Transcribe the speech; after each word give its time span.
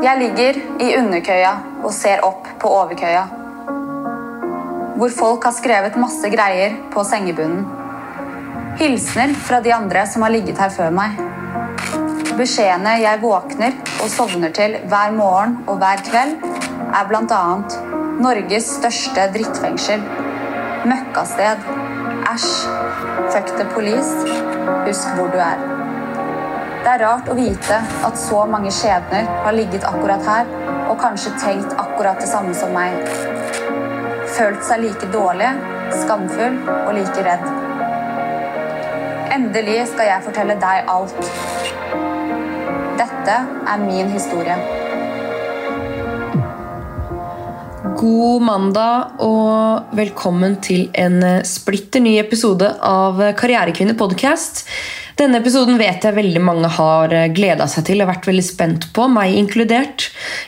Jeg 0.00 0.16
ligger 0.16 0.56
i 0.80 0.94
underkøya 0.96 1.50
og 1.84 1.90
ser 1.92 2.22
opp 2.24 2.46
på 2.60 2.68
overkøya. 2.72 3.26
Hvor 4.96 5.12
folk 5.12 5.44
har 5.44 5.52
skrevet 5.52 5.98
masse 6.00 6.30
greier 6.32 6.78
på 6.94 7.04
sengebunnen. 7.04 7.66
Hilsener 8.80 9.34
fra 9.36 9.58
de 9.60 9.74
andre 9.76 10.06
som 10.08 10.24
har 10.24 10.32
ligget 10.32 10.60
her 10.62 10.72
før 10.72 10.94
meg. 10.96 11.20
Beskjedene 12.38 12.94
jeg 13.02 13.20
våkner 13.20 13.76
og 14.00 14.08
sovner 14.08 14.54
til 14.56 14.78
hver 14.88 15.12
morgen 15.18 15.58
og 15.66 15.82
hver 15.82 16.00
kveld, 16.06 16.32
er 16.96 17.10
bl.a.: 17.10 17.42
Norges 18.24 18.70
største 18.78 19.26
drittfengsel. 19.36 20.00
Møkkasted. 20.88 21.68
Æsj. 22.32 22.48
Fuck 23.34 23.52
the 23.60 23.68
police. 23.74 24.16
Husk 24.86 25.12
hvor 25.18 25.28
du 25.28 25.44
er. 25.44 25.79
Det 26.80 26.88
er 26.88 27.02
rart 27.04 27.26
å 27.28 27.34
vite 27.36 27.76
at 28.06 28.16
så 28.16 28.38
mange 28.48 28.70
skjebner 28.72 29.26
har 29.44 29.52
ligget 29.52 29.84
akkurat 29.84 30.24
her 30.24 30.48
og 30.88 30.96
kanskje 31.02 31.34
tenkt 31.42 31.74
akkurat 31.76 32.16
det 32.22 32.30
samme 32.30 32.54
som 32.56 32.72
meg. 32.72 32.96
Følt 34.32 34.64
seg 34.64 34.86
like 34.86 35.10
dårlig, 35.12 35.50
skamfull 36.00 36.56
og 36.78 36.92
like 36.96 37.26
redd. 37.26 37.44
Endelig 39.36 39.78
skal 39.92 40.08
jeg 40.08 40.26
fortelle 40.30 40.56
deg 40.64 40.88
alt. 40.96 41.32
Dette 42.96 43.40
er 43.44 43.84
min 43.84 44.08
historie. 44.16 44.56
God 48.00 48.40
mandag 48.46 49.18
og 49.20 49.90
velkommen 49.92 50.54
til 50.64 50.86
en 50.96 51.18
splitter 51.44 52.00
ny 52.00 52.14
episode 52.16 52.64
av 52.86 53.18
Karrierekvinner 53.36 53.98
podcast. 53.98 54.62
Denne 55.20 55.42
episoden 55.42 55.76
vet 55.76 56.06
jeg 56.06 56.16
veldig 56.16 56.40
mange 56.40 56.70
har 56.78 57.12
gleda 57.36 57.66
seg 57.68 57.84
til 57.90 58.00
og 58.00 58.08
vært 58.08 58.30
veldig 58.30 58.46
spent 58.46 58.86
på, 58.96 59.04
meg 59.12 59.36
inkludert. 59.36 60.06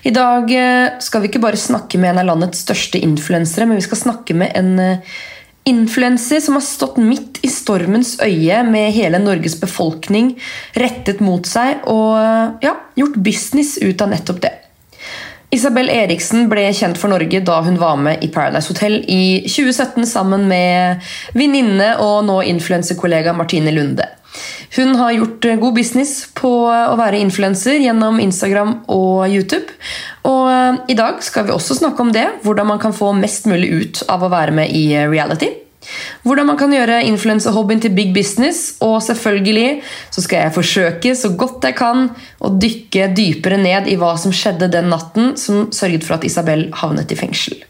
I 0.08 0.14
dag 0.16 0.48
eh, 0.48 0.96
skal 1.04 1.20
vi 1.20 1.28
ikke 1.28 1.42
bare 1.44 1.60
snakke 1.60 2.00
med 2.00 2.14
en 2.14 2.22
av 2.22 2.30
landets 2.30 2.64
største 2.64 3.02
influensere, 3.04 3.68
men 3.68 3.82
vi 3.82 3.84
skal 3.84 4.00
snakke 4.00 4.38
med 4.38 4.56
en 4.56 4.72
eh, 4.80 5.12
influenser 5.68 6.40
som 6.40 6.56
har 6.56 6.64
stått 6.64 6.96
midt 7.04 7.42
i 7.44 7.52
stormens 7.52 8.16
øye 8.24 8.64
med 8.64 8.96
hele 8.96 9.20
Norges 9.20 9.60
befolkning 9.60 10.38
rettet 10.80 11.20
mot 11.20 11.44
seg 11.44 11.84
og 11.84 12.16
eh, 12.16 12.68
ja, 12.70 12.78
gjort 12.96 13.20
business 13.20 13.76
ut 13.84 14.00
av 14.00 14.16
nettopp 14.16 14.40
det. 14.48 14.56
Isabel 15.52 15.90
Eriksen 15.92 16.46
ble 16.48 16.64
kjent 16.72 16.96
for 16.96 17.12
Norge 17.12 17.42
da 17.44 17.58
hun 17.66 17.76
var 17.80 17.98
med 18.00 18.24
i 18.24 18.30
Paradise 18.32 18.72
Hotel 18.72 19.02
i 19.04 19.44
2017 19.44 20.06
sammen 20.08 20.46
med 20.48 21.04
venninne 21.36 21.90
og 22.00 22.22
nå 22.24 22.38
influenserkollega 22.54 23.34
Martine 23.36 23.74
Lunde. 23.76 24.08
Hun 24.76 24.94
har 24.96 25.12
gjort 25.12 25.44
eh, 25.44 25.58
god 25.60 25.74
business 25.76 26.14
på 26.32 26.50
å 26.72 26.94
være 26.96 27.20
influenser 27.20 27.76
gjennom 27.82 28.20
Instagram 28.22 28.78
og 28.92 29.26
YouTube. 29.28 29.68
Og 30.24 30.46
eh, 30.48 30.78
i 30.94 30.96
dag 30.96 31.20
skal 31.24 31.44
vi 31.48 31.52
også 31.52 31.76
snakke 31.82 32.00
om 32.00 32.14
det, 32.16 32.24
hvordan 32.46 32.70
man 32.72 32.80
kan 32.80 32.96
få 32.96 33.12
mest 33.18 33.44
mulig 33.50 33.68
ut 33.68 34.02
av 34.08 34.24
å 34.24 34.32
være 34.32 34.56
med 34.56 34.72
i 34.72 34.86
eh, 34.96 35.10
reality. 35.12 35.52
Hvordan 36.22 36.48
man 36.50 36.58
kan 36.60 36.72
gjøre 36.74 37.02
influenserhobbyen 37.08 37.82
til 37.82 37.94
big 37.96 38.12
business. 38.14 38.76
Og 38.84 39.00
selvfølgelig 39.02 39.82
så 40.10 40.24
skal 40.24 40.46
jeg 40.46 40.56
forsøke 40.56 41.14
så 41.18 41.32
godt 41.38 41.68
jeg 41.68 41.78
kan 41.78 42.08
å 42.42 42.52
dykke 42.62 43.10
dypere 43.16 43.60
ned 43.60 43.90
i 43.90 43.98
hva 44.00 44.14
som 44.20 44.34
skjedde 44.34 44.70
den 44.72 44.90
natten 44.92 45.36
som 45.40 45.68
sørget 45.74 46.06
for 46.06 46.18
at 46.18 46.26
Isabel 46.28 46.68
havnet 46.82 47.12
i 47.12 47.18
fengsel. 47.18 47.62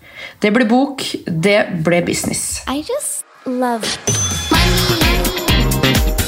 Det 0.43 0.51
ble 0.55 0.67
bok, 0.69 1.05
det 1.27 1.61
ble 1.85 2.03
business. 2.07 2.63
I 2.67 2.83
just 2.83 3.25
love 3.47 3.87
money. 4.51 6.22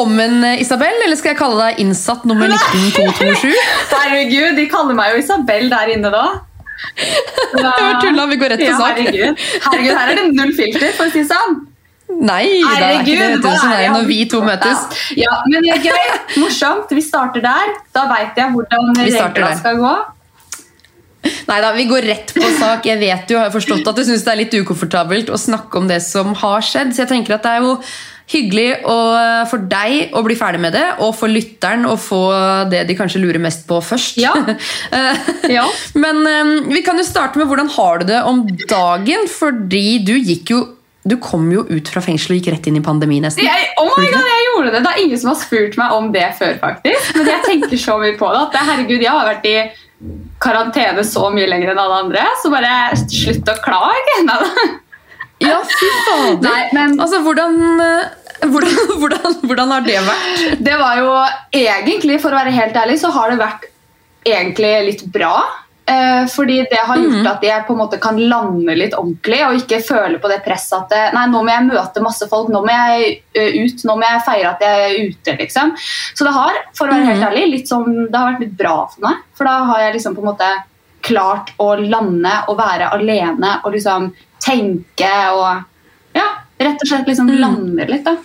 Velkommen, 0.00 0.44
Isabel. 0.56 0.94
Eller 1.04 1.16
skal 1.20 1.34
jeg 1.34 1.36
kalle 1.36 1.60
deg 1.60 1.80
innsatt 1.82 2.22
nummer 2.24 2.48
19227? 2.48 3.50
Herregud, 3.92 4.54
de 4.56 4.62
kaller 4.72 4.96
meg 4.96 5.10
jo 5.12 5.18
Isabel 5.20 5.66
der 5.68 5.90
inne 5.92 6.08
da. 6.14 6.22
Det 7.52 7.64
var 7.66 7.98
tulla, 8.00 8.24
vi 8.30 8.38
går 8.40 8.54
rett 8.54 8.62
på 8.62 8.70
Ja, 8.70 8.78
sak. 8.78 8.96
herregud. 8.96 9.42
herregud, 9.66 9.90
her 9.98 10.12
er 10.14 10.16
det 10.16 10.22
null 10.38 10.54
filter, 10.56 10.86
for 10.96 11.04
å 11.04 11.12
si 11.12 11.20
det 11.20 11.28
sånn. 11.28 11.58
Nei, 12.16 12.46
det 12.64 12.86
er 12.86 12.94
ikke 13.02 13.18
det 13.18 13.42
du, 13.44 13.48
som 13.60 13.74
er 13.76 13.92
når 13.92 14.06
vi 14.08 14.16
to 14.32 14.40
møtes. 14.46 15.02
Ja, 15.20 15.34
men 15.52 15.66
det 15.68 15.74
er 15.74 15.84
gøy. 15.90 16.14
Morsomt. 16.40 16.94
Vi 16.96 17.04
starter 17.04 17.44
der. 17.44 17.74
Da 17.92 18.06
veit 18.08 18.40
jeg 18.40 18.54
hvordan 18.54 18.96
reglene 18.96 19.50
skal 19.58 19.82
gå. 19.82 19.92
Nei 21.50 21.58
da, 21.60 21.74
vi 21.76 21.84
går 21.90 22.08
rett 22.08 22.32
på 22.32 22.48
sak. 22.56 22.88
Jeg 22.88 23.02
vet 23.04 23.28
jo, 23.34 23.36
har 23.42 23.52
forstått 23.52 23.92
at 23.92 24.00
du 24.00 24.06
syns 24.08 24.24
det 24.24 24.32
er 24.32 24.40
litt 24.46 24.56
ukomfortabelt 24.62 25.28
å 25.28 25.36
snakke 25.44 25.84
om 25.84 25.92
det 25.92 26.00
som 26.08 26.32
har 26.40 26.64
skjedd. 26.64 26.96
Så 26.96 27.04
jeg 27.04 27.12
tenker 27.12 27.36
at 27.36 27.44
det 27.44 27.52
er 27.58 27.68
jo 27.68 27.76
hyggelig 28.30 28.68
å, 28.86 28.96
for 29.50 29.62
deg 29.70 30.12
å 30.14 30.22
bli 30.22 30.36
ferdig 30.38 30.60
med 30.62 30.74
det, 30.76 30.84
og 31.02 31.14
for 31.18 31.30
lytteren 31.32 31.82
å 31.90 31.96
få 31.98 32.20
det 32.70 32.84
de 32.88 32.94
kanskje 32.98 33.22
lurer 33.22 33.40
mest 33.42 33.64
på 33.68 33.80
først. 33.82 34.20
Ja. 34.22 34.34
Eh, 34.96 35.24
Ja. 35.50 35.64
Men 35.98 36.20
um, 36.26 36.52
vi 36.70 36.82
kan 36.86 36.98
jo 36.98 37.04
starte 37.06 37.38
med 37.40 37.48
hvordan 37.50 37.68
har 37.74 37.98
du 38.02 38.04
det 38.12 38.20
om 38.26 38.44
dagen? 38.70 39.26
Fordi 39.30 39.98
du 40.06 40.12
gikk 40.18 40.52
jo 40.54 40.60
Du 41.02 41.14
kom 41.16 41.46
jo 41.52 41.62
ut 41.64 41.88
fra 41.88 42.02
fengsel 42.04 42.34
og 42.34 42.38
gikk 42.42 42.50
rett 42.52 42.66
inn 42.68 42.76
i 42.76 42.82
pandemi, 42.84 43.22
nesten. 43.24 43.40
Jeg, 43.46 43.70
oh 43.80 43.88
my 43.88 44.04
God, 44.12 44.26
jeg 44.28 44.42
gjorde 44.50 44.72
det! 44.74 44.82
Det 44.84 44.90
er 44.90 44.98
ingen 45.06 45.20
som 45.22 45.30
har 45.32 45.38
spurt 45.40 45.78
meg 45.80 45.94
om 45.96 46.10
det 46.12 46.26
før, 46.36 46.58
faktisk. 46.60 47.14
Men 47.16 47.30
jeg 47.32 47.44
tenker 47.46 47.80
så 47.80 47.96
mye 48.02 48.18
på 48.20 48.28
det. 48.34 48.42
at 48.42 48.58
herregud, 48.68 49.00
Jeg 49.00 49.14
har 49.14 49.30
vært 49.30 49.48
i 49.48 49.56
karantene 50.44 51.04
så 51.08 51.30
mye 51.32 51.48
lenger 51.48 51.72
enn 51.72 51.80
alle 51.80 52.02
andre, 52.04 52.26
så 52.42 52.52
bare 52.52 52.76
slutt 53.06 53.48
å 53.48 53.56
klage. 53.64 54.20
Ja, 55.40 55.56
fy 55.64 55.86
fader! 56.04 56.42
Nei, 56.44 56.66
men 56.76 56.98
Altså, 57.00 57.22
hvordan, 57.24 57.54
eh, 57.80 58.08
hvordan, 58.48 58.94
hvordan, 59.00 59.40
hvordan 59.44 59.74
har 59.74 59.86
det 59.86 59.98
vært? 60.06 60.60
Det 60.60 60.76
var 60.80 61.00
jo 61.00 61.10
egentlig, 61.56 62.20
for 62.22 62.32
å 62.32 62.40
være 62.40 62.54
helt 62.54 62.76
ærlig, 62.76 63.00
så 63.02 63.12
har 63.14 63.32
det 63.32 63.40
vært 63.40 63.66
egentlig 64.26 64.72
litt 64.90 65.04
bra. 65.12 65.34
Eh, 65.90 66.26
fordi 66.30 66.60
det 66.70 66.78
har 66.86 66.98
gjort 67.00 67.26
at 67.26 67.42
jeg 67.42 67.64
på 67.66 67.74
en 67.74 67.80
måte 67.80 67.98
kan 67.98 68.18
lande 68.30 68.76
litt 68.78 68.92
ordentlig 68.94 69.40
og 69.42 69.56
ikke 69.58 69.80
føle 69.82 70.20
på 70.22 70.28
det 70.30 70.36
presset 70.44 70.76
at 70.76 70.92
det, 70.92 71.00
nei, 71.16 71.24
nå 71.32 71.40
må 71.42 71.50
jeg 71.50 71.66
møte 71.66 72.02
masse 72.04 72.28
folk, 72.30 72.50
nå 72.52 72.60
må 72.62 72.76
jeg 72.76 73.16
eh, 73.34 73.56
ut, 73.64 73.82
nå 73.88 73.96
må 73.98 74.06
jeg 74.06 74.22
feire 74.28 74.52
at 74.52 74.62
jeg 74.62 74.84
er 74.84 75.08
ute. 75.08 75.34
liksom. 75.40 75.72
Så 76.14 76.26
det 76.28 76.34
har 76.36 76.60
for 76.78 76.86
å 76.86 76.94
være 76.94 77.08
helt 77.08 77.26
ærlig, 77.32 77.46
litt 77.56 77.72
sånn, 77.72 78.04
det 78.06 78.14
har 78.14 78.34
vært 78.34 78.44
litt 78.44 78.54
bra 78.60 78.76
for 78.92 79.06
meg. 79.08 79.24
For 79.38 79.50
da 79.50 79.56
har 79.72 79.86
jeg 79.86 79.96
liksom 79.96 80.14
på 80.14 80.22
en 80.22 80.30
måte 80.30 80.52
klart 81.10 81.54
å 81.58 81.72
lande 81.80 82.36
og 82.52 82.60
være 82.60 82.92
alene 82.94 83.56
og 83.64 83.74
liksom 83.74 84.10
tenke 84.44 85.10
og 85.32 85.64
ja, 86.14 86.28
rett 86.60 86.82
og 86.84 86.90
slett 86.90 87.08
liksom 87.08 87.32
lander 87.40 87.88
litt. 87.90 88.04
da. 88.04 88.16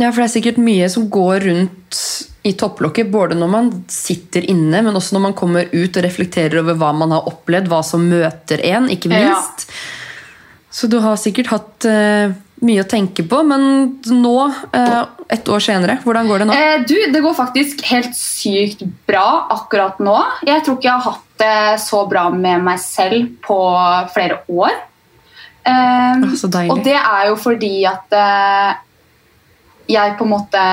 Ja, 0.00 0.10
for 0.10 0.22
det 0.22 0.28
er 0.28 0.34
sikkert 0.34 0.62
mye 0.62 0.86
som 0.90 1.06
går 1.12 1.44
rundt 1.46 2.00
i 2.44 2.52
topplokket, 2.58 3.10
både 3.12 3.36
når 3.38 3.50
man 3.50 3.68
sitter 3.88 4.44
inne, 4.50 4.82
men 4.84 4.96
også 4.98 5.16
når 5.16 5.22
man 5.28 5.36
kommer 5.38 5.68
ut 5.72 5.96
og 5.96 6.04
reflekterer 6.04 6.60
over 6.60 6.76
hva 6.80 6.90
man 6.96 7.14
har 7.14 7.28
opplevd, 7.30 7.70
hva 7.70 7.80
som 7.86 8.04
møter 8.10 8.60
en, 8.74 8.90
ikke 8.92 9.08
Ja. 9.12 9.30
minst. 9.30 9.68
Så 10.74 10.90
du 10.90 10.98
har 10.98 11.14
sikkert 11.16 11.52
hatt 11.52 11.86
uh, 11.86 12.34
mye 12.66 12.82
å 12.82 12.88
tenke 12.90 13.22
på, 13.30 13.42
men 13.46 14.00
nå, 14.10 14.38
uh, 14.74 15.04
et 15.30 15.46
år 15.48 15.62
senere, 15.62 16.00
hvordan 16.02 16.26
går 16.26 16.42
det 16.42 16.48
nå? 16.48 16.56
Eh, 16.58 16.80
du, 16.82 16.96
Det 17.14 17.22
går 17.22 17.36
faktisk 17.38 17.84
helt 17.86 18.16
sykt 18.18 18.82
bra 19.06 19.46
akkurat 19.54 20.02
nå. 20.02 20.16
Jeg 20.44 20.64
tror 20.66 20.76
ikke 20.76 20.90
jeg 20.90 20.98
har 20.98 21.12
hatt 21.12 21.38
det 21.38 21.80
så 21.86 22.02
bra 22.10 22.26
med 22.34 22.66
meg 22.66 22.82
selv 22.82 23.30
på 23.46 23.60
flere 24.12 24.42
år. 24.50 24.74
Eh, 25.64 26.24
Å, 26.24 26.36
så 26.36 26.50
deilig. 26.52 26.72
og 26.74 26.84
det 26.84 26.98
er 27.00 27.28
jo 27.30 27.36
fordi 27.40 27.74
at 27.88 28.12
eh, 28.20 28.72
jeg 29.94 30.16
på 30.18 30.26
en 30.26 30.32
måte 30.34 30.64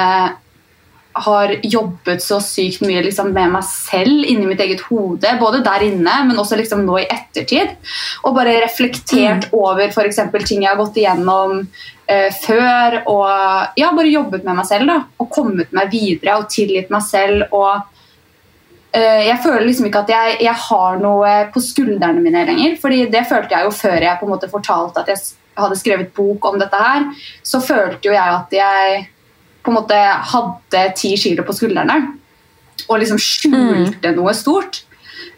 har 1.13 1.51
jobbet 1.63 2.23
så 2.23 2.37
sykt 2.43 2.83
mye 2.85 3.01
liksom, 3.03 3.33
med 3.35 3.51
meg 3.51 3.65
selv 3.67 4.23
inni 4.31 4.47
mitt 4.47 4.61
eget 4.63 4.83
hode. 4.87 5.33
Både 5.41 5.59
der 5.65 5.83
inne, 5.89 6.13
men 6.27 6.39
også 6.39 6.55
liksom 6.59 6.85
nå 6.87 7.01
i 7.01 7.07
ettertid. 7.11 7.73
Og 8.23 8.35
bare 8.37 8.61
reflektert 8.63 9.49
over 9.51 9.91
for 9.91 10.07
eksempel 10.07 10.45
ting 10.47 10.63
jeg 10.63 10.71
har 10.71 10.79
gått 10.79 11.01
igjennom 11.01 11.57
eh, 12.07 12.29
før. 12.31 13.01
Og 13.11 13.27
ja, 13.79 13.91
bare 13.91 14.13
jobbet 14.13 14.47
med 14.47 14.61
meg 14.61 14.69
selv 14.69 14.87
da, 14.87 15.01
og 15.19 15.31
kommet 15.35 15.75
meg 15.75 15.91
videre 15.91 16.39
og 16.39 16.47
tilgitt 16.51 16.91
meg 16.93 17.03
selv. 17.03 17.43
og 17.51 17.81
jeg 18.99 19.37
føler 19.39 19.63
liksom 19.63 19.85
ikke 19.87 20.01
at 20.03 20.09
jeg, 20.11 20.37
jeg 20.43 20.57
har 20.65 20.97
noe 20.99 21.29
på 21.53 21.61
skuldrene 21.63 22.19
mine 22.19 22.41
lenger. 22.49 22.73
fordi 22.81 23.05
det 23.13 23.21
følte 23.29 23.55
jeg 23.55 23.63
jo 23.63 23.71
før 23.71 24.03
jeg 24.03 24.19
på 24.19 24.27
en 24.27 24.33
måte 24.33 24.49
fortalte 24.51 24.99
at 24.99 25.11
jeg 25.13 25.21
hadde 25.55 25.79
skrevet 25.79 26.13
bok 26.15 26.45
om 26.49 26.59
dette 26.59 26.79
her. 26.79 27.07
Så 27.43 27.61
følte 27.63 28.09
jo 28.09 28.15
jeg 28.15 28.35
at 28.35 28.55
jeg 28.55 29.03
på 29.63 29.71
en 29.71 29.77
måte 29.77 29.97
hadde 30.33 30.85
ti 30.97 31.13
kilo 31.19 31.45
på 31.47 31.55
skuldrene. 31.55 31.97
Og 32.89 32.99
liksom 32.99 33.19
skjulte 33.21 34.15
noe 34.15 34.33
stort. 34.35 34.83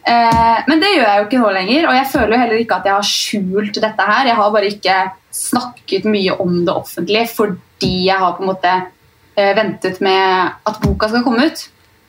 Eh, 0.03 0.57
men 0.67 0.81
det 0.81 0.93
gjør 0.93 1.05
jeg 1.05 1.19
jo 1.19 1.27
ikke 1.27 1.41
nå 1.41 1.51
lenger, 1.55 1.85
og 1.87 1.95
jeg 1.95 2.09
føler 2.11 2.33
jo 2.33 2.39
heller 2.41 2.61
ikke 2.63 2.77
at 2.79 2.87
jeg 2.89 2.97
har 2.97 3.07
skjult 3.07 3.79
dette 3.85 4.07
her. 4.09 4.29
Jeg 4.29 4.39
har 4.39 4.55
bare 4.55 4.71
ikke 4.71 4.97
snakket 5.33 6.07
mye 6.09 6.35
om 6.43 6.59
det 6.67 6.73
offentlig 6.73 7.23
fordi 7.33 7.93
jeg 8.07 8.19
har 8.21 8.35
på 8.37 8.43
en 8.43 8.51
måte 8.51 8.73
eh, 8.73 9.53
ventet 9.57 10.01
med 10.03 10.59
at 10.69 10.81
boka 10.83 11.09
skal 11.11 11.23
komme 11.25 11.47
ut. 11.49 11.65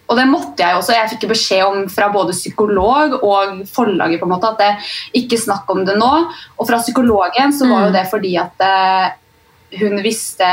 Og 0.08 0.16
det 0.18 0.26
måtte 0.28 0.60
jeg 0.62 0.76
også. 0.76 0.92
Jeg 0.92 1.10
fikk 1.14 1.28
beskjed 1.30 1.62
om 1.64 1.84
fra 1.88 2.10
både 2.12 2.32
psykolog 2.36 3.14
og 3.22 3.62
forlaget 3.72 4.20
på 4.20 4.26
en 4.28 4.32
måte, 4.34 4.50
at 4.52 4.58
det 4.60 5.22
ikke 5.22 5.38
snakk 5.40 5.70
om 5.72 5.84
det 5.88 5.94
nå. 5.96 6.10
Og 6.58 6.66
fra 6.68 6.78
psykologen 6.82 7.52
så 7.56 7.68
var 7.70 7.86
jo 7.86 7.92
Mm. 7.92 7.96
det 7.96 8.04
fordi 8.10 8.34
at 8.36 8.60
eh, 8.60 9.06
hun 9.80 10.02
visste 10.04 10.50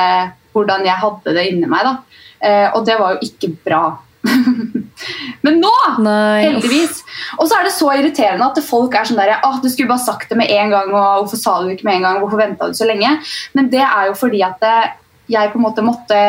hvordan 0.53 0.86
jeg 0.86 0.95
hadde 1.03 1.33
det 1.36 1.48
inni 1.51 1.68
meg. 1.68 1.83
da. 1.83 1.98
Eh, 2.42 2.69
og 2.75 2.86
det 2.86 2.95
var 3.00 3.13
jo 3.18 3.19
ikke 3.27 3.51
bra. 3.65 3.83
Men 5.42 5.59
nå 5.59 5.71
Nei. 6.04 6.44
Heldigvis. 6.45 7.00
Og 7.39 7.47
så 7.50 7.57
er 7.57 7.63
det 7.65 7.74
så 7.74 7.89
irriterende 7.95 8.47
at 8.51 8.59
folk 8.63 8.94
er 8.95 9.07
sånn 9.09 9.18
der 9.18 9.31
ah, 9.42 9.56
Du 9.62 9.68
skulle 9.71 9.89
bare 9.89 10.04
sagt 10.04 10.30
det 10.30 10.38
med 10.38 10.51
en 10.54 10.69
gang, 10.69 10.92
og 10.94 11.24
hvorfor 11.25 11.39
sa 11.42 11.56
du 11.62 11.68
det 11.69 11.80
ikke 11.80 11.88
med 11.89 12.00
en 12.00 12.06
gang? 12.07 12.19
Hvorfor 12.21 12.42
venta 12.42 12.68
du 12.69 12.77
så 12.77 12.86
lenge? 12.89 13.15
Men 13.57 13.69
det 13.74 13.81
er 13.81 14.12
jo 14.12 14.18
fordi 14.19 14.44
at 14.45 14.62
eh, 14.68 14.92
jeg 15.31 15.51
på 15.54 15.59
en 15.59 15.65
måte 15.65 15.86
måtte 15.86 16.19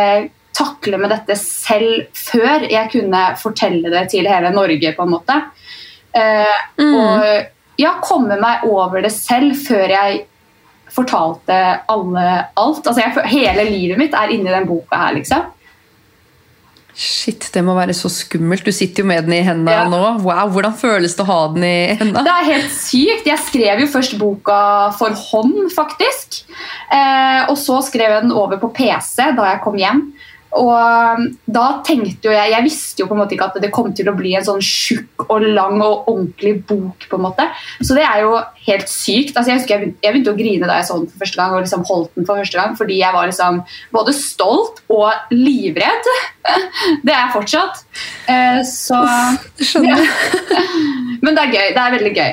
takle 0.56 0.98
med 1.00 1.10
dette 1.10 1.36
selv 1.40 2.06
før 2.16 2.66
jeg 2.70 2.90
kunne 2.92 3.22
fortelle 3.40 3.90
det 3.92 4.06
til 4.12 4.28
hele 4.28 4.50
Norge, 4.54 4.92
på 4.96 5.02
en 5.06 5.14
måte. 5.16 5.38
Eh, 6.14 6.58
Mm. 6.78 6.94
Og 6.94 7.80
ja, 7.80 7.94
komme 8.04 8.36
meg 8.40 8.64
over 8.68 9.00
det 9.02 9.12
selv 9.12 9.54
før 9.66 9.88
jeg 9.88 10.26
fortalte 10.92 11.56
alle 11.88 12.24
alt. 12.60 12.86
Altså 12.86 13.00
jeg, 13.00 13.26
hele 13.32 13.64
livet 13.70 13.98
mitt 13.98 14.14
er 14.14 14.28
inni 14.34 14.50
den 14.52 14.66
boka 14.68 14.96
her, 15.06 15.14
liksom. 15.16 15.46
Shit, 16.92 17.46
det 17.54 17.62
må 17.64 17.72
være 17.72 17.94
så 17.96 18.10
skummelt. 18.12 18.66
Du 18.66 18.72
sitter 18.74 19.00
jo 19.00 19.08
med 19.08 19.24
den 19.24 19.32
i 19.38 19.40
hendene 19.46 19.72
Ja. 19.72 19.84
nå. 19.88 20.20
Wow, 20.20 20.50
Hvordan 20.52 20.74
føles 20.76 21.14
det 21.16 21.24
å 21.24 21.30
ha 21.30 21.48
den 21.54 21.64
i 21.64 21.94
hendene? 21.96 22.22
Det 22.26 22.32
er 22.34 22.50
helt 22.50 22.70
sykt. 22.70 23.24
Jeg 23.30 23.38
skrev 23.40 23.80
jo 23.80 23.86
først 23.86 24.18
boka 24.20 24.92
for 24.98 25.08
hånd, 25.16 25.72
faktisk. 25.72 26.42
Eh, 26.92 27.48
og 27.48 27.56
så 27.56 27.80
skrev 27.82 28.10
jeg 28.12 28.22
den 28.26 28.32
over 28.36 28.58
på 28.60 28.68
PC 28.76 29.32
da 29.34 29.54
jeg 29.54 29.62
kom 29.64 29.78
hjem. 29.80 30.12
Og 30.58 31.22
da 31.48 31.66
tenkte 31.86 32.28
jo 32.28 32.32
jeg 32.34 32.52
Jeg 32.52 32.64
visste 32.66 33.00
jo 33.02 33.06
på 33.08 33.16
en 33.16 33.22
måte 33.22 33.32
ikke 33.36 33.48
at 33.48 33.60
det 33.62 33.70
kom 33.72 33.88
til 33.96 34.10
å 34.10 34.16
bli 34.16 34.34
en 34.36 34.44
sånn 34.44 34.60
tjukk 34.60 35.24
og 35.32 35.46
lang 35.46 35.78
og 35.80 36.10
ordentlig 36.12 36.54
bok. 36.68 37.06
på 37.08 37.16
en 37.16 37.24
måte 37.24 37.46
Så 37.80 37.96
det 37.96 38.04
er 38.04 38.20
jo 38.26 38.36
helt 38.66 38.88
sykt. 38.88 39.36
Altså, 39.36 39.52
jeg 39.52 39.60
husker 39.60 39.74
jeg 39.74 39.94
jeg 40.02 40.12
begynte 40.12 40.34
å 40.34 40.38
grine 40.38 40.68
da 40.68 40.78
jeg 40.80 40.88
så 40.90 40.98
den 41.00 41.08
for 41.08 41.24
første 41.24 41.40
gang 41.40 41.56
og 41.56 41.64
liksom 41.64 41.86
holdt 41.88 42.14
den 42.16 42.28
for 42.28 42.42
første 42.42 42.60
gang 42.60 42.76
fordi 42.76 43.00
jeg 43.00 43.16
var 43.16 43.26
liksom 43.30 43.62
både 43.92 44.14
stolt 44.16 44.82
og 44.92 45.32
livredd. 45.32 46.12
Det 47.06 47.12
er 47.12 47.20
jeg 47.20 47.34
fortsatt. 47.34 47.84
Eh, 48.28 48.60
så 48.66 49.02
Skjønner. 49.62 50.06
Men 51.22 51.36
det 51.36 51.44
er 51.44 51.52
gøy. 51.54 51.68
Det 51.72 51.82
er 51.82 51.94
veldig 51.96 52.14
gøy. 52.16 52.32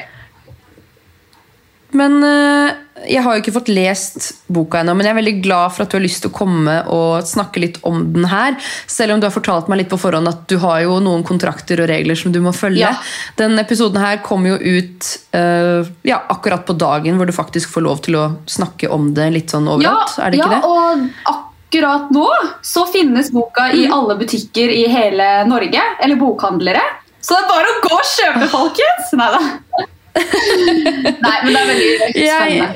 Men 1.97 2.19
eh, 2.21 2.75
jeg 3.09 3.24
har 3.25 3.36
jo 3.36 3.41
ikke 3.41 3.53
fått 3.56 3.71
lest 3.71 4.27
boka 4.51 4.81
ennå, 4.81 4.94
men 4.97 5.07
jeg 5.07 5.13
er 5.13 5.18
veldig 5.18 5.33
glad 5.41 5.74
for 5.74 5.86
at 5.86 5.91
du 5.91 5.97
har 5.97 6.03
lyst 6.03 6.21
til 6.24 6.30
å 6.30 6.36
komme 6.36 6.75
og 6.94 7.25
snakke 7.25 7.63
litt 7.63 7.80
om 7.88 8.03
den 8.13 8.27
her. 8.30 8.57
Selv 8.89 9.15
om 9.15 9.21
du 9.21 9.25
har 9.25 9.33
fortalt 9.33 9.71
meg 9.71 9.81
litt 9.81 9.91
på 9.91 10.00
forhånd 10.01 10.30
at 10.30 10.44
du 10.51 10.59
har 10.62 10.83
jo 10.86 11.00
noen 11.03 11.25
kontrakter 11.27 11.81
og 11.81 11.89
regler 11.89 12.19
som 12.19 12.33
du 12.36 12.41
må 12.45 12.53
følge. 12.56 12.83
Ja. 12.86 12.94
Den 13.39 13.57
episoden 13.62 14.01
her 14.03 14.21
kommer 14.25 14.53
jo 14.53 14.77
ut 14.80 15.09
uh, 15.33 15.88
ja, 16.06 16.21
akkurat 16.30 16.65
på 16.68 16.75
dagen 16.77 17.18
hvor 17.18 17.30
du 17.30 17.36
faktisk 17.36 17.74
får 17.74 17.86
lov 17.88 18.03
til 18.06 18.19
å 18.19 18.25
snakke 18.50 18.92
om 18.94 19.13
det 19.18 19.30
litt 19.33 19.56
sånn 19.56 19.69
overalt. 19.71 20.18
er 20.21 20.35
det 20.35 20.42
ja, 20.42 20.50
ikke 20.50 20.59
det? 20.59 20.69
og 20.69 21.38
akkurat 21.69 22.09
nå 22.13 22.27
så 22.65 22.85
finnes 22.89 23.31
boka 23.33 23.69
i 23.74 23.88
alle 23.94 24.18
butikker 24.19 24.74
i 24.74 24.85
hele 24.92 25.30
Norge. 25.50 25.81
Eller 26.03 26.19
bokhandlere. 26.19 26.83
Så 27.19 27.35
det 27.35 27.45
er 27.45 27.50
bare 27.50 27.71
å 27.71 27.80
gå 27.83 27.95
og 27.97 28.12
kjøpe, 28.13 28.51
folkens! 28.51 29.15
Nei 29.19 29.31
da. 29.33 29.88
Nei, 30.19 31.36
men 31.44 31.51
det 31.54 31.60
er 31.60 31.71
veldig 31.74 31.89
spennende. 32.13 32.69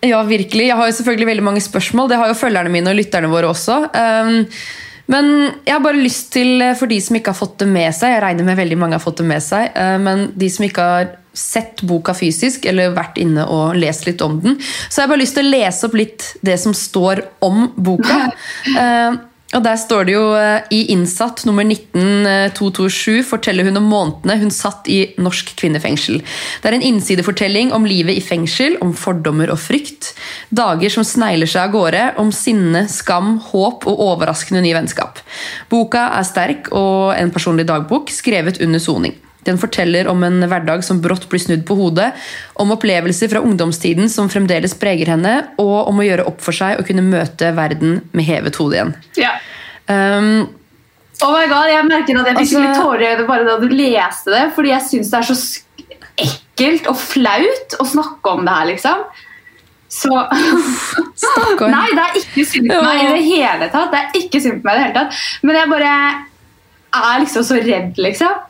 Ja, 0.00 0.22
virkelig. 0.24 0.68
Jeg 0.70 0.76
har 0.78 0.88
jo 0.88 0.96
selvfølgelig 0.96 1.28
veldig 1.28 1.44
mange 1.44 1.60
spørsmål. 1.60 2.08
Det 2.08 2.20
har 2.20 2.30
jo 2.30 2.38
følgerne 2.38 2.72
mine 2.72 2.92
og 2.92 2.96
lytterne 2.96 3.28
våre 3.32 3.50
også. 3.52 3.82
Um, 3.92 4.38
men 5.10 5.30
jeg 5.66 5.74
har 5.74 5.82
bare 5.84 6.00
lyst 6.00 6.30
til, 6.36 6.60
eh, 6.62 6.76
for 6.78 6.86
de 6.90 7.00
som 7.02 7.16
ikke 7.18 7.32
har 7.32 7.38
fått 7.38 7.56
det 7.58 7.66
med 7.66 7.90
seg 7.96 8.12
Jeg 8.14 8.22
regner 8.22 8.46
med 8.46 8.58
veldig 8.60 8.76
mange 8.78 8.94
har 8.94 9.02
fått 9.02 9.18
det 9.18 9.26
med 9.26 9.42
seg. 9.42 9.72
eh, 9.74 9.96
Men 9.98 10.28
de 10.38 10.50
som 10.54 10.64
ikke 10.64 10.84
har 10.86 11.08
sett 11.34 11.82
boka 11.82 12.14
fysisk, 12.14 12.64
eller 12.66 12.94
vært 12.94 13.18
inne 13.18 13.42
og 13.46 13.74
lest 13.78 14.06
litt 14.06 14.22
om 14.22 14.40
den, 14.42 14.56
så 14.60 15.00
jeg 15.00 15.02
har 15.02 15.06
jeg 15.06 15.10
bare 15.12 15.22
lyst 15.22 15.34
til 15.38 15.46
å 15.46 15.50
lese 15.50 15.86
opp 15.86 15.94
litt 15.94 16.36
det 16.42 16.56
som 16.60 16.74
står 16.74 17.22
om 17.46 17.68
boka. 17.76 18.32
Eh, 19.50 19.56
og 19.56 19.64
Der 19.64 19.76
står 19.76 20.04
det 20.06 20.14
jo 20.14 20.34
eh, 20.36 20.62
i 20.70 20.86
Innsatt 20.92 21.44
nummer 21.46 21.64
19227 21.64 23.22
forteller 23.26 23.64
hun 23.64 23.76
om 23.76 23.88
månedene 23.90 24.38
hun 24.40 24.50
satt 24.50 24.88
i 24.88 25.14
norsk 25.18 25.54
kvinnefengsel. 25.56 26.20
Det 26.62 26.70
er 26.70 26.76
en 26.78 26.86
innsidefortelling 26.86 27.72
om 27.72 27.84
livet 27.84 28.16
i 28.16 28.24
fengsel, 28.24 28.76
om 28.80 28.94
fordommer 28.94 29.50
og 29.50 29.58
frykt. 29.58 30.14
Dager 30.50 30.90
som 30.90 31.04
snegler 31.04 31.50
seg 31.50 31.68
av 31.68 31.74
gårde, 31.74 32.04
om 32.18 32.30
sinne, 32.32 32.86
skam, 32.88 33.38
håp 33.50 33.86
og 33.90 34.04
overraskende 34.10 34.62
nye 34.64 34.76
vennskap. 34.78 35.20
Boka 35.70 36.10
er 36.18 36.28
sterk 36.28 36.70
og 36.72 37.16
en 37.16 37.34
personlig 37.34 37.66
dagbok 37.68 38.10
skrevet 38.14 38.62
under 38.62 38.82
soning. 38.82 39.18
Den 39.46 39.58
forteller 39.60 40.08
om 40.12 40.22
en 40.26 40.42
hverdag 40.44 40.84
som 40.84 41.00
brått 41.00 41.26
blir 41.30 41.40
snudd 41.40 41.62
på 41.68 41.76
hodet, 41.78 42.10
om 42.60 42.72
opplevelser 42.74 43.30
fra 43.32 43.40
ungdomstiden 43.40 44.10
som 44.12 44.28
fremdeles 44.32 44.74
preger 44.76 45.14
henne, 45.14 45.34
og 45.58 45.88
om 45.88 46.02
å 46.02 46.06
gjøre 46.06 46.26
opp 46.28 46.40
for 46.44 46.52
seg 46.56 46.78
og 46.80 46.86
kunne 46.90 47.04
møte 47.06 47.54
verden 47.56 48.00
med 48.12 48.28
hevet 48.28 48.58
hode 48.60 48.76
igjen. 48.76 48.94
Ja. 49.20 49.36
Um, 49.88 50.48
Oh 51.22 51.34
my 51.34 51.44
god, 51.50 51.68
Jeg 51.68 51.84
merker 51.84 52.16
at 52.16 52.28
jeg 52.30 52.36
fikk 52.36 52.40
Altså- 52.40 52.60
litt 52.64 52.78
tårer 52.80 53.02
i 53.02 53.08
øynene 53.10 53.26
bare 53.28 53.44
da 53.44 53.58
du 53.60 53.68
leste 53.68 54.30
det. 54.32 54.44
Fordi 54.56 54.70
jeg 54.70 54.80
syns 54.88 55.10
det 55.10 55.18
er 55.18 55.26
så 55.28 55.36
ekkelt 56.20 56.86
og 56.88 56.96
flaut 56.96 57.76
å 57.80 57.84
snakke 57.84 58.32
om 58.32 58.44
det 58.46 58.54
her, 58.54 58.66
liksom. 58.70 59.02
Så 59.90 60.08
stakkar. 61.18 61.68
Nei, 61.76 61.88
det 61.92 62.04
er 62.06 62.18
ikke 62.22 62.44
synd 62.46 62.70
på 62.70 62.80
meg 62.84 63.02
i 63.04 63.08
det 63.18 63.24
hele 63.26 63.68
tatt. 63.72 63.90
Det 63.92 64.00
er 64.00 64.20
ikke 64.22 64.40
synd 64.40 64.62
på 64.62 64.68
meg 64.70 64.74
i 64.74 64.78
det 64.78 64.84
hele 64.86 64.96
tatt. 65.00 65.20
Men 65.42 65.58
jeg 65.60 65.70
bare 65.74 65.94
er 67.00 67.20
liksom 67.24 67.44
så 67.50 67.58
redd, 67.64 68.00
liksom. 68.00 68.46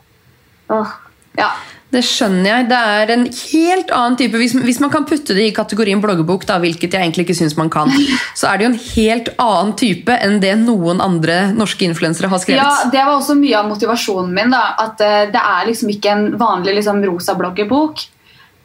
Åh, 0.71 0.97
ja. 1.39 1.51
Det 1.91 2.03
skjønner 2.07 2.47
jeg. 2.47 2.67
Det 2.71 2.79
er 2.79 3.11
en 3.17 3.25
helt 3.27 3.89
annen 3.95 4.17
type 4.19 4.39
Hvis, 4.39 4.53
hvis 4.63 4.79
man 4.83 4.93
kan 4.93 5.07
putte 5.09 5.35
det 5.35 5.49
i 5.49 5.55
kategorien 5.55 5.99
bloggebok, 6.03 6.45
da, 6.47 6.61
hvilket 6.63 6.95
jeg 6.95 7.03
egentlig 7.03 7.25
ikke 7.27 7.39
syns 7.41 7.57
man 7.59 7.71
kan, 7.73 7.91
så 8.39 8.51
er 8.51 8.61
det 8.61 8.67
jo 8.67 8.71
en 8.71 8.79
helt 8.85 9.33
annen 9.43 9.75
type 9.81 10.15
enn 10.15 10.39
det 10.43 10.55
noen 10.63 11.03
andre 11.03 11.41
norske 11.57 11.89
influensere 11.89 12.31
har 12.31 12.43
skrevet. 12.43 12.63
ja, 12.63 12.93
Det 12.93 13.03
var 13.03 13.17
også 13.17 13.35
mye 13.41 13.59
av 13.59 13.67
motivasjonen 13.73 14.31
min. 14.37 14.55
da, 14.55 14.63
At 14.79 15.03
uh, 15.03 15.19
det 15.35 15.43
er 15.43 15.67
liksom 15.73 15.91
ikke 15.97 16.15
en 16.15 16.25
vanlig 16.39 16.79
liksom, 16.79 17.03
rosa 17.11 17.35
bloggerbok. 17.39 18.07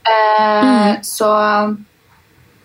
mm. 0.06 1.02
Så 1.02 1.31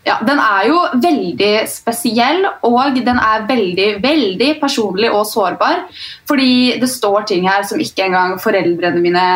ja, 0.06 0.16
Den 0.24 0.38
er 0.40 0.66
jo 0.70 0.78
veldig 1.02 1.52
spesiell, 1.68 2.44
og 2.64 2.94
den 3.04 3.18
er 3.20 3.46
veldig 3.48 3.88
veldig 4.02 4.50
personlig 4.60 5.10
og 5.12 5.26
sårbar. 5.28 5.82
Fordi 6.28 6.78
det 6.80 6.88
står 6.88 7.26
ting 7.28 7.48
her 7.48 7.62
som 7.68 7.80
ikke 7.82 8.06
engang 8.08 8.38
foreldrene 8.40 9.02
mine 9.04 9.26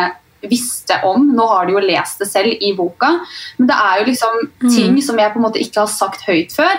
visste 0.45 0.97
om. 1.05 1.29
Nå 1.35 1.45
har 1.49 1.65
de 1.65 1.73
jo 1.73 1.79
lest 1.85 2.19
det 2.21 2.27
selv 2.29 2.57
i 2.61 2.73
boka, 2.77 3.11
men 3.57 3.69
det 3.69 3.77
er 3.81 3.99
jo 4.01 4.09
liksom 4.11 4.41
ting 4.69 4.99
som 5.01 5.17
jeg 5.17 5.33
på 5.33 5.39
en 5.41 5.45
måte 5.47 5.61
ikke 5.61 5.81
har 5.85 5.89
sagt 5.89 6.25
høyt 6.27 6.53
før. 6.53 6.75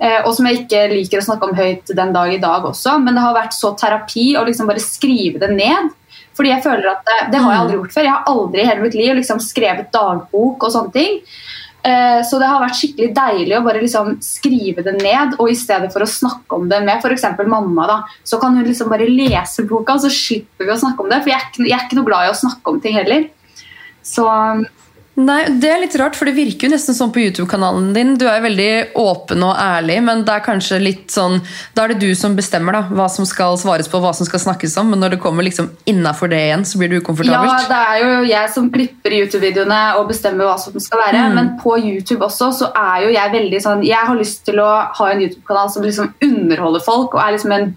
eh, 0.00 0.20
Og 0.24 0.34
som 0.34 0.46
jeg 0.46 0.62
ikke 0.64 0.86
liker 0.92 1.20
å 1.20 1.24
snakke 1.26 1.48
om 1.50 1.54
høyt 1.56 1.92
den 1.94 2.12
dag 2.12 2.32
i 2.32 2.38
dag 2.40 2.64
også. 2.64 2.98
Men 3.02 3.14
det 3.14 3.22
har 3.22 3.34
vært 3.36 3.52
så 3.54 3.74
terapi 3.76 4.34
å 4.36 4.44
liksom 4.44 4.66
bare 4.66 4.80
skrive 4.80 5.38
det 5.38 5.50
ned. 5.56 5.90
Fordi 6.34 6.48
jeg 6.48 6.62
føler 6.64 6.86
at 6.88 7.02
det, 7.04 7.18
det 7.32 7.40
har 7.42 7.52
jeg 7.52 7.60
aldri 7.60 7.76
gjort 7.76 7.92
før. 7.92 8.02
Jeg 8.06 8.12
har 8.12 8.30
aldri 8.32 8.60
i 8.62 8.66
hele 8.66 8.80
mitt 8.86 8.94
liv 8.96 9.14
liksom 9.18 9.40
skrevet 9.44 9.92
dagbok 9.92 10.64
og 10.64 10.72
sånne 10.72 10.92
ting. 10.92 11.18
Eh, 11.82 12.22
Så 12.22 12.38
det 12.38 12.46
har 12.46 12.60
vært 12.62 12.78
skikkelig 12.78 13.14
deilig 13.16 13.56
å 13.58 13.64
bare 13.64 13.80
liksom 13.82 14.12
skrive 14.22 14.84
det 14.86 14.94
ned, 15.02 15.34
og 15.38 15.50
i 15.50 15.56
stedet 15.58 15.90
for 15.92 16.04
å 16.04 16.06
snakke 16.06 16.54
om 16.54 16.68
det 16.70 16.78
med 16.84 17.02
f.eks. 17.02 17.24
mamma, 17.42 17.86
da, 17.90 17.96
så 18.22 18.38
kan 18.40 18.54
hun 18.54 18.64
liksom 18.68 18.88
bare 18.92 19.08
lese 19.10 19.66
boka, 19.66 19.98
så 19.98 20.10
slipper 20.10 20.68
vi 20.68 20.70
å 20.70 20.78
snakke 20.78 21.02
om 21.02 21.10
det. 21.10 21.22
For 21.24 21.32
jeg 21.32 21.40
er 21.40 21.48
ikke, 21.48 21.66
jeg 21.66 21.78
er 21.78 21.88
ikke 21.88 21.98
noe 21.98 22.06
glad 22.06 22.28
i 22.28 22.30
å 22.30 22.38
snakke 22.38 22.70
om 22.70 22.78
ting 22.80 22.94
heller. 22.94 23.26
Så 24.02 24.28
Nei, 25.12 25.42
Det 25.60 25.68
er 25.68 25.80
litt 25.82 25.94
rart, 26.00 26.16
for 26.16 26.24
det 26.24 26.32
virker 26.32 26.66
jo 26.66 26.72
nesten 26.72 26.96
sånn 26.96 27.10
på 27.12 27.20
YouTube-kanalen 27.20 27.90
din. 27.92 28.14
Du 28.16 28.24
er 28.24 28.38
jo 28.38 28.46
veldig 28.46 28.68
åpen 28.96 29.42
og 29.44 29.58
ærlig, 29.60 29.98
men 30.06 30.22
det 30.24 30.32
er 30.32 30.44
kanskje 30.46 30.78
litt 30.80 31.12
sånn 31.12 31.36
Da 31.76 31.84
er 31.84 31.92
det 31.92 31.98
du 32.00 32.14
som 32.16 32.32
bestemmer 32.38 32.78
da, 32.78 32.80
hva 32.88 33.10
som 33.12 33.28
skal 33.28 33.58
svares 33.60 33.90
på, 33.92 34.00
hva 34.00 34.14
som 34.16 34.24
skal 34.28 34.40
snakkes 34.40 34.78
om. 34.80 34.88
Men 34.94 35.04
når 35.04 35.16
det 35.16 35.20
kommer 35.20 35.44
liksom 35.44 35.68
innafor 35.84 36.32
det 36.32 36.40
igjen, 36.46 36.64
så 36.64 36.80
blir 36.80 36.88
det 36.88 37.02
ukomfortabelt. 37.04 37.52
ja, 37.52 37.68
det 37.68 37.82
er 37.90 38.00
jo 38.00 38.24
jeg 38.30 38.54
som 38.56 38.72
klipper 38.72 39.18
YouTube-videoene 39.20 39.82
og 40.00 40.08
bestemmer 40.08 40.48
hva 40.48 40.56
som 40.56 40.80
skal 40.80 41.04
være. 41.04 41.28
Mm. 41.28 41.36
Men 41.36 41.54
på 41.60 41.76
YouTube 41.76 42.24
også 42.24 42.48
så 42.62 42.72
er 42.72 43.04
jo 43.04 43.12
jeg 43.12 43.36
veldig 43.36 43.62
sånn 43.66 43.84
Jeg 43.84 44.08
har 44.08 44.16
lyst 44.16 44.46
til 44.48 44.64
å 44.64 44.70
ha 44.96 45.12
en 45.12 45.20
YouTube-kanal 45.26 45.68
som 45.76 45.84
liksom 45.84 46.14
underholder 46.24 46.88
folk, 46.88 47.12
og 47.12 47.20
er 47.20 47.36
liksom 47.36 47.52
en 47.52 47.74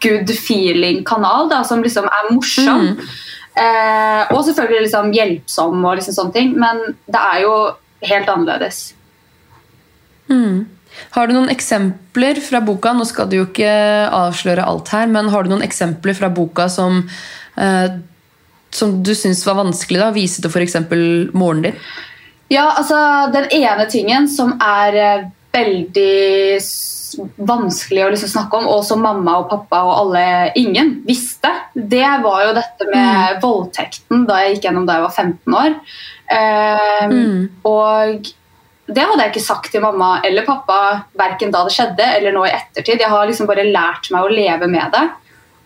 good 0.00 0.30
feeling-kanal, 0.32 1.50
da, 1.52 1.62
som 1.68 1.84
liksom 1.84 2.08
er 2.08 2.32
morsom. 2.32 2.94
Mm. 2.96 3.10
Eh, 3.58 4.32
og 4.34 4.44
selvfølgelig 4.46 4.86
liksom 4.86 5.12
hjelpsom 5.16 5.84
og 5.84 5.98
liksom 5.98 6.14
sånne 6.14 6.34
ting, 6.36 6.50
men 6.60 6.82
det 7.10 7.20
er 7.20 7.44
jo 7.44 7.54
helt 8.06 8.30
annerledes. 8.30 8.82
Mm. 10.30 10.66
Har 11.14 11.28
du 11.28 11.34
noen 11.34 11.50
eksempler 11.52 12.38
fra 12.42 12.60
boka? 12.64 12.92
Nå 12.94 13.06
skal 13.08 13.30
du 13.30 13.38
jo 13.40 13.46
ikke 13.48 13.70
avsløre 14.14 14.66
alt 14.66 14.92
her, 14.94 15.08
men 15.10 15.30
har 15.32 15.44
du 15.44 15.52
noen 15.52 15.64
eksempler 15.66 16.16
fra 16.18 16.30
boka 16.32 16.68
som, 16.72 17.02
eh, 17.56 17.88
som 18.70 18.98
du 19.02 19.14
syns 19.14 19.44
var 19.46 19.58
vanskelig 19.62 20.02
da, 20.02 20.12
vise 20.14 20.44
til 20.44 20.52
f.eks. 20.52 20.78
moren 21.34 21.64
din? 21.66 21.82
Ja, 22.48 22.70
altså 22.78 23.28
Den 23.32 23.50
ene 23.52 23.84
tingen 23.90 24.28
som 24.32 24.54
er 24.62 24.96
eh, 24.96 25.26
veldig 25.52 26.60
vanskelig 27.36 28.04
å 28.04 28.10
liksom 28.12 28.30
snakke 28.32 28.60
om, 28.60 28.66
og 28.70 28.82
som 28.86 29.02
mamma 29.04 29.38
og 29.40 29.48
pappa 29.50 29.82
og 29.86 29.94
alle 30.02 30.24
ingen 30.58 30.98
visste, 31.06 31.50
det 31.74 32.08
var 32.24 32.46
jo 32.46 32.56
dette 32.58 32.88
med 32.90 33.40
voldtekten 33.42 34.26
da 34.28 34.42
jeg 34.42 34.56
gikk 34.56 34.68
gjennom 34.68 34.88
da 34.88 34.98
jeg 34.98 35.06
var 35.06 35.16
15 35.24 35.58
år. 35.62 35.78
Eh, 36.38 37.06
Mm. 37.08 37.48
Og 37.64 38.28
det 38.88 39.04
hadde 39.04 39.22
jeg 39.22 39.32
ikke 39.34 39.44
sagt 39.44 39.70
til 39.72 39.84
mamma 39.84 40.18
eller 40.24 40.46
pappa 40.46 41.04
verken 41.18 41.52
da 41.52 41.64
det 41.66 41.74
skjedde 41.76 42.04
eller 42.16 42.32
nå 42.34 42.46
i 42.48 42.54
ettertid. 42.56 43.00
Jeg 43.02 43.12
har 43.12 43.28
liksom 43.28 43.48
bare 43.48 43.66
lært 43.68 44.08
meg 44.14 44.24
å 44.24 44.32
leve 44.32 44.68
med 44.70 44.94
det. 44.94 45.04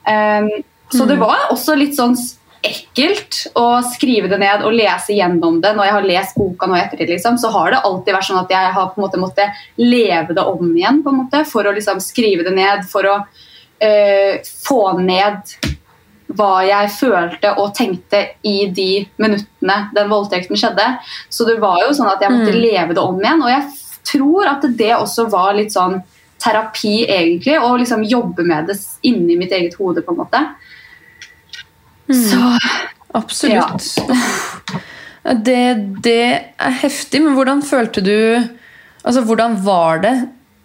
Um, 0.03 0.49
så 0.93 1.07
det 1.09 1.17
var 1.21 1.47
også 1.55 1.77
litt 1.79 1.95
sånn 1.97 2.17
ekkelt 2.63 3.39
å 3.59 3.83
skrive 3.83 4.29
det 4.31 4.39
ned 4.39 4.63
og 4.63 4.75
lese 4.77 5.17
gjennom 5.17 5.61
det. 5.63 5.73
Når 5.75 5.89
jeg 5.89 5.97
har 5.97 6.09
lest 6.09 6.37
boka 6.39 6.69
nå 6.69 6.77
i 6.79 6.83
ettertid, 6.85 7.11
liksom, 7.11 7.39
så 7.39 7.51
har 7.55 7.75
det 7.75 7.83
alltid 7.83 8.15
vært 8.15 8.29
sånn 8.29 8.41
at 8.43 8.55
jeg 8.55 8.73
har 8.77 8.91
på 8.93 9.01
en 9.01 9.07
måte 9.07 9.21
måttet 9.23 9.63
leve 9.83 10.37
det 10.37 10.45
om 10.47 10.71
igjen 10.71 11.03
på 11.03 11.11
en 11.11 11.21
måte, 11.25 11.43
for 11.49 11.67
å 11.67 11.75
liksom 11.75 12.01
skrive 12.03 12.47
det 12.47 12.55
ned, 12.55 12.87
for 12.91 13.09
å 13.11 13.19
uh, 13.27 14.35
få 14.67 14.81
ned 15.03 15.57
hva 16.33 16.63
jeg 16.65 16.93
følte 16.97 17.51
og 17.61 17.75
tenkte 17.77 18.23
i 18.49 18.67
de 18.73 19.05
minuttene 19.21 19.79
den 19.93 20.09
voldtekten 20.09 20.57
skjedde. 20.57 20.87
Så 21.29 21.45
det 21.49 21.59
var 21.61 21.83
jo 21.85 21.93
sånn 21.97 22.13
at 22.13 22.23
jeg 22.23 22.33
måtte 22.33 22.55
Mm. 22.55 22.63
leve 22.63 22.95
det 22.95 23.03
om 23.03 23.21
igjen. 23.21 23.43
Og 23.43 23.51
jeg 23.51 23.65
tror 24.05 24.47
at 24.55 24.63
det 24.79 24.95
også 24.97 25.29
var 25.31 25.53
litt 25.55 25.75
sånn 25.75 26.03
terapi, 26.43 27.07
egentlig. 27.07 27.59
Å 27.61 27.77
liksom 27.79 28.03
jobbe 28.09 28.47
med 28.47 28.67
det 28.67 28.79
inni 29.03 29.37
mitt 29.37 29.53
eget 29.53 29.75
hode, 29.79 30.03
på 30.03 30.15
en 30.15 30.23
måte. 30.25 30.41
Så 32.13 32.41
Absolutt. 33.13 33.99
Ja. 34.09 34.17
Det, 35.23 35.75
det 36.03 36.23
er 36.59 36.81
heftig, 36.83 37.21
men 37.23 37.37
hvordan 37.37 37.63
følte 37.63 38.03
du 38.03 38.17
Altså, 39.03 39.25
Hvordan 39.27 39.57
var 39.65 39.99
det 40.03 40.15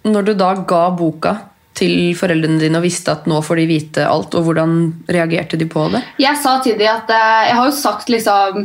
når 0.07 0.25
du 0.27 0.33
da 0.37 0.51
ga 0.69 0.83
boka 0.93 1.31
til 1.77 2.13
foreldrene 2.17 2.61
dine 2.61 2.79
og 2.79 2.85
visste 2.85 3.13
at 3.13 3.25
nå 3.29 3.39
får 3.43 3.59
de 3.59 3.65
vite 3.69 4.05
alt, 4.05 4.35
og 4.37 4.45
hvordan 4.45 4.75
reagerte 5.09 5.57
de 5.59 5.65
på 5.69 5.87
det? 5.93 6.03
jeg 6.21 6.39
sa 6.41 6.57
til 6.63 6.77
dem 6.77 6.89
at 6.89 7.09
eh, 7.11 7.49
Jeg 7.49 7.57
har 7.57 7.65
jo 7.65 7.75
sagt 7.75 8.09
liksom 8.13 8.61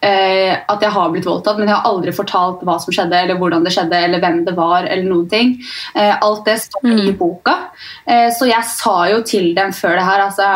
eh, 0.00 0.54
at 0.54 0.86
jeg 0.86 0.94
har 0.94 1.10
blitt 1.12 1.26
voldtatt, 1.26 1.58
men 1.58 1.68
jeg 1.68 1.76
har 1.76 1.90
aldri 1.90 2.14
fortalt 2.14 2.62
hva 2.66 2.78
som 2.82 2.94
skjedde, 2.94 3.18
eller 3.18 3.38
hvordan 3.42 3.66
det 3.66 3.74
skjedde, 3.74 4.00
eller 4.08 4.22
hvem 4.22 4.40
det 4.46 4.56
var, 4.56 4.86
eller 4.86 5.10
noen 5.10 5.28
ting. 5.30 5.54
Eh, 5.94 6.14
alt 6.16 6.46
det 6.46 6.56
står 6.64 7.02
i 7.02 7.12
boka. 7.18 7.58
Så 8.06 8.46
jeg 8.46 8.62
sa 8.70 8.96
jo 9.10 9.22
til 9.26 9.52
dem 9.58 9.74
før 9.74 9.98
det 9.98 10.06
her 10.06 10.26
altså, 10.28 10.50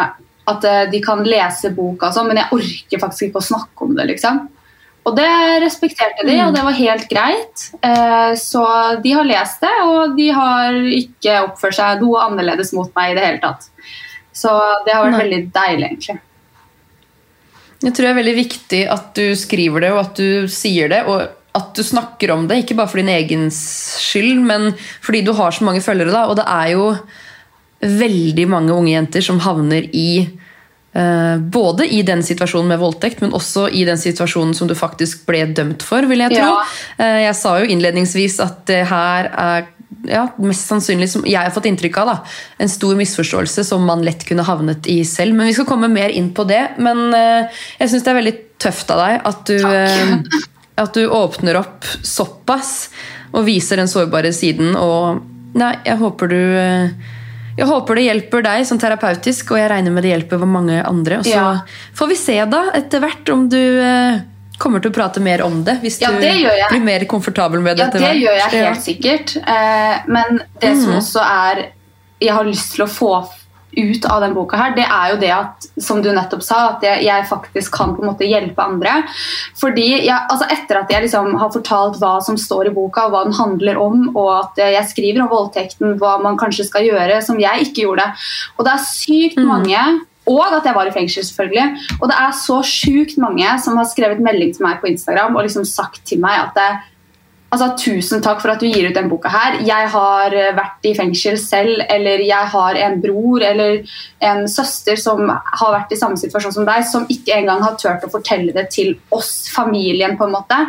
at 0.49 0.65
eh, 0.65 0.87
de 0.93 1.03
kan 1.05 1.21
lese 1.27 1.73
boka, 1.77 2.09
og 2.09 2.17
sånn, 2.17 2.31
men 2.31 2.41
jeg 2.41 2.57
orker 2.57 3.03
faktisk 3.03 3.29
ikke 3.29 3.43
å 3.43 3.49
snakke 3.51 3.87
om 3.87 3.95
det. 3.99 4.09
liksom. 4.15 4.41
Og 5.09 5.17
det 5.17 5.29
respekterte 5.63 6.27
de, 6.29 6.37
og 6.45 6.55
det 6.55 6.65
var 6.65 6.77
helt 6.77 7.07
greit. 7.09 7.67
Eh, 7.81 8.33
så 8.37 8.65
de 9.03 9.15
har 9.17 9.29
lest 9.29 9.63
det, 9.65 9.73
og 9.89 10.17
de 10.19 10.29
har 10.37 10.77
ikke 10.93 11.39
oppført 11.47 11.79
seg 11.79 12.03
noe 12.05 12.27
annerledes 12.27 12.75
mot 12.77 12.93
meg 12.97 13.13
i 13.13 13.17
det 13.19 13.25
hele 13.27 13.43
tatt. 13.43 13.71
Så 14.37 14.53
det 14.87 14.95
har 14.95 15.07
vært 15.07 15.17
Nei. 15.17 15.23
veldig 15.25 15.41
deilig, 15.57 15.89
egentlig. 15.89 16.21
Jeg 17.81 17.97
tror 17.97 18.05
det 18.05 18.11
er 18.11 18.21
veldig 18.21 18.37
viktig 18.37 18.81
at 18.93 19.07
du 19.17 19.27
skriver 19.41 19.87
det, 19.87 19.93
og 19.95 20.03
at 20.03 20.21
du 20.21 20.49
sier 20.53 20.93
det, 20.93 21.01
og 21.09 21.25
at 21.57 21.73
du 21.75 21.83
snakker 21.83 22.35
om 22.35 22.45
det. 22.47 22.61
Ikke 22.63 22.77
bare 22.79 22.93
for 22.93 23.01
din 23.01 23.11
egen 23.11 23.49
skyld, 23.55 24.37
men 24.45 24.71
fordi 25.03 25.25
du 25.27 25.33
har 25.39 25.57
så 25.57 25.65
mange 25.67 25.83
følgere. 25.83 26.13
da, 26.13 26.27
Og 26.29 26.37
det 26.39 26.45
er 26.47 26.75
jo 26.77 26.85
veldig 27.81 28.47
mange 28.51 28.77
unge 28.77 28.93
jenter 28.93 29.25
som 29.25 29.41
havner 29.41 29.89
i 29.97 30.29
eh, 30.93 31.37
Både 31.41 31.87
i 31.89 32.03
den 32.07 32.23
situasjonen 32.27 32.75
med 32.75 32.81
voldtekt, 32.83 33.23
men 33.25 33.35
også 33.37 33.69
i 33.73 33.85
den 33.89 34.01
situasjonen 34.01 34.55
som 34.57 34.69
du 34.69 34.77
faktisk 34.77 35.25
ble 35.29 35.47
dømt 35.57 35.85
for, 35.87 36.05
vil 36.11 36.25
jeg 36.27 36.37
tro. 36.37 36.49
Ja. 36.51 36.65
Eh, 37.01 37.21
jeg 37.25 37.37
sa 37.39 37.57
jo 37.61 37.71
innledningsvis 37.73 38.41
at 38.45 38.65
det 38.71 38.83
her 38.91 39.31
er 39.31 39.69
ja, 40.09 40.27
mest 40.41 40.69
sannsynlig, 40.69 41.11
som 41.13 41.25
jeg 41.29 41.41
har 41.41 41.53
fått 41.55 41.69
inntrykk 41.69 41.99
av, 42.03 42.13
da, 42.13 42.37
en 42.63 42.71
stor 42.73 42.95
misforståelse 42.99 43.65
som 43.69 43.85
man 43.85 44.05
lett 44.07 44.25
kunne 44.29 44.47
havnet 44.47 44.89
i 44.91 45.01
selv. 45.09 45.37
Men 45.37 45.51
vi 45.51 45.57
skal 45.57 45.69
komme 45.69 45.91
mer 45.93 46.13
inn 46.13 46.31
på 46.37 46.47
det. 46.49 46.63
Men 46.81 47.09
eh, 47.17 47.63
jeg 47.81 47.93
syns 47.93 48.07
det 48.07 48.13
er 48.13 48.21
veldig 48.21 48.37
tøft 48.61 48.93
av 48.93 49.01
deg 49.01 49.31
at 49.31 49.49
du, 49.49 50.45
at 50.85 50.97
du 50.97 51.07
åpner 51.09 51.57
opp 51.63 51.89
såpass 52.05 52.91
og 53.31 53.47
viser 53.47 53.81
den 53.81 53.91
sårbare 53.91 54.33
siden. 54.37 54.75
Og 54.77 55.23
nei, 55.59 55.73
jeg 55.87 56.01
håper 56.01 56.31
du 56.31 56.43
jeg 57.61 57.69
håper 57.69 57.99
det 58.01 58.05
hjelper 58.09 58.43
deg 58.47 58.67
som 58.69 58.79
terapeutisk, 58.81 59.51
og 59.53 59.59
jeg 59.61 59.71
regner 59.71 59.93
med 59.93 60.07
det 60.07 60.15
hjelper 60.15 60.45
mange 60.49 60.81
andre. 60.89 61.19
Og 61.21 61.25
så 61.29 61.37
Ja. 61.37 61.61
får 61.95 62.09
vi 62.09 62.17
se 62.17 62.39
da 62.49 62.63
etter 62.75 63.01
hvert 63.05 63.29
om 63.35 63.49
du 63.53 63.59
eh, 63.61 64.21
kommer 64.61 64.81
til 64.81 64.91
å 64.91 64.95
prate 64.97 65.21
mer 65.21 65.43
om 65.45 65.63
det. 65.65 65.79
Hvis 65.83 66.01
Ja, 66.01 66.11
du 66.11 66.21
det 66.21 66.33
jeg. 66.41 66.67
blir 66.71 66.81
mer 66.85 67.05
komfortabel 67.09 67.61
med 67.61 67.77
det 67.77 67.87
Ja, 67.87 67.91
det 67.91 68.17
gjør 68.21 68.39
jeg 68.39 68.65
helt 68.65 68.83
sikkert. 68.85 69.37
Eh, 69.47 70.01
men 70.09 70.41
det 70.61 70.75
som 70.81 70.95
også 70.97 71.21
er 71.25 71.67
jeg 72.21 72.35
har 72.37 72.45
lyst 72.45 72.75
til 72.77 72.85
å 72.85 72.89
få 72.89 73.13
ut 73.77 74.07
av 74.11 74.25
den 74.25 74.35
boka 74.35 74.59
her, 74.59 74.75
det 74.77 74.87
er 74.87 75.13
jo 75.13 75.21
det 75.23 75.31
at, 75.35 75.69
som 75.81 76.03
du 76.03 76.11
nettopp 76.15 76.43
sa, 76.45 76.61
at 76.75 76.85
jeg, 76.87 77.05
jeg 77.07 77.29
faktisk 77.31 77.77
kan 77.77 77.95
på 77.95 78.03
en 78.03 78.11
måte 78.11 78.29
hjelpe 78.29 78.65
andre. 78.65 79.01
Fordi 79.61 79.89
jeg, 79.93 80.17
altså 80.19 80.49
Etter 80.51 80.83
at 80.83 80.93
jeg 80.93 81.07
liksom 81.07 81.35
har 81.41 81.53
fortalt 81.55 82.01
hva 82.03 82.17
som 82.25 82.39
står 82.41 82.71
i 82.71 82.75
boka, 82.75 83.07
og 83.07 83.15
hva 83.15 83.25
den 83.29 83.39
handler 83.39 83.81
om, 83.81 84.05
og 84.15 84.31
at 84.37 84.63
jeg 84.77 84.91
skriver 84.91 85.25
om 85.25 85.33
voldtekten, 85.33 85.97
hva 86.01 86.17
man 86.23 86.39
kanskje 86.41 86.67
skal 86.69 86.89
gjøre, 86.89 87.21
som 87.25 87.41
jeg 87.41 87.69
ikke 87.69 87.87
gjorde. 87.87 88.11
Og 88.59 88.67
det 88.67 88.77
er 88.77 88.89
sykt 88.91 89.43
mange 89.43 89.83
og 90.31 90.55
at 90.55 90.67
jeg 90.69 90.77
var 90.77 90.87
i 90.87 90.93
fengsel, 90.95 91.25
selvfølgelig. 91.27 91.87
Og 91.99 92.11
det 92.11 92.17
er 92.21 92.35
så 92.37 92.61
sjukt 92.67 93.17
mange 93.19 93.49
som 93.65 93.79
har 93.81 93.89
skrevet 93.89 94.21
melding 94.23 94.53
til 94.55 94.67
meg 94.67 94.79
på 94.83 94.91
Instagram 94.91 95.35
og 95.35 95.47
liksom 95.47 95.65
sagt 95.67 96.05
til 96.07 96.21
meg 96.23 96.37
at 96.45 96.53
det, 96.59 96.69
altså, 97.51 97.69
tusen 97.79 98.23
takk 98.25 98.41
for 98.43 98.53
at 98.53 98.63
du 98.63 98.69
gir 98.69 98.89
ut 98.89 98.97
den 98.97 99.11
boka 99.11 99.31
her. 99.33 99.59
Jeg 99.67 99.89
har 99.95 100.37
eh, 100.37 100.53
vært 100.57 100.87
i 100.89 100.95
fengsel 100.97 101.39
selv, 101.41 101.83
eller 101.91 102.23
jeg 102.25 102.51
har 102.55 102.79
en 102.87 103.01
bror 103.03 103.45
eller 103.47 103.83
en 104.27 104.47
søster 104.51 104.99
som 105.01 105.27
har 105.31 105.75
vært 105.75 105.95
i 105.95 105.99
samme 106.01 106.21
situasjon 106.21 106.57
som 106.61 106.69
deg, 106.69 106.87
som 106.89 107.09
ikke 107.11 107.41
engang 107.41 107.65
har 107.65 107.77
turt 107.81 108.07
å 108.07 108.13
fortelle 108.13 108.55
det 108.57 108.69
til 108.75 108.95
oss, 109.15 109.51
familien, 109.55 110.17
på 110.19 110.29
en 110.29 110.37
måte. 110.39 110.63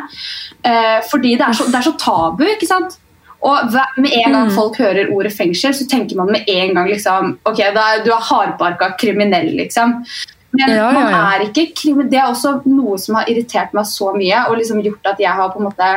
Eh, 0.66 1.00
fordi 1.12 1.38
det 1.38 1.48
er, 1.48 1.58
så, 1.58 1.70
det 1.70 1.80
er 1.82 1.88
så 1.90 1.96
tabu, 2.02 2.46
ikke 2.50 2.70
sant? 2.70 3.00
Og 3.42 3.74
med 3.98 4.12
en 4.20 4.36
gang 4.36 4.52
folk 4.54 4.76
hører 4.78 5.10
ordet 5.14 5.32
fengsel, 5.34 5.74
så 5.74 5.88
tenker 5.90 6.20
man 6.20 6.30
med 6.30 6.46
en 6.46 6.76
gang 6.78 6.92
liksom 6.92 7.32
Ok, 7.50 7.64
er, 7.66 8.04
du 8.06 8.12
er 8.14 8.28
hardbarka 8.28 8.92
kriminell, 9.02 9.50
liksom. 9.58 9.98
Men 10.52 10.70
Ja, 10.70 10.92
ja, 10.92 10.92
man 10.94 11.16
er 11.16 11.46
ikke 11.48 11.72
kriminell. 11.74 12.12
Det 12.12 12.20
er 12.22 12.30
også 12.30 12.60
noe 12.70 13.00
som 13.02 13.18
har 13.18 13.30
irritert 13.32 13.74
meg 13.74 13.88
så 13.90 14.12
mye, 14.14 14.44
og 14.50 14.60
liksom 14.60 14.84
gjort 14.86 15.14
at 15.16 15.24
jeg 15.24 15.34
har 15.40 15.50
på 15.54 15.62
en 15.62 15.70
måte 15.72 15.92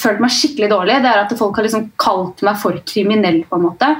følt 0.00 0.20
meg 0.22 0.34
skikkelig 0.34 0.70
dårlig. 0.72 0.98
Det 1.02 1.12
er 1.12 1.22
at 1.24 1.38
folk 1.38 1.56
har 1.56 1.66
liksom 1.66 1.88
kalt 2.00 2.42
meg 2.46 2.60
for 2.62 2.78
kriminell, 2.88 3.42
på 3.48 3.58
en 3.58 3.66
måte. 3.70 3.94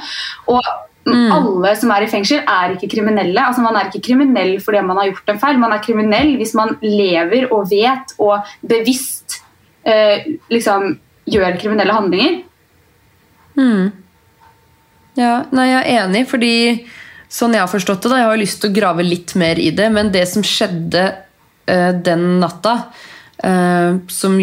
Og 0.52 0.62
Mm. 1.06 1.30
alle 1.30 1.76
som 1.78 1.90
er 1.94 2.02
i 2.02 2.08
fengsel, 2.10 2.40
er 2.50 2.72
ikke 2.74 2.88
kriminelle. 2.96 3.38
Altså, 3.38 3.62
man 3.62 3.76
er 3.78 3.86
ikke 3.86 4.02
kriminell 4.08 4.56
fordi 4.58 4.80
man 4.82 4.96
har 4.98 5.06
gjort 5.06 5.28
en 5.30 5.38
feil. 5.38 5.58
Man 5.62 5.70
er 5.72 5.78
kriminell 5.78 6.32
hvis 6.36 6.54
man 6.58 6.76
lever 6.82 7.46
og 7.52 7.68
vet 7.70 8.14
og 8.18 8.42
bevisst 8.66 9.36
eh, 9.86 10.24
liksom 10.50 10.98
gjør 11.30 11.60
kriminelle 11.60 11.94
handlinger. 11.94 12.40
Mm. 13.56 13.92
Ja, 15.16 15.44
nei, 15.54 15.68
jeg 15.70 15.84
er 15.84 16.02
enig, 16.02 16.24
fordi 16.28 16.54
sånn 17.30 17.54
jeg 17.54 17.62
har 17.62 17.70
forstått 17.70 18.02
det, 18.02 18.10
da, 18.10 18.18
jeg 18.24 18.30
har 18.32 18.42
lyst 18.42 18.60
til 18.62 18.72
å 18.72 18.76
grave 18.76 19.06
litt 19.06 19.34
mer 19.38 19.60
i 19.62 19.70
det, 19.70 19.86
men 19.94 20.10
det 20.10 20.26
som 20.28 20.44
skjedde 20.46 21.06
eh, 21.70 21.92
den 22.06 22.40
natta, 22.42 22.74
eh, 23.46 23.96
som, 24.12 24.36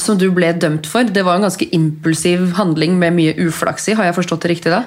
som 0.00 0.18
du 0.20 0.26
ble 0.34 0.50
dømt 0.60 0.86
for, 0.90 1.08
det 1.08 1.22
var 1.24 1.38
en 1.38 1.46
ganske 1.46 1.68
impulsiv 1.76 2.50
handling 2.58 2.98
med 3.00 3.14
mye 3.16 3.34
uflaks 3.46 3.88
i. 3.88 3.94
Har 3.96 4.10
jeg 4.10 4.16
forstått 4.18 4.44
det 4.44 4.50
riktig 4.52 4.72
da? 4.74 4.82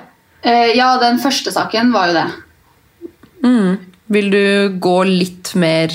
Eh, 0.46 0.76
ja, 0.78 0.94
den 1.02 1.18
første 1.20 1.52
saken 1.52 1.90
var 1.96 2.12
jo 2.12 2.20
det. 2.20 2.28
Mm. 3.44 3.72
Vil 4.14 4.30
du 4.34 4.44
gå 4.82 4.98
litt 5.08 5.54
mer 5.60 5.94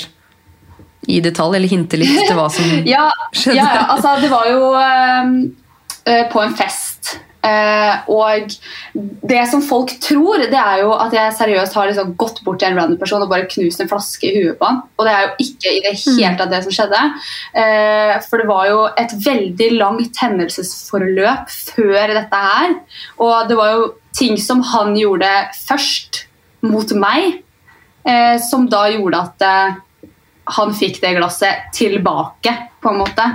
i 1.11 1.19
detalj, 1.21 1.59
eller 1.59 1.69
hinte 1.69 1.99
litt 2.01 2.15
til 2.27 2.37
hva 2.39 2.47
som 2.53 2.71
Ja, 2.95 3.09
skjedde? 3.37 3.59
ja, 3.61 3.87
altså 3.93 4.15
det 4.23 4.31
var 4.33 4.49
jo 4.49 4.71
eh, 4.81 5.33
eh, 6.11 6.23
på 6.33 6.43
en 6.43 6.55
fest. 6.57 7.19
Eh, 7.45 8.09
og 8.09 8.55
det 9.29 9.43
som 9.51 9.63
folk 9.65 9.93
tror, 10.03 10.47
det 10.49 10.61
er 10.61 10.81
jo 10.85 10.95
at 10.97 11.13
jeg 11.13 11.37
seriøst 11.37 11.77
har 11.77 11.91
liksom 11.91 12.15
gått 12.21 12.41
bort 12.47 12.63
til 12.63 12.71
en 12.71 12.81
random 12.81 13.01
person 13.01 13.25
og 13.25 13.33
bare 13.33 13.49
knust 13.51 13.83
en 13.83 13.91
flaske 13.91 14.31
i 14.31 14.39
huet 14.39 14.59
på 14.61 14.69
han. 14.69 14.81
Og 14.97 15.09
det 15.09 15.13
er 15.15 15.27
jo 15.27 15.49
ikke 15.49 15.75
i 15.75 15.83
det 15.85 15.95
hele 15.99 16.33
tatt 16.39 16.55
det 16.55 16.63
som 16.65 16.77
skjedde. 16.79 17.03
Eh, 17.65 18.15
for 18.29 18.41
det 18.41 18.49
var 18.49 18.71
jo 18.71 18.81
et 19.05 19.17
veldig 19.27 19.71
langt 19.77 20.23
hendelsesforløp 20.25 21.53
før 21.53 22.15
dette 22.17 22.45
her. 22.49 22.79
Og 23.21 23.51
det 23.51 23.61
var 23.61 23.75
jo 23.75 23.89
ting 24.17 24.39
som 24.41 24.63
han 24.73 24.95
gjorde 24.97 25.31
først 25.67 26.25
mot 26.65 26.95
meg, 26.97 27.43
eh, 28.09 28.37
som 28.41 28.69
da 28.71 28.87
gjorde 28.95 29.21
at 29.21 29.45
eh, 29.45 29.81
han 30.59 30.77
fikk 30.77 31.01
det 31.03 31.17
glasset 31.19 31.69
tilbake, 31.77 32.53
på 32.81 32.93
en 32.93 33.01
måte. 33.01 33.27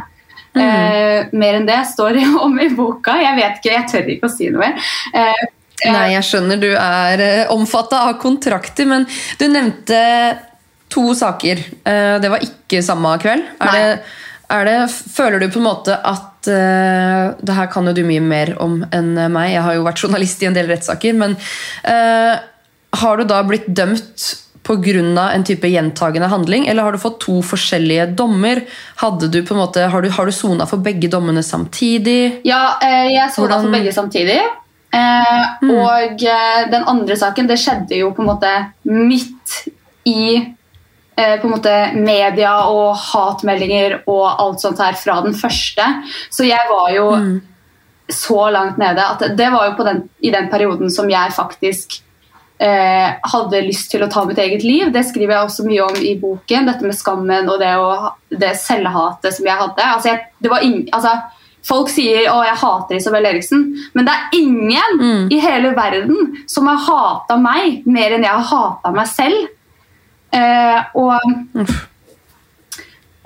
Eh, 0.64 1.30
mer 1.40 1.60
enn 1.60 1.70
det 1.70 1.80
står 1.94 2.20
det 2.20 2.28
om 2.46 2.60
i 2.60 2.70
boka. 2.76 3.18
Jeg 3.22 3.40
vet 3.40 3.58
ikke, 3.62 3.74
jeg 3.78 3.90
tør 3.94 4.14
ikke 4.16 4.30
å 4.30 4.36
si 4.36 4.52
noe 4.52 4.68
mer. 4.68 4.92
Eh, 5.14 5.48
Nei, 5.80 6.10
jeg 6.12 6.28
skjønner 6.28 6.60
du 6.60 6.74
er 6.76 7.22
uh, 7.24 7.54
omfatta 7.54 8.02
av 8.10 8.18
kontrakter, 8.20 8.84
men 8.90 9.06
du 9.40 9.46
nevnte 9.48 10.00
to 10.90 11.14
saker. 11.16 11.62
Eh, 11.84 12.16
det 12.22 12.32
var 12.32 12.44
ikke 12.44 12.82
samme 12.86 13.14
kveld. 13.22 13.46
Er 13.62 13.76
det, 13.76 14.16
er 14.50 14.68
det, 14.68 14.78
føler 14.90 15.42
du 15.42 15.50
på 15.54 15.62
en 15.62 15.68
måte 15.70 15.96
at 15.96 16.50
eh, 16.50 17.36
Det 17.46 17.56
her 17.56 17.68
kan 17.72 17.86
jo 17.90 17.94
du 17.94 18.02
mye 18.08 18.24
mer 18.24 18.56
om 18.64 18.82
enn 18.96 19.14
meg. 19.32 19.54
Jeg 19.54 19.66
har 19.66 19.78
jo 19.78 19.86
vært 19.86 20.04
journalist 20.04 20.44
i 20.44 20.50
en 20.50 20.58
del 20.58 20.70
rettssaker. 20.72 21.18
Men 21.20 21.38
eh, 21.88 22.36
har 23.04 23.20
du 23.20 23.28
da 23.30 23.44
blitt 23.46 23.70
dømt 23.70 24.32
pga. 24.70 25.26
en 25.34 25.44
type 25.44 25.68
gjentagende 25.68 26.30
handling, 26.30 26.68
eller 26.68 26.84
har 26.84 26.92
du 26.92 26.98
fått 27.02 27.20
to 27.26 27.42
forskjellige 27.42 28.06
dommer? 28.16 28.62
Du 29.32 29.42
måte, 29.58 29.90
Har 29.90 30.02
du, 30.02 30.10
har 30.10 30.26
du 30.26 30.32
sona 30.32 30.66
for 30.66 30.78
begge 30.78 31.10
dommene 31.10 31.42
samtidig? 31.44 32.42
Ja, 32.46 32.78
eh, 32.82 33.08
jeg 33.14 33.32
sona 33.34 33.48
Hvordan- 33.48 33.64
for 33.66 33.72
begge 33.72 33.92
samtidig. 33.94 34.40
Eh, 34.92 35.48
Og 35.64 36.24
eh, 36.24 36.70
den 36.72 36.84
andre 36.88 37.16
saken, 37.16 37.48
det 37.48 37.58
skjedde 37.60 37.98
jo 37.98 38.12
på 38.12 38.22
en 38.22 38.28
måte 38.28 38.72
midt 38.86 39.68
i 40.06 40.56
på 41.42 41.44
en 41.44 41.52
måte 41.52 41.94
media 42.00 42.54
og 42.70 42.96
hatmeldinger 42.96 43.98
og 44.08 44.40
alt 44.40 44.62
sånt 44.62 44.78
her 44.80 44.94
fra 44.94 45.22
den 45.22 45.34
første. 45.34 45.84
Så 46.32 46.46
jeg 46.48 46.60
var 46.70 46.94
jo 46.96 47.12
Mm. 47.12 47.42
så 48.10 48.50
langt 48.52 48.78
nede 48.78 49.00
at 49.00 49.20
det 49.38 49.52
var 49.52 49.68
jo 49.70 49.76
på 49.76 49.84
den, 49.86 50.10
i 50.24 50.32
den 50.32 50.48
perioden 50.50 50.90
som 50.90 51.10
jeg 51.10 51.30
faktisk 51.36 52.00
eh, 52.60 53.10
hadde 53.34 53.62
lyst 53.66 53.90
til 53.94 54.04
å 54.04 54.10
ta 54.12 54.26
mitt 54.28 54.40
eget 54.44 54.64
liv. 54.68 54.92
Det 54.94 55.06
skriver 55.08 55.36
jeg 55.36 55.48
også 55.50 55.66
mye 55.68 55.84
om 55.88 56.00
i 56.04 56.14
boken. 56.20 56.68
Dette 56.70 56.86
med 56.88 56.98
skammen 56.98 57.50
og 57.52 57.60
det, 57.64 57.74
å, 57.80 58.14
det 58.30 58.54
selvhatet 58.62 59.36
som 59.38 59.48
jeg 59.50 59.60
hadde. 59.64 59.86
Altså, 59.96 60.14
jeg, 60.14 60.26
det 60.44 60.52
var 60.52 60.66
ing, 60.68 60.82
altså, 60.96 61.14
folk 61.70 61.92
sier 61.92 62.30
å, 62.32 62.40
jeg 62.48 62.60
hater 62.62 62.98
Isabel 62.98 63.28
Eriksen, 63.30 63.66
men 63.94 64.08
det 64.08 64.16
er 64.16 64.38
ingen 64.40 65.00
Mm. 65.00 65.28
i 65.32 65.38
hele 65.44 65.72
verden 65.78 66.44
som 66.50 66.68
har 66.68 66.80
hata 66.84 67.38
meg 67.40 67.86
mer 67.88 68.16
enn 68.16 68.24
jeg 68.26 68.36
har 68.36 68.48
hata 68.50 68.92
meg 68.96 69.08
selv. 69.12 69.48
Eh, 70.36 70.84
og 71.00 71.20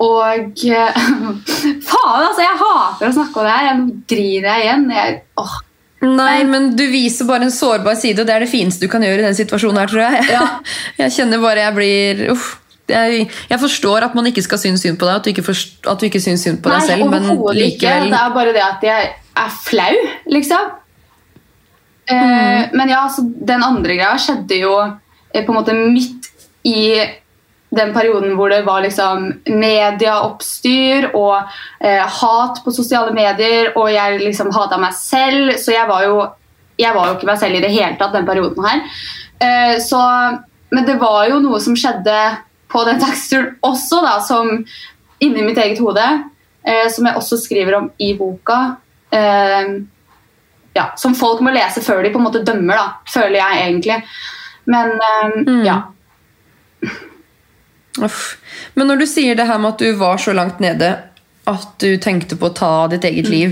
og 0.04 0.58
Faen, 1.88 2.24
altså! 2.26 2.42
Jeg 2.42 2.58
hater 2.60 3.08
å 3.08 3.14
snakke 3.14 3.40
om 3.40 3.46
det 3.46 3.54
her. 3.54 3.76
Nå 3.78 3.84
griner 4.10 4.48
jeg 4.50 4.64
igjen. 4.66 4.84
Jeg, 4.92 5.20
åh, 5.40 5.54
Nei, 6.04 6.44
men 6.48 6.70
du 6.76 6.82
viser 6.92 7.26
bare 7.28 7.46
en 7.48 7.54
sårbar 7.54 7.96
side, 8.00 8.20
og 8.22 8.26
det 8.28 8.34
er 8.34 8.44
det 8.44 8.50
fineste 8.52 8.84
du 8.84 8.90
kan 8.92 9.02
gjøre 9.04 9.22
i 9.22 9.26
den 9.28 9.34
situasjonen 9.38 9.80
her, 9.82 9.90
tror 9.90 10.04
jeg. 10.06 10.26
Ja. 10.34 10.44
Jeg 11.04 11.12
kjenner 11.16 11.40
bare 11.42 11.64
jeg 11.64 11.74
blir 11.76 12.22
uff. 12.34 12.50
Jeg, 12.88 13.28
jeg 13.48 13.58
forstår 13.62 14.04
at 14.04 14.14
man 14.14 14.26
ikke 14.28 14.42
skal 14.44 14.58
synes 14.60 14.82
synd 14.84 14.98
på 15.00 15.06
deg, 15.08 15.16
at 15.16 15.24
du 15.24 15.30
ikke, 15.32 15.42
forst, 15.46 15.78
at 15.88 16.00
du 16.00 16.04
ikke 16.04 16.20
synes 16.20 16.42
synd 16.44 16.58
på 16.62 16.68
deg 16.68 16.82
selv, 16.84 17.06
men 17.08 17.24
likevel 17.30 17.62
ikke. 17.70 17.94
Det 18.12 18.18
er 18.20 18.34
bare 18.34 18.52
det 18.52 18.64
at 18.66 18.84
jeg 18.84 19.06
er 19.44 19.54
flau, 19.64 19.94
liksom. 20.28 20.72
Eh, 22.04 22.14
Mm. 22.14 22.76
men 22.76 22.88
ja, 22.92 22.98
altså, 23.06 23.22
den 23.24 23.62
andre 23.64 23.94
greia 23.96 24.16
skjedde 24.20 24.58
jo 24.60 24.74
eh, 25.32 25.40
på 25.46 25.52
en 25.52 25.56
måte 25.56 25.72
midt 25.72 26.28
i 26.68 27.00
den 27.76 27.92
perioden 27.94 28.36
hvor 28.38 28.52
det 28.52 28.62
var 28.66 28.82
liksom 28.84 29.26
medieoppstyr 29.48 31.10
og 31.14 31.36
eh, 31.80 32.04
hat 32.20 32.62
på 32.64 32.72
sosiale 32.74 33.12
medier, 33.16 33.72
og 33.76 33.90
jeg 33.92 34.20
liksom 34.22 34.52
hata 34.54 34.78
meg 34.80 34.96
selv, 34.98 35.54
så 35.60 35.74
jeg 35.76 35.88
var 35.90 36.06
jo 36.08 36.16
jeg 36.80 36.90
var 36.94 37.06
jo 37.06 37.14
ikke 37.14 37.28
meg 37.28 37.38
selv 37.38 37.54
i 37.54 37.62
det 37.62 37.70
hele 37.70 37.94
tatt 38.00 38.14
den 38.16 38.26
perioden 38.26 38.64
her. 38.66 38.80
Eh, 39.38 39.76
så, 39.82 40.00
men 40.74 40.86
det 40.88 40.96
var 40.98 41.28
jo 41.30 41.38
noe 41.44 41.60
som 41.62 41.76
skjedde 41.78 42.16
på 42.72 42.82
den 42.88 42.98
taxituren 42.98 43.52
også, 43.62 44.00
da, 44.02 44.16
som 44.26 44.50
inni 45.22 45.44
mitt 45.46 45.60
eget 45.62 45.78
hode, 45.78 46.02
eh, 46.66 46.88
som 46.90 47.06
jeg 47.06 47.20
også 47.20 47.38
skriver 47.44 47.78
om 47.78 47.90
i 48.02 48.10
boka. 48.18 48.58
Eh, 49.14 49.76
ja, 50.74 50.88
som 50.98 51.14
folk 51.14 51.44
må 51.46 51.54
lese 51.54 51.84
før 51.86 52.02
de 52.02 52.10
på 52.10 52.18
en 52.18 52.26
måte 52.26 52.42
dømmer, 52.42 52.74
da, 52.74 52.88
føler 53.06 53.38
jeg 53.38 53.62
egentlig. 53.68 54.00
Men 54.66 54.96
eh, 54.98 55.40
Mm. 55.44 55.62
ja. 55.62 55.82
Uff. 58.02 58.36
Men 58.74 58.88
når 58.90 58.98
du 58.98 59.06
sier 59.06 59.36
det 59.38 59.46
her 59.46 59.58
med 59.62 59.74
at 59.74 59.78
du 59.84 59.92
var 60.00 60.16
så 60.18 60.34
langt 60.34 60.58
nede 60.60 60.88
at 61.46 61.66
du 61.78 61.96
tenkte 62.00 62.36
på 62.40 62.48
å 62.48 62.54
ta 62.56 62.72
ditt 62.88 63.04
Mm. 63.04 63.10
eget 63.12 63.28
liv, 63.28 63.50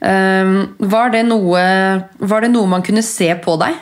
eh, 0.00 0.52
var, 0.78 1.10
det 1.10 1.24
noe, 1.28 1.64
var 2.18 2.40
det 2.40 2.50
noe 2.50 2.66
man 2.66 2.82
kunne 2.82 3.02
se 3.04 3.28
på 3.34 3.58
deg? 3.60 3.74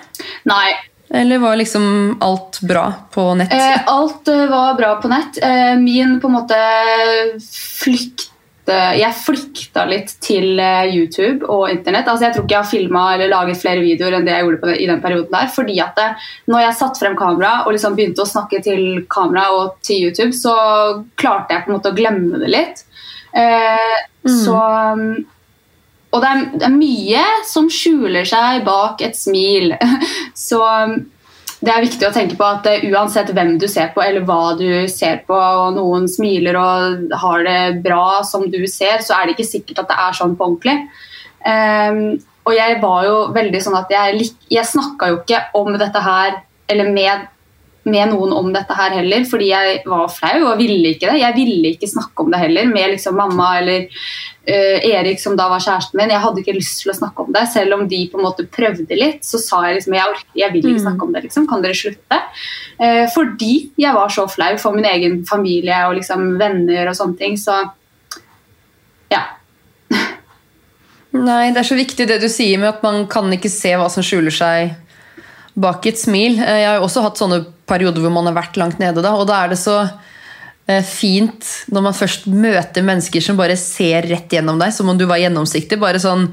Nei. 0.45 0.73
Eller 1.15 1.39
var 1.39 1.57
liksom 1.57 2.17
alt 2.25 2.59
bra 2.65 2.87
på 3.13 3.37
nett? 3.37 3.53
Eh, 3.53 3.83
alt 3.87 4.27
eh, 4.29 4.47
var 4.49 4.75
bra 4.75 4.95
på 5.01 5.09
nett. 5.13 5.39
Eh, 5.43 5.77
min 5.77 6.19
på 6.21 6.27
en 6.31 6.35
måte 6.41 6.59
flykte 7.39 8.32
Jeg 8.71 9.19
flykta 9.19 9.83
litt 9.91 10.13
til 10.23 10.61
eh, 10.63 10.93
YouTube 10.95 11.49
og 11.51 11.67
internett. 11.73 12.07
Altså, 12.07 12.29
jeg 12.29 12.37
tror 12.37 12.45
ikke 12.47 12.55
jeg 12.55 12.63
har 12.63 12.71
filma 12.71 13.03
eller 13.15 13.33
laget 13.33 13.59
flere 13.59 13.83
videoer 13.83 14.15
enn 14.19 14.29
det 14.29 14.37
jeg 14.37 14.47
gjorde 14.47 14.61
på 14.63 14.71
det, 14.71 14.77
i 14.79 14.87
den 14.87 15.03
perioden 15.03 15.35
der. 15.35 15.51
Fordi 15.51 15.81
at 15.83 15.99
det, 15.99 16.09
når 16.53 16.65
jeg 16.67 16.79
satte 16.79 17.03
frem 17.03 17.17
kamera 17.19 17.53
og 17.67 17.75
liksom 17.75 17.99
begynte 17.99 18.23
å 18.23 18.31
snakke 18.31 18.63
til 18.63 19.03
kamera 19.11 19.49
og 19.57 19.77
til 19.83 20.07
YouTube, 20.07 20.33
så 20.37 20.55
klarte 21.19 21.57
jeg 21.57 21.65
på 21.67 21.73
en 21.73 21.77
måte 21.79 21.91
å 21.91 21.99
glemme 21.99 22.43
det 22.45 22.53
litt. 22.55 22.85
Eh, 23.35 23.99
Så 24.23 24.55
og 26.13 26.21
det 26.21 26.29
er, 26.29 26.41
det 26.61 26.67
er 26.69 26.75
mye 26.77 27.23
som 27.49 27.71
skjuler 27.73 28.27
seg 28.29 28.67
bak 28.67 29.01
et 29.01 29.17
smil. 29.17 29.73
Så 30.37 30.61
det 31.63 31.71
er 31.71 31.85
viktig 31.85 32.07
å 32.09 32.15
tenke 32.15 32.35
på 32.39 32.47
at 32.47 32.67
eh, 32.67 32.85
uansett 32.91 33.31
hvem 33.35 33.55
du 33.63 33.69
ser 33.71 33.93
på, 33.95 34.03
eller 34.03 34.25
hva 34.27 34.57
du 34.59 34.89
ser 34.91 35.21
på, 35.29 35.37
og 35.37 35.77
noen 35.77 36.09
smiler 36.11 36.59
og 36.59 37.15
har 37.23 37.45
det 37.47 37.83
bra 37.85 38.23
som 38.27 38.49
du 38.51 38.65
ser, 38.67 39.05
så 39.07 39.15
er 39.15 39.29
det 39.29 39.37
ikke 39.37 39.51
sikkert 39.53 39.85
at 39.85 39.93
det 39.93 39.99
er 40.03 40.19
sånn 40.19 40.35
på 40.39 40.49
ordentlig. 40.49 40.81
Um, 41.47 42.19
og 42.47 42.57
jeg 42.57 42.81
var 42.83 43.07
jo 43.07 43.17
veldig 43.35 43.61
sånn 43.63 43.79
at 43.79 43.95
jeg, 43.95 44.27
jeg 44.51 44.67
snakka 44.67 45.13
jo 45.13 45.21
ikke 45.21 45.45
om 45.59 45.71
dette 45.79 46.03
her, 46.03 46.41
eller 46.73 46.91
med, 46.91 47.29
med 47.85 48.13
noen 48.13 48.33
om 48.37 48.51
dette 48.55 48.75
her 48.79 48.95
heller, 48.95 49.25
fordi 49.27 49.49
jeg 49.51 49.81
var 49.91 50.11
flau 50.13 50.37
og 50.53 50.61
ville 50.61 50.93
ikke 50.95 51.09
det. 51.11 51.23
Jeg 51.23 51.35
ville 51.35 51.73
ikke 51.75 51.91
snakke 51.91 52.23
om 52.23 52.31
det 52.31 52.39
heller 52.45 52.69
med 52.71 52.93
liksom 52.95 53.17
mamma 53.19 53.49
eller 53.59 53.89
uh, 53.89 54.79
Erik, 54.87 55.19
som 55.21 55.35
da 55.39 55.49
var 55.51 55.63
kjæresten 55.65 55.99
min. 55.99 56.13
Jeg 56.15 56.23
hadde 56.23 56.43
ikke 56.45 56.55
lyst 56.57 56.83
til 56.85 56.93
å 56.93 56.97
snakke 57.01 57.27
om 57.27 57.33
det, 57.35 57.43
selv 57.51 57.75
om 57.79 57.85
de 57.91 58.01
på 58.13 58.21
en 58.21 58.27
måte 58.29 58.47
prøvde 58.47 58.99
litt. 58.99 59.27
Så 59.27 59.41
sa 59.43 59.65
jeg 59.67 59.81
liksom 59.81 59.97
jeg, 59.99 60.23
jeg 60.39 60.55
vil 60.55 60.71
ikke 60.71 60.85
snakke 60.85 61.09
om 61.09 61.17
det, 61.17 61.25
liksom. 61.27 61.49
Kan 61.51 61.65
dere 61.65 61.79
slutte? 61.79 62.21
Uh, 62.79 63.05
fordi 63.15 63.53
jeg 63.83 63.99
var 63.99 64.15
så 64.15 64.29
flau 64.31 64.53
for 64.63 64.79
min 64.79 64.87
egen 64.93 65.23
familie 65.27 65.83
og 65.89 65.99
liksom 65.99 66.37
venner 66.39 66.93
og 66.93 66.99
sånne 66.99 67.19
ting. 67.19 67.35
Så 67.41 67.59
ja. 69.11 69.25
Nei, 71.19 71.51
det 71.51 71.65
er 71.65 71.69
så 71.73 71.77
viktig 71.79 72.07
det 72.07 72.23
du 72.23 72.31
sier 72.31 72.63
med 72.63 72.77
at 72.77 72.87
man 72.87 73.09
kan 73.11 73.27
ikke 73.35 73.51
se 73.51 73.75
hva 73.75 73.91
som 73.91 74.07
skjuler 74.07 74.35
seg 74.35 74.79
bak 75.55 75.87
et 75.87 75.99
smil. 76.01 76.39
Eh, 76.41 76.61
Jeg 76.63 76.69
har 76.69 76.79
jo 76.81 76.87
også 76.87 77.05
hatt 77.05 77.21
sånne 77.21 77.43
perioder 77.73 78.05
hvor 78.05 78.15
man 78.15 78.29
har 78.31 78.39
vært 78.39 78.61
langt 78.61 78.81
nede, 78.83 79.03
da, 79.05 79.17
og 79.17 79.27
da 79.31 79.43
er 79.43 79.53
det 79.53 79.61
så 79.61 79.81
eh, 79.83 80.85
fint 80.87 81.51
når 81.73 81.89
man 81.89 81.97
først 81.99 82.29
møter 82.31 82.87
mennesker 82.87 83.25
som 83.25 83.41
bare 83.41 83.59
ser 83.61 84.09
rett 84.13 84.33
gjennom 84.33 84.61
deg, 84.63 84.75
som 84.77 84.93
om 84.93 84.99
du 84.99 85.09
var 85.11 85.23
gjennomsiktig. 85.23 85.81
Bare 85.83 86.03
sånn 86.03 86.31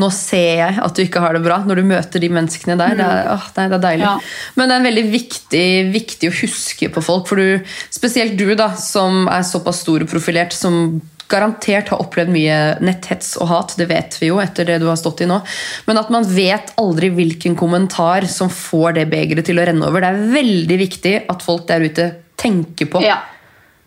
Nå 0.00 0.06
ser 0.14 0.60
jeg 0.62 0.76
at 0.80 0.96
du 0.96 1.02
ikke 1.02 1.20
har 1.20 1.34
det 1.36 1.42
bra, 1.44 1.58
når 1.66 1.80
du 1.80 1.88
møter 1.90 2.22
de 2.22 2.28
menneskene 2.32 2.76
der. 2.78 2.94
Det 2.96 3.04
er, 3.04 3.26
åh, 3.34 3.48
nei, 3.56 3.64
det 3.68 3.76
er 3.76 3.82
deilig. 3.82 4.04
Ja. 4.06 4.12
Men 4.56 4.70
det 4.70 4.72
er 4.72 4.80
en 4.80 4.86
veldig 4.88 5.02
viktig, 5.12 5.64
viktig 5.92 6.30
å 6.30 6.36
huske 6.38 6.88
på 6.94 7.02
folk. 7.04 7.26
For 7.28 7.42
du, 7.42 7.72
spesielt 7.92 8.38
du, 8.38 8.46
da, 8.56 8.70
som 8.80 9.26
er 9.28 9.44
såpass 9.44 9.82
stor 9.82 10.06
og 10.06 10.08
profilert, 10.08 10.56
som 10.56 11.02
garantert 11.30 11.92
har 11.92 12.02
opplevd 12.02 12.32
mye 12.34 12.56
netthets 12.84 13.36
og 13.40 13.50
hat. 13.50 13.76
Det 13.78 13.86
vet 13.90 14.16
vi 14.20 14.30
jo 14.30 14.40
etter 14.42 14.68
det 14.68 14.80
du 14.82 14.88
har 14.90 14.98
stått 15.00 15.22
i 15.24 15.28
nå. 15.30 15.40
Men 15.88 16.00
at 16.02 16.10
man 16.12 16.26
vet 16.28 16.74
aldri 16.80 17.12
hvilken 17.14 17.56
kommentar 17.58 18.26
som 18.30 18.50
får 18.52 18.98
det 18.98 19.06
begeret 19.12 19.46
til 19.48 19.60
å 19.60 19.68
renne 19.68 19.86
over. 19.86 20.04
Det 20.04 20.10
er 20.10 20.34
veldig 20.34 20.80
viktig 20.84 21.14
at 21.30 21.46
folk 21.46 21.66
der 21.70 21.86
ute 21.86 22.10
tenker 22.40 22.88
på 22.88 23.02
ja. 23.04 23.18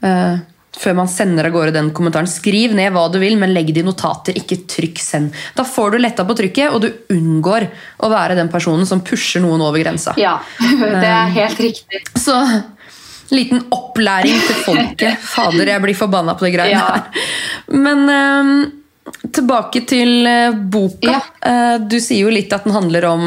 Uh, 0.03 0.35
før 0.77 0.95
man 0.97 1.09
sender 1.11 1.47
av 1.47 1.53
gårde 1.53 1.73
den 1.75 1.91
kommentaren. 1.95 2.29
Skriv 2.29 2.73
ned 2.75 2.93
hva 2.95 3.05
du 3.13 3.19
vil, 3.21 3.35
men 3.39 3.53
legg 3.53 3.69
det 3.73 3.83
i 3.83 3.85
notater. 3.85 4.35
Ikke 4.39 4.57
trykk 4.69 4.99
'send'. 4.99 5.43
Da 5.55 5.65
får 5.67 5.93
du 5.93 5.97
letta 6.01 6.25
på 6.25 6.35
trykket, 6.37 6.73
og 6.73 6.81
du 6.81 6.89
unngår 7.13 7.67
å 8.03 8.09
være 8.11 8.37
den 8.39 8.49
personen 8.51 8.87
som 8.89 9.03
pusher 9.05 9.43
noen 9.43 9.61
over 9.61 9.79
grensa. 9.83 10.15
ja. 10.17 10.39
Det 11.03 11.09
er 11.09 11.35
helt 11.37 11.59
riktig. 11.59 12.01
Så 12.17 12.35
liten 13.35 13.61
opplæring 13.73 14.39
til 14.47 14.57
folket. 14.65 15.19
Fader, 15.35 15.73
jeg 15.73 15.83
blir 15.83 15.97
forbanna 15.97 16.35
på 16.39 16.47
de 16.47 16.53
greiene 16.55 16.79
Ja. 16.79 16.95
her. 16.95 17.27
Men 17.73 18.03
eh, 18.09 19.21
tilbake 19.35 19.83
til 19.89 20.25
eh, 20.29 20.51
boka. 20.73 21.11
Ja. 21.15 21.21
Eh, 21.45 21.77
du 21.89 21.97
sier 21.99 22.25
jo 22.27 22.33
litt 22.33 22.53
at 22.55 22.67
den 22.67 22.75
handler 22.75 23.09
om 23.11 23.25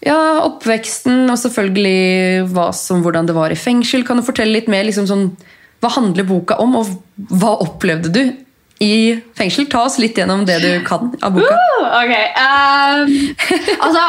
ja, 0.00 0.16
oppveksten 0.46 1.26
og 1.28 1.36
selvfølgelig 1.36 2.48
som, 2.76 3.02
hvordan 3.04 3.26
det 3.28 3.34
var 3.36 3.52
i 3.52 3.58
fengsel. 3.58 4.04
Kan 4.08 4.20
du 4.20 4.24
fortelle 4.26 4.54
litt 4.56 4.70
mer? 4.72 4.86
Liksom 4.88 5.08
sånn, 5.10 5.26
hva 5.84 5.90
handler 5.96 6.24
boka 6.28 6.56
om, 6.62 6.78
og 6.80 6.94
hva 7.36 7.56
opplevde 7.64 8.12
du 8.14 8.22
i 8.80 9.18
fengsel? 9.36 9.66
Ta 9.68 9.82
oss 9.84 9.98
litt 10.00 10.16
gjennom 10.16 10.46
det 10.48 10.56
du 10.64 10.70
kan 10.88 11.12
av 11.20 11.36
boka. 11.36 11.58
Ok. 12.00 12.14
Um, 12.40 13.12
altså 13.84 14.06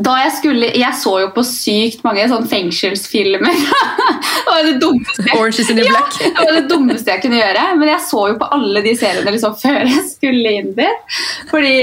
da 0.00 0.14
jeg 0.22 0.32
skulle 0.38 0.68
Jeg 0.80 0.96
så 0.96 1.12
jo 1.20 1.28
på 1.34 1.42
sykt 1.44 2.02
mange 2.06 2.24
sånn 2.30 2.46
fengselsfilmer. 2.48 3.52
det 4.46 4.48
var 4.48 4.66
det 4.68 4.76
dummeste 4.80 5.26
jeg, 5.28 5.84
Ja, 5.84 6.02
det 6.24 6.32
var 6.38 6.56
det 6.56 6.66
dummeste 6.70 7.12
jeg 7.12 7.24
kunne 7.24 7.40
gjøre. 7.40 7.64
Men 7.78 7.92
jeg 7.92 8.04
så 8.08 8.26
jo 8.32 8.36
på 8.40 8.48
alle 8.56 8.84
de 8.84 8.94
seriene 8.98 9.34
liksom 9.34 9.56
før 9.62 9.82
jeg 9.84 10.04
skulle 10.08 10.54
inn 10.60 10.70
dit. 10.78 11.18
Fordi 11.52 11.74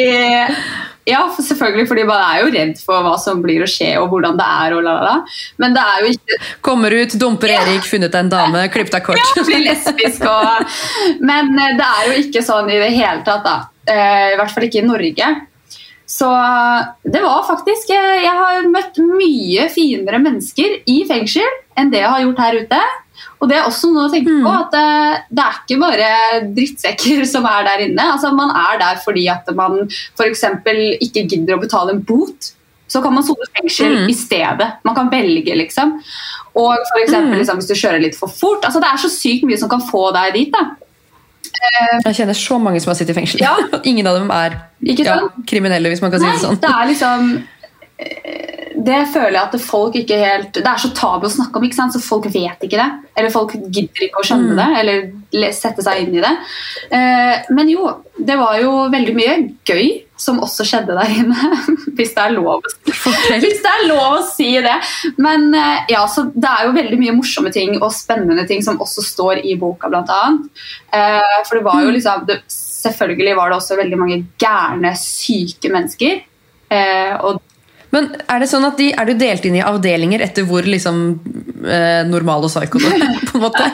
Ja, 1.10 1.24
selvfølgelig, 1.34 1.88
fordi 1.90 2.04
man 2.06 2.22
er 2.22 2.42
jo 2.44 2.50
redd 2.54 2.82
for 2.86 3.06
hva 3.06 3.16
som 3.22 3.40
blir 3.42 3.64
å 3.66 3.70
skje, 3.70 3.92
og 4.02 4.12
hvordan 4.12 4.38
det 4.38 4.48
er. 4.64 4.76
og 4.78 4.84
la, 4.86 4.96
la. 5.06 5.14
Men 5.62 5.78
det 5.78 5.86
er 5.94 6.04
jo 6.06 6.12
ikke 6.14 6.40
Kommer 6.66 6.94
ut, 6.94 7.16
dumper 7.22 7.54
Erik, 7.56 7.86
funnet 7.90 8.14
deg 8.14 8.26
en 8.26 8.34
dame, 8.34 8.66
klipp 8.74 8.90
deg 8.94 9.06
kort. 9.06 9.22
ja, 9.38 9.46
blir 9.46 9.64
lesbisk 9.68 10.26
og 10.30 11.22
Men 11.22 11.54
eh, 11.54 11.78
det 11.78 11.92
er 11.92 12.10
jo 12.10 12.18
ikke 12.26 12.46
sånn 12.46 12.70
i 12.74 12.82
det 12.82 12.92
hele 12.98 13.22
tatt, 13.26 13.46
da. 13.46 13.58
Eh, 13.90 14.34
I 14.34 14.42
hvert 14.42 14.54
fall 14.54 14.68
ikke 14.70 14.82
i 14.82 14.90
Norge. 14.90 15.30
Så 16.10 16.26
det 17.06 17.22
var 17.22 17.44
faktisk 17.46 17.92
eh, 17.94 18.24
Jeg 18.24 18.34
har 18.34 18.66
møtt 18.74 18.98
mye 18.98 19.68
finere 19.70 20.18
mennesker 20.24 20.80
i 20.90 21.04
fengsel 21.10 21.46
enn 21.78 21.92
det 21.94 22.02
jeg 22.02 22.10
har 22.10 22.24
gjort 22.26 22.42
her 22.44 22.58
ute. 22.64 22.80
Og 23.40 23.48
det 23.52 23.56
er 23.60 23.68
også 23.68 23.92
noe 23.94 24.08
å 24.08 24.12
tenke 24.12 24.32
på, 24.44 24.52
at 24.52 24.72
det, 24.74 24.88
det 25.38 25.44
er 25.46 25.60
ikke 25.60 25.78
bare 25.80 26.08
drittsekker 26.56 27.22
som 27.30 27.46
er 27.48 27.68
der 27.68 27.84
inne. 27.86 28.08
Altså 28.16 28.32
Man 28.36 28.52
er 28.56 28.80
der 28.82 29.00
fordi 29.04 29.28
at 29.32 29.48
man 29.56 29.84
f.eks. 30.18 30.44
ikke 31.00 31.24
gidder 31.30 31.56
å 31.56 31.62
betale 31.62 31.94
en 31.96 32.02
bot. 32.04 32.50
Så 32.90 33.04
kan 33.06 33.14
man 33.14 33.24
sone 33.24 33.46
fengsel 33.54 34.00
Mm. 34.02 34.10
i 34.10 34.16
stedet. 34.18 34.68
Man 34.84 34.96
kan 34.98 35.12
velge, 35.14 35.54
liksom. 35.56 36.00
Og 36.58 36.74
for 36.90 37.00
eksempel, 37.04 37.36
Mm. 37.36 37.40
liksom, 37.44 37.60
hvis 37.62 37.68
du 37.70 37.76
kjører 37.78 38.02
litt 38.02 38.16
for 38.18 38.28
fort. 38.28 38.64
Altså 38.66 38.80
Det 38.82 38.90
er 38.90 38.98
så 38.98 39.12
sykt 39.14 39.44
mye 39.46 39.60
som 39.62 39.70
kan 39.70 39.82
få 39.82 40.12
deg 40.16 40.34
dit. 40.34 40.52
da. 40.52 40.72
Jeg 42.06 42.16
kjenner 42.22 42.38
så 42.38 42.58
mange 42.62 42.80
som 42.84 42.92
har 42.94 42.98
sittet 43.00 43.16
i 43.16 43.20
fengsel. 43.20 43.42
Ja. 43.44 43.56
Ingen 43.90 44.08
av 44.10 44.20
dem 44.20 44.32
er 44.34 44.58
ja, 44.82 45.18
kriminelle, 45.50 45.92
hvis 45.92 46.02
man 46.04 46.12
kan 46.14 46.22
si 46.24 46.30
det 46.30 46.42
sånn. 46.44 46.60
det 46.64 46.70
er 46.72 46.90
liksom 46.92 47.30
eh, 48.00 48.56
Det 48.90 49.00
føler 49.14 49.36
jeg 49.36 49.44
at 49.50 49.56
folk 49.66 49.96
ikke 50.00 50.18
helt 50.22 50.54
Det 50.56 50.64
er 50.72 50.80
så 50.80 50.92
tabu 50.96 51.28
å 51.28 51.32
snakke 51.34 51.60
om, 51.60 51.66
ikke 51.68 51.76
sant? 51.82 51.96
så 51.96 52.00
folk 52.04 52.30
vet 52.32 52.64
ikke 52.68 52.80
det. 52.80 52.90
Eller 53.20 53.34
folk 53.34 53.56
gidder 53.60 54.06
ikke 54.08 54.22
å 54.22 54.28
skjønne 54.30 54.54
Mm. 54.56 54.60
det, 54.62 54.70
eller 54.80 55.52
sette 55.54 55.84
seg 55.86 56.06
inn 56.06 56.16
i 56.16 56.22
det. 56.24 56.32
Eh, 56.96 57.50
men 57.54 57.70
jo, 57.70 57.90
det 58.18 58.38
var 58.40 58.56
jo 58.62 58.72
veldig 58.94 59.16
mye 59.18 59.36
gøy 59.68 59.90
som 60.20 60.42
også 60.44 60.66
skjedde 60.68 60.96
der 60.98 61.14
inne. 61.22 61.50
Hvis 61.98 62.14
det 62.16 62.24
er 62.26 62.36
lov 62.36 62.64
hvis 63.40 63.62
det 63.64 63.72
er 63.72 63.86
lov 63.88 64.18
å 64.18 64.24
si 64.28 64.50
det. 64.64 64.76
Men 65.22 65.50
eh, 65.56 65.92
ja, 65.94 66.04
så 66.12 66.26
det 66.34 66.50
er 66.50 66.68
jo 66.68 66.76
veldig 66.76 67.00
mye 67.00 67.16
morsomme 67.18 67.52
ting 67.56 67.78
og 67.80 67.94
spennende 67.96 68.46
ting 68.50 68.64
som 68.66 68.80
også 68.82 69.04
står 69.06 69.44
i 69.48 69.56
boka, 69.60 69.90
annet. 69.90 70.50
Eh, 70.92 71.38
for 71.48 71.60
det 71.60 71.66
var 71.68 71.84
jo 71.86 71.94
liksom 71.96 72.28
Selvfølgelig 72.80 73.34
var 73.36 73.52
det 73.52 73.58
også 73.58 73.76
veldig 73.76 73.98
mange 74.00 74.18
gærne, 74.40 74.94
syke 74.96 75.68
mennesker. 75.74 76.22
Eh, 76.72 77.16
og 77.28 77.42
Men 77.94 78.10
er 78.30 78.42
det 78.42 78.50
sånn 78.52 78.66
at 78.68 78.78
de, 78.78 78.92
er 78.94 79.10
du 79.10 79.18
delt 79.18 79.46
inn 79.48 79.58
i 79.58 79.64
avdelinger 79.66 80.22
etter 80.22 80.46
hvor 80.46 80.66
liksom 80.66 81.00
eh, 81.66 82.02
normal 82.06 82.46
og 82.46 82.52
psyko 82.52 82.82
du 82.82 82.86
er? 82.90 83.06
på 83.30 83.40
en 83.40 83.44
måte? 83.48 83.66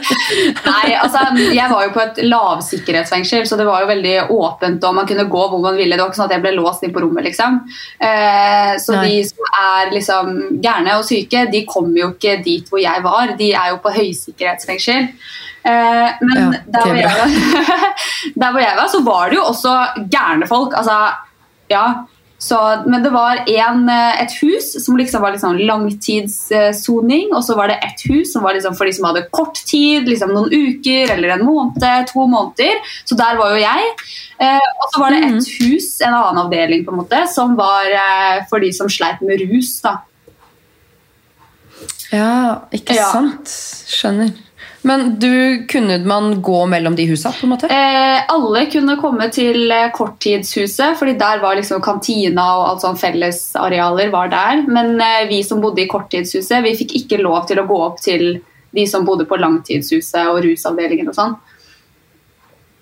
Nei, 0.66 0.96
altså, 0.96 1.26
jeg 1.52 1.72
var 1.72 1.84
jo 1.84 1.94
på 1.96 2.04
et 2.04 2.22
lavsikkerhetsfengsel, 2.24 3.44
så 3.50 3.60
det 3.60 3.68
var 3.68 3.84
jo 3.84 3.92
veldig 3.92 4.16
åpent, 4.36 4.88
og 4.88 4.98
man 5.02 5.10
kunne 5.10 5.28
gå 5.32 5.44
hvor 5.52 5.64
man 5.64 5.80
ville. 5.80 5.98
Det 5.98 6.04
var 6.04 6.14
ikke 6.14 6.22
sånn 6.22 6.30
at 6.30 6.38
jeg 6.38 6.46
ble 6.46 6.56
låst 6.56 6.88
inn 6.88 6.96
på 6.96 7.04
rommet, 7.04 7.28
liksom. 7.28 7.60
Eh, 8.00 8.74
så 8.82 8.96
Nei. 8.96 9.06
de 9.10 9.20
som 9.28 9.52
er 9.66 9.96
liksom 9.96 10.34
gærne 10.64 11.00
og 11.02 11.08
syke, 11.08 11.46
de 11.52 11.66
kommer 11.68 12.06
jo 12.06 12.12
ikke 12.16 12.40
dit 12.46 12.72
hvor 12.72 12.82
jeg 12.82 13.04
var. 13.06 13.36
De 13.40 13.52
er 13.52 13.74
jo 13.74 13.84
på 13.84 13.94
høysikkerhetsfengsel. 14.00 15.12
Eh, 15.66 16.10
men 16.22 16.40
Ja, 16.40 16.50
der, 16.72 16.82
hvor 16.88 16.98
jeg 17.04 17.16
var, 17.20 17.86
der 18.42 18.52
hvor 18.52 18.62
jeg 18.64 18.76
var, 18.80 18.90
så 18.92 19.00
var 19.04 19.30
det 19.30 19.40
jo 19.40 19.48
også 19.52 19.78
gærne 20.12 20.48
folk. 20.48 20.76
Altså, 20.78 21.00
ja. 21.72 21.88
Så, 22.46 22.58
men 22.86 23.02
det 23.02 23.10
var 23.10 23.40
en, 23.50 23.88
eh, 23.90 24.22
et 24.22 24.34
hus 24.44 24.68
som 24.84 24.98
liksom 25.00 25.24
var 25.24 25.34
liksom 25.34 25.56
langtidssoning, 25.66 27.32
og 27.34 27.42
så 27.48 27.56
var 27.58 27.72
det 27.72 27.78
et 27.88 28.04
hus 28.12 28.34
som 28.36 28.44
var 28.46 28.54
liksom 28.54 28.76
for 28.78 28.86
de 28.86 28.94
som 28.94 29.08
hadde 29.10 29.24
kort 29.34 29.58
tid, 29.66 30.06
liksom 30.12 30.34
noen 30.36 30.52
uker 30.54 31.14
eller 31.16 31.34
en 31.38 31.46
måned, 31.48 32.06
to 32.12 32.28
måneder. 32.30 32.78
Så 33.08 33.18
der 33.18 33.40
var 33.40 33.56
jo 33.56 33.64
jeg. 33.64 33.94
Eh, 34.38 34.68
og 34.84 34.92
så 34.94 35.02
var 35.02 35.16
det 35.16 35.24
et 35.32 35.50
hus, 35.64 35.90
en 36.06 36.14
annen 36.14 36.44
avdeling, 36.44 36.86
på 36.86 36.94
en 36.94 37.02
måte, 37.02 37.24
som 37.34 37.56
var 37.58 37.90
eh, 37.90 38.44
for 38.52 38.62
de 38.62 38.70
som 38.76 38.92
sleit 38.92 39.24
med 39.26 39.42
rus. 39.48 39.80
da. 39.82 39.96
Ja, 42.12 42.62
ikke 42.72 42.94
Ja. 42.96 43.10
sant. 43.12 43.50
Skjønner. 43.90 44.36
Men 44.86 45.20
du, 45.20 45.66
kunne 45.70 45.98
man 46.06 46.42
gå 46.46 46.66
mellom 46.70 46.96
de 46.96 47.08
husa? 47.10 47.32
på 47.34 47.48
en 47.48 47.54
måte? 47.56 47.70
Eh, 47.74 48.20
alle 48.30 48.66
kunne 48.70 48.98
komme 49.02 49.32
til 49.34 49.72
eh, 49.74 49.88
korttidshuset, 49.94 50.94
fordi 51.00 51.16
der 51.18 51.42
var 51.42 51.58
liksom 51.58 51.82
kantina 51.82 52.46
og 52.60 52.66
alt 52.68 52.86
sånn 52.86 53.00
fellesarealer 53.02 54.14
var 54.14 54.30
der. 54.30 54.62
Men 54.70 54.94
eh, 55.02 55.24
vi 55.32 55.42
som 55.48 55.64
bodde 55.64 55.82
i 55.82 55.90
korttidshuset, 55.90 56.62
vi 56.68 56.76
fikk 56.78 56.94
ikke 57.02 57.22
lov 57.24 57.48
til 57.50 57.64
å 57.64 57.66
gå 57.66 57.80
opp 57.88 57.98
til 58.06 58.38
de 58.76 58.86
som 58.92 59.08
bodde 59.08 59.26
på 59.26 59.42
langtidshuset 59.42 60.30
og 60.30 60.44
rusavdelingen 60.46 61.10
og 61.10 61.18
sånn. 61.18 61.36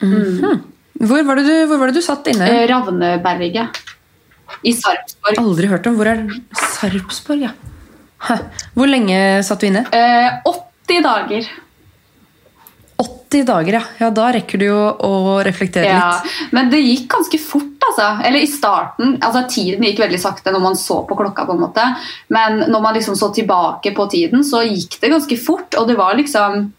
Hvor, 0.03 1.23
var 1.23 1.39
du, 1.39 1.55
hvor 1.69 1.79
var 1.79 1.87
det 1.87 2.01
du 2.01 2.03
satt 2.03 2.27
inne? 2.33 2.51
Eh, 2.51 2.67
Ravneberget 2.67 3.83
i 4.67 4.75
Sarpsborg. 4.75 5.39
Aldri 5.39 5.71
hørt 5.71 5.87
om. 5.87 5.95
Hvor 5.95 6.11
er 6.11 6.25
Sarpsborg, 6.51 7.47
ja. 7.47 7.55
Hæ. 8.27 8.41
Hvor 8.75 8.91
lenge 8.91 9.19
satt 9.47 9.63
du 9.63 9.71
inne? 9.71 9.87
Eh, 9.95 10.41
80 10.51 11.05
dager. 11.07 11.53
80 13.33 13.45
dager, 13.49 13.73
ja. 13.79 13.81
ja. 13.99 14.09
Da 14.13 14.27
rekker 14.35 14.61
du 14.61 14.65
jo 14.67 14.77
å 15.03 15.11
reflektere 15.45 15.89
Ja, 15.89 16.09
litt. 16.21 16.51
men 16.53 16.69
det 16.69 16.79
gikk 16.83 17.07
ganske 17.15 17.39
fort, 17.41 17.87
altså. 17.89 18.07
Eller 18.25 18.39
i 18.45 18.47
starten. 18.49 19.17
altså 19.21 19.43
Tiden 19.49 19.83
gikk 19.87 19.99
veldig 20.03 20.19
sakte 20.21 20.53
når 20.53 20.61
man 20.61 20.75
så 20.79 21.01
på 21.09 21.17
klokka, 21.17 21.45
på 21.49 21.55
en 21.57 21.63
måte. 21.65 21.87
Men 22.29 22.63
når 22.69 22.81
man 22.85 22.93
liksom 22.97 23.15
så 23.19 23.31
tilbake 23.33 23.93
på 23.97 24.05
tiden, 24.13 24.43
så 24.45 24.61
gikk 24.65 24.99
det 25.01 25.11
ganske 25.15 25.37
fort. 25.45 25.73
Og 25.81 25.87
det 25.89 25.97
var 25.97 26.13
liksom 26.15 26.71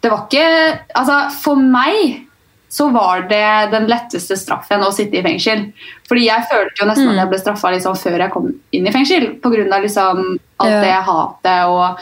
Det 0.00 0.10
var 0.12 0.26
ikke 0.28 0.78
Altså, 0.94 1.20
for 1.42 1.56
meg 1.56 2.24
så 2.68 2.90
var 2.92 3.22
det 3.30 3.70
den 3.72 3.86
letteste 3.88 4.36
straffen 4.36 4.82
å 4.84 4.90
sitte 4.92 5.16
i 5.16 5.22
fengsel. 5.24 5.62
Fordi 6.06 6.26
jeg 6.26 6.44
følte 6.50 6.82
jo 6.82 6.86
nesten 6.90 7.06
Mm. 7.08 7.12
at 7.14 7.18
jeg 7.22 7.28
ble 7.30 7.38
straffa 7.40 7.70
liksom 7.72 7.94
før 7.96 8.18
jeg 8.20 8.30
kom 8.34 8.50
inn 8.76 8.86
i 8.86 8.92
fengsel. 8.92 9.40
Pga. 9.40 9.80
Liksom 9.80 10.20
alt 10.60 10.70
Ja. 10.70 10.80
det 10.82 11.04
hatet 11.06 11.64
og 11.66 11.96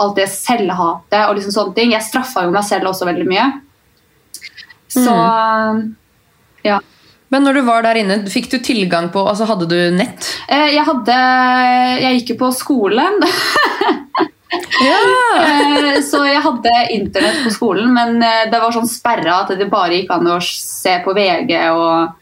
alt 0.00 0.16
det 0.16 0.28
selvhatet 0.32 1.26
og 1.28 1.36
liksom 1.36 1.52
sånne 1.54 1.74
ting. 1.76 1.92
Jeg 1.92 2.06
straffa 2.06 2.46
jo 2.46 2.54
meg 2.54 2.64
selv 2.64 2.88
også 2.92 3.08
veldig 3.08 3.26
mye. 3.28 3.48
Så 4.92 5.12
ja. 6.64 6.78
Men 7.32 7.46
når 7.46 7.54
du 7.58 7.62
var 7.64 7.82
der 7.86 7.96
inne, 8.02 8.18
fikk 8.28 8.50
du 8.52 8.58
tilgang 8.60 9.06
på 9.12 9.22
altså 9.24 9.46
Hadde 9.48 9.64
du 9.70 9.76
nett? 9.96 10.26
Eh, 10.52 10.74
Jeg 10.74 10.84
hadde 10.84 11.14
Jeg 12.02 12.18
gikk 12.20 12.34
jo 12.34 12.36
på 12.44 12.50
skolen, 12.52 13.22
Ja! 14.84 14.98
eh, 15.40 16.02
så 16.04 16.20
jeg 16.28 16.42
hadde 16.44 16.72
internett 16.92 17.38
på 17.46 17.52
skolen, 17.54 17.88
men 17.94 18.18
eh, 18.20 18.42
det 18.52 18.60
var 18.60 18.74
sånn 18.74 18.88
sperra 18.90 19.38
at 19.46 19.54
det 19.56 19.70
bare 19.72 19.96
gikk 19.96 20.12
an 20.12 20.28
å 20.28 20.36
se 20.44 20.98
på 21.06 21.14
VG 21.16 21.54
og 21.72 22.18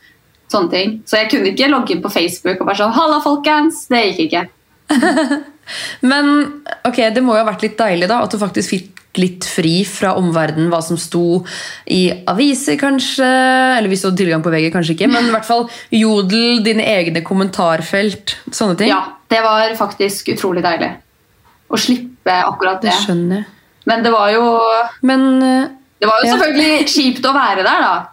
sånne 0.50 0.70
ting. 0.70 0.92
Så 1.10 1.18
jeg 1.18 1.30
kunne 1.32 1.50
ikke 1.50 1.70
logge 1.72 1.96
inn 1.96 2.04
på 2.04 2.12
Facebook 2.12 2.60
og 2.62 2.68
bare 2.70 2.78
sånn 2.78 2.94
'Halla, 2.94 3.18
folkens!' 3.24 3.88
Det 3.90 4.04
gikk 4.12 4.20
ikke. 4.28 4.44
Men 6.02 6.62
ok, 6.86 6.96
det 7.14 7.22
må 7.22 7.34
jo 7.36 7.44
ha 7.44 7.50
vært 7.52 7.62
litt 7.66 7.76
deilig 7.80 8.08
da, 8.10 8.22
at 8.24 8.30
du 8.34 8.38
faktisk 8.40 8.70
fikk 8.74 8.96
litt 9.18 9.42
fri 9.42 9.80
fra 9.84 10.12
omverdenen, 10.20 10.68
hva 10.70 10.78
som 10.86 10.96
sto 11.00 11.40
i 11.90 12.04
aviser 12.30 12.76
kanskje, 12.78 13.26
eller 13.26 13.90
hvis 13.90 14.04
du 14.04 14.06
hadde 14.08 14.20
tilgang 14.22 14.44
på 14.44 14.52
VG, 14.54 14.68
kanskje 14.70 14.94
ikke, 14.94 15.08
men 15.10 15.26
i 15.26 15.32
hvert 15.34 15.48
fall 15.48 15.64
Jodel, 15.90 16.60
dine 16.62 16.84
egne 16.86 17.24
kommentarfelt, 17.26 18.36
sånne 18.54 18.78
ting. 18.78 18.92
Ja, 18.92 19.00
det 19.32 19.42
var 19.42 19.74
faktisk 19.78 20.30
utrolig 20.36 20.62
deilig. 20.62 20.92
Å 21.70 21.78
slippe 21.78 22.36
akkurat 22.46 22.80
Det 22.82 22.90
det. 22.92 23.00
skjønner 23.02 23.42
jeg. 23.42 23.46
Men 23.90 24.02
det 24.06 24.12
var 24.14 24.30
jo, 24.30 24.44
Men 25.02 25.26
det 25.40 26.06
var 26.08 26.22
jo 26.22 26.26
Ja. 26.30 26.36
selvfølgelig 26.38 26.86
kjipt 26.94 27.26
å 27.26 27.34
være 27.34 27.62
der, 27.66 27.80
da. 27.82 28.06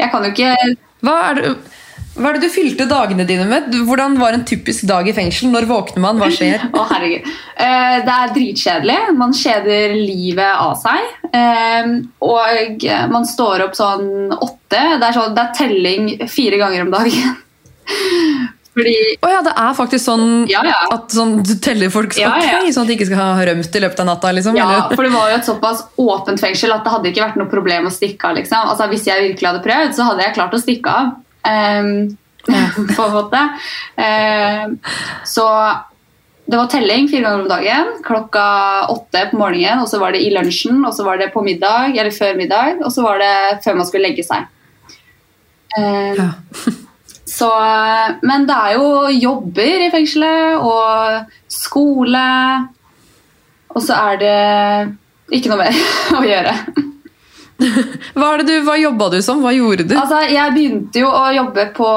Jeg 0.00 0.10
kan 0.10 0.24
jo 0.24 0.30
ikke 0.30 0.56
hva 1.06 1.14
er, 1.30 1.34
det, 1.34 1.54
hva 2.20 2.30
er 2.30 2.36
det 2.38 2.46
du 2.48 2.52
fylte 2.52 2.86
dagene 2.90 3.24
dine 3.28 3.46
med? 3.48 3.72
Hvordan 3.88 4.18
var 4.20 4.36
en 4.36 4.44
typisk 4.48 4.84
dag 4.88 5.08
i 5.08 5.14
fengsel? 5.16 5.48
Når 5.52 5.66
våkner 5.70 6.04
man? 6.04 6.20
Hva 6.20 6.28
skjer? 6.34 6.66
Å, 6.76 6.84
herregud. 6.92 7.26
Eh, 7.56 7.96
det 8.06 8.14
er 8.16 8.34
dritkjedelig. 8.36 8.98
Man 9.18 9.34
kjeder 9.36 9.96
livet 9.96 10.52
av 10.52 10.76
seg. 10.80 11.10
Eh, 11.32 11.90
og 12.28 12.86
man 13.14 13.28
står 13.28 13.66
opp 13.66 13.76
sånn 13.78 14.08
åtte. 14.36 14.84
Det 15.00 15.08
er, 15.08 15.16
sånn, 15.16 15.34
det 15.36 15.44
er 15.46 15.58
telling 15.58 16.08
fire 16.30 16.60
ganger 16.60 16.86
om 16.86 16.94
dagen. 16.94 17.36
Fordi 18.70 18.92
Å 19.26 19.30
ja, 19.32 19.38
det 19.42 19.52
er 19.58 19.72
faktisk 19.74 20.04
sånn 20.04 20.26
Ja, 20.50 20.60
ja. 20.66 20.76
at 20.94 21.10
sånn, 21.10 21.40
du 21.42 21.56
teller 21.62 21.90
folk 21.90 22.14
Ja, 22.18 22.36
ja. 22.38 22.60
sånn 22.70 22.84
at 22.86 22.92
de 22.92 22.94
ikke 22.94 23.08
skal 23.08 23.18
ha 23.18 23.46
rømt 23.48 23.76
i 23.76 23.82
løpet 23.82 24.02
av 24.04 24.06
natta? 24.12 24.30
liksom? 24.36 24.58
Ja, 24.58 24.68
eller? 24.68 24.94
for 24.94 25.06
det 25.08 25.10
var 25.14 25.32
jo 25.32 25.38
et 25.40 25.48
såpass 25.48 25.82
åpent 25.98 26.42
fengsel 26.42 26.74
at 26.76 26.86
det 26.86 26.92
hadde 26.94 27.10
ikke 27.10 27.24
vært 27.24 27.40
noe 27.40 27.50
problem 27.50 27.88
å 27.90 27.92
stikke 27.94 28.30
av. 28.30 28.38
Liksom. 28.38 28.70
Altså, 28.70 28.86
hvis 28.92 29.08
jeg 29.10 29.26
virkelig 29.26 29.50
hadde 29.50 29.64
prøvd, 29.66 29.96
så 29.98 30.06
hadde 30.06 30.22
jeg 30.26 30.36
klart 30.38 30.54
å 30.54 30.62
stikke 30.62 30.94
av. 31.00 31.10
Ehm, 31.48 32.16
på 32.96 33.02
en 33.04 33.14
måte. 33.14 33.40
Um, 33.96 34.78
så 35.28 35.46
det 36.50 36.58
var 36.58 36.66
telling 36.72 37.08
fire 37.08 37.22
ganger 37.22 37.44
om 37.44 37.50
dagen. 37.50 37.90
Klokka 38.04 38.44
åtte 38.90 39.26
på 39.30 39.38
morgenen, 39.38 39.82
og 39.84 39.88
så 39.90 40.00
var 40.02 40.16
det 40.16 40.24
i 40.24 40.32
lunsjen, 40.34 40.82
og 40.84 40.94
så 40.96 41.06
var 41.06 41.20
det 41.20 41.30
på 41.34 41.44
middag, 41.46 41.94
eller 41.94 42.14
før 42.14 42.38
middag, 42.38 42.80
og 42.84 42.90
så 42.92 43.04
var 43.06 43.20
det 43.22 43.34
før 43.64 43.78
man 43.78 43.88
skulle 43.88 44.08
legge 44.08 44.26
seg. 44.26 44.48
Um, 45.78 46.16
Ja. 46.18 46.30
så, 47.30 47.48
men 48.26 48.48
det 48.48 48.56
er 48.56 48.72
jo 48.74 48.86
jobber 49.14 49.86
i 49.86 49.90
fengselet, 49.92 50.58
og 50.58 51.30
skole 51.46 52.24
Og 53.70 53.84
så 53.86 53.94
er 53.94 54.16
det 54.18 55.36
ikke 55.38 55.52
noe 55.52 55.60
mer 55.60 55.76
å 56.18 56.24
gjøre. 56.26 56.89
Hva, 58.16 58.28
du, 58.40 58.52
hva 58.64 58.76
jobba 58.80 59.08
du 59.12 59.18
som? 59.24 59.42
Hva 59.44 59.52
gjorde 59.52 59.84
du? 59.90 59.94
Altså, 59.98 60.20
jeg 60.32 60.54
begynte 60.54 61.02
jo 61.02 61.10
å 61.12 61.24
jobbe 61.34 61.66
på 61.76 61.88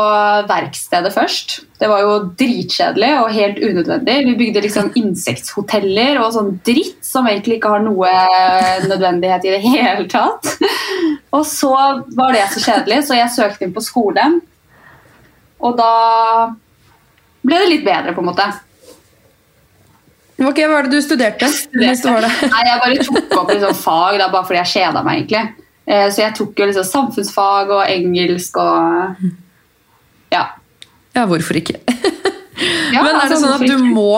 verkstedet 0.49 1.11
først. 1.15 1.55
Det 1.79 1.89
var 1.91 2.03
jo 2.03 2.15
dritkjedelig 2.39 3.11
og 3.21 3.31
helt 3.35 3.61
unødvendig. 3.63 4.17
Vi 4.27 4.35
bygde 4.39 4.63
liksom 4.65 4.91
insekthoteller 5.01 6.19
og 6.21 6.33
sånn 6.35 6.51
dritt 6.67 6.99
som 7.07 7.29
egentlig 7.29 7.59
ikke 7.59 7.73
har 7.75 7.85
noe 7.85 8.11
nødvendighet 8.89 9.47
i 9.47 9.55
det 9.55 9.61
hele 9.63 10.07
tatt. 10.11 10.51
Og 11.33 11.45
så 11.47 11.73
var 12.17 12.35
det 12.35 12.49
så 12.53 12.63
kjedelig, 12.63 13.03
så 13.07 13.19
jeg 13.19 13.35
søkte 13.35 13.67
inn 13.67 13.75
på 13.75 13.83
skole. 13.83 14.27
Og 15.63 15.79
da 15.79 15.93
ble 17.43 17.59
det 17.59 17.71
litt 17.71 17.87
bedre, 17.87 18.13
på 18.15 18.23
en 18.23 18.31
måte. 18.31 18.51
Ok, 20.49 20.59
Hva 20.69 20.79
er 20.81 20.87
det 20.89 20.91
du 20.97 21.01
studerte? 21.05 21.47
Jeg, 21.79 21.97
studerte. 21.99 22.49
Nei, 22.51 22.63
jeg 22.67 22.79
bare 22.83 23.05
tok 23.07 23.37
opp 23.41 23.51
liksom 23.53 23.75
fag 23.79 24.17
da, 24.21 24.27
bare 24.33 24.47
fordi 24.49 24.59
jeg 24.61 24.71
kjeda 24.73 25.03
meg, 25.05 25.23
egentlig. 25.23 25.65
Eh, 25.87 26.07
Så 26.13 26.21
jeg 26.23 26.35
tok 26.37 26.59
jo 26.61 26.67
liksom 26.69 26.87
samfunnsfag 26.89 27.71
og 27.77 27.83
engelsk 27.91 28.59
og 28.63 29.25
Ja. 30.33 30.45
Ja, 31.13 31.25
hvorfor 31.29 31.59
ikke? 31.59 31.79
Ja, 32.93 33.01
Men 33.03 33.15
er 33.15 33.19
det 33.19 33.21
altså, 33.25 33.37
sånn 33.43 33.53
at 33.57 33.67
du 33.67 33.77
må 33.83 34.13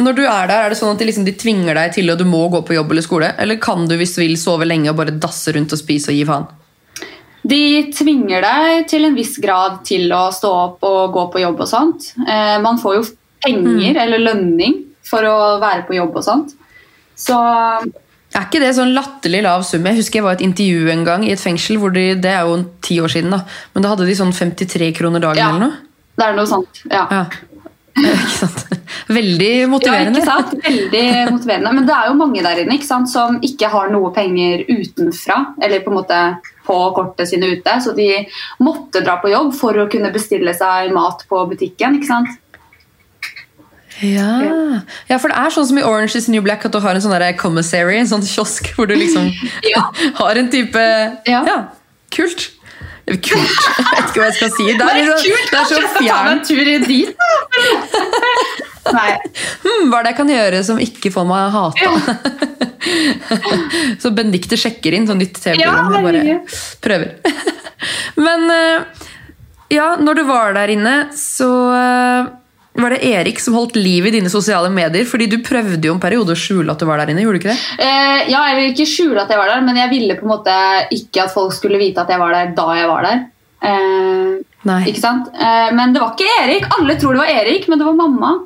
Når 0.00 0.16
du 0.16 0.22
er 0.26 0.46
der, 0.48 0.64
er 0.66 0.72
det 0.72 0.76
sånn 0.78 0.92
at 0.94 0.98
de, 1.00 1.06
liksom, 1.08 1.24
de 1.26 1.32
tvinger 1.38 1.74
deg 1.78 1.92
til 1.94 2.10
og 2.12 2.18
du 2.18 2.24
må 2.28 2.42
gå 2.52 2.60
på 2.66 2.74
jobb 2.76 2.90
eller 2.92 3.04
skole? 3.06 3.28
Eller 3.38 3.56
kan 3.62 3.84
du 3.88 3.94
hvis 4.00 4.14
du 4.16 4.22
vil 4.24 4.36
sove 4.40 4.66
lenge 4.66 4.90
og 4.90 4.96
bare 4.98 5.14
dasse 5.22 5.52
rundt 5.54 5.72
og 5.76 5.78
spise 5.80 6.10
og 6.12 6.18
gi 6.18 6.24
faen? 6.28 6.46
De 7.44 7.60
tvinger 7.92 8.40
deg 8.42 8.86
til 8.88 9.04
en 9.04 9.14
viss 9.18 9.36
grad 9.42 9.82
til 9.84 10.08
å 10.16 10.22
stå 10.32 10.50
opp 10.62 10.86
og 10.88 11.12
gå 11.14 11.24
på 11.34 11.42
jobb 11.44 11.60
og 11.60 11.68
sånt. 11.70 12.08
Eh, 12.24 12.56
Man 12.64 12.80
får 12.80 12.96
jo 12.98 13.04
penger 13.44 14.00
eller 14.06 14.22
lønning 14.24 14.78
for 15.14 15.30
å 15.30 15.36
være 15.62 15.86
på 15.88 15.96
jobb 15.96 16.18
og 16.20 16.26
sånt. 16.26 16.52
Så 17.14 17.38
Er 18.34 18.48
ikke 18.48 18.58
det 18.58 18.72
sånn 18.74 18.90
latterlig 18.96 19.44
lav 19.46 19.62
sum? 19.62 19.84
Jeg 19.86 20.00
husker 20.00 20.18
jeg 20.18 20.24
var 20.26 20.34
i 20.34 20.40
et 20.40 20.46
intervju 20.48 20.90
en 20.90 21.04
gang 21.06 21.22
i 21.26 21.30
et 21.30 21.38
fengsel, 21.42 21.78
hvor 21.78 21.92
de, 21.94 22.08
det 22.18 22.32
er 22.34 22.42
jo 22.48 22.56
ti 22.82 22.96
år 22.98 23.12
siden, 23.12 23.30
da. 23.30 23.44
Men 23.74 23.84
da 23.86 23.92
hadde 23.94 24.08
de 24.08 24.16
sånn 24.18 24.34
53 24.34 24.90
kroner 24.98 25.22
dagen 25.22 25.38
Ja. 25.38 25.50
eller 25.52 25.68
noe. 25.68 25.76
det 26.18 26.24
er 26.26 26.34
noe 26.34 26.46
sånt. 26.50 26.80
Ja. 26.90 27.04
Ja. 27.14 27.24
Ikke 28.02 28.30
sant? 28.40 28.64
Veldig 29.14 29.68
motiverende. 29.70 30.18
Ja, 30.18 30.24
ikke 30.24 30.50
sant? 30.50 30.64
Veldig 30.64 31.02
motiverende. 31.30 31.72
Men 31.76 31.86
det 31.86 31.94
er 31.94 32.08
jo 32.08 32.16
mange 32.18 32.42
der 32.42 32.58
inne 32.64 32.74
ikke 32.74 32.88
sant? 32.88 33.10
som 33.12 33.36
ikke 33.44 33.68
har 33.70 33.92
noe 33.92 34.10
penger 34.16 34.64
utenfra, 34.66 35.36
eller 35.62 35.82
på 35.84 35.92
en 35.92 35.98
måte 36.00 36.20
på 36.66 36.78
kortet 36.96 37.28
sine 37.30 37.52
ute, 37.54 37.74
så 37.84 37.92
de 37.94 38.08
måtte 38.64 39.02
dra 39.04 39.18
på 39.22 39.30
jobb 39.30 39.52
for 39.54 39.78
å 39.78 39.86
kunne 39.92 40.10
bestille 40.14 40.54
seg 40.58 40.90
mat 40.96 41.22
på 41.30 41.44
butikken. 41.52 42.00
ikke 42.00 42.10
sant? 42.10 42.32
Ja. 44.02 44.80
ja, 45.06 45.18
for 45.22 45.30
det 45.30 45.38
er 45.38 45.52
sånn 45.54 45.68
som 45.68 45.78
i 45.78 45.84
Orange 45.86 46.18
is 46.18 46.26
New 46.32 46.42
Black 46.42 46.64
at 46.66 46.74
du 46.74 46.80
har 46.82 46.96
en 46.96 47.04
sånn 47.04 47.14
commissary, 47.38 48.00
en 48.00 48.10
sånn 48.10 48.24
kiosk, 48.26 48.72
hvor 48.74 48.90
du 48.90 48.96
liksom 48.98 49.30
Ja. 49.74 49.86
har 50.20 50.40
en 50.40 50.50
type 50.50 50.82
Ja. 51.28 51.44
ja 51.46 51.58
kult. 52.14 52.50
Kult, 53.04 53.26
jeg 53.28 53.86
vet 53.92 54.06
ikke 54.08 54.20
hva 54.22 54.26
jeg 54.30 54.36
skal 54.38 54.52
si. 54.54 54.64
Det 54.64 54.74
er, 54.74 54.80
Bare 54.80 55.00
liksom, 55.02 55.18
kult, 55.28 55.50
det 55.50 55.58
er 55.58 55.64
så 55.68 55.74
kanskje 55.76 55.88
ta 55.92 56.00
meg 56.00 56.08
fjernt. 56.08 56.30
en 56.32 56.40
tur 56.48 56.64
dit. 56.88 57.08
Nei. 58.94 59.10
Hmm, 59.64 59.90
hva 59.90 59.98
er 59.98 60.06
det 60.06 60.12
jeg 60.12 60.18
kan 60.20 60.30
gjøre 60.32 60.62
som 60.64 60.80
ikke 60.80 61.12
får 61.12 61.26
meg 61.28 61.52
hata? 61.52 61.90
så 64.00 64.12
Benedicte 64.16 64.56
sjekker 64.60 64.96
inn 64.96 65.08
sånn 65.08 65.20
nytt 65.20 65.36
TV-program. 65.40 65.92
Jeg 65.98 66.04
bare 66.06 66.38
prøver. 66.84 67.08
Men 68.20 68.46
eh, 68.54 69.04
ja, 69.76 69.94
når 70.00 70.20
du 70.20 70.24
var 70.28 70.56
der 70.56 70.72
inne, 70.72 70.94
så 71.18 71.50
eh, 71.76 72.32
var 72.82 72.90
det 72.90 73.04
Erik 73.06 73.38
som 73.40 73.54
holdt 73.54 73.76
liv 73.78 74.06
i 74.08 74.12
dine 74.16 74.30
sosiale 74.32 74.70
medier. 74.72 75.06
Fordi 75.06 75.28
du 75.30 75.38
prøvde 75.46 75.88
jo 75.88 75.94
en 75.94 76.02
periode 76.02 76.34
å 76.34 76.38
skjule 76.38 76.72
at 76.72 76.80
du 76.82 76.88
var 76.88 76.98
der 77.02 77.12
inne. 77.12 77.22
gjorde 77.22 77.38
du 77.38 77.44
ikke 77.44 77.52
det? 77.54 77.84
Eh, 77.86 78.32
ja, 78.32 78.40
jeg 78.50 78.58
ville 78.58 78.72
ikke 78.74 78.90
skjule 78.90 79.22
at 79.22 79.30
jeg 79.30 79.40
var 79.40 79.52
der, 79.52 79.62
men 79.66 79.78
jeg 79.78 79.92
ville 79.92 80.18
på 80.18 80.26
en 80.26 80.32
måte 80.34 80.56
ikke 80.96 81.26
at 81.26 81.34
folk 81.34 81.54
skulle 81.54 81.78
vite 81.80 82.02
at 82.02 82.10
jeg 82.10 82.22
var 82.22 82.34
der 82.34 82.52
da 82.56 82.66
jeg 82.78 82.90
var 82.90 83.06
der. 83.06 83.24
Eh, 83.64 84.34
Nei. 84.68 84.82
ikke 84.90 85.00
sant? 85.00 85.30
Eh, 85.32 85.70
men 85.76 85.94
det 85.94 86.02
var 86.02 86.14
ikke 86.16 86.38
Erik. 86.42 86.68
Alle 86.78 86.98
tror 87.00 87.14
det 87.14 87.22
var 87.22 87.34
Erik, 87.42 87.68
men 87.70 87.80
det 87.80 87.88
var 87.88 87.98
mamma. 88.00 88.36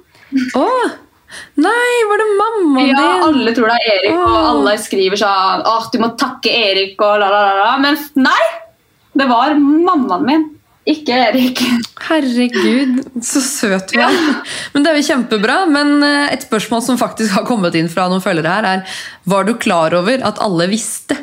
Åh. 0.60 0.96
Nei, 1.60 1.94
var 2.08 2.20
det 2.22 2.26
mammaen 2.38 2.86
Ja, 2.88 3.08
alle 3.26 3.52
tror 3.56 3.68
det 3.68 3.76
er 3.76 3.90
Erik, 3.98 4.14
og 4.16 4.36
alle 4.48 4.72
skriver 4.80 5.20
sånn 5.20 5.64
Åh, 5.68 5.88
du 5.92 5.98
må 6.00 6.08
takke 6.20 6.48
Erik 6.48 7.00
og 7.04 7.18
la, 7.20 7.28
la, 7.28 7.40
la, 7.44 7.56
la. 7.58 7.74
Men 7.82 7.98
nei! 8.16 8.46
Det 9.18 9.26
var 9.28 9.52
mammaen 9.58 10.24
min, 10.24 10.46
ikke 10.88 11.16
Erik. 11.28 11.62
Herregud, 12.08 13.00
så 13.24 13.42
søt 13.44 13.92
du 13.92 14.00
er. 14.00 14.18
Men 14.72 14.84
Det 14.84 14.92
er 14.92 15.00
jo 15.00 15.06
kjempebra. 15.10 15.58
Men 15.70 15.98
eh, 16.06 16.34
et 16.34 16.46
spørsmål 16.46 16.84
som 16.86 17.00
faktisk 17.00 17.34
har 17.36 17.46
kommet 17.48 17.76
inn 17.78 17.90
fra 17.92 18.08
noen 18.08 18.24
følgere 18.24 18.58
her, 18.58 18.68
er 18.68 19.00
Var 19.28 19.48
du 19.48 19.56
klar 19.60 19.96
over 19.98 20.24
at 20.24 20.40
alle 20.44 20.70
visste 20.70 21.18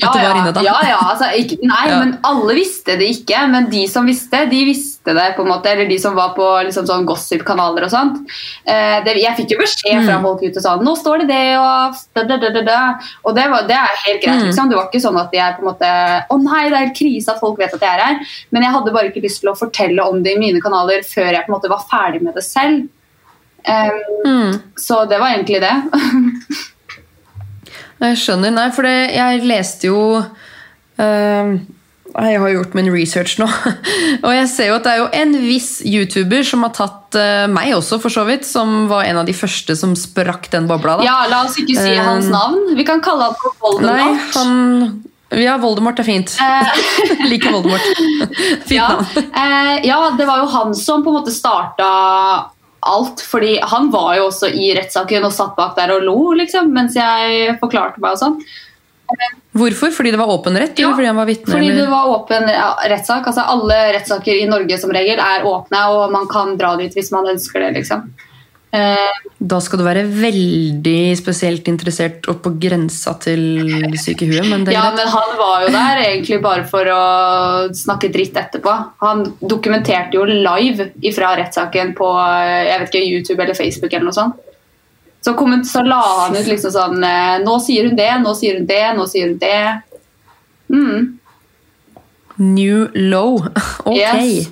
Ja, 0.00 0.08
at 0.08 0.14
du 0.16 0.20
var 0.24 0.38
inne 0.40 0.52
da? 0.56 0.62
ja, 0.64 0.72
ja, 0.88 0.98
altså, 1.04 1.26
ikke, 1.36 1.58
nei, 1.68 1.82
Ja. 1.90 1.98
men 2.00 2.14
alle 2.24 2.54
visste 2.56 2.94
det 2.96 3.08
ikke. 3.12 3.42
Men 3.52 3.66
de 3.68 3.82
som 3.86 4.06
visste, 4.08 4.38
de 4.48 4.60
visste 4.64 5.12
det. 5.14 5.34
på 5.36 5.42
en 5.42 5.48
måte, 5.50 5.66
Eller 5.68 5.86
de 5.88 5.98
som 5.98 6.14
var 6.14 6.30
på 6.34 6.46
liksom, 6.64 6.86
sånn 6.86 7.04
gossip-kanaler 7.04 7.84
og 7.84 7.90
sånt. 7.92 8.22
Eh, 8.64 9.02
det, 9.04 9.16
jeg 9.20 9.36
fikk 9.36 9.50
jo 9.52 9.58
beskjed 9.60 10.00
Mm. 10.00 10.06
fra 10.08 10.20
folk 10.22 10.40
ute 10.42 10.62
sånn 10.64 10.80
Nå 10.82 10.94
står 10.96 11.18
det 11.20 11.28
det, 11.28 11.58
og 11.58 11.94
da, 12.14 12.36
da, 12.38 12.62
da. 12.62 12.78
Og 13.26 13.34
det, 13.36 13.44
var, 13.50 13.66
det 13.68 13.76
er 13.76 14.00
helt 14.06 14.22
greit. 14.22 14.40
Mm. 14.40 14.46
liksom. 14.48 14.68
Det 14.70 14.76
var 14.80 14.88
ikke 14.88 15.04
sånn 15.04 15.20
at 15.20 15.30
jeg 15.32 15.56
på 15.56 15.62
en 15.62 15.70
måte 15.74 15.92
Å 16.30 16.40
nei, 16.42 16.64
det 16.70 16.72
er 16.78 16.86
helt 16.86 16.96
krise 16.96 17.28
at 17.34 17.40
folk 17.40 17.58
vet 17.58 17.74
at 17.74 17.80
jeg 17.80 17.90
er 17.98 18.04
her. 18.04 18.16
Men 18.50 18.62
jeg 18.62 18.72
hadde 18.72 18.92
bare 18.96 19.10
ikke 19.12 19.22
lyst 19.28 19.40
til 19.44 19.50
å 19.52 19.58
fortelle 19.58 20.00
om 20.08 20.22
det 20.22 20.36
i 20.36 20.38
mine 20.38 20.60
kanaler 20.60 21.02
før 21.04 21.32
jeg 21.32 21.44
på 21.46 21.52
en 21.52 21.58
måte 21.60 21.68
var 21.68 21.84
ferdig 21.92 22.22
med 22.22 22.34
det 22.34 22.44
selv. 22.44 22.88
Um, 23.68 24.00
Mm. 24.26 24.62
så 24.78 25.04
det 25.08 25.18
var 25.20 25.28
egentlig 25.36 25.60
det. 25.60 25.74
Jeg 28.02 28.18
skjønner. 28.18 28.50
Nei, 28.54 28.70
for 28.74 28.86
det, 28.86 28.96
jeg 29.14 29.44
leste 29.46 29.86
jo 29.86 30.00
eh, 30.18 31.52
Jeg 32.12 32.40
har 32.42 32.54
gjort 32.56 32.74
min 32.74 32.90
research 32.92 33.36
nå. 33.40 33.46
Og 34.26 34.32
jeg 34.34 34.48
ser 34.50 34.72
jo 34.72 34.78
at 34.80 34.88
det 34.88 34.94
er 34.94 35.02
jo 35.04 35.08
en 35.22 35.36
viss 35.44 35.70
YouTuber 35.86 36.42
som 36.46 36.66
har 36.66 36.74
tatt 36.76 37.18
uh, 37.18 37.46
meg 37.52 37.72
også, 37.76 38.00
for 38.02 38.12
så 38.12 38.26
vidt. 38.28 38.46
Som 38.48 38.90
var 38.90 39.06
en 39.06 39.22
av 39.22 39.28
de 39.28 39.36
første 39.36 39.76
som 39.78 39.94
sprakk 39.98 40.50
den 40.52 40.68
bobla. 40.70 40.98
da. 41.00 41.06
Ja, 41.06 41.16
La 41.30 41.44
oss 41.46 41.56
ikke 41.62 41.78
si 41.78 41.94
uh, 41.94 42.02
hans 42.10 42.30
navn. 42.32 42.72
Vi 42.76 42.86
kan 42.88 43.02
kalle 43.04 43.30
han 43.30 43.38
for 43.38 43.56
Voldemort. 43.62 44.02
Nei, 44.02 44.18
han 44.34 45.42
Ja, 45.42 45.54
Voldemort 45.62 46.02
er 46.02 46.08
fint. 46.08 46.34
Jeg 46.36 47.28
Liker 47.30 47.54
Voldemort. 47.54 47.86
Fint 48.66 48.74
ja, 48.76 48.90
navn. 48.98 49.86
ja, 49.86 50.00
det 50.18 50.26
var 50.28 50.42
jo 50.42 50.50
han 50.52 50.74
som 50.76 51.06
på 51.06 51.12
en 51.12 51.22
måte 51.22 51.32
starta 51.32 51.86
alt. 52.82 53.20
fordi 53.20 53.58
han 53.62 53.90
var 53.90 54.16
jo 54.18 54.26
også 54.28 54.50
i 54.50 54.72
rettssaken 54.76 55.24
og 55.28 55.34
satt 55.34 55.54
bak 55.56 55.76
der 55.78 55.94
og 55.94 56.04
lo 56.06 56.18
liksom, 56.38 56.72
mens 56.74 56.98
jeg 56.98 57.56
forklarte 57.62 58.02
meg 58.02 58.16
og 58.16 58.22
sånn. 58.22 58.38
Hvorfor? 59.52 59.92
Fordi 59.92 60.10
det 60.14 60.18
var 60.20 60.30
åpen 60.32 60.56
rett? 60.56 60.78
Ja, 60.80 60.94
fordi 60.96 61.10
han 61.10 61.18
var 61.18 61.28
vitne? 61.28 61.52
Fordi 61.52 61.72
det 61.76 61.86
var 61.90 62.08
åpen 62.14 62.46
rettssak. 62.88 63.26
Altså, 63.28 63.44
alle 63.54 63.78
rettssaker 63.98 64.38
i 64.40 64.48
Norge 64.48 64.78
som 64.80 64.92
regel 64.94 65.20
er 65.20 65.44
åpne, 65.48 65.82
og 65.92 66.14
man 66.14 66.28
kan 66.30 66.54
dra 66.60 66.72
dit 66.80 66.94
hvis 66.96 67.12
man 67.12 67.28
ønsker 67.34 67.60
det. 67.66 67.74
liksom. 67.82 68.06
Eh, 68.72 69.16
Da 69.42 69.58
skal 69.60 69.82
du 69.82 69.84
være 69.84 70.06
veldig 70.08 71.12
spesielt 71.18 71.66
interessert 71.68 72.24
og 72.30 72.38
på 72.44 72.54
grensa 72.62 73.12
til 73.20 73.42
syke 74.00 74.24
i 74.24 74.30
huet. 74.30 74.46
Men 74.48 74.64
ja, 74.72 74.86
men 74.96 75.10
han 75.12 75.34
var 75.36 75.66
jo 75.66 75.72
der 75.74 76.00
egentlig 76.06 76.38
bare 76.44 76.64
for 76.70 76.88
å 76.88 77.02
snakke 77.76 78.08
dritt 78.14 78.38
etterpå. 78.38 78.76
Han 79.04 79.26
dokumenterte 79.40 80.16
jo 80.16 80.24
live 80.24 80.88
ifra 81.04 81.34
rettssaken 81.40 81.92
på 81.98 82.08
eh, 82.22 82.70
jeg 82.70 82.80
vet 82.80 82.88
ikke, 82.94 83.04
YouTube 83.12 83.44
eller 83.44 83.58
Facebook 83.58 83.92
eller 83.92 84.08
noe 84.08 84.16
sånt. 84.16 84.48
Så, 85.22 85.36
kom, 85.38 85.52
så 85.68 85.84
la 85.86 86.00
han 86.24 86.34
ut 86.34 86.48
liksom 86.50 86.72
sånn 86.74 87.04
eh, 87.06 87.36
Nå 87.44 87.60
sier 87.62 87.86
hun 87.86 87.98
det, 87.98 88.10
nå 88.24 88.32
sier 88.34 88.56
hun 88.58 88.66
det, 88.66 88.84
nå 88.96 89.04
sier 89.10 89.28
hun 89.28 89.36
det. 89.38 89.60
Mm. 90.72 91.18
New 92.38 92.88
low. 92.94 93.42
Ok. 93.84 93.98
Yes. 93.98 94.48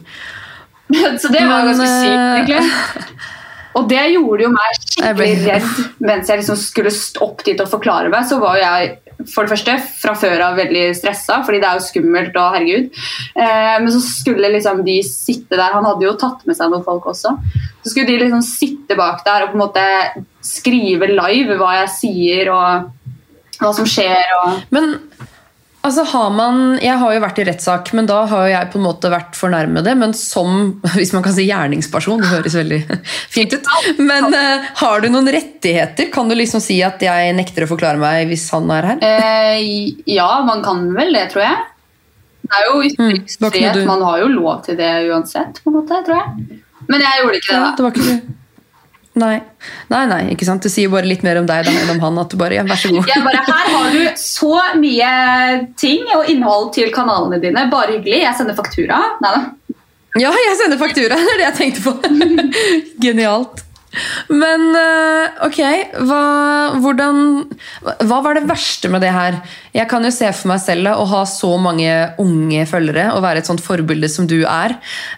Så 1.22 1.30
det 1.30 1.42
var 1.46 1.68
ganske 1.70 1.86
sykt, 1.86 2.12
eh, 2.12 2.32
egentlig. 2.36 3.28
Og 3.78 3.86
det 3.90 4.02
gjorde 4.14 4.46
jo 4.46 4.50
meg 4.54 4.80
skikkelig 4.80 5.30
redd 5.44 5.68
mens 6.02 6.30
jeg 6.30 6.40
liksom 6.40 6.58
skulle 6.58 6.92
opp 7.22 7.44
dit 7.46 7.60
og 7.62 7.70
forklare 7.70 8.10
meg. 8.12 8.26
Så 8.26 8.40
var 8.42 8.58
jeg 8.58 8.96
for 9.28 9.44
det 9.44 9.52
første 9.52 9.74
fra 10.00 10.14
før 10.18 10.42
av 10.46 10.58
veldig 10.58 10.84
stressa, 10.96 11.40
fordi 11.46 11.60
det 11.60 11.68
er 11.68 11.78
jo 11.78 11.86
skummelt. 11.86 12.36
og 12.40 12.56
herregud. 12.56 13.02
Eh, 13.36 13.76
men 13.82 13.90
så 13.92 14.00
skulle 14.04 14.52
liksom 14.54 14.82
de 14.86 14.96
sitte 15.06 15.58
der. 15.58 15.74
Han 15.76 15.86
hadde 15.86 16.06
jo 16.06 16.16
tatt 16.20 16.46
med 16.48 16.58
seg 16.58 16.72
noen 16.72 16.86
folk 16.86 17.10
også. 17.12 17.34
Så 17.82 17.92
skulle 17.92 18.08
de 18.08 18.20
liksom 18.24 18.42
sitte 18.46 18.96
bak 18.98 19.24
der 19.26 19.46
og 19.46 19.52
på 19.52 19.58
en 19.58 19.64
måte 19.66 19.86
skrive 20.44 21.10
live 21.12 21.58
hva 21.60 21.74
jeg 21.82 21.94
sier 21.98 22.52
og 22.54 22.90
hva 23.60 23.72
som 23.76 23.88
skjer. 23.88 24.34
og... 24.40 24.64
Men 24.72 24.96
altså 25.86 26.04
har 26.12 26.30
man 26.34 26.78
Jeg 26.82 26.96
har 27.00 27.14
jo 27.14 27.20
vært 27.22 27.38
i 27.42 27.44
rettssak, 27.48 27.92
men 27.96 28.06
da 28.08 28.20
har 28.30 28.46
jeg 28.50 28.70
på 28.72 28.78
en 28.80 28.86
måte 28.86 29.10
vært 29.12 29.36
fornærmede. 29.38 29.94
Men 29.98 30.14
som 30.16 30.80
hvis 30.96 31.12
man 31.16 31.24
kan 31.26 31.34
si 31.36 31.46
gjerningsperson, 31.48 32.22
det 32.22 32.30
høres 32.32 32.56
veldig 32.58 32.80
fint 33.36 33.56
ut. 33.56 33.70
Men 33.98 34.28
uh, 34.34 34.68
har 34.82 35.00
du 35.04 35.10
noen 35.12 35.30
rettigheter? 35.32 36.10
Kan 36.14 36.30
du 36.30 36.36
liksom 36.38 36.62
si 36.64 36.80
at 36.86 37.02
jeg 37.04 37.34
nekter 37.38 37.66
å 37.66 37.70
forklare 37.70 38.00
meg 38.02 38.30
hvis 38.30 38.48
han 38.54 38.70
er 38.76 38.90
her? 38.92 39.04
Eh, 39.04 39.92
ja, 40.10 40.30
man 40.46 40.64
kan 40.66 40.86
vel 40.96 41.14
det, 41.16 41.28
tror 41.34 41.46
jeg. 41.46 41.62
Det 42.50 42.56
er 42.56 42.66
jo 42.66 42.76
Mm, 42.80 42.82
det 42.82 43.18
ytringsfrihet. 43.20 43.76
noe 43.76 43.86
Man 43.86 44.02
har 44.08 44.20
jo 44.24 44.28
lov 44.32 44.62
til 44.66 44.76
det 44.78 44.90
uansett, 45.10 45.60
på 45.62 45.70
en 45.70 45.76
måte, 45.80 46.00
tror 46.06 46.16
jeg. 46.22 46.60
Men 46.90 47.02
jeg 47.04 47.20
gjorde 47.22 47.38
ikke 47.38 47.52
det, 47.52 47.58
da. 47.60 47.66
Ja, 47.68 47.74
det 47.76 47.84
var 47.84 47.92
ikke 47.94 48.06
du. 48.08 48.36
Nei. 49.18 49.40
nei, 49.90 50.04
nei, 50.06 50.20
ikke 50.34 50.46
sant? 50.46 50.62
Det 50.62 50.70
sier 50.70 50.90
bare 50.92 51.08
litt 51.10 51.24
mer 51.26 51.40
om 51.40 51.46
deg 51.48 51.64
da, 51.66 51.72
enn 51.82 51.90
om 51.96 52.02
han. 52.04 52.18
at 52.22 52.30
du 52.30 52.38
bare, 52.38 52.60
ja, 52.60 52.62
vær 52.66 52.78
så 52.78 52.92
god. 52.94 53.08
Jeg 53.10 53.24
bare, 53.26 53.40
Her 53.48 53.72
har 53.74 53.88
du 53.96 54.20
så 54.22 54.52
mye 54.78 55.10
ting 55.80 56.06
og 56.14 56.30
innhold 56.30 56.70
til 56.76 56.92
kanalene 56.94 57.40
dine. 57.42 57.66
Bare 57.72 57.96
hyggelig. 57.96 58.22
Jeg 58.22 58.38
sender 58.38 58.58
faktura. 58.58 59.00
Nei 59.24 59.32
da. 59.34 59.42
Ja, 60.18 60.30
jeg 60.34 60.56
sender 60.62 60.78
faktura. 60.78 61.18
Det 61.26 61.34
er 61.34 61.42
det 61.42 61.48
jeg 61.48 61.58
tenkte 61.58 61.82
på. 61.88 61.96
Genialt. 63.04 63.64
Men 64.30 64.68
eh, 64.78 65.40
ok, 65.46 65.58
hva, 66.06 66.20
hvordan, 66.78 67.18
hva 68.06 68.20
var 68.22 68.38
det 68.38 68.46
verste 68.48 68.90
med 68.92 69.02
det 69.02 69.10
her? 69.14 69.40
Jeg 69.74 69.88
kan 69.90 70.06
jo 70.06 70.12
se 70.14 70.30
for 70.36 70.52
meg 70.52 70.62
selv 70.62 70.92
å 70.94 71.06
ha 71.10 71.24
så 71.28 71.50
mange 71.62 71.90
unge 72.22 72.64
følgere 72.70 73.08
og 73.16 73.24
være 73.24 73.42
et 73.42 73.50
sånt 73.50 73.62
forbilde 73.64 74.10
som 74.12 74.28
du 74.30 74.40
er. 74.44 74.76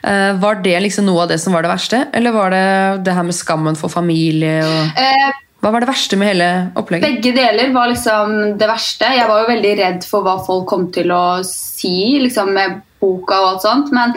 Eh, 0.08 0.32
var 0.40 0.62
det 0.64 0.78
liksom 0.86 1.08
noe 1.08 1.26
av 1.26 1.32
det 1.34 1.40
som 1.42 1.56
var 1.56 1.66
det 1.66 1.72
verste? 1.74 2.06
Eller 2.16 2.36
var 2.36 2.54
det 2.54 2.64
det 3.06 3.16
her 3.16 3.28
med 3.28 3.36
skammen 3.36 3.78
for 3.78 3.92
familie? 3.92 4.60
Og, 4.64 5.00
Eh, 5.02 5.40
hva 5.62 5.70
var 5.70 5.84
det 5.84 5.92
verste 5.92 6.18
med 6.18 6.32
hele 6.32 6.48
opplegget? 6.78 7.06
Begge 7.06 7.36
deler 7.36 7.70
var 7.76 7.92
liksom 7.92 8.56
det 8.58 8.66
verste. 8.70 9.12
Jeg 9.14 9.28
var 9.28 9.44
jo 9.44 9.52
veldig 9.52 9.76
redd 9.78 10.08
for 10.08 10.26
hva 10.26 10.40
folk 10.42 10.66
kom 10.72 10.88
til 10.94 11.12
å 11.14 11.42
si 11.46 12.18
liksom 12.24 12.50
med 12.56 12.80
boka 13.02 13.38
og 13.38 13.48
alt 13.52 13.66
sånt. 13.68 13.92
Men 13.94 14.16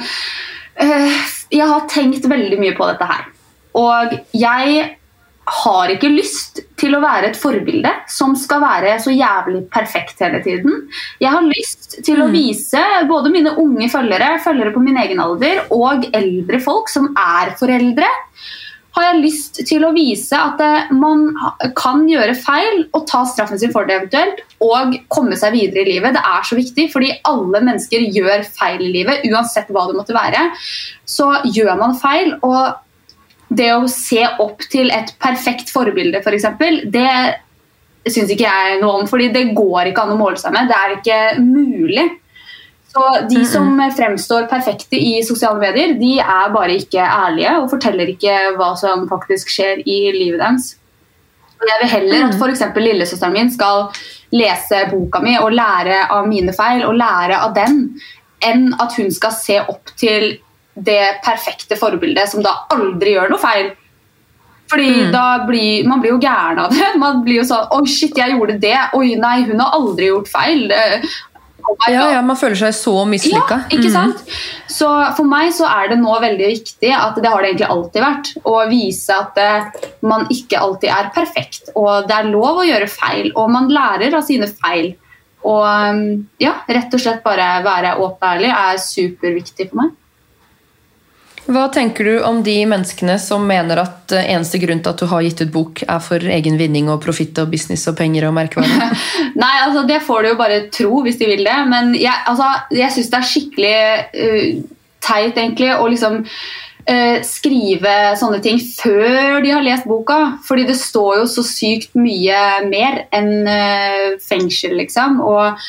jeg 1.54 1.68
har 1.70 1.86
tenkt 1.92 2.26
veldig 2.30 2.58
mye 2.60 2.74
på 2.78 2.88
dette 2.90 3.08
her. 3.12 3.28
Og 3.76 4.16
jeg 4.36 4.86
har 5.46 5.92
ikke 5.94 6.10
lyst 6.10 6.64
til 6.80 6.96
å 6.98 7.04
være 7.04 7.30
et 7.30 7.38
forbilde 7.38 7.92
som 8.10 8.34
skal 8.40 8.64
være 8.64 8.96
så 9.04 9.14
jævlig 9.14 9.62
perfekt 9.74 10.24
hele 10.24 10.42
tiden. 10.46 10.88
Jeg 11.22 11.32
har 11.36 11.46
lyst 11.46 12.00
til 12.06 12.24
å 12.24 12.32
vise 12.34 12.82
både 13.10 13.32
mine 13.34 13.54
unge 13.62 13.90
følgere, 13.94 14.40
følgere 14.44 14.74
på 14.74 14.82
min 14.84 14.98
egen 15.04 15.22
alder, 15.22 15.62
og 15.76 16.08
eldre 16.18 16.62
folk 16.64 16.90
som 16.90 17.12
er 17.14 17.54
foreldre, 17.60 18.10
har 18.96 19.10
jeg 19.10 19.24
lyst 19.26 19.58
til 19.68 19.84
å 19.84 19.92
vise 19.96 20.38
at 20.40 20.62
eh, 20.64 20.92
man 20.96 21.28
kan 21.76 22.06
gjøre 22.08 22.36
feil 22.40 22.86
og 22.96 23.04
ta 23.10 23.26
straffen 23.28 23.60
sin 23.60 23.74
for 23.74 23.88
det 23.88 23.98
eventuelt, 23.98 24.40
og 24.64 24.96
komme 25.12 25.36
seg 25.40 25.56
videre 25.58 25.84
i 25.84 25.98
livet. 25.98 26.16
Det 26.16 26.24
er 26.24 26.48
så 26.48 26.58
viktig, 26.58 26.88
fordi 26.94 27.12
alle 27.28 27.60
mennesker 27.60 28.08
gjør 28.16 28.46
feil 28.56 28.86
i 28.88 28.94
livet, 28.94 29.28
uansett 29.28 29.68
hva 29.76 29.84
det 29.90 29.98
måtte 30.00 30.16
være. 30.16 30.48
Så 31.04 31.28
gjør 31.52 31.76
man 31.82 32.00
feil, 32.00 32.38
og 32.40 32.85
det 33.50 33.72
å 33.76 33.88
se 33.92 34.24
opp 34.42 34.64
til 34.72 34.92
et 34.94 35.14
perfekt 35.22 35.72
forbilde, 35.74 36.20
f.eks., 36.20 36.26
for 36.28 36.38
eksempel, 36.38 36.80
det 36.92 38.12
syns 38.12 38.32
ikke 38.32 38.46
jeg 38.46 38.78
noe 38.82 39.02
om, 39.02 39.10
fordi 39.10 39.32
det 39.34 39.50
går 39.58 39.90
ikke 39.90 40.06
an 40.06 40.14
å 40.14 40.20
måle 40.20 40.40
seg 40.42 40.54
med. 40.54 40.70
Det 40.70 40.78
er 40.78 40.96
ikke 40.98 41.20
mulig. 41.42 42.06
Så 42.96 43.04
De 43.30 43.42
som 43.50 43.76
fremstår 43.98 44.48
perfekte 44.48 44.96
i 44.96 45.20
sosiale 45.26 45.60
medier, 45.60 45.98
de 46.00 46.14
er 46.22 46.54
bare 46.54 46.78
ikke 46.80 47.04
ærlige 47.04 47.58
og 47.60 47.70
forteller 47.74 48.12
ikke 48.14 48.36
hva 48.56 48.72
som 48.80 49.04
faktisk 49.10 49.52
skjer 49.52 49.82
i 49.84 49.98
livet 50.16 50.40
deres. 50.40 50.76
Og 51.60 51.66
Jeg 51.68 51.82
vil 51.82 51.92
heller 51.92 52.28
at 52.28 52.38
f.eks. 52.38 52.64
lillesøsteren 52.78 53.36
min 53.36 53.52
skal 53.52 53.90
lese 54.36 54.86
boka 54.92 55.22
mi 55.24 55.36
og 55.40 55.54
lære 55.56 56.06
av 56.14 56.28
mine 56.30 56.54
feil 56.56 56.86
og 56.88 56.96
lære 57.00 57.40
av 57.42 57.56
den, 57.56 57.84
enn 58.46 58.70
at 58.80 58.96
hun 59.00 59.12
skal 59.12 59.34
se 59.36 59.60
opp 59.64 59.92
til 60.00 60.36
det 60.76 61.20
perfekte 61.24 61.78
forbildet 61.80 62.32
som 62.32 62.44
da 62.46 62.54
aldri 62.74 63.16
gjør 63.16 63.32
noe 63.32 63.42
feil. 63.42 63.74
Fordi 64.72 65.12
da 65.14 65.46
blir, 65.46 65.86
Man 65.88 66.02
blir 66.02 66.16
jo 66.16 66.20
gæren 66.22 66.60
av 66.64 66.74
det. 66.74 66.88
Man 67.04 67.22
blir 67.26 67.44
jo 67.44 67.46
sånn 67.48 67.70
Oi, 67.76 67.86
shit, 67.86 68.18
jeg 68.18 68.34
gjorde 68.34 68.58
det. 68.62 68.78
Oi, 68.98 69.14
nei, 69.22 69.44
hun 69.46 69.62
har 69.62 69.78
aldri 69.78 70.12
gjort 70.12 70.32
feil. 70.32 70.68
Oh 71.66 71.88
Ja, 71.90 72.12
ja, 72.14 72.22
Man 72.22 72.38
føler 72.38 72.58
seg 72.60 72.76
så 72.78 72.92
mislykka. 73.10 73.56
Ja, 73.64 73.70
ikke 73.74 73.90
sant? 73.90 74.20
Så 74.70 74.86
for 75.18 75.26
meg 75.26 75.50
så 75.56 75.66
er 75.66 75.90
det 75.90 75.98
nå 75.98 76.14
veldig 76.22 76.50
viktig, 76.52 76.92
at 76.94 77.18
det 77.18 77.32
har 77.32 77.42
det 77.42 77.56
egentlig 77.56 77.70
alltid 77.74 78.04
vært, 78.04 78.30
å 78.46 78.54
vise 78.70 79.16
at 79.18 79.40
eh, 79.42 79.82
man 80.06 80.28
ikke 80.30 80.62
alltid 80.62 80.92
er 80.94 81.10
perfekt. 81.16 81.72
Og 81.74 82.06
det 82.06 82.20
er 82.20 82.30
lov 82.30 82.62
å 82.62 82.68
gjøre 82.68 82.92
feil, 82.92 83.32
og 83.34 83.50
man 83.56 83.72
lærer 83.74 84.14
av 84.14 84.26
sine 84.28 84.50
feil. 84.52 84.92
Og 85.46 85.66
um, 85.66 86.06
ja, 86.42 86.54
rett 86.70 86.94
og 86.94 87.02
slett 87.02 87.26
bare 87.26 87.50
være 87.66 87.96
åpen 87.98 88.22
og 88.22 88.32
ærlig 88.36 88.54
er 88.54 88.82
superviktig 88.82 89.72
for 89.72 89.82
meg. 89.84 89.94
Hva 91.46 91.68
tenker 91.70 92.08
du 92.08 92.14
om 92.26 92.40
de 92.44 92.56
menneskene 92.66 93.20
som 93.22 93.44
mener 93.46 93.78
at 93.84 94.14
eh, 94.16 94.32
eneste 94.34 94.58
grunn 94.62 94.82
til 94.82 94.94
at 94.96 95.02
du 95.02 95.06
har 95.12 95.22
gitt 95.26 95.44
ut 95.44 95.54
bok, 95.54 95.84
er 95.86 96.02
for 96.02 96.32
egen 96.38 96.58
vinning 96.58 96.90
og 96.90 97.04
profitt 97.04 97.38
og 97.42 97.52
business 97.54 97.86
og 97.92 97.98
penger 98.00 98.26
og 98.26 98.34
merkevarer? 98.38 98.96
Nei, 99.44 99.54
altså 99.62 99.86
Det 99.86 100.02
får 100.06 100.24
de 100.24 100.32
jo 100.34 100.40
bare 100.40 100.60
tro 100.74 101.04
hvis 101.06 101.20
de 101.22 101.30
vil 101.30 101.46
det. 101.46 101.58
Men 101.70 101.94
jeg, 101.94 102.16
altså, 102.32 102.50
jeg 102.74 102.96
syns 102.96 103.12
det 103.12 103.20
er 103.20 103.30
skikkelig 103.32 103.76
uh, 104.18 104.78
teit 105.06 105.38
egentlig 105.38 105.70
å 105.76 105.86
liksom 105.92 106.24
uh, 106.26 107.18
skrive 107.30 107.96
sånne 108.18 108.42
ting 108.42 108.58
før 108.66 109.44
de 109.46 109.54
har 109.54 109.66
lest 109.66 109.86
boka. 109.90 110.40
Fordi 110.48 110.66
det 110.72 110.80
står 110.82 111.22
jo 111.22 111.28
så 111.30 111.46
sykt 111.46 111.94
mye 111.94 112.42
mer 112.72 113.04
enn 113.14 113.36
uh, 113.46 114.16
fengsel, 114.26 114.80
liksom. 114.82 115.22
Og, 115.22 115.62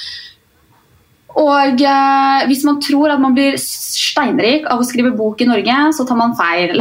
og 1.36 1.82
eh, 1.84 2.46
hvis 2.48 2.64
man 2.64 2.80
tror 2.80 3.12
at 3.12 3.20
man 3.20 3.34
blir 3.36 3.58
steinrik 3.60 4.64
av 4.72 4.80
å 4.80 4.86
skrive 4.88 5.12
bok 5.16 5.42
i 5.44 5.48
Norge, 5.50 5.76
så 5.92 6.06
tar 6.08 6.16
man 6.16 6.36
feil. 6.38 6.80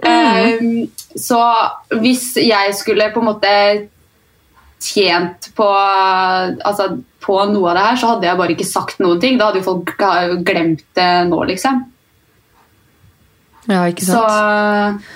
Um, 0.00 0.88
så 1.28 1.40
hvis 2.00 2.32
jeg 2.40 2.74
skulle 2.78 3.10
på 3.12 3.20
en 3.20 3.28
måte 3.28 3.54
tjent 4.80 5.50
på, 5.56 5.68
altså, 5.68 6.88
på 7.20 7.36
noe 7.52 7.68
av 7.68 7.76
det 7.76 7.86
her, 7.90 8.00
så 8.00 8.14
hadde 8.14 8.30
jeg 8.30 8.40
bare 8.40 8.56
ikke 8.56 8.70
sagt 8.70 9.02
noen 9.04 9.20
ting. 9.20 9.36
Da 9.36 9.50
hadde 9.50 9.60
jo 9.60 9.68
folk 9.68 9.92
glemt 10.46 10.86
det 10.96 11.10
nå, 11.28 11.42
liksom. 11.52 11.84
Ja, 13.68 13.84
ikke 13.92 14.06
Så 14.08 14.24
sant? 14.24 15.08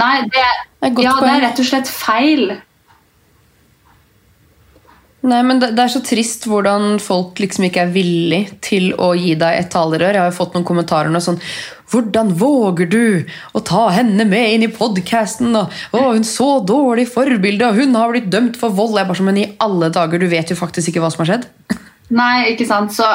Nei, 0.00 0.22
det, 0.32 0.44
Det 0.80 1.04
ja, 1.04 1.12
det 1.20 1.28
er 1.28 1.42
rett 1.44 1.60
og 1.60 1.68
slett 1.68 1.90
feil. 1.92 2.54
Nei, 5.22 5.38
men 5.46 5.60
det, 5.62 5.68
det 5.76 5.84
er 5.84 5.92
så 5.92 6.00
trist 6.02 6.48
hvordan 6.50 6.96
folk 7.02 7.38
liksom 7.38 7.68
ikke 7.68 7.84
er 7.84 7.92
villig 7.94 8.40
til 8.64 8.88
å 8.98 9.12
gi 9.14 9.36
deg 9.38 9.58
et 9.60 9.70
talerør. 9.70 10.16
Jeg 10.16 10.24
har 10.24 10.32
jo 10.32 10.38
fått 10.40 10.56
noen 10.56 10.66
kommentarer 10.66 11.12
nå 11.12 11.22
sånn 11.22 11.38
Hvordan 11.92 12.32
våger 12.40 12.88
du 12.88 13.04
å 13.52 13.60
ta 13.68 13.84
henne 13.92 14.24
med 14.26 14.54
inn 14.54 14.64
i 14.64 14.70
podkasten? 14.72 15.54
Å, 15.54 15.66
hun 15.92 16.24
så 16.24 16.56
dårlig 16.64 17.04
forbilde, 17.12 17.68
og 17.68 17.78
hun 17.78 17.98
har 17.98 18.14
blitt 18.14 18.30
dømt 18.32 18.56
for 18.58 18.74
vold. 18.74 18.96
Jeg 18.96 19.04
er 19.04 19.10
bare 19.10 19.20
som, 19.20 19.28
Men 19.28 19.42
i 19.42 19.50
alle 19.62 19.92
dager, 19.92 20.18
du 20.18 20.30
vet 20.32 20.50
jo 20.50 20.58
faktisk 20.58 20.90
ikke 20.90 21.04
hva 21.04 21.12
som 21.12 21.22
har 21.22 21.34
skjedd. 21.34 21.48
Nei, 22.22 22.52
ikke 22.54 22.66
sant. 22.68 22.96
Så 22.96 23.06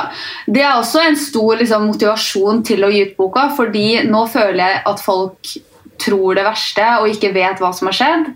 det 0.45 0.61
er 0.61 0.77
også 0.77 1.01
en 1.03 1.17
stor 1.19 1.57
liksom, 1.59 1.89
motivasjon 1.89 2.61
til 2.69 2.85
å 2.85 2.91
gi 2.93 3.01
ut 3.09 3.17
boka, 3.17 3.49
fordi 3.57 4.03
nå 4.07 4.23
føler 4.31 4.61
jeg 4.61 4.83
at 4.93 5.03
folk 5.03 5.57
tror 5.97 6.37
det 6.37 6.45
verste 6.45 6.85
og 7.01 7.09
ikke 7.11 7.33
vet 7.35 7.59
hva 7.61 7.73
som 7.73 7.89
har 7.89 7.97
skjedd. 7.97 8.31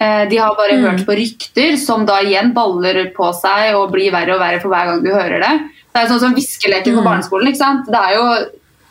Eh, 0.00 0.28
De 0.30 0.36
har 0.38 0.54
bare 0.54 0.76
hørt 0.78 1.04
på 1.06 1.16
rykter 1.18 1.76
som 1.76 2.04
da 2.06 2.20
igjen 2.22 2.52
baller 2.54 3.10
på 3.16 3.32
seg 3.34 3.74
og 3.74 3.90
blir 3.92 4.12
verre 4.14 4.36
og 4.36 4.40
verre 4.40 4.60
for 4.62 4.68
hver 4.70 4.86
gang 4.92 5.02
du 5.02 5.10
hører 5.10 5.40
det. 5.42 5.54
Det 5.92 6.02
er 6.04 6.08
sånn 6.12 6.20
som 6.22 6.34
viskeleken 6.36 6.94
på 6.94 7.02
barneskolen. 7.02 7.48
ikke 7.50 7.58
sant? 7.58 7.86
Det, 7.90 8.02
jo, 8.14 8.26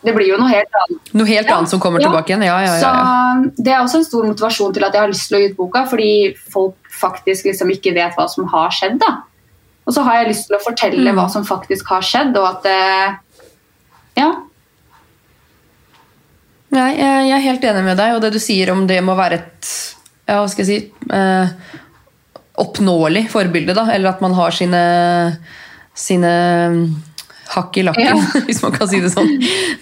det 0.04 0.14
blir 0.18 0.28
jo 0.34 0.38
noe 0.42 0.50
helt 0.52 0.76
annet. 0.82 1.14
Noe 1.14 1.28
helt 1.30 1.48
annet 1.54 1.70
som 1.72 1.80
kommer 1.80 2.02
ja. 2.04 2.10
tilbake 2.10 2.34
igjen. 2.34 2.44
Ja, 2.44 2.58
ja, 2.60 2.74
ja, 2.76 2.82
ja. 2.82 3.46
Så 3.48 3.64
Det 3.64 3.72
er 3.72 3.80
også 3.86 4.02
en 4.02 4.04
stor 4.10 4.28
motivasjon 4.28 4.74
til 4.76 4.84
at 4.84 4.94
jeg 4.94 5.02
har 5.06 5.14
lyst 5.14 5.28
til 5.30 5.38
å 5.38 5.42
gi 5.42 5.48
ut 5.54 5.58
boka, 5.62 5.86
fordi 5.88 6.12
folk 6.52 6.76
faktisk 7.00 7.46
liksom 7.48 7.72
ikke 7.72 7.94
vet 7.96 8.16
hva 8.20 8.28
som 8.28 8.46
har 8.52 8.70
skjedd. 8.76 9.00
da. 9.00 9.14
Og 9.88 9.94
så 9.96 10.04
har 10.04 10.18
jeg 10.20 10.34
lyst 10.34 10.48
til 10.50 10.58
å 10.58 10.64
fortelle 10.66 11.12
Mm. 11.12 11.16
hva 11.16 11.30
som 11.32 11.46
faktisk 11.48 11.88
har 11.88 12.02
skjedd, 12.02 12.36
og 12.36 12.48
at 12.50 12.66
eh, 12.66 13.16
Ja. 14.18 14.34
Nei, 16.70 16.90
jeg 16.98 17.32
er 17.32 17.40
helt 17.46 17.64
enig 17.64 17.84
med 17.86 17.96
deg, 17.98 18.16
og 18.18 18.22
det 18.22 18.34
du 18.34 18.40
sier 18.44 18.72
om 18.74 18.86
det 18.90 19.00
må 19.06 19.16
være 19.16 19.38
et 19.40 19.70
ja, 20.28 20.40
hva 20.42 20.48
skal 20.52 20.66
jeg 20.66 20.70
si, 20.70 21.10
eh, 21.14 21.48
oppnåelig 22.58 23.28
forbilde, 23.32 23.74
da, 23.78 23.88
eller 23.94 24.16
at 24.16 24.22
man 24.24 24.34
har 24.38 24.52
sine, 24.56 24.80
sine 25.98 26.32
hakk 27.48 27.78
i 27.80 27.84
lakken, 27.86 28.04
Ja. 28.04 28.16
hvis 28.48 28.60
man 28.64 28.74
kan 28.76 28.90
si 28.92 29.00
det 29.00 29.12
sånn. 29.14 29.30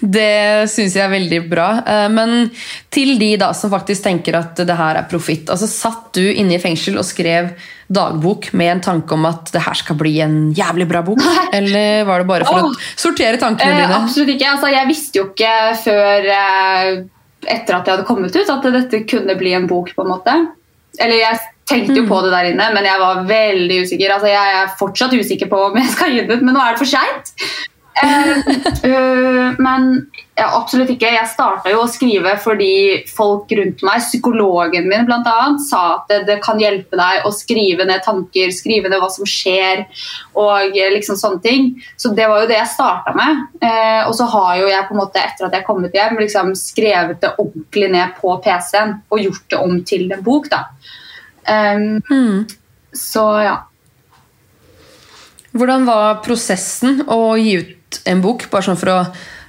Det 0.00 0.68
syns 0.70 0.94
jeg 0.94 1.02
er 1.02 1.10
veldig 1.10 1.40
bra. 1.50 1.70
Eh, 1.82 2.04
Men 2.14 2.50
til 2.94 3.16
de 3.18 3.32
da 3.40 3.48
som 3.58 3.72
faktisk 3.72 4.04
tenker 4.04 4.36
at 4.38 4.60
det 4.68 4.76
her 4.78 5.00
er 5.00 5.08
profitt. 5.10 5.50
altså 5.50 5.66
Satt 5.66 6.12
du 6.14 6.22
inne 6.30 6.54
i 6.54 6.62
fengsel 6.62 7.00
og 7.00 7.08
skrev 7.08 7.50
dagbok 7.90 8.52
med 8.58 8.70
en 8.76 8.80
tanke 8.86 9.14
om 9.14 9.26
at 9.26 9.50
det 9.54 9.64
her 9.66 9.74
skal 9.78 9.98
bli 9.98 10.14
en 10.22 10.38
jævlig 10.54 10.86
bra 10.90 11.02
bok? 11.06 11.18
Eller 11.54 12.04
var 12.06 12.22
det 12.22 12.28
bare 12.30 12.46
for 12.46 12.68
oh. 12.68 12.70
å 12.70 12.96
sortere 12.98 13.40
tankene 13.42 13.72
Eh, 13.72 13.82
dine? 13.82 13.98
absolutt 14.04 14.32
ikke. 14.36 14.52
Altså, 14.54 14.70
jeg 14.76 14.90
visste 14.92 15.20
jo 15.24 15.28
ikke 15.32 15.52
før 15.82 16.30
eh, 16.38 17.04
etter 17.52 17.76
at 17.76 17.84
det 17.86 17.94
hadde 17.94 18.06
kommet 18.08 18.36
ut, 18.36 18.50
at 18.50 18.66
dette 18.74 19.04
kunne 19.08 19.36
bli 19.38 19.52
en 19.56 19.66
bok. 19.70 19.92
på 19.96 20.02
en 20.02 20.12
måte. 20.14 20.34
Eller 20.98 21.20
jeg 21.20 21.38
tenkte 21.66 21.96
jo 21.96 22.02
Mm. 22.02 22.08
på 22.08 22.20
det 22.22 22.32
der 22.32 22.50
inne, 22.50 22.66
men 22.74 22.84
jeg 22.84 23.00
var 23.00 23.24
veldig 23.28 23.80
usikker. 23.82 24.12
Altså, 24.14 24.28
jeg 24.28 24.62
er 24.62 24.76
fortsatt 24.78 25.12
usikker 25.12 25.48
på 25.50 25.62
om 25.70 25.76
jeg 25.76 25.88
skal 25.90 26.12
gi 26.12 26.20
det 26.26 26.38
ut, 26.38 26.42
men 26.42 26.54
nå 26.54 26.60
er 26.60 26.72
det 26.72 26.78
for 26.78 26.86
seint. 26.86 27.32
Uh, 28.04 28.36
uh, 28.90 29.54
men 29.58 30.06
ja, 30.36 30.50
absolutt 30.52 30.90
ikke. 30.92 31.08
Jeg 31.14 31.28
starta 31.30 31.70
jo 31.72 31.78
å 31.80 31.88
skrive 31.88 32.34
fordi 32.42 33.06
folk 33.08 33.48
rundt 33.56 33.80
meg, 33.86 34.02
psykologen 34.04 34.88
min 34.90 35.06
bl.a., 35.08 35.36
sa 35.64 35.82
at 35.94 36.10
det, 36.10 36.18
det 36.28 36.36
kan 36.44 36.60
hjelpe 36.60 36.98
deg 36.98 37.24
å 37.24 37.30
skrive 37.32 37.86
ned 37.88 38.02
tanker, 38.04 38.50
skrive 38.52 38.90
ned 38.92 39.00
hva 39.00 39.08
som 39.12 39.24
skjer, 39.24 39.86
og 40.36 40.76
eh, 40.76 40.90
liksom 40.92 41.16
sånne 41.16 41.40
ting. 41.44 41.70
Så 41.96 42.12
det 42.16 42.26
var 42.28 42.42
jo 42.42 42.50
det 42.50 42.58
jeg 42.58 42.68
starta 42.74 43.14
med. 43.16 43.46
Eh, 43.64 44.02
og 44.04 44.12
så 44.18 44.26
har 44.34 44.58
jo 44.60 44.66
jeg 44.68 44.88
på 44.90 44.96
en 44.96 45.00
måte, 45.00 45.22
etter 45.22 45.48
at 45.48 45.56
jeg 45.56 45.64
er 45.64 45.68
kommet 45.70 45.96
hjem, 45.96 46.20
liksom 46.20 46.52
skrevet 46.60 47.22
det 47.24 47.32
ordentlig 47.38 47.88
ned 47.94 48.18
på 48.20 48.34
PC-en 48.44 48.92
og 49.08 49.22
gjort 49.24 49.46
det 49.54 49.62
om 49.62 49.78
til 49.88 50.04
en 50.12 50.26
bok, 50.26 50.50
da. 50.52 50.66
Um, 51.46 52.02
Mm. 52.10 52.44
så 52.92 53.24
ja. 53.44 53.56
Hvordan 55.56 55.86
var 55.88 56.20
prosessen 56.26 57.00
å 57.08 57.36
gi 57.40 57.56
ut 57.62 58.00
en 58.04 58.20
bok? 58.20 58.44
Bare 58.52 58.66
sånn 58.66 58.76
for 58.76 58.92
å 58.92 58.98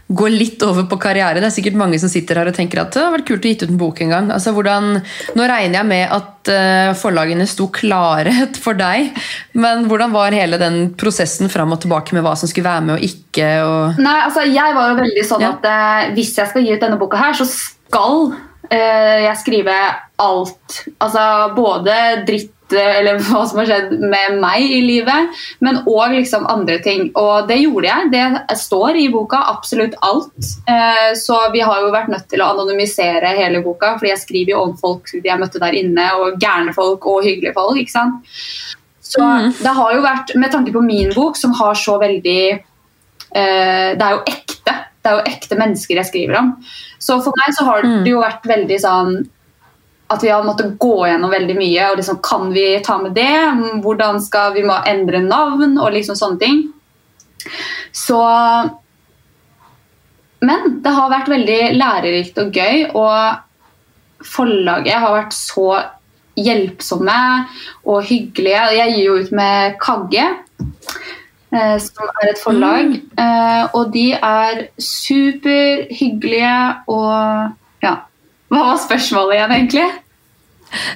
gå 0.07 0.27
litt 0.31 0.61
over 0.63 0.85
på 0.87 0.97
karriere. 1.03 1.41
Det 1.41 1.49
er 1.49 1.55
sikkert 1.57 1.77
mange 1.79 1.97
som 1.99 2.11
sitter 2.11 2.39
her 2.39 2.47
og 2.47 2.55
tenker 2.55 2.79
at 2.79 2.93
det 2.95 3.01
hadde 3.01 3.17
vært 3.17 3.27
kult 3.27 3.43
å 3.43 3.51
gitt 3.51 3.65
ut 3.65 3.73
en 3.73 3.79
bok 3.81 3.99
en 4.05 4.13
gang. 4.13 4.29
Altså, 4.31 4.53
hvordan, 4.55 4.89
nå 5.35 5.47
regner 5.51 5.81
jeg 5.81 5.89
med 5.89 6.15
at 6.15 6.51
eh, 6.53 6.91
forlagene 6.95 7.47
sto 7.49 7.67
klare 7.75 8.31
for 8.63 8.79
deg, 8.79 9.11
men 9.59 9.87
hvordan 9.91 10.15
var 10.15 10.35
hele 10.35 10.59
den 10.61 10.79
prosessen 10.99 11.51
fram 11.51 11.75
og 11.75 11.81
tilbake 11.83 12.15
med 12.15 12.23
hva 12.23 12.37
som 12.39 12.47
skulle 12.47 12.69
være 12.69 12.87
med 12.87 12.95
og 12.97 13.07
ikke? 13.09 13.49
Og... 13.67 14.01
Nei, 14.03 14.17
altså 14.23 14.47
jeg 14.47 14.77
var 14.79 14.93
jo 14.93 14.99
veldig 15.03 15.25
sånn 15.27 15.43
Ja. 15.47 15.53
at 15.57 15.71
eh, 15.71 16.11
hvis 16.15 16.35
jeg 16.39 16.53
skal 16.53 16.63
gi 16.63 16.75
ut 16.77 16.85
denne 16.87 16.99
boka 17.01 17.19
her, 17.19 17.35
så 17.35 17.47
skal 17.51 18.29
eh, 18.71 19.25
jeg 19.27 19.41
skrive 19.43 19.75
alt. 20.23 20.83
Altså 21.03 21.23
både 21.57 21.97
dritt 22.27 22.53
eller 22.73 23.17
hva 23.23 23.43
som 23.47 23.59
har 23.61 23.65
skjedd 23.69 23.93
med 23.99 24.39
meg 24.41 24.61
i 24.61 24.81
livet, 24.83 25.29
men 25.63 25.79
òg 25.87 26.15
liksom 26.17 26.47
andre 26.51 26.79
ting. 26.83 27.11
Og 27.15 27.47
det 27.47 27.59
gjorde 27.61 27.87
jeg. 27.87 28.11
Det 28.11 28.57
står 28.59 28.99
i 28.99 29.07
boka 29.13 29.39
absolutt 29.53 29.95
alt. 30.01 30.35
Eh, 30.67 31.13
så 31.19 31.39
vi 31.53 31.61
har 31.63 31.81
jo 31.85 31.91
vært 31.93 32.09
nødt 32.11 32.27
til 32.29 32.41
å 32.43 32.49
anonymisere 32.53 33.35
hele 33.37 33.61
boka, 33.65 33.93
fordi 33.97 34.11
jeg 34.13 34.23
skriver 34.25 34.51
jo 34.55 34.63
om 34.65 34.75
folk 34.77 35.13
jeg 35.23 35.39
møtte 35.39 35.59
der 35.63 35.77
inne, 35.79 36.09
og 36.19 36.39
gærne 36.41 36.73
folk 36.75 37.05
og 37.07 37.23
hyggelige 37.23 37.53
folk. 37.55 37.77
ikke 37.77 37.91
sant? 37.91 38.25
Så 39.07 39.21
Mm. 39.23 39.53
det 39.63 39.71
har 39.73 39.93
jo 39.95 40.01
vært, 40.03 40.35
med 40.35 40.51
tanke 40.51 40.71
på 40.73 40.81
min 40.83 41.13
bok, 41.15 41.37
som 41.37 41.53
har 41.53 41.73
så 41.75 41.97
veldig 41.99 42.59
eh, 43.35 43.95
Det 43.95 44.01
er 44.03 44.11
jo 44.17 44.23
ekte. 44.27 44.73
Det 45.03 45.11
er 45.11 45.15
jo 45.17 45.31
ekte 45.31 45.57
mennesker 45.59 45.95
jeg 45.95 46.05
skriver 46.09 46.37
om. 46.39 46.49
Så 46.99 47.21
for 47.23 47.31
meg 47.39 47.55
så 47.55 47.63
har 47.65 47.81
Mm. 47.83 48.03
det 48.03 48.11
jo 48.11 48.19
vært 48.21 48.43
veldig 48.43 48.79
sånn 48.81 49.29
at 50.07 50.23
vi 50.23 50.29
har 50.31 50.45
måttet 50.47 50.77
gå 50.79 50.95
gjennom 51.07 51.31
veldig 51.31 51.55
mye. 51.57 51.89
og 51.91 51.99
liksom, 51.99 52.19
Kan 52.23 52.51
vi 52.53 52.79
ta 52.83 52.97
med 53.01 53.15
det? 53.17 53.81
Hvordan 53.83 54.21
skal 54.23 54.53
vi 54.55 54.63
må 54.63 54.79
endre 54.87 55.19
navn? 55.23 55.77
Og 55.77 55.91
liksom 55.91 56.15
sånne 56.15 56.39
ting. 56.39 56.63
Så 57.91 58.21
Men 60.39 60.81
det 60.83 60.93
har 60.93 61.09
vært 61.09 61.29
veldig 61.31 61.61
lærerikt 61.73 62.37
og 62.37 62.53
gøy, 62.53 62.83
og 62.93 64.21
forlaget 64.21 64.99
har 65.01 65.15
vært 65.15 65.33
så 65.33 65.71
hjelpsomme 66.37 67.15
og 67.89 68.05
hyggelige. 68.05 68.67
Jeg 68.77 68.93
gir 68.93 69.07
jo 69.07 69.15
ut 69.17 69.31
med 69.33 69.79
Kagge, 69.81 70.27
eh, 71.49 71.77
som 71.81 72.11
er 72.21 72.29
et 72.29 72.43
forlag. 72.43 72.93
Mm. 73.17 73.73
og 73.73 73.93
de 73.93 74.11
er 74.13 74.67
superhyggelige 74.77 76.57
og. 76.85 77.57
Hva 78.51 78.67
var 78.71 78.83
spørsmålet 78.83 79.39
igjen, 79.39 79.55
egentlig? 79.57 79.87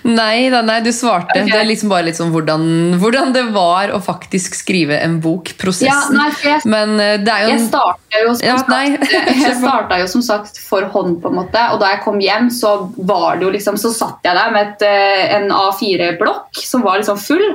Nei, 0.03 0.49
da, 0.51 0.59
nei, 0.65 0.79
du 0.83 0.91
svarte. 0.93 1.31
Okay. 1.31 1.47
Det 1.47 1.55
er 1.55 1.67
liksom 1.67 1.91
bare 1.91 2.05
litt 2.09 2.17
sånn 2.17 2.31
hvordan, 2.33 2.63
hvordan 2.99 3.31
det 3.35 3.43
var 3.55 3.93
å 3.95 4.01
faktisk 4.03 4.57
skrive 4.57 4.97
en 4.99 5.19
bok. 5.23 5.53
Ja, 5.53 5.57
Prosessen. 5.61 6.17
nei, 6.17 6.27
jeg 6.43 6.65
Men 6.69 6.97
eh, 6.99 7.15
det 7.21 7.31
er 7.31 7.45
jo 7.47 7.53
Jeg 7.53 7.63
starta 7.69 8.21
jo, 8.21 8.33
Ja, 8.43 9.99
jo 10.01 10.09
som 10.11 10.25
sagt 10.25 10.59
for 10.59 10.87
hånd, 10.93 11.19
på 11.23 11.31
en 11.31 11.39
måte. 11.39 11.63
Og 11.71 11.79
da 11.83 11.93
jeg 11.93 12.03
kom 12.05 12.19
hjem, 12.23 12.51
så 12.53 12.73
var 12.97 13.39
det 13.39 13.47
jo 13.47 13.53
liksom 13.55 13.79
Så 13.79 13.93
satt 13.95 14.27
jeg 14.27 14.37
der 14.37 14.51
med 14.53 14.73
et, 14.73 14.85
eh, 14.87 15.23
en 15.37 15.49
A4-blokk 15.55 16.61
som 16.65 16.83
var 16.85 16.99
liksom 16.99 17.19
full. 17.21 17.47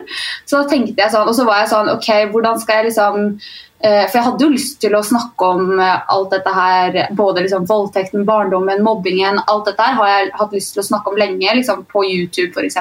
Så 0.49 0.63
da 0.63 0.71
tenkte 0.71 1.03
jeg 1.03 1.13
sånn, 1.13 1.29
og 1.29 1.37
så 1.37 1.47
var 1.49 1.65
jeg 1.65 1.73
sånn 1.75 1.93
Ok, 1.93 2.11
hvordan 2.33 2.61
skal 2.63 2.81
jeg 2.81 2.93
liksom 2.93 3.37
For 3.83 4.17
jeg 4.19 4.25
hadde 4.25 4.45
jo 4.47 4.49
lyst 4.55 4.79
til 4.81 4.95
å 4.97 5.03
snakke 5.05 5.49
om 5.53 5.79
eh, 5.79 5.99
alt 6.09 6.31
dette 6.33 6.53
her, 6.57 6.97
både 7.19 7.43
liksom 7.45 7.67
voldtekten, 7.69 8.25
barndommen, 8.25 8.83
mobbingen. 8.83 9.39
Alt 9.47 9.67
dette 9.69 9.83
her 9.85 9.99
har 9.99 10.09
jeg 10.09 10.31
hatt 10.41 10.55
lyst 10.57 10.73
til 10.75 10.81
å 10.83 10.87
snakke 10.89 11.13
om 11.13 11.19
lenge, 11.21 11.55
liksom 11.59 11.85
på 11.93 12.05
YouTube 12.09 12.57
f.eks. 12.57 12.79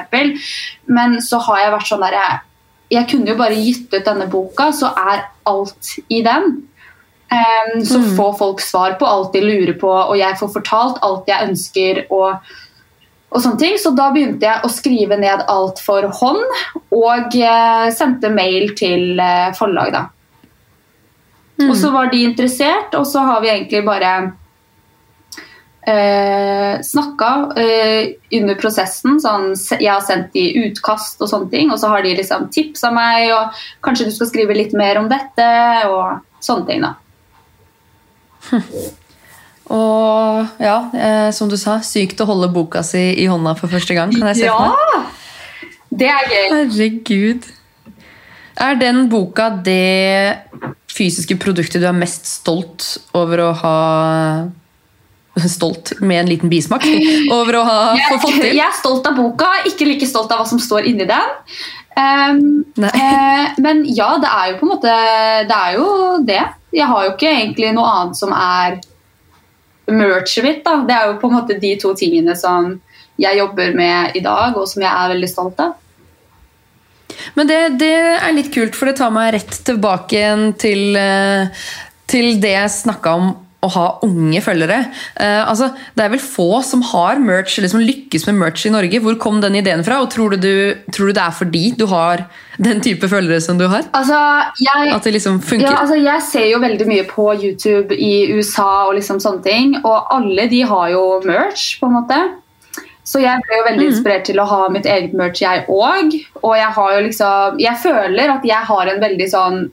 Men 0.88 1.20
så 1.22 1.38
har 1.46 1.60
jeg 1.60 1.74
vært 1.76 1.90
sånn 1.90 2.06
der 2.06 2.16
jeg, 2.16 2.38
jeg 2.96 3.08
kunne 3.10 3.28
jo 3.32 3.36
bare 3.42 3.58
gitt 3.60 3.92
ut 3.92 4.04
denne 4.08 4.26
boka, 4.32 4.70
så 4.72 4.92
er 4.96 5.26
alt 5.46 5.92
i 6.08 6.22
den. 6.24 6.62
Um, 7.26 7.84
så 7.84 7.98
Mm. 7.98 8.16
får 8.16 8.32
folk 8.38 8.60
svar 8.62 8.92
på 9.00 9.06
alt 9.06 9.32
de 9.32 9.40
lurer 9.42 9.74
på, 9.80 9.90
og 9.90 10.16
jeg 10.16 10.38
får 10.38 10.52
fortalt 10.54 11.00
alt 11.02 11.26
jeg 11.26 11.48
ønsker. 11.48 12.06
og, 12.10 12.36
og 13.32 13.42
sånne 13.42 13.58
ting. 13.58 13.74
Så 13.82 13.90
da 13.98 14.10
begynte 14.14 14.46
jeg 14.46 14.62
å 14.64 14.70
skrive 14.70 15.18
ned 15.18 15.42
alt 15.50 15.80
for 15.82 16.06
hånd, 16.06 16.44
og 16.94 17.34
eh, 17.34 17.90
sendte 17.92 18.30
mail 18.30 18.70
til 18.78 19.18
eh, 19.20 19.50
forlag. 19.58 19.92
da. 19.92 20.04
Mm. 21.56 21.70
Og 21.70 21.76
så 21.80 21.90
var 21.94 22.10
de 22.12 22.24
interessert, 22.26 22.94
og 22.98 23.06
så 23.08 23.22
har 23.24 23.40
vi 23.40 23.48
egentlig 23.52 23.80
bare 23.86 24.10
eh, 25.86 26.82
snakka 26.84 27.30
eh, 27.62 28.10
under 28.40 28.58
prosessen. 28.60 29.20
Sånn, 29.22 29.54
jeg 29.78 29.88
har 29.88 30.04
sendt 30.04 30.34
de 30.36 30.44
utkast 30.66 31.22
og 31.24 31.30
sånne 31.32 31.50
ting, 31.54 31.72
og 31.72 31.80
så 31.80 31.92
har 31.94 32.04
de 32.04 32.16
liksom 32.18 32.50
tipsa 32.52 32.92
meg 32.94 33.32
og 33.36 33.64
kanskje 33.86 34.10
du 34.10 34.14
skal 34.16 34.30
skrive 34.32 34.58
litt 34.58 34.76
mer 34.76 35.00
om 35.00 35.08
dette, 35.12 35.48
og 35.88 36.20
sånne 36.44 36.68
ting. 36.68 36.86
da. 36.86 36.94
Og 39.66 40.62
ja, 40.62 40.76
eh, 40.94 41.28
som 41.34 41.48
du 41.50 41.56
sa, 41.58 41.80
sykt 41.82 42.20
å 42.22 42.26
holde 42.28 42.46
boka 42.54 42.84
si 42.86 43.00
i 43.18 43.24
hånda 43.26 43.56
for 43.58 43.66
første 43.72 43.96
gang. 43.96 44.12
Kan 44.14 44.28
jeg 44.30 44.44
se 44.44 44.50
for 44.52 44.70
meg? 44.70 45.08
Det 45.90 46.10
er 46.12 46.28
gøy. 46.30 46.44
Herregud. 46.52 47.48
Er 48.62 48.78
den 48.78 49.08
boka 49.10 49.50
det 49.66 50.38
fysiske 50.96 51.36
produktet 51.40 51.82
du 51.82 51.88
er 51.88 51.96
mest 51.96 52.28
stolt 52.28 52.96
over 53.16 53.48
å 53.48 53.50
ha 53.62 53.76
Stolt 55.58 55.92
med 56.00 56.22
en 56.22 56.30
liten 56.30 56.48
bismak 56.48 56.86
over 57.36 57.58
å 57.58 57.64
ha 57.66 57.80
jeg, 57.98 58.20
fått 58.22 58.38
til? 58.38 58.54
jeg 58.56 58.64
er 58.64 58.76
stolt 58.78 59.04
av 59.04 59.18
boka, 59.18 59.50
ikke 59.68 59.84
like 59.84 60.08
stolt 60.08 60.32
av 60.32 60.40
hva 60.40 60.46
som 60.48 60.60
står 60.62 60.88
inni 60.88 61.04
den. 61.04 61.34
Um, 61.96 62.64
eh, 62.80 63.52
men 63.60 63.82
ja, 63.84 64.14
det 64.20 64.30
er 64.32 64.50
jo 64.50 64.56
på 64.60 64.66
en 64.66 64.70
måte 64.74 64.94
Det 65.48 65.56
er 65.56 65.76
jo 65.76 65.86
det. 66.28 66.42
Jeg 66.76 66.88
har 66.88 67.04
jo 67.06 67.12
ikke 67.14 67.30
egentlig 67.30 67.70
noe 67.76 67.92
annet 67.98 68.18
som 68.18 68.32
er 68.36 68.78
merchet 69.92 70.44
mitt. 70.44 70.64
da. 70.64 70.82
Det 70.88 70.96
er 70.96 71.06
jo 71.10 71.18
på 71.20 71.30
en 71.30 71.36
måte 71.38 71.56
de 71.60 71.72
to 71.80 71.94
tingene 71.96 72.36
som 72.36 72.74
jeg 73.20 73.38
jobber 73.38 73.72
med 73.76 74.16
i 74.16 74.20
dag, 74.24 74.56
og 74.56 74.68
som 74.68 74.84
jeg 74.84 74.92
er 74.92 75.12
veldig 75.14 75.30
stolt 75.30 75.60
av. 75.64 75.76
Men 77.34 77.50
det, 77.50 77.60
det 77.80 77.94
er 78.16 78.36
litt 78.36 78.52
kult, 78.54 78.76
for 78.78 78.90
det 78.90 78.98
tar 79.00 79.10
meg 79.14 79.34
rett 79.36 79.58
tilbake 79.66 80.20
igjen 80.20 80.46
til, 80.60 80.96
eh, 81.00 81.66
til 82.06 82.36
det 82.42 82.54
jeg 82.54 82.78
snakka 82.78 83.16
om 83.18 83.34
å 83.66 83.70
ha 83.72 83.84
unge 84.06 84.40
følgere. 84.44 84.78
Uh, 85.16 85.42
altså, 85.48 85.70
det 85.96 86.04
er 86.04 86.12
vel 86.12 86.22
få 86.22 86.60
som 86.66 86.82
har 86.92 87.20
merch, 87.22 87.56
eller 87.58 87.72
som 87.72 87.82
lykkes 87.82 88.26
med 88.28 88.38
merch 88.38 88.66
i 88.68 88.72
Norge. 88.74 89.00
Hvor 89.02 89.16
kom 89.22 89.40
den 89.42 89.58
ideen 89.58 89.84
fra? 89.86 89.98
Og 90.04 90.10
tror 90.12 90.34
du, 90.34 90.38
du, 90.44 90.86
tror 90.94 91.10
du 91.10 91.16
det 91.16 91.24
er 91.24 91.34
fordi 91.34 91.64
du 91.78 91.86
har 91.90 92.26
den 92.62 92.82
type 92.84 93.08
følgere 93.10 93.42
som 93.44 93.58
du 93.60 93.66
har? 93.72 93.88
Altså, 93.96 94.20
jeg, 94.62 94.92
At 94.94 95.08
det 95.08 95.16
liksom 95.16 95.40
funker? 95.44 95.66
Ja, 95.66 95.80
altså 95.82 95.98
jeg 95.98 96.24
ser 96.28 96.48
jo 96.52 96.62
veldig 96.62 96.88
mye 96.88 97.06
på 97.08 97.30
YouTube 97.34 97.96
i 97.96 98.14
USA 98.36 98.86
og 98.86 98.96
liksom 99.00 99.20
sånne 99.24 99.44
ting, 99.46 99.78
og 99.82 100.12
alle 100.14 100.48
de 100.52 100.62
har 100.68 100.92
jo 100.94 101.06
merch, 101.26 101.76
på 101.80 101.90
en 101.90 101.98
måte. 101.98 102.20
Så 103.06 103.22
jeg 103.22 103.42
ble 103.46 103.60
jo 103.60 103.66
veldig 103.68 103.88
inspirert 103.92 104.26
til 104.26 104.40
å 104.42 104.48
ha 104.50 104.66
mitt 104.72 104.86
eget 104.90 105.14
merch, 105.16 105.42
jeg 105.44 105.64
òg. 105.70 106.14
Og 106.42 106.54
jeg 106.58 106.70
har 106.78 106.94
jo 106.96 107.02
liksom 107.06 107.60
Jeg 107.62 107.82
føler 107.82 108.32
at 108.34 108.46
jeg 108.46 108.70
har 108.70 108.92
en 108.92 109.02
veldig 109.02 109.28
sånn 109.30 109.66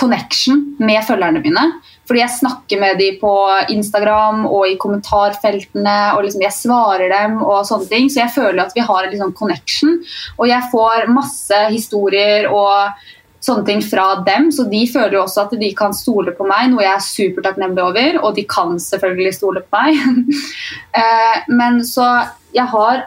connection 0.00 0.60
med 0.78 1.02
følgerne 1.06 1.42
mine. 1.44 1.64
Fordi 2.08 2.22
jeg 2.22 2.34
snakker 2.38 2.80
med 2.82 2.98
dem 2.98 3.18
på 3.20 3.32
Instagram 3.74 4.44
og 4.48 4.64
i 4.66 4.76
kommentarfeltene, 4.82 5.96
og 6.16 6.24
liksom 6.24 6.42
jeg 6.42 6.56
svarer 6.56 7.12
dem 7.12 7.38
og 7.42 7.62
sånne 7.68 7.90
ting. 7.90 8.10
Så 8.10 8.24
jeg 8.24 8.34
føler 8.34 8.64
at 8.64 8.74
vi 8.74 8.86
har 8.86 9.04
en 9.04 9.12
liksom 9.14 9.34
connection. 9.38 9.98
Og 10.38 10.50
jeg 10.50 10.70
får 10.72 11.10
masse 11.14 11.62
historier 11.70 12.50
og 12.50 13.06
sånne 13.40 13.64
ting 13.64 13.82
fra 13.84 14.06
dem, 14.26 14.50
så 14.52 14.66
de 14.68 14.82
føler 14.90 15.16
jo 15.16 15.22
også 15.24 15.46
at 15.46 15.54
de 15.60 15.70
kan 15.76 15.94
stole 15.96 16.34
på 16.36 16.44
meg, 16.48 16.68
noe 16.72 16.84
jeg 16.84 16.92
er 16.92 17.06
supertakknemlig 17.06 17.84
over, 17.84 18.18
og 18.20 18.34
de 18.36 18.44
kan 18.48 18.74
selvfølgelig 18.80 19.36
stole 19.38 19.64
på 19.66 19.84
meg. 19.84 20.36
Eh, 20.90 21.36
Men 21.48 21.84
så 21.86 22.04
jeg 22.50 22.66
har 22.66 23.04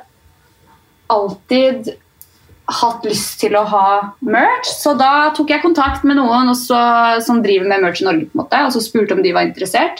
alltid 1.12 1.90
hatt 2.72 3.04
lyst 3.06 3.42
til 3.42 3.58
å 3.60 3.66
ha 3.68 3.88
merch, 4.24 4.70
så 4.72 4.94
da 4.98 5.34
tok 5.36 5.52
jeg 5.52 5.64
kontakt 5.64 6.06
med 6.08 6.16
noen 6.18 6.52
også, 6.54 6.80
som 7.26 7.42
driver 7.44 7.68
med 7.70 7.84
merch 7.84 8.02
i 8.02 8.08
Norge, 8.08 8.30
på 8.30 8.38
en 8.38 8.44
måte, 8.46 8.62
og 8.64 8.72
så 8.74 8.82
spurte 8.84 9.18
om 9.18 9.24
de 9.26 9.34
var 9.36 9.50
interessert. 9.50 10.00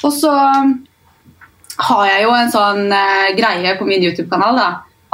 Og 0.00 0.14
så 0.16 0.32
har 1.90 2.06
jeg 2.08 2.24
jo 2.24 2.32
en 2.36 2.52
sånn 2.52 2.88
uh, 2.88 3.28
greie 3.36 3.76
på 3.76 3.88
min 3.88 4.08
YouTube-kanal, 4.08 4.56
da, 4.56 4.70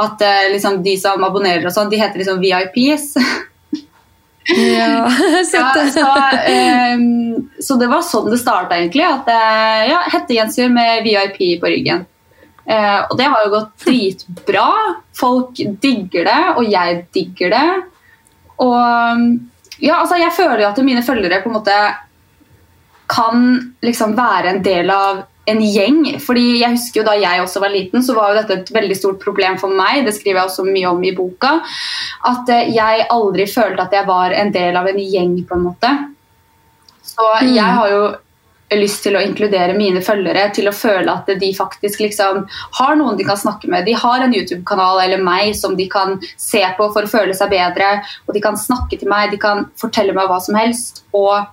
at 0.06 0.22
uh, 0.22 0.46
liksom 0.54 0.78
de 0.86 0.94
som 1.00 1.26
abonnerer 1.26 1.66
og 1.66 1.74
sånn, 1.74 1.90
de 1.90 2.00
heter 2.00 2.22
liksom 2.22 2.40
VIPs. 2.42 3.12
Ja, 4.54 5.10
Ja, 5.52 5.72
så, 5.90 6.02
um, 6.94 7.50
så 7.60 7.76
det 7.80 7.88
var 7.90 8.04
sånn 8.06 8.30
det 8.30 8.38
starta, 8.40 8.78
egentlig. 8.78 9.06
At 9.06 9.28
eh, 9.32 9.88
ja, 9.90 10.04
hettegenser 10.12 10.70
med 10.72 11.02
VIP 11.06 11.60
på 11.62 11.72
ryggen. 11.72 12.06
Uh, 12.66 13.06
og 13.10 13.16
det 13.18 13.28
har 13.30 13.44
jo 13.44 13.52
gått 13.54 13.84
dritbra. 13.84 14.70
Folk 15.16 15.60
digger 15.82 16.26
det, 16.28 16.40
og 16.56 16.64
jeg 16.70 17.04
digger 17.14 17.54
det. 17.54 17.68
Og 18.62 18.76
ja, 19.82 20.00
altså, 20.00 20.16
jeg 20.20 20.34
føler 20.36 20.64
jo 20.64 20.70
at 20.70 20.84
mine 20.84 21.04
følgere 21.04 21.42
på 21.42 21.50
en 21.50 21.58
måte 21.58 21.78
kan 23.06 23.42
liksom 23.84 24.16
være 24.18 24.54
en 24.54 24.62
del 24.64 24.90
av 24.90 25.24
en 25.46 25.60
gjeng. 25.62 26.20
fordi 26.20 26.60
jeg 26.60 26.74
husker 26.74 27.00
jo 27.00 27.06
Da 27.06 27.14
jeg 27.20 27.40
også 27.42 27.60
var 27.62 27.70
liten, 27.70 28.02
så 28.02 28.14
var 28.14 28.32
jo 28.32 28.40
dette 28.40 28.60
et 28.60 28.74
veldig 28.74 28.96
stort 28.96 29.20
problem 29.22 29.58
for 29.58 29.68
meg. 29.70 30.04
Det 30.04 30.14
skriver 30.14 30.40
jeg 30.40 30.50
også 30.50 30.66
mye 30.66 30.90
om 30.90 31.02
i 31.04 31.14
boka. 31.14 31.60
At 32.26 32.48
eh, 32.48 32.74
jeg 32.74 33.06
aldri 33.10 33.46
følte 33.46 33.86
at 33.86 33.92
jeg 33.92 34.06
var 34.06 34.34
en 34.34 34.52
del 34.52 34.76
av 34.76 34.86
en 34.90 34.98
gjeng, 34.98 35.40
på 35.46 35.54
en 35.54 35.66
måte. 35.70 35.96
Så 37.06 37.22
Mm. 37.40 37.54
jeg 37.54 37.74
har 37.78 37.88
jo 37.90 38.14
lyst 38.74 39.04
til 39.04 39.14
å 39.14 39.22
inkludere 39.22 39.76
mine 39.78 40.00
følgere 40.02 40.52
til 40.52 40.66
å 40.66 40.74
føle 40.74 41.12
at 41.12 41.26
de 41.38 41.52
faktisk 41.54 42.00
liksom 42.00 42.46
har 42.78 42.96
noen 42.96 43.16
de 43.16 43.24
kan 43.24 43.38
snakke 43.38 43.68
med. 43.70 43.84
De 43.86 43.92
har 43.94 44.20
en 44.20 44.34
YouTube-kanal 44.34 45.04
eller 45.04 45.22
meg 45.22 45.54
som 45.54 45.76
de 45.76 45.86
kan 45.88 46.20
se 46.36 46.64
på 46.76 46.92
for 46.92 47.06
å 47.06 47.12
føle 47.12 47.34
seg 47.34 47.50
bedre. 47.50 48.02
Og 48.26 48.34
de 48.34 48.42
kan 48.42 48.58
snakke 48.58 48.98
til 48.98 49.08
meg, 49.08 49.30
de 49.30 49.38
kan 49.38 49.66
fortelle 49.78 50.12
meg 50.12 50.26
hva 50.28 50.40
som 50.42 50.58
helst. 50.58 51.04
Og 51.14 51.46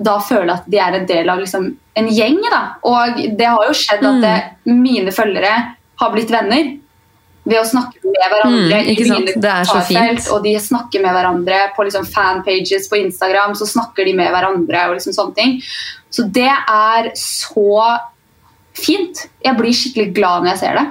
da 0.00 0.18
føle 0.22 0.52
at 0.54 0.66
de 0.70 0.78
er 0.78 0.94
en 0.94 1.06
del 1.06 1.28
av 1.28 1.40
liksom 1.42 1.76
en 1.98 2.08
gjeng. 2.08 2.38
Da. 2.50 2.60
Og 2.86 3.16
det 3.38 3.46
har 3.46 3.64
jo 3.66 3.74
skjedd 3.74 4.04
at 4.04 4.14
Mm. 4.14 4.20
det, 4.22 4.36
mine 4.66 5.10
følgere 5.10 5.54
har 5.98 6.12
blitt 6.12 6.30
venner 6.30 6.78
ved 7.48 7.58
å 7.58 7.64
snakke 7.66 7.98
med 8.04 8.28
hverandre 8.30 8.78
Mm, 8.78 8.88
i 8.88 9.10
mine 9.10 9.40
Det 9.40 9.50
er 9.50 9.64
så 9.64 9.80
fint. 9.86 10.28
Og 10.30 10.42
de 10.44 10.54
snakker 10.60 11.02
med 11.02 11.12
hverandre 11.16 11.74
på 11.74 11.84
liksom 11.84 12.04
fanpages 12.06 12.88
på 12.88 13.00
Instagram, 13.00 13.54
så 13.54 13.66
snakker 13.66 14.04
de 14.04 14.12
med 14.12 14.30
hverandre 14.30 14.88
og 14.88 14.94
liksom 14.98 15.12
sånne 15.16 15.34
ting. 15.34 15.62
Så 16.10 16.30
det 16.30 16.50
er 16.68 17.10
så 17.14 17.98
fint. 18.74 19.26
Jeg 19.44 19.56
blir 19.56 19.72
skikkelig 19.72 20.14
glad 20.14 20.42
når 20.44 20.50
jeg 20.54 20.58
ser 20.58 20.74
det. 20.78 20.86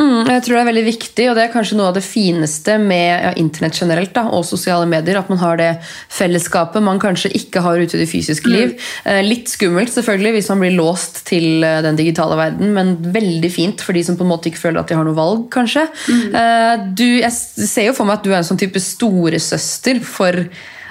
Mm, 0.00 0.24
jeg 0.24 0.44
tror 0.46 0.56
det 0.56 0.60
er 0.62 0.68
veldig 0.70 0.84
viktig, 0.86 1.24
og 1.28 1.36
det 1.36 1.42
er 1.44 1.52
kanskje 1.52 1.76
noe 1.76 1.90
av 1.90 1.96
det 1.98 2.04
fineste 2.04 2.76
med 2.80 3.08
ja, 3.10 3.32
internett 3.40 3.76
generelt 3.76 4.14
da, 4.16 4.24
og 4.32 4.46
sosiale 4.48 4.88
medier. 4.88 5.18
At 5.20 5.28
man 5.32 5.40
har 5.42 5.60
det 5.60 5.68
fellesskapet 6.12 6.84
man 6.84 7.00
kanskje 7.02 7.32
ikke 7.36 7.62
har 7.64 7.80
ute 7.80 7.98
i 7.98 8.02
det 8.02 8.08
fysiske 8.10 8.50
liv. 8.50 8.74
Eh, 9.04 9.20
litt 9.26 9.52
skummelt 9.52 9.92
selvfølgelig 9.92 10.34
hvis 10.38 10.50
man 10.54 10.64
blir 10.64 10.76
låst 10.78 11.22
til 11.28 11.66
eh, 11.66 11.82
den 11.84 12.00
digitale 12.00 12.38
verden, 12.40 12.72
men 12.76 12.96
veldig 13.12 13.52
fint 13.52 13.84
for 13.84 13.96
de 13.96 14.04
som 14.06 14.16
på 14.16 14.24
en 14.24 14.32
måte 14.32 14.50
ikke 14.50 14.64
føler 14.64 14.80
at 14.80 14.90
de 14.90 14.96
har 14.96 15.06
noe 15.06 15.18
valg, 15.18 15.46
kanskje. 15.52 15.86
Eh, 16.08 16.74
du, 16.96 17.06
jeg 17.20 17.32
ser 17.34 17.90
jo 17.90 17.96
for 17.96 18.08
meg 18.08 18.20
at 18.20 18.26
du 18.26 18.32
er 18.32 18.40
en 18.40 18.50
sånn 18.52 18.60
type 18.60 18.80
storesøster 18.80 20.00
for 20.06 20.46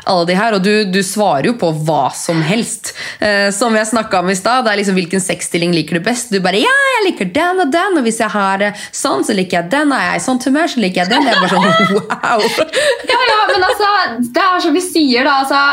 alle 0.10 0.26
de 0.30 0.38
her, 0.38 0.58
og 0.58 0.64
du, 0.66 0.72
du 0.90 1.00
svarer 1.06 1.50
jo 1.50 1.56
på 1.60 1.72
hva 1.86 2.10
som 2.18 2.42
helst. 2.46 2.94
Eh, 3.24 3.50
som 3.56 3.76
jeg 3.78 3.90
snakka 3.92 4.24
om 4.24 4.32
i 4.34 4.38
stad, 4.38 4.66
det 4.66 4.74
er 4.74 4.82
liksom 4.82 4.98
hvilken 5.00 5.24
sexstilling 5.24 5.76
liker 5.76 6.00
du 6.00 6.06
best. 6.06 6.34
Du 6.34 6.42
bare 6.44 6.62
ja, 6.62 6.76
jeg 6.96 7.06
liker 7.10 7.32
den 7.36 7.64
og 7.66 7.72
den, 7.74 8.00
og 8.02 8.08
hvis 8.08 8.22
jeg 8.24 8.34
har 8.34 8.62
det 8.62 8.74
sånn, 8.90 9.24
så 9.28 9.38
liker 9.38 9.62
jeg 9.62 9.72
den. 9.76 9.94
Er 9.96 10.12
jeg 10.12 10.22
i 10.22 10.26
sånn 10.26 10.42
humør, 10.46 10.74
så 10.74 10.84
liker 10.84 11.04
jeg 11.04 11.14
den. 11.14 11.30
Jeg 11.30 11.38
er 11.38 11.46
bare 11.46 11.56
sånn 11.56 11.96
wow! 12.00 12.46
Ja, 13.10 13.22
ja, 13.30 13.40
men 13.50 13.66
altså, 13.66 13.90
det 14.36 14.44
er 14.44 14.62
som 14.64 14.76
vi 14.76 14.84
sier, 14.84 15.26
da. 15.28 15.40
Altså, 15.44 15.64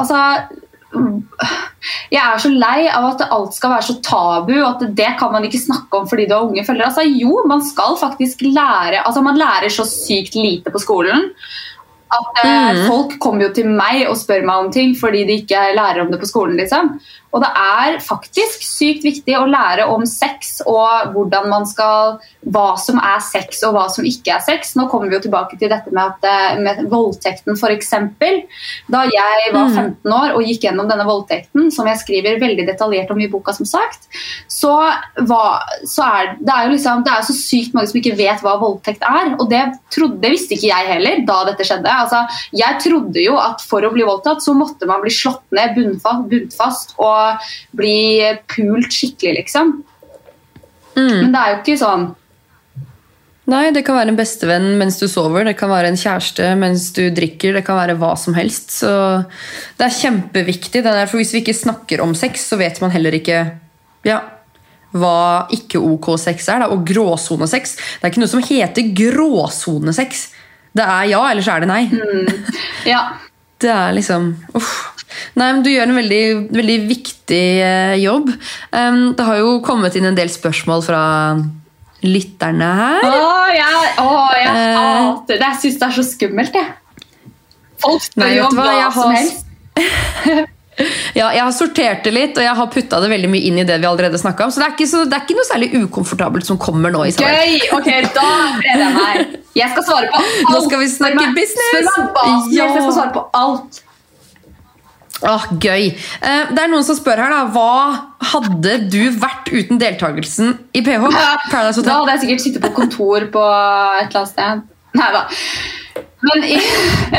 altså 0.00 0.22
jeg 2.10 2.18
er 2.18 2.40
så 2.42 2.50
lei 2.50 2.88
av 2.90 3.04
at 3.12 3.22
alt 3.30 3.54
skal 3.54 3.76
være 3.76 3.86
så 3.86 3.96
tabu, 4.04 4.54
og 4.58 4.68
at 4.72 4.94
det 4.98 5.12
kan 5.20 5.30
man 5.32 5.46
ikke 5.46 5.62
snakke 5.62 6.00
om 6.00 6.08
fordi 6.10 6.26
du 6.26 6.34
har 6.34 6.46
unge 6.48 6.64
følgere. 6.66 6.90
Altså, 6.90 7.06
jo, 7.06 7.44
man 7.48 7.62
skal 7.66 7.98
faktisk 8.00 8.42
lære 8.46 9.04
altså 9.04 9.22
Man 9.22 9.38
lærer 9.38 9.70
så 9.72 9.86
sykt 9.86 10.34
lite 10.34 10.72
på 10.72 10.82
skolen. 10.82 11.30
At 12.10 12.44
eh, 12.44 12.82
Folk 12.88 13.16
kommer 13.22 13.46
jo 13.46 13.52
til 13.54 13.70
meg 13.70 14.04
og 14.08 14.18
spør 14.18 14.42
meg 14.46 14.64
om 14.64 14.70
ting 14.74 14.96
fordi 14.98 15.24
de 15.28 15.40
ikke 15.42 15.70
lærer 15.76 16.02
om 16.04 16.10
det 16.12 16.20
på 16.22 16.30
skolen. 16.30 16.56
liksom. 16.58 16.96
Og 17.30 17.42
det 17.44 17.50
er 17.54 17.98
faktisk 18.02 18.64
sykt 18.66 19.04
viktig 19.06 19.36
å 19.38 19.46
lære 19.48 19.86
om 19.90 20.02
sex 20.08 20.58
og 20.66 21.14
hvordan 21.14 21.48
man 21.50 21.66
skal 21.68 22.18
Hva 22.40 22.72
som 22.80 22.98
er 23.04 23.20
sex 23.22 23.60
og 23.68 23.74
hva 23.76 23.84
som 23.92 24.06
ikke 24.06 24.32
er 24.32 24.40
sex. 24.42 24.72
Nå 24.78 24.86
kommer 24.90 25.10
vi 25.10 25.18
jo 25.18 25.24
tilbake 25.26 25.58
til 25.60 25.68
dette 25.70 25.92
med, 25.92 26.14
at, 26.14 26.24
eh, 26.24 26.60
med 26.62 26.86
voldtekten, 26.90 27.52
f.eks. 27.52 27.90
Da 28.90 29.02
jeg 29.06 29.52
var 29.52 29.68
15 29.68 30.14
år 30.16 30.34
og 30.38 30.46
gikk 30.48 30.64
gjennom 30.64 30.88
denne 30.88 31.04
voldtekten, 31.04 31.68
som 31.74 31.88
jeg 31.90 32.00
skriver 32.00 32.40
veldig 32.40 32.64
detaljert 32.70 33.12
om 33.12 33.20
i 33.20 33.28
boka, 33.30 33.52
som 33.52 33.68
sagt, 33.68 34.08
så, 34.48 34.72
var, 35.28 35.68
så 35.84 36.06
er 36.06 36.32
det 36.40 36.54
er 36.54 36.66
jo 36.66 36.72
liksom, 36.74 37.04
det 37.04 37.12
er 37.12 37.28
så 37.28 37.36
sykt 37.36 37.76
mange 37.76 37.92
som 37.92 38.00
ikke 38.00 38.16
vet 38.18 38.42
hva 38.44 38.56
voldtekt 38.62 39.04
er. 39.06 39.34
Og 39.36 39.46
det, 39.52 39.62
trodde, 39.92 40.20
det 40.24 40.32
visste 40.34 40.56
ikke 40.56 40.72
jeg 40.72 40.90
heller 40.94 41.22
da 41.28 41.42
dette 41.50 41.68
skjedde. 41.68 41.92
Altså, 41.92 42.24
jeg 42.56 42.80
trodde 42.86 43.26
jo 43.26 43.36
at 43.40 43.62
for 43.68 43.84
å 43.84 43.92
bli 43.94 44.08
voldtatt 44.08 44.42
så 44.44 44.56
måtte 44.56 44.88
man 44.88 45.04
bli 45.04 45.12
slått 45.14 45.44
ned 45.54 45.76
bunnfast, 45.76 46.26
bunnfast 46.32 46.96
og 46.96 47.19
bli 47.76 47.98
pult 48.50 48.92
skikkelig, 48.94 49.42
liksom. 49.42 49.76
Men 50.96 51.30
det 51.32 51.40
er 51.40 51.52
jo 51.52 51.60
ikke 51.60 51.78
sånn. 51.80 52.08
Nei, 53.50 53.70
det 53.74 53.82
kan 53.86 53.96
være 53.98 54.12
en 54.12 54.18
bestevenn 54.18 54.68
mens 54.78 55.00
du 55.00 55.06
sover, 55.10 55.46
det 55.48 55.56
kan 55.58 55.72
være 55.72 55.90
en 55.90 55.98
kjæreste 55.98 56.52
mens 56.60 56.90
du 56.94 57.02
drikker, 57.14 57.56
det 57.56 57.64
kan 57.66 57.78
være 57.80 57.96
hva 57.98 58.12
som 58.20 58.36
helst. 58.36 58.76
Så 58.82 58.90
det 59.78 59.86
er 59.86 59.96
kjempeviktig. 59.96 60.82
Det 60.82 60.86
er 60.86 61.00
derfor 61.02 61.18
hvis 61.18 61.32
vi 61.34 61.42
ikke 61.42 61.56
snakker 61.56 62.04
om 62.04 62.14
sex, 62.18 62.46
så 62.52 62.60
vet 62.60 62.78
man 62.82 62.94
heller 62.94 63.16
ikke 63.16 63.40
ja, 64.06 64.20
hva 64.94 65.48
ikke-OK 65.56 66.12
sex 66.20 66.46
er. 66.52 66.62
Da. 66.62 66.70
Og 66.74 66.84
gråsonesex. 66.86 67.74
Det 67.98 68.06
er 68.06 68.14
ikke 68.14 68.22
noe 68.22 68.34
som 68.36 68.44
heter 68.44 68.92
gråsonesex. 69.02 70.28
Det 70.76 70.86
er 70.86 71.10
ja, 71.10 71.24
eller 71.32 71.42
så 71.42 71.56
er 71.56 71.64
det 71.64 71.72
nei. 71.72 71.82
Ja. 72.88 73.02
Det 73.60 73.68
er 73.68 73.90
liksom 73.92 74.30
uff. 74.56 74.89
Nei, 75.38 75.48
men 75.52 75.62
Du 75.66 75.70
gjør 75.72 75.88
en 75.90 75.98
veldig, 76.00 76.22
veldig 76.54 76.76
viktig 76.90 77.40
eh, 77.64 77.94
jobb. 78.02 78.30
Um, 78.72 79.00
det 79.18 79.26
har 79.26 79.40
jo 79.42 79.56
kommet 79.66 79.96
inn 79.98 80.06
en 80.10 80.18
del 80.18 80.30
spørsmål 80.32 80.84
fra 80.86 81.02
lytterne 82.02 82.68
her. 82.78 83.02
Å, 83.04 83.32
jeg, 83.52 83.90
å, 84.00 84.12
jeg 84.38 84.54
Eh. 84.54 84.76
hater 84.76 85.36
det. 85.36 85.42
Jeg 85.44 85.60
syns 85.64 85.80
det 85.82 85.88
er 85.90 85.96
så 85.98 86.04
skummelt, 86.06 86.54
jeg. 86.56 86.70
Folk 87.80 88.02
spør 88.04 88.28
jobbe 88.28 88.36
jo 88.36 88.46
om 88.48 88.56
hva, 88.56 88.64
hva 88.64 88.80
jeg 88.80 88.96
som 88.96 89.14
helst. 89.16 89.46
Ja, 91.12 91.26
jeg 91.34 91.42
har 91.44 91.52
sortert 91.52 92.06
det 92.06 92.12
litt, 92.14 92.38
og 92.40 92.44
jeg 92.46 92.56
har 92.56 92.68
putta 92.72 93.00
det 93.02 93.10
veldig 93.12 93.28
mye 93.28 93.44
inn 93.50 93.58
i 93.60 93.64
det 93.68 93.74
vi 93.82 93.88
allerede 93.88 94.16
snakket 94.16 94.46
om. 94.46 94.52
Så 94.54 94.62
det 94.62 94.86
så, 94.88 95.02
det 95.04 95.12
er 95.18 95.26
ikke 95.26 95.36
noe 95.36 95.44
særlig 95.48 95.68
ukomfortabelt 95.76 96.46
som 96.48 96.56
kommer 96.62 96.94
nå. 96.94 97.02
Isabel. 97.10 97.36
Gøy! 97.36 97.66
Ok, 97.76 97.88
da 98.14 98.24
gleder 98.62 98.84
jeg 98.86 98.94
meg. 98.96 99.34
Jeg 99.60 99.74
skal 99.74 99.84
svare 99.90 100.08
på 100.08 100.22
alt. 100.22 100.38
Nå 100.54 100.62
skal 100.64 100.80
vi 100.80 100.88
snakke 100.94 101.26
business. 101.36 101.68
Spør 101.74 101.84
meg 101.84 102.14
hva 102.14 102.24
som 102.24 102.32
helst, 102.32 102.54
Ja. 102.56 102.64
jeg 102.70 102.84
skal 102.86 102.96
svare 102.96 103.12
på 103.18 103.24
alt. 103.42 103.82
Åh, 105.20 105.46
gøy. 105.60 105.90
Eh, 105.92 106.52
det 106.54 106.62
er 106.62 106.70
noen 106.72 106.84
som 106.86 106.96
spør 106.96 107.20
her, 107.20 107.32
da. 107.32 107.42
Hva 107.52 108.28
hadde 108.32 108.76
du 108.92 109.02
vært 109.20 109.50
uten 109.52 109.80
deltakelsen 109.80 110.54
i 110.72 110.82
PH? 110.86 111.10
Paradise 111.50 111.84
Da 111.84 111.98
hadde 111.98 112.14
jeg 112.16 112.24
sikkert 112.24 112.44
sittet 112.46 112.64
på 112.64 112.72
kontor 112.76 113.26
på 113.34 113.44
et 113.44 114.08
eller 114.08 114.22
annet 114.22 114.32
sted. 114.32 114.64
Nei 115.00 115.10
da. 115.14 115.26
Men 116.20 116.44
jeg, 116.44 116.64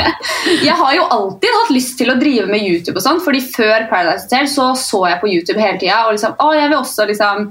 jeg 0.68 0.74
har 0.78 0.96
jo 0.96 1.06
alltid 1.14 1.56
hatt 1.58 1.72
lyst 1.74 1.96
til 1.98 2.12
å 2.12 2.18
drive 2.18 2.48
med 2.50 2.66
YouTube. 2.66 2.98
og 2.98 3.06
sånn, 3.06 3.22
fordi 3.22 3.42
Før 3.54 3.86
Paradise 3.90 4.26
Hotel 4.26 4.50
så, 4.50 4.68
så 4.78 5.04
jeg 5.10 5.22
på 5.22 5.30
YouTube 5.30 5.62
hele 5.62 5.78
tida. 5.80 6.04
Og 6.06 6.16
liksom, 6.16 6.36
å, 6.42 6.52
jeg 6.58 6.70
vil 6.70 6.78
også 6.78 7.08
liksom 7.10 7.50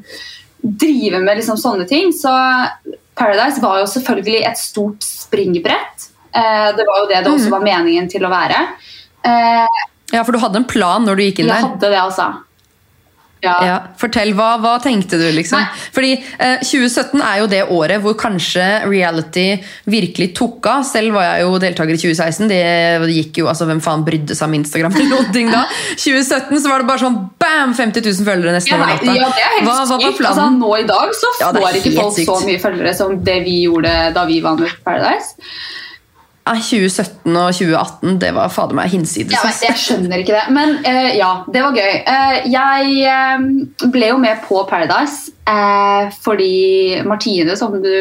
drive 0.62 1.24
med 1.24 1.40
liksom 1.40 1.60
sånne 1.60 1.88
ting. 1.90 2.12
Så 2.16 2.32
Paradise 3.18 3.64
var 3.64 3.82
jo 3.82 3.90
selvfølgelig 3.92 4.44
et 4.52 4.60
stort 4.60 5.08
springbrett. 5.08 6.12
Eh, 6.32 6.70
det 6.76 6.88
var 6.88 7.04
jo 7.04 7.10
det 7.10 7.24
det 7.24 7.34
også 7.34 7.52
var 7.52 7.66
meningen 7.66 8.08
til 8.12 8.28
å 8.28 8.32
være. 8.32 8.62
Eh, 9.28 9.82
Ja, 10.12 10.24
for 10.28 10.32
du 10.36 10.40
hadde 10.44 10.62
en 10.64 10.70
plan 10.70 11.04
når 11.08 11.16
du 11.20 11.24
gikk 11.30 11.40
inn 11.44 11.48
der. 11.52 11.62
jeg 11.62 11.70
hadde 11.72 11.90
det, 11.96 12.00
altså. 12.06 12.30
Ja. 13.42 13.56
Ja, 13.66 13.76
Fortell, 13.98 14.36
hva, 14.38 14.52
hva 14.62 14.76
tenkte 14.84 15.18
du, 15.18 15.24
liksom? 15.34 15.58
Nei. 15.64 15.80
Fordi 15.96 16.10
eh, 16.38 16.60
2017 16.62 17.24
er 17.26 17.40
jo 17.40 17.48
det 17.50 17.62
året 17.74 17.98
hvor 18.04 18.14
kanskje 18.14 18.62
reality 18.86 19.46
virkelig 19.90 20.28
tok 20.38 20.68
av. 20.70 20.84
Selv 20.86 21.16
var 21.16 21.26
jeg 21.26 21.48
jo 21.48 21.56
deltaker 21.64 21.98
i 21.98 21.98
2016. 22.04 22.52
Det, 22.52 22.60
gikk 23.16 23.40
jo, 23.42 23.48
altså 23.50 23.66
Hvem 23.66 23.82
faen 23.82 24.04
brydde 24.06 24.38
seg 24.38 24.46
om 24.46 24.54
Instagram? 24.60 24.94
til 24.94 25.10
noen 25.10 25.32
ting 25.34 25.50
da? 25.50 25.64
2017 26.04 26.62
så 26.62 26.70
var 26.70 26.84
det 26.86 26.90
bare 26.92 27.02
sånn 27.02 27.18
bam! 27.42 27.74
50 27.82 28.06
000 28.12 28.30
følgere 28.30 28.54
nesten 28.60 28.76
Ja, 28.76 28.78
over 28.78 28.94
natta. 28.94 29.18
ja, 29.18 29.34
det 29.34 29.42
er 29.48 29.56
helt 29.58 29.66
hva, 29.72 29.74
hva 29.74 29.90
var 29.90 30.06
sykt. 30.06 30.26
Altså, 30.36 30.48
nå 30.62 30.72
i 30.78 30.86
dag 30.94 31.18
så 31.24 31.34
Ja, 31.42 31.52
får 31.58 31.82
ikke 31.82 31.96
folk 31.98 32.18
sykt. 32.20 32.30
så 32.30 32.40
mye 32.46 32.62
følgere 32.70 32.94
som 33.02 33.18
det 33.26 33.40
vi 33.50 33.58
gjorde 33.64 33.96
da 34.20 34.28
vi 34.30 34.38
var 34.46 34.62
med 34.62 34.78
Paradise. 34.86 35.34
Nei, 36.42 36.58
2017 36.58 37.36
og 37.38 37.52
2018, 37.54 38.16
det 38.22 38.32
var 38.34 38.50
fader 38.50 38.74
meg 38.74 38.90
hinsides. 38.90 39.36
Jeg, 39.36 39.46
vet, 39.46 39.66
jeg 39.68 39.78
skjønner 39.78 40.24
ikke 40.24 40.34
det. 40.34 40.54
Men 40.56 40.74
uh, 40.82 41.10
ja, 41.14 41.30
det 41.54 41.62
var 41.62 41.78
gøy. 41.78 42.00
Uh, 42.08 42.38
jeg 42.50 42.96
eh, 43.12 43.44
ble 43.94 44.10
jo 44.10 44.18
med 44.22 44.42
på 44.48 44.64
Paradise 44.70 45.30
uh, 45.46 46.10
fordi 46.26 47.04
Martine, 47.06 47.54
som 47.60 47.78
du 47.84 47.94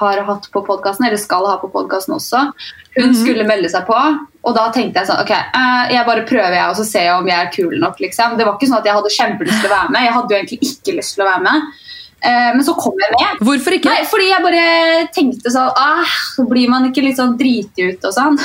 har 0.00 0.24
hatt 0.30 0.48
på 0.54 0.64
podkasten, 0.64 1.10
eller 1.10 1.20
skal 1.20 1.44
ha 1.50 1.58
på 1.60 1.68
podkasten 1.74 2.16
også, 2.16 2.46
hun 2.96 3.12
skulle 3.18 3.44
melde 3.44 3.68
seg 3.68 3.84
på. 3.84 4.00
Og 4.44 4.56
da 4.56 4.70
tenkte 4.72 5.02
jeg 5.02 5.10
sånn 5.10 5.20
Ok, 5.20 5.32
jeg 5.92 6.08
bare 6.08 6.24
prøver, 6.28 6.56
jeg, 6.56 6.72
og 6.72 6.80
så 6.80 6.88
ser 6.88 7.08
jeg 7.10 7.20
om 7.20 7.28
jeg 7.28 7.36
er 7.36 7.52
kul 7.52 7.76
nok. 7.84 8.00
liksom. 8.00 8.38
Det 8.40 8.48
var 8.48 8.56
ikke 8.56 8.70
sånn 8.70 8.80
at 8.80 8.88
jeg 8.88 8.96
hadde 8.96 9.16
kjempelyst 9.18 9.60
til 9.60 9.68
å 9.68 9.76
være 9.76 9.92
med. 9.92 10.08
Jeg 10.08 10.16
hadde 10.16 10.32
jo 10.32 10.40
egentlig 10.40 10.72
ikke 10.72 10.96
lyst 11.02 11.18
til 11.18 11.26
å 11.26 11.32
være 11.34 11.44
med. 11.50 11.72
Eh, 12.24 12.50
men 12.56 12.64
så 12.64 12.72
kom 12.78 12.96
jeg 13.00 13.12
med. 13.12 13.40
Hvorfor 13.44 13.76
ikke? 13.76 13.90
Nei, 13.92 14.04
fordi 14.08 14.28
jeg 14.30 14.44
bare 14.44 14.68
tenkte 15.12 15.52
sånn 15.52 15.74
ah, 15.76 16.14
Så 16.32 16.46
blir 16.48 16.70
man 16.72 16.86
ikke 16.88 17.04
litt 17.04 17.18
sånn 17.20 17.34
driti 17.40 17.90
ut 17.90 18.06
og 18.08 18.14
sånn. 18.16 18.38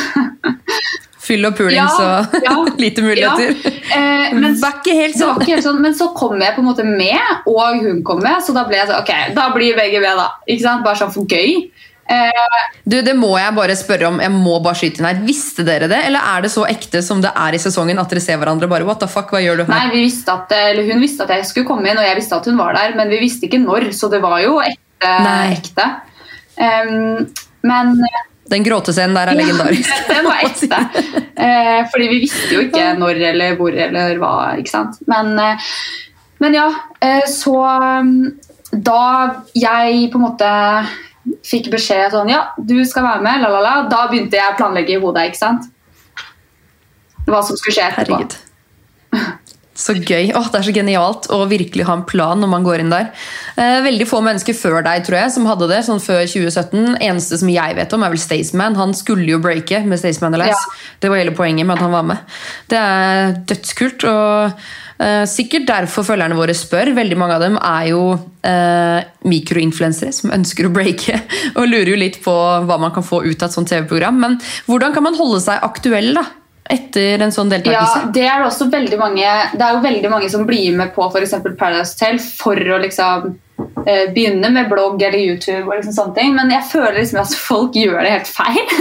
Fyll 1.30 1.46
og 1.46 1.56
pulings 1.56 2.00
Ja, 2.00 2.20
og 2.26 2.44
ja, 2.44 2.56
lite 2.84 3.04
muligheter. 3.06 3.56
Eh, 3.96 4.34
men, 4.36 4.50
Det 4.56 4.64
var 4.64 4.80
ikke 4.82 4.98
helt 4.98 5.20
sånn. 5.20 5.40
ikke 5.40 5.56
helt 5.56 5.68
sånn, 5.68 5.82
men 5.84 5.96
så 5.96 6.10
kom 6.18 6.40
jeg 6.42 6.56
på 6.56 6.64
en 6.64 6.70
måte 6.72 6.86
med, 6.88 7.46
og 7.48 7.84
hun 7.84 8.02
kom 8.08 8.24
med, 8.26 8.42
så 8.44 8.56
da 8.56 8.66
ble 8.68 8.82
jeg 8.82 8.90
sånn 8.90 9.04
Ok, 9.04 9.14
da 9.38 9.50
blir 9.56 9.78
begge 9.80 10.02
med, 10.04 10.20
da. 10.20 10.32
Ikke 10.50 10.66
sant? 10.66 10.84
Bare 10.88 11.00
sånn 11.00 11.14
for 11.16 11.30
gøy. 11.30 11.70
Du, 12.90 12.96
Det 13.06 13.14
må 13.18 13.32
jeg 13.38 13.54
bare 13.54 13.76
spørre 13.78 14.10
om. 14.10 14.20
Jeg 14.24 14.34
må 14.34 14.56
bare 14.66 14.80
skyte 14.80 15.02
inn 15.02 15.08
her. 15.10 15.20
Visste 15.28 15.66
dere 15.68 15.90
det, 15.92 16.00
eller 16.08 16.26
er 16.32 16.46
det 16.46 16.52
så 16.54 16.66
ekte 16.70 17.04
som 17.06 17.22
det 17.24 17.32
er 17.38 17.56
i 17.56 17.62
sesongen 17.62 18.02
at 18.02 18.10
dere 18.12 18.24
ser 18.24 18.40
hverandre 18.42 18.70
bare 18.72 18.88
What 18.88 19.02
the 19.04 19.10
fuck, 19.12 19.30
hva 19.34 19.42
gjør 19.44 19.62
du 19.62 19.70
nei, 19.70 19.84
vi 19.94 20.06
visste 20.08 20.34
at, 20.34 20.54
eller 20.58 20.88
Hun 20.90 21.04
visste 21.04 21.28
at 21.28 21.36
jeg 21.36 21.46
skulle 21.50 21.70
komme 21.70 21.90
inn, 21.92 22.00
og 22.00 22.08
jeg 22.08 22.18
visste 22.18 22.40
at 22.40 22.50
hun 22.50 22.58
var 22.60 22.78
der, 22.78 22.96
men 22.98 23.12
vi 23.14 23.22
visste 23.22 23.46
ikke 23.50 23.62
når, 23.62 23.92
så 23.96 24.10
det 24.12 24.24
var 24.26 24.40
jo 24.42 24.58
ekte. 24.64 25.14
Nei. 25.26 25.54
ekte. 25.56 25.86
Um, 26.60 27.30
men 27.70 27.94
Den 28.50 28.66
gråtescenen 28.66 29.16
der 29.16 29.32
er 29.32 29.38
legendarisk. 29.38 29.90
Ja, 29.94 30.02
den 30.16 30.28
var 30.28 30.44
ekte. 30.48 30.82
uh, 31.38 31.80
fordi 31.94 32.10
vi 32.12 32.22
visste 32.26 32.50
jo 32.56 32.66
ikke 32.66 32.88
når 33.00 33.22
eller 33.32 33.60
hvor 33.60 33.76
eller 33.88 34.18
hva. 34.22 34.34
ikke 34.60 34.74
sant? 34.74 34.98
Men, 35.12 35.36
uh, 35.38 35.70
men 36.42 36.58
ja, 36.58 36.72
uh, 36.74 37.28
så 37.30 37.56
um, 38.02 38.16
da 38.74 39.04
jeg 39.58 40.10
på 40.12 40.20
en 40.20 40.26
måte 40.26 40.50
fikk 41.46 41.70
beskjed 41.74 42.14
sånn 42.16 42.32
Ja, 42.32 42.42
du 42.58 42.78
skal 42.88 43.06
være 43.06 43.24
med, 43.26 43.44
la, 43.44 43.52
la, 43.54 43.62
la. 43.66 43.76
Da 43.92 44.06
begynte 44.12 44.40
jeg 44.40 44.54
å 44.54 44.58
planlegge 44.60 44.96
i 44.96 45.02
hodet. 45.02 45.30
ikke 45.30 45.42
sant? 45.42 45.70
Hva 47.28 47.44
som 47.46 47.60
skulle 47.60 47.76
skje 47.78 47.88
etterpå. 47.92 48.20
Herregud. 48.20 48.38
Så 49.80 49.96
gøy. 49.96 50.34
Åh, 50.36 50.50
det 50.52 50.60
er 50.60 50.66
så 50.68 50.74
genialt 50.76 51.30
å 51.32 51.40
virkelig 51.48 51.86
ha 51.88 51.96
en 51.96 52.06
plan 52.08 52.40
når 52.42 52.52
man 52.52 52.66
går 52.68 52.84
inn 52.84 52.92
der. 52.92 53.14
Eh, 53.56 53.80
veldig 53.86 54.08
få 54.10 54.20
mennesker 54.26 54.58
før 54.58 54.82
deg 54.84 55.06
tror 55.08 55.22
jeg, 55.22 55.34
som 55.38 55.48
hadde 55.48 55.70
det, 55.72 55.80
sånn 55.88 56.02
før 56.04 56.26
2017. 56.26 56.98
Eneste 57.00 57.40
som 57.40 57.52
jeg 57.54 57.78
vet 57.78 57.96
om, 57.96 58.04
er 58.04 58.12
vel 58.12 58.22
Staysman. 58.22 58.76
Han 58.80 58.96
skulle 58.98 59.30
jo 59.32 59.40
breake 59.44 59.80
med 59.88 60.02
Staysman 60.02 60.36
Alice. 60.36 60.60
Ja. 60.60 61.00
Det 61.00 61.12
var 61.12 61.22
hele 61.22 61.36
poenget 61.38 61.68
med 61.68 61.78
at 61.78 61.86
han 61.86 61.96
var 61.96 62.06
med. 62.12 62.36
Det 62.70 62.82
er 62.82 63.40
dødskult. 63.48 64.04
og 64.10 64.60
eh, 65.00 65.24
Sikkert 65.32 65.70
derfor 65.70 66.08
følgerne 66.10 66.38
våre 66.40 66.58
spør. 66.58 66.92
Veldig 67.00 67.20
mange 67.22 67.40
av 67.40 67.46
dem 67.46 67.56
er 67.56 67.88
jo 67.94 68.04
eh, 68.44 69.00
mikroinfluensere 69.32 70.12
som 70.16 70.36
ønsker 70.36 70.68
å 70.68 70.74
breake, 70.76 71.22
og 71.58 71.72
lurer 71.72 71.94
jo 71.94 72.04
litt 72.04 72.20
på 72.26 72.36
hva 72.68 72.82
man 72.84 72.92
kan 72.96 73.08
få 73.08 73.24
ut 73.24 73.40
av 73.40 73.48
et 73.48 73.56
sånt 73.56 73.72
TV-program. 73.72 74.20
Men 74.28 74.38
hvordan 74.68 74.98
kan 74.98 75.08
man 75.08 75.18
holde 75.20 75.40
seg 75.48 75.64
aktuell 75.72 76.12
da, 76.20 76.28
etter 76.70 77.24
en 77.26 77.34
sånn 77.34 77.50
deltakelse? 77.52 78.00
Ja, 78.06 78.10
det 78.14 78.26
er 78.30 78.42
det 78.44 78.48
også 78.52 78.68
veldig 78.70 78.98
mange 79.02 79.26
Det 79.56 79.66
er 79.66 79.74
jo 79.74 79.84
veldig 79.84 80.10
mange 80.14 80.30
som 80.30 80.46
blir 80.48 80.76
med 80.78 80.94
på 80.96 81.08
eksempel 81.20 81.56
Paradise 81.58 81.96
Hotel 81.98 82.20
for 82.22 82.56
å 82.56 82.78
liksom 82.84 83.30
eh, 83.88 84.06
begynne 84.14 84.52
med 84.54 84.70
blogg 84.72 85.02
eller 85.02 85.18
YouTube 85.20 85.66
og 85.66 85.76
liksom 85.80 85.96
sånne 85.98 86.16
ting, 86.20 86.36
men 86.38 86.54
jeg 86.54 86.68
føler 86.72 87.00
liksom 87.02 87.22
at 87.24 87.34
folk 87.36 87.78
gjør 87.80 88.04
det 88.06 88.14
helt 88.18 88.30
feil. 88.32 88.76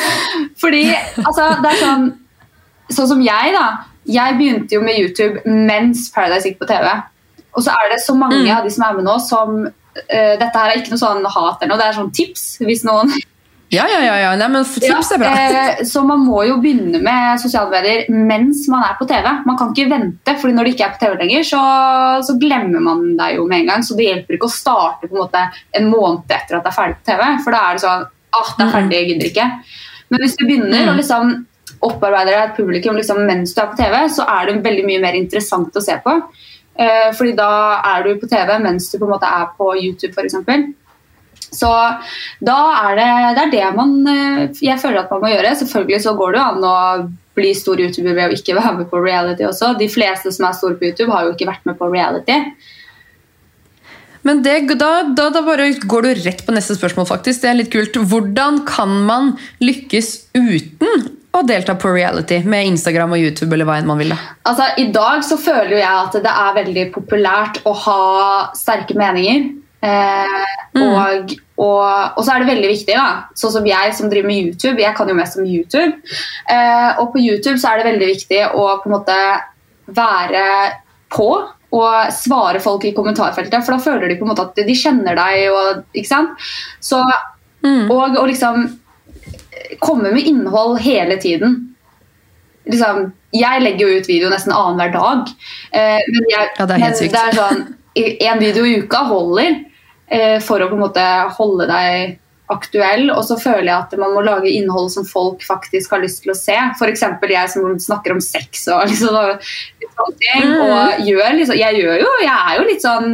Fordi 0.62 0.84
altså, 1.24 1.54
det 1.62 1.74
er 1.74 1.84
sånn 1.84 2.10
Sånn 2.90 3.06
som 3.06 3.20
jeg, 3.22 3.52
da. 3.54 3.84
Jeg 4.10 4.34
begynte 4.34 4.74
jo 4.74 4.80
med 4.82 4.96
YouTube 4.98 5.44
mens 5.46 6.08
Paradise 6.10 6.48
gikk 6.48 6.56
på 6.58 6.66
TV. 6.66 6.88
Og 7.54 7.62
så 7.62 7.70
er 7.70 7.92
det 7.92 8.00
så 8.02 8.16
mange 8.18 8.40
Mm. 8.40 8.48
av 8.56 8.64
de 8.66 8.72
som 8.74 8.82
er 8.88 8.96
med 8.96 9.06
nå, 9.06 9.18
som 9.22 9.60
Uh, 9.90 10.36
Dette 10.38 10.54
her 10.54 10.70
er 10.70 10.78
ikke 10.78 10.92
noe 10.92 11.00
sånn 11.00 11.24
hat 11.26 11.62
eller 11.64 11.72
noe, 11.72 11.78
det 11.80 11.86
er 11.88 11.96
sånn 11.96 12.12
tips. 12.14 12.42
Hvis 12.62 12.84
noen 12.86 13.10
Ja, 13.70 13.84
ja, 13.86 14.00
ja. 14.02 14.14
ja. 14.18 14.30
Nei, 14.36 14.48
men 14.50 14.64
tips 14.66 15.12
er 15.14 15.20
bra. 15.22 15.28
eh, 15.30 15.82
så 15.86 16.02
man 16.06 16.24
må 16.26 16.40
jo 16.48 16.56
begynne 16.62 16.98
med 17.02 17.38
sosiale 17.42 17.70
medier 17.70 18.08
mens 18.10 18.64
man 18.72 18.82
er 18.82 18.96
på 18.98 19.06
TV. 19.06 19.28
Man 19.46 19.58
kan 19.60 19.70
ikke 19.70 19.90
vente, 19.92 20.34
fordi 20.40 20.56
når 20.56 20.66
du 20.66 20.70
ikke 20.72 20.88
er 20.88 20.96
på 20.96 21.02
TV 21.04 21.14
lenger, 21.20 21.44
så, 21.46 21.60
så 22.26 22.34
glemmer 22.42 22.82
man 22.82 23.04
deg 23.20 23.36
jo 23.36 23.44
med 23.46 23.60
en 23.62 23.70
gang. 23.70 23.84
Så 23.86 23.94
det 23.98 24.08
hjelper 24.08 24.38
ikke 24.38 24.48
å 24.50 24.54
starte 24.56 25.06
på 25.06 25.14
en 25.14 25.22
måte 25.22 25.44
en 25.78 25.86
måned 25.92 26.34
etter 26.34 26.58
at 26.58 26.66
det 26.66 26.72
er 26.72 26.78
ferdig 26.80 26.98
på 26.98 27.06
TV. 27.12 27.22
For 27.44 27.54
da 27.54 27.62
er 27.68 27.78
det 27.78 27.84
sånn 27.86 28.04
ah, 28.40 28.50
det 28.58 28.66
er 28.66 28.74
ferdig, 28.74 28.98
jeg 28.98 29.08
gidder 29.12 29.30
ikke. 29.30 29.46
Men 30.10 30.24
hvis 30.24 30.36
du 30.40 30.44
begynner 30.48 30.84
Mm. 30.84 30.90
å 30.90 30.98
liksom 30.98 31.32
opparbeide 31.86 32.32
deg 32.34 32.42
et 32.48 32.56
publikum 32.58 32.96
liksom, 32.98 33.22
mens 33.30 33.54
du 33.54 33.60
er 33.62 33.70
på 33.70 33.78
TV, 33.78 33.94
så 34.10 34.26
er 34.28 34.50
det 34.50 34.58
veldig 34.66 34.82
mye 34.90 35.00
mer 35.06 35.14
interessant 35.14 35.76
å 35.78 35.82
se 35.84 35.94
på. 36.04 36.16
Eh, 36.80 37.08
fordi 37.14 37.36
da 37.38 37.48
er 37.94 38.02
du 38.02 38.18
på 38.18 38.26
TV 38.28 38.58
mens 38.66 38.90
du 38.90 38.98
på 38.98 39.06
en 39.06 39.12
måte 39.14 39.30
er 39.30 39.46
på 39.56 39.70
YouTube, 39.78 40.10
f.eks. 40.18 40.34
Så 41.50 41.70
da 42.46 42.58
er 42.86 42.98
det 42.98 43.08
det, 43.36 43.44
er 43.46 43.54
det 43.54 43.70
man, 43.76 43.96
eh, 44.06 44.42
jeg 44.62 44.78
føler 44.82 45.02
at 45.02 45.14
man 45.14 45.24
må 45.24 45.32
gjøre. 45.32 45.56
Selvfølgelig 45.62 46.02
så 46.04 46.14
går 46.18 46.34
det 46.34 46.40
jo 46.40 46.48
an 46.50 46.68
å 46.68 46.76
bli 47.38 47.54
stor 47.56 47.80
YouTuber 47.80 48.14
ved 48.16 48.28
å 48.28 48.36
ikke 48.36 48.58
være 48.58 48.76
med 48.80 48.90
på 48.90 49.00
reality 49.02 49.46
også. 49.46 49.72
De 49.80 49.88
fleste 49.90 50.32
som 50.34 50.48
er 50.48 50.58
store 50.58 50.78
på 50.78 50.90
YouTube, 50.90 51.10
har 51.14 51.26
jo 51.26 51.34
ikke 51.34 51.48
vært 51.50 51.66
med 51.68 51.78
på 51.80 51.90
reality. 51.90 52.38
Men 54.26 54.42
det, 54.44 54.58
da, 54.76 54.90
da, 55.16 55.30
da 55.32 55.40
bare 55.44 55.70
går 55.80 56.04
du 56.04 56.10
rett 56.26 56.42
på 56.44 56.52
neste 56.52 56.76
spørsmål, 56.76 57.08
faktisk. 57.08 57.40
Det 57.42 57.50
er 57.50 57.56
litt 57.62 57.72
kult. 57.72 57.96
Hvordan 58.10 58.62
kan 58.68 58.92
man 59.08 59.32
lykkes 59.64 60.12
uten 60.36 61.08
å 61.30 61.44
delta 61.46 61.76
på 61.78 61.92
reality 61.94 62.40
med 62.44 62.72
Instagram 62.72 63.14
og 63.14 63.22
YouTube 63.22 63.54
eller 63.54 63.68
hva 63.68 63.78
enn 63.80 63.88
man 63.88 64.00
vil? 64.02 64.12
Altså, 64.48 64.66
I 64.82 64.90
dag 64.92 65.24
så 65.24 65.38
føler 65.40 65.76
jo 65.76 65.80
jeg 65.80 66.04
at 66.04 66.20
det 66.26 66.34
er 66.42 66.56
veldig 66.58 66.86
populært 66.96 67.62
å 67.64 67.74
ha 67.86 68.00
sterke 68.58 68.98
meninger. 68.98 69.48
Eh, 69.80 70.56
og, 70.80 71.32
og, 71.56 71.84
og 72.18 72.20
så 72.20 72.34
er 72.34 72.42
det 72.42 72.50
veldig 72.50 72.72
viktig, 72.72 72.96
da. 72.96 73.30
Sånn 73.38 73.54
som 73.54 73.68
jeg 73.68 73.94
som 73.96 74.10
driver 74.12 74.28
med 74.28 74.50
YouTube. 74.50 74.82
Jeg 74.82 74.96
kan 74.98 75.08
jo 75.08 75.16
mest 75.16 75.38
om 75.40 75.46
YouTube. 75.48 76.16
Eh, 76.52 76.90
og 77.00 77.14
på 77.14 77.22
YouTube 77.22 77.56
så 77.60 77.72
er 77.72 77.80
det 77.80 77.88
veldig 77.92 78.10
viktig 78.12 78.42
å 78.50 78.66
på 78.82 78.90
en 78.90 78.96
måte 78.98 79.16
være 79.90 80.44
på 81.10 81.30
og 81.70 82.12
svare 82.14 82.58
folk 82.62 82.82
i 82.88 82.94
kommentarfeltet, 82.96 83.62
for 83.62 83.76
da 83.76 83.82
føler 83.82 84.10
de 84.10 84.16
på 84.18 84.26
en 84.26 84.32
måte 84.32 84.42
at 84.48 84.58
de 84.66 84.74
kjenner 84.74 85.14
deg. 85.14 85.44
Og, 85.54 85.82
ikke 85.94 86.10
sant? 86.10 86.46
Så, 86.82 86.98
og, 87.62 88.16
og 88.18 88.24
liksom 88.26 88.64
komme 89.78 90.10
med 90.10 90.26
innhold 90.26 90.80
hele 90.82 91.14
tiden. 91.22 91.60
Liksom, 92.66 93.12
jeg 93.34 93.62
legger 93.62 93.86
jo 93.86 94.00
ut 94.00 94.10
video 94.10 94.30
nesten 94.32 94.54
annenhver 94.54 94.92
dag. 94.96 95.30
Eh, 95.70 96.02
men 96.10 96.26
jeg, 96.32 96.50
Ja, 96.58 96.66
det 96.66 96.76
er 96.76 96.84
helt 96.88 96.98
sykt. 96.98 97.14
det 97.14 97.22
er 97.22 97.38
sånn, 97.38 97.62
en 98.00 98.42
video 98.42 98.66
i 98.66 98.76
uka 98.82 99.04
holder 99.06 99.60
for 100.42 100.62
å 100.62 100.66
på 100.70 100.74
en 100.74 100.82
måte 100.82 101.06
holde 101.36 101.68
deg 101.70 102.18
aktuell. 102.50 103.08
Og 103.14 103.24
så 103.28 103.38
føler 103.40 103.68
jeg 103.68 103.76
at 103.76 103.96
man 104.00 104.14
må 104.16 104.24
lage 104.26 104.50
innhold 104.50 104.90
som 104.94 105.06
folk 105.08 105.44
faktisk 105.46 105.94
har 105.94 106.02
lyst 106.04 106.24
til 106.24 106.34
å 106.34 106.38
se. 106.38 106.56
F.eks. 106.76 107.04
jeg 107.30 107.52
som 107.54 107.74
snakker 107.88 108.16
om 108.16 108.22
sex 108.24 108.66
og 108.72 108.86
liksom, 108.90 109.18
sånne 109.84 110.16
ting. 110.22 110.48
Mm. 110.48 110.56
Og 110.64 111.04
gjør 111.10 111.36
liksom, 111.40 111.60
jeg 111.60 111.84
gjør 111.84 112.02
jo, 112.04 112.14
jeg 112.24 112.38
er 112.38 112.56
jo 112.58 112.70
litt 112.70 112.86
sånn 112.86 113.12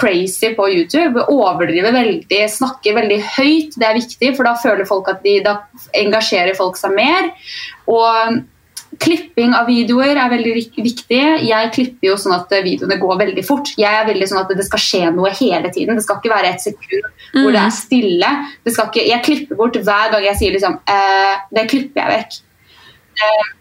crazy 0.00 0.52
på 0.56 0.68
YouTube. 0.72 1.24
Overdriver 1.32 1.94
veldig, 1.94 2.40
snakker 2.52 2.96
veldig 2.96 3.20
høyt. 3.36 3.76
Det 3.78 3.88
er 3.88 3.98
viktig, 4.00 4.32
for 4.36 4.48
da 4.48 4.56
føler 4.60 4.88
folk 4.88 5.10
at 5.12 5.22
de, 5.26 5.38
da 5.44 5.60
engasjerer 5.96 6.56
folk 6.58 6.80
seg 6.80 6.96
mer. 6.96 7.30
Og 7.90 8.40
klipping 8.98 9.54
av 9.54 9.68
videoer 9.70 10.18
er 10.18 10.32
veldig 10.32 10.52
viktig. 10.82 11.22
Jeg 11.46 11.70
klipper 11.76 12.10
jo 12.10 12.16
sånn 12.18 12.34
at 12.34 12.50
videoene 12.64 12.98
går 13.00 13.20
veldig 13.22 13.44
fort. 13.46 13.70
Jeg 13.78 13.88
er 13.90 14.08
veldig 14.08 14.28
sånn 14.30 14.42
at 14.42 14.52
Det 14.56 14.66
skal 14.66 14.82
skje 14.82 15.02
noe 15.14 15.30
hele 15.36 15.70
tiden. 15.70 15.96
Det 15.96 16.04
skal 16.04 16.18
ikke 16.18 16.34
være 16.34 16.54
et 16.54 16.64
sekund 16.64 17.08
hvor 17.36 17.54
det 17.54 17.62
er 17.62 17.74
stille. 17.74 18.30
Det 18.66 18.74
ikke, 18.74 19.06
jeg 19.06 19.26
klipper 19.26 19.60
bort 19.60 19.78
hver 19.78 20.14
gang 20.14 20.26
jeg 20.26 20.40
sier 20.40 20.56
liksom 20.56 20.78
eh, 20.90 21.42
Det 21.54 21.66
klipper 21.70 22.02
jeg 22.02 22.16
vekk. 22.16 22.40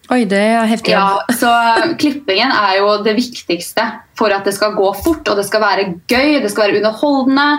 Oi, 0.09 0.23
det 0.25 0.39
er 0.39 0.69
heftig. 0.69 0.93
Ja, 0.95 1.19
så 1.37 1.49
eh, 1.51 1.91
klippingen 2.01 2.51
er 2.55 2.79
jo 2.79 2.93
det 3.05 3.13
viktigste 3.19 3.85
for 4.17 4.33
at 4.33 4.47
det 4.47 4.55
skal 4.57 4.73
gå 4.77 4.89
fort, 5.03 5.27
og 5.27 5.37
det 5.37 5.45
skal 5.47 5.61
være 5.61 5.89
gøy, 6.09 6.39
det 6.41 6.49
skal 6.49 6.65
være 6.65 6.79
underholdende, 6.79 7.49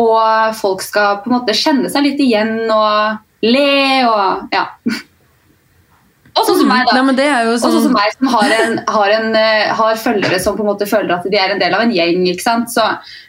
og 0.00 0.54
folk 0.58 0.82
skal 0.84 1.20
på 1.22 1.30
en 1.30 1.36
måte 1.36 1.56
kjenne 1.58 1.90
seg 1.92 2.06
litt 2.06 2.22
igjen 2.22 2.70
og 2.72 3.18
le 3.44 3.74
og 4.08 4.54
ja. 4.54 4.64
Og 6.34 6.46
sånn 6.48 6.58
som 6.58 6.70
meg, 6.70 6.82
da. 6.88 7.02
Nei, 7.06 7.24
sånn 7.54 7.68
Også 7.68 7.82
som 7.84 7.92
meg 7.94 8.14
som 8.16 8.30
har, 8.32 8.52
en, 8.56 8.78
har, 8.90 9.12
en, 9.14 9.28
eh, 9.38 9.68
har 9.78 10.00
følgere 10.02 10.40
som 10.42 10.56
på 10.58 10.64
en 10.64 10.70
måte 10.72 10.88
føler 10.90 11.14
at 11.14 11.28
de 11.30 11.38
er 11.38 11.54
en 11.54 11.62
del 11.62 11.76
av 11.76 11.84
en 11.84 11.94
gjeng. 11.94 12.24
ikke 12.32 12.42
sant? 12.42 12.72
Så 12.74 12.82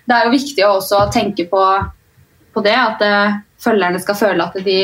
det 0.10 0.16
er 0.16 0.26
jo 0.26 0.34
viktig 0.34 0.66
å 0.66 0.72
også 0.80 1.04
tenke 1.14 1.46
på, 1.52 1.62
på 2.56 2.64
det, 2.66 2.74
at 2.74 3.06
uh, 3.06 3.38
følgerne 3.62 4.02
skal 4.02 4.18
føle 4.18 4.48
at 4.50 4.58
de 4.66 4.80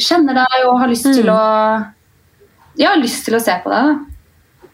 kjenner 0.00 0.40
deg 0.40 0.64
og 0.64 0.80
har 0.80 0.90
lyst 0.90 1.10
til 1.10 1.28
Mm. 1.28 1.34
å 1.36 1.44
ja, 2.80 2.88
har 2.90 2.98
lyst 2.98 3.24
til 3.28 3.36
å 3.36 3.42
se 3.42 3.54
på 3.62 3.70
deg. 3.70 3.92
Da. 3.92 4.70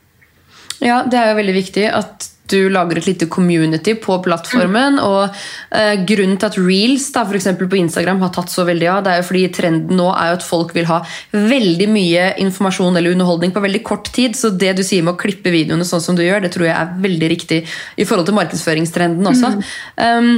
Ja, 0.80 1.02
det 1.04 1.18
er 1.18 1.32
jo 1.32 1.40
veldig 1.42 1.56
viktig 1.58 1.88
at 1.92 2.29
du 2.50 2.68
lager 2.72 3.00
et 3.00 3.08
lite 3.08 3.28
community 3.30 3.94
på 3.98 4.18
plattformen. 4.24 4.98
Og 5.02 5.36
eh, 5.76 5.94
grunnen 6.08 6.38
til 6.40 6.50
at 6.50 6.58
reels 6.60 7.08
da, 7.14 7.24
for 7.28 7.66
på 7.70 7.80
Instagram 7.80 8.22
har 8.24 8.32
tatt 8.34 8.52
så 8.52 8.66
veldig 8.68 8.90
av, 8.92 9.02
det 9.06 9.14
er 9.14 9.22
jo 9.22 9.28
fordi 9.30 9.44
trenden 9.56 9.98
nå 10.00 10.10
er 10.12 10.32
jo 10.32 10.38
at 10.38 10.46
folk 10.46 10.74
vil 10.76 10.88
ha 10.90 11.00
veldig 11.34 11.88
mye 11.92 12.30
informasjon 12.44 12.96
eller 12.96 13.16
underholdning 13.16 13.54
på 13.54 13.64
veldig 13.64 13.82
kort 13.86 14.12
tid. 14.14 14.38
Så 14.38 14.52
det 14.54 14.76
du 14.78 14.84
sier 14.86 15.06
med 15.06 15.16
å 15.16 15.20
klippe 15.20 15.52
videoene 15.54 15.86
sånn 15.88 16.04
som 16.04 16.18
du 16.18 16.24
gjør, 16.26 16.44
det 16.44 16.54
tror 16.54 16.70
jeg 16.70 16.76
er 16.76 16.96
veldig 17.08 17.32
riktig 17.34 17.62
i 17.96 18.06
forhold 18.08 18.30
til 18.30 18.38
markedsføringstrenden 18.40 19.30
også. 19.30 19.54
Um, 20.00 20.32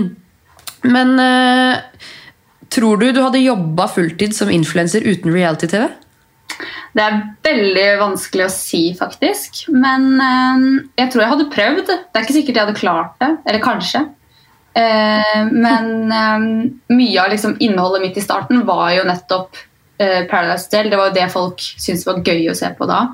men 0.82 1.14
eh, 1.22 2.06
tror 2.72 2.98
du 2.98 3.10
du 3.12 3.20
hadde 3.22 3.42
jobba 3.42 3.88
fulltid 3.92 4.34
som 4.36 4.50
influenser 4.50 5.04
uten 5.06 5.34
reality-TV? 5.34 5.88
Det 6.92 7.04
er 7.04 7.20
veldig 7.46 7.86
vanskelig 8.02 8.46
å 8.46 8.52
si, 8.52 8.82
faktisk. 8.98 9.62
Men 9.72 10.08
eh, 10.20 10.64
jeg 11.00 11.12
tror 11.12 11.24
jeg 11.24 11.32
hadde 11.34 11.52
prøvd. 11.54 11.86
Det 11.88 12.18
er 12.18 12.26
ikke 12.26 12.36
sikkert 12.36 12.58
jeg 12.58 12.66
hadde 12.66 12.80
klart 12.80 13.14
det. 13.22 13.30
Eller 13.48 13.64
kanskje. 13.64 14.04
Eh, 14.76 15.40
men 15.52 16.12
eh, 16.12 16.44
mye 16.92 17.22
av 17.22 17.32
liksom, 17.32 17.56
innholdet 17.64 18.04
mitt 18.04 18.20
i 18.20 18.24
starten 18.24 18.64
var 18.68 18.90
jo 18.96 19.06
nettopp 19.08 19.56
eh, 20.02 20.22
Paradise 20.28 20.68
Del. 20.72 20.92
Det 20.92 21.00
var 21.00 21.10
jo 21.10 21.16
det 21.16 21.30
folk 21.32 21.64
syntes 21.72 22.04
var 22.08 22.20
gøy 22.20 22.50
å 22.52 22.58
se 22.58 22.70
på 22.76 22.88
da. 22.90 23.06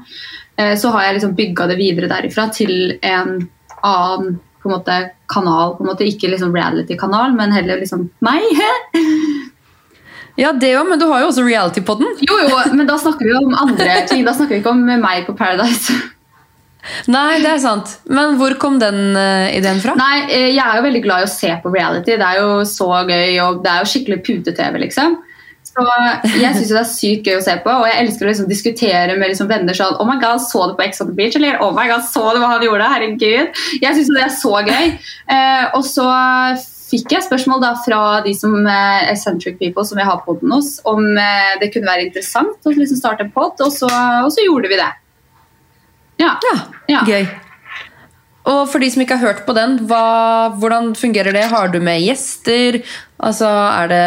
Eh, 0.59 0.75
så 0.79 0.91
har 0.95 1.07
jeg 1.07 1.19
liksom 1.21 1.39
bygga 1.39 1.71
det 1.71 1.79
videre 1.79 2.11
derifra 2.11 2.49
til 2.55 2.99
en 2.99 3.41
annen 3.87 4.39
på 4.59 4.67
en 4.67 4.75
måte, 4.75 4.95
kanal. 5.31 5.77
På 5.77 5.85
en 5.85 5.93
måte, 5.93 6.07
ikke 6.09 6.33
liksom 6.33 6.51
reality-kanal, 6.57 7.31
men 7.39 7.55
heller 7.55 7.79
liksom 7.79 8.09
meg. 8.27 8.43
Ja, 10.39 10.53
det 10.55 10.71
òg, 10.79 10.87
men 10.87 11.01
du 11.01 11.09
har 11.11 11.25
jo 11.25 11.33
også 11.33 11.43
reality-podden. 11.43 12.15
Jo, 12.23 12.37
jo, 12.47 12.61
men 12.79 12.87
da 12.87 12.99
snakker 13.01 13.27
vi 13.27 13.35
om 13.41 13.57
andre 13.59 14.05
ting. 14.07 14.23
Da 14.27 14.37
snakker 14.37 14.55
vi 14.55 14.63
ikke 14.63 14.75
om 14.77 14.85
meg 14.87 15.27
på 15.27 15.35
Paradise. 15.39 15.97
Nei, 17.11 17.41
det 17.43 17.51
er 17.51 17.63
sant. 17.63 17.97
Men 18.09 18.37
hvor 18.39 18.55
kom 18.63 18.79
den 18.81 19.17
uh, 19.19 19.49
ideen 19.51 19.81
fra? 19.83 19.97
Nei, 19.99 20.29
eh, 20.31 20.51
jeg 20.55 20.63
er 20.63 20.79
jo 20.79 20.85
veldig 20.87 21.03
glad 21.05 21.25
i 21.25 21.27
å 21.27 21.33
se 21.33 21.51
på 21.63 21.73
reality. 21.75 22.15
Det 22.21 22.29
er 22.29 22.39
jo 22.39 22.61
så 22.69 22.87
gøy, 23.09 23.35
og 23.45 23.65
det 23.65 23.73
er 23.73 23.83
jo 23.83 23.91
skikkelig 23.93 24.21
pute-TV, 24.29 24.79
liksom. 24.87 25.19
Så 25.69 25.85
jeg 26.25 26.55
syns 26.55 26.71
det 26.71 26.79
er 26.81 26.89
sykt 26.89 27.29
gøy 27.29 27.37
å 27.39 27.45
se 27.45 27.59
på, 27.63 27.75
og 27.75 27.85
jeg 27.87 28.01
elsker 28.01 28.25
å 28.25 28.31
liksom 28.31 28.49
diskutere 28.51 29.19
med 29.19 29.31
liksom 29.31 29.51
venner 29.51 29.77
sånn 29.77 29.99
Oh 30.01 30.09
my 30.09 30.17
god, 30.23 30.41
så 30.43 30.65
du 30.71 30.73
på 30.79 30.87
Ex 30.87 31.03
on 31.05 31.11
the 31.11 31.19
Beach? 31.19 31.37
Eller 31.39 31.61
Oh 31.63 31.75
my 31.77 31.85
god, 31.91 32.07
så 32.09 32.25
du 32.33 32.41
hva 32.41 32.55
han 32.55 32.65
gjorde? 32.65 32.89
Herregud. 32.95 33.61
Jeg 33.83 33.99
syns 33.99 34.11
det 34.15 34.25
er 34.25 34.35
så 34.39 34.55
gøy. 34.65 34.97
Uh, 35.29 35.65
og 35.77 35.85
så 35.87 36.09
fikk 36.89 37.13
jeg 37.13 37.25
spørsmål 37.27 37.61
da 37.61 37.75
fra 37.85 37.99
de 38.25 38.33
som 38.35 38.55
eh, 38.67 39.11
eccentric 39.13 39.59
people 39.61 39.85
som 39.85 39.99
vi 40.01 40.07
har 40.09 40.23
podden 40.25 40.51
hos, 40.57 40.79
om 40.89 41.05
eh, 41.19 41.59
det 41.61 41.73
kunne 41.75 41.91
være 41.91 42.07
interessant 42.09 42.65
å 42.65 42.73
liksom 42.75 42.97
starte 43.01 43.27
en 43.27 43.31
pod, 43.35 43.61
og, 43.61 43.73
så- 43.75 43.91
og 44.25 44.31
så 44.33 44.45
gjorde 44.47 44.69
vi 44.73 44.81
det. 44.81 44.89
Ja. 46.19 46.33
Ja, 46.49 46.57
Ja. 46.89 47.01
gøy. 47.07 47.29
Og 48.49 48.63
for 48.73 48.81
de 48.81 48.89
som 48.91 49.03
ikke 49.03 49.19
har 49.19 49.27
hørt 49.35 49.45
på 49.47 49.53
den, 49.55 49.75
hva, 49.87 50.49
hvordan 50.57 50.95
fungerer 50.97 51.33
det? 51.37 51.45
Har 51.51 51.69
du 51.69 51.81
med 51.85 52.01
gjester? 52.01 52.81
Altså, 53.19 53.49
er 53.51 53.89
det 53.91 54.03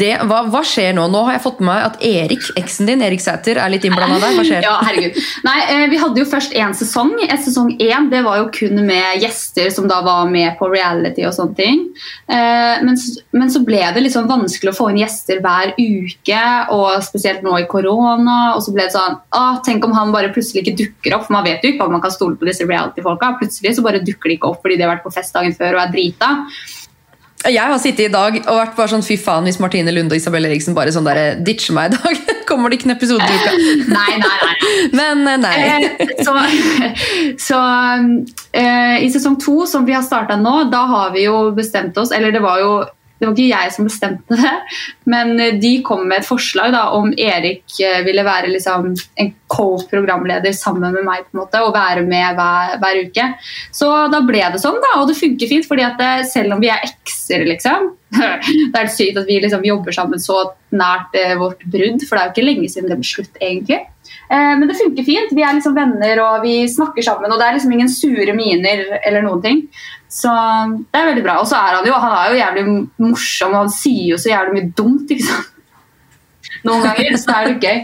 det? 0.00 0.10
Hva, 0.26 0.40
hva 0.50 0.62
skjer 0.66 0.94
nå? 0.96 1.04
Nå 1.12 1.20
har 1.28 1.36
jeg 1.36 1.44
fått 1.44 1.60
med 1.62 1.68
meg 1.70 1.84
at 1.86 2.00
Erik, 2.02 2.42
eksen 2.58 2.88
din, 2.90 3.02
Erik 3.06 3.22
Sæter, 3.22 3.60
er 3.62 3.70
litt 3.70 3.84
innblanda 3.86 4.18
der. 4.22 4.34
Hva 4.34 4.46
skjer? 4.46 4.64
Ja, 4.68 4.74
herregud. 4.82 5.18
Nei, 5.46 5.58
eh, 5.70 5.84
Vi 5.92 6.00
hadde 6.02 6.18
jo 6.22 6.26
først 6.28 6.56
én 6.58 6.74
sesong. 6.76 7.12
Sesong 7.44 7.70
én 7.78 8.08
det 8.10 8.24
var 8.26 8.40
jo 8.40 8.48
kun 8.54 8.80
med 8.86 9.22
gjester 9.22 9.70
som 9.74 9.86
da 9.90 10.00
var 10.02 10.26
med 10.30 10.56
på 10.58 10.68
reality 10.72 11.22
og 11.28 11.36
sånne 11.36 11.54
ting. 11.58 11.84
Eh, 12.26 12.82
Men, 12.82 12.98
men 13.32 13.50
så 13.52 13.62
ble 13.66 13.80
det 13.94 14.02
liksom 14.04 14.26
vanskelig 14.30 14.72
å 14.72 14.76
få 14.76 14.88
inn 14.90 15.00
gjester 15.02 15.40
hver 15.44 15.72
uke, 15.78 16.42
og 16.74 16.98
spesielt 17.06 17.46
nå 17.46 17.54
i 17.62 17.68
korona. 17.70 18.38
Og 18.56 18.64
så 18.66 18.74
ble 18.74 18.88
det 18.88 18.94
sånn 18.96 19.20
ah, 19.38 19.60
Tenk 19.64 19.86
om 19.86 19.94
han 19.96 20.10
bare 20.14 20.32
plutselig 20.34 20.64
ikke 20.64 20.76
dukker 20.82 21.16
opp, 21.16 21.28
for 21.28 21.36
man 21.38 21.46
vet 21.46 21.62
jo 21.62 21.72
ikke 21.74 21.86
om 21.86 21.94
man 21.96 22.02
kan 22.04 22.14
stole 22.14 22.38
på 22.38 22.48
disse 22.48 22.66
reality-folka. 22.66 23.36
Plutselig 23.40 23.76
så 23.78 23.86
bare 23.86 24.02
dukker 24.02 24.32
de 24.32 24.38
ikke 24.38 24.50
opp 24.50 24.62
fordi 24.64 24.78
de 24.78 24.86
har 24.86 24.96
vært 24.96 25.06
på 25.06 25.14
fest 25.14 25.34
dagen 25.36 25.54
før 25.56 25.78
og 25.78 25.84
er 25.86 25.94
drita. 25.94 26.34
Jeg 27.46 27.70
har 27.70 27.78
sittet 27.78 28.08
i 28.08 28.10
dag 28.10 28.34
og 28.40 28.56
vært 28.58 28.74
bare 28.74 28.90
sånn 28.90 29.04
fy 29.06 29.14
faen 29.20 29.46
hvis 29.46 29.60
Martine 29.62 29.92
Lunde 29.94 30.16
og 30.16 30.18
Isabel 30.18 30.48
Eriksen 30.48 30.74
bare 30.74 30.90
sånn 30.94 31.06
der, 31.06 31.38
ditcher 31.46 31.76
meg 31.76 31.92
i 31.92 31.98
dag. 31.98 32.32
Kommer 32.48 32.72
det 32.72 32.80
ikke 32.80 32.88
en 32.90 32.96
episode 32.96 33.22
i 33.22 33.38
uka? 33.38 33.52
Nei, 33.98 34.16
nei, 34.18 34.36
nei. 34.42 34.56
Men 34.98 35.22
eh, 35.30 35.38
nei. 35.44 35.56
Eh, 35.68 36.14
så 36.26 36.34
så 37.38 37.60
eh, 38.56 38.98
i 39.04 39.10
sesong 39.14 39.38
to, 39.42 39.60
som 39.70 39.86
vi 39.86 39.94
har 39.94 40.02
starta 40.02 40.38
nå, 40.40 40.64
da 40.72 40.82
har 40.90 41.14
vi 41.14 41.28
jo 41.28 41.50
bestemt 41.54 41.98
oss 42.00 42.10
Eller 42.14 42.34
det 42.34 42.42
var 42.42 42.58
jo 42.62 42.72
det 43.18 43.26
var 43.26 43.34
ikke 43.34 43.50
jeg 43.50 43.72
som 43.74 43.88
bestemte 43.88 44.38
det, 44.38 44.54
men 45.10 45.34
eh, 45.42 45.56
de 45.58 45.72
kom 45.86 46.04
med 46.06 46.20
et 46.20 46.28
forslag 46.28 46.72
da, 46.74 46.84
om 46.94 47.10
Erik 47.18 47.78
eh, 47.82 48.00
ville 48.06 48.24
være 48.26 48.52
liksom 48.52 48.92
en 48.94 49.32
co-programleder 49.50 50.54
sammen 50.54 50.94
med 50.94 51.06
meg 51.06 51.26
på 51.26 51.34
en 51.34 51.42
måte, 51.42 51.62
og 51.64 51.74
være 51.74 52.04
med 52.06 52.38
hver, 52.38 52.76
hver 52.82 53.02
uke. 53.08 53.28
Så 53.74 53.90
da 54.12 54.22
ble 54.26 54.44
det 54.54 54.62
sånn, 54.62 54.78
da, 54.84 54.94
og 55.00 55.08
det 55.10 55.18
funker 55.18 55.50
fint. 55.50 55.66
fordi 55.68 55.86
at 55.88 55.98
det, 55.98 56.12
selv 56.30 56.54
om 56.54 56.62
vi 56.62 56.70
er 56.72 56.84
ekser, 56.86 57.46
liksom 57.48 57.94
Det 58.72 58.78
er 58.78 58.88
sykt 58.88 59.18
at 59.20 59.26
vi 59.28 59.36
liksom 59.42 59.66
jobber 59.66 59.92
sammen 59.92 60.20
så 60.22 60.38
nært 60.72 61.16
eh, 61.18 61.34
vårt 61.40 61.60
brudd, 61.68 62.04
for 62.06 62.16
det 62.16 62.22
er 62.22 62.28
jo 62.30 62.34
ikke 62.36 62.46
lenge 62.46 62.70
siden 62.72 62.88
det 62.92 63.00
ble 63.00 63.08
slutt, 63.08 63.34
egentlig. 63.36 63.82
Eh, 64.28 64.54
Men 64.58 64.66
det 64.68 64.78
funker 64.78 65.04
fint. 65.04 65.34
Vi 65.36 65.44
er 65.44 65.56
liksom 65.56 65.76
venner 65.76 66.22
og 66.24 66.44
vi 66.44 66.62
snakker 66.68 67.04
sammen. 67.04 67.32
Og 67.32 67.40
det 67.40 67.48
er 67.48 67.58
liksom 67.58 67.74
ingen 67.76 67.92
sure 67.92 68.34
miner 68.36 68.84
eller 69.02 69.24
noen 69.24 69.44
ting. 69.44 69.62
Så 70.08 70.32
det 70.92 70.96
er 71.00 71.08
veldig 71.10 71.22
bra. 71.26 71.34
Og 71.42 71.46
så 71.50 71.58
er 71.60 71.76
han 71.78 71.86
jo 71.86 71.92
han 72.00 72.14
er 72.16 72.30
jo 72.32 72.38
jævlig 72.40 72.64
morsom, 73.04 73.52
og 73.54 73.58
han 73.66 73.72
sier 73.74 74.14
jo 74.14 74.18
så 74.20 74.30
jævlig 74.32 74.54
mye 74.56 74.72
dumt. 74.78 75.10
ikke 75.12 75.26
sant? 75.28 75.54
Noen 76.64 76.82
ganger 76.86 77.18
så 77.20 77.34
er 77.36 77.50
det 77.50 77.60
gøy. 77.62 77.82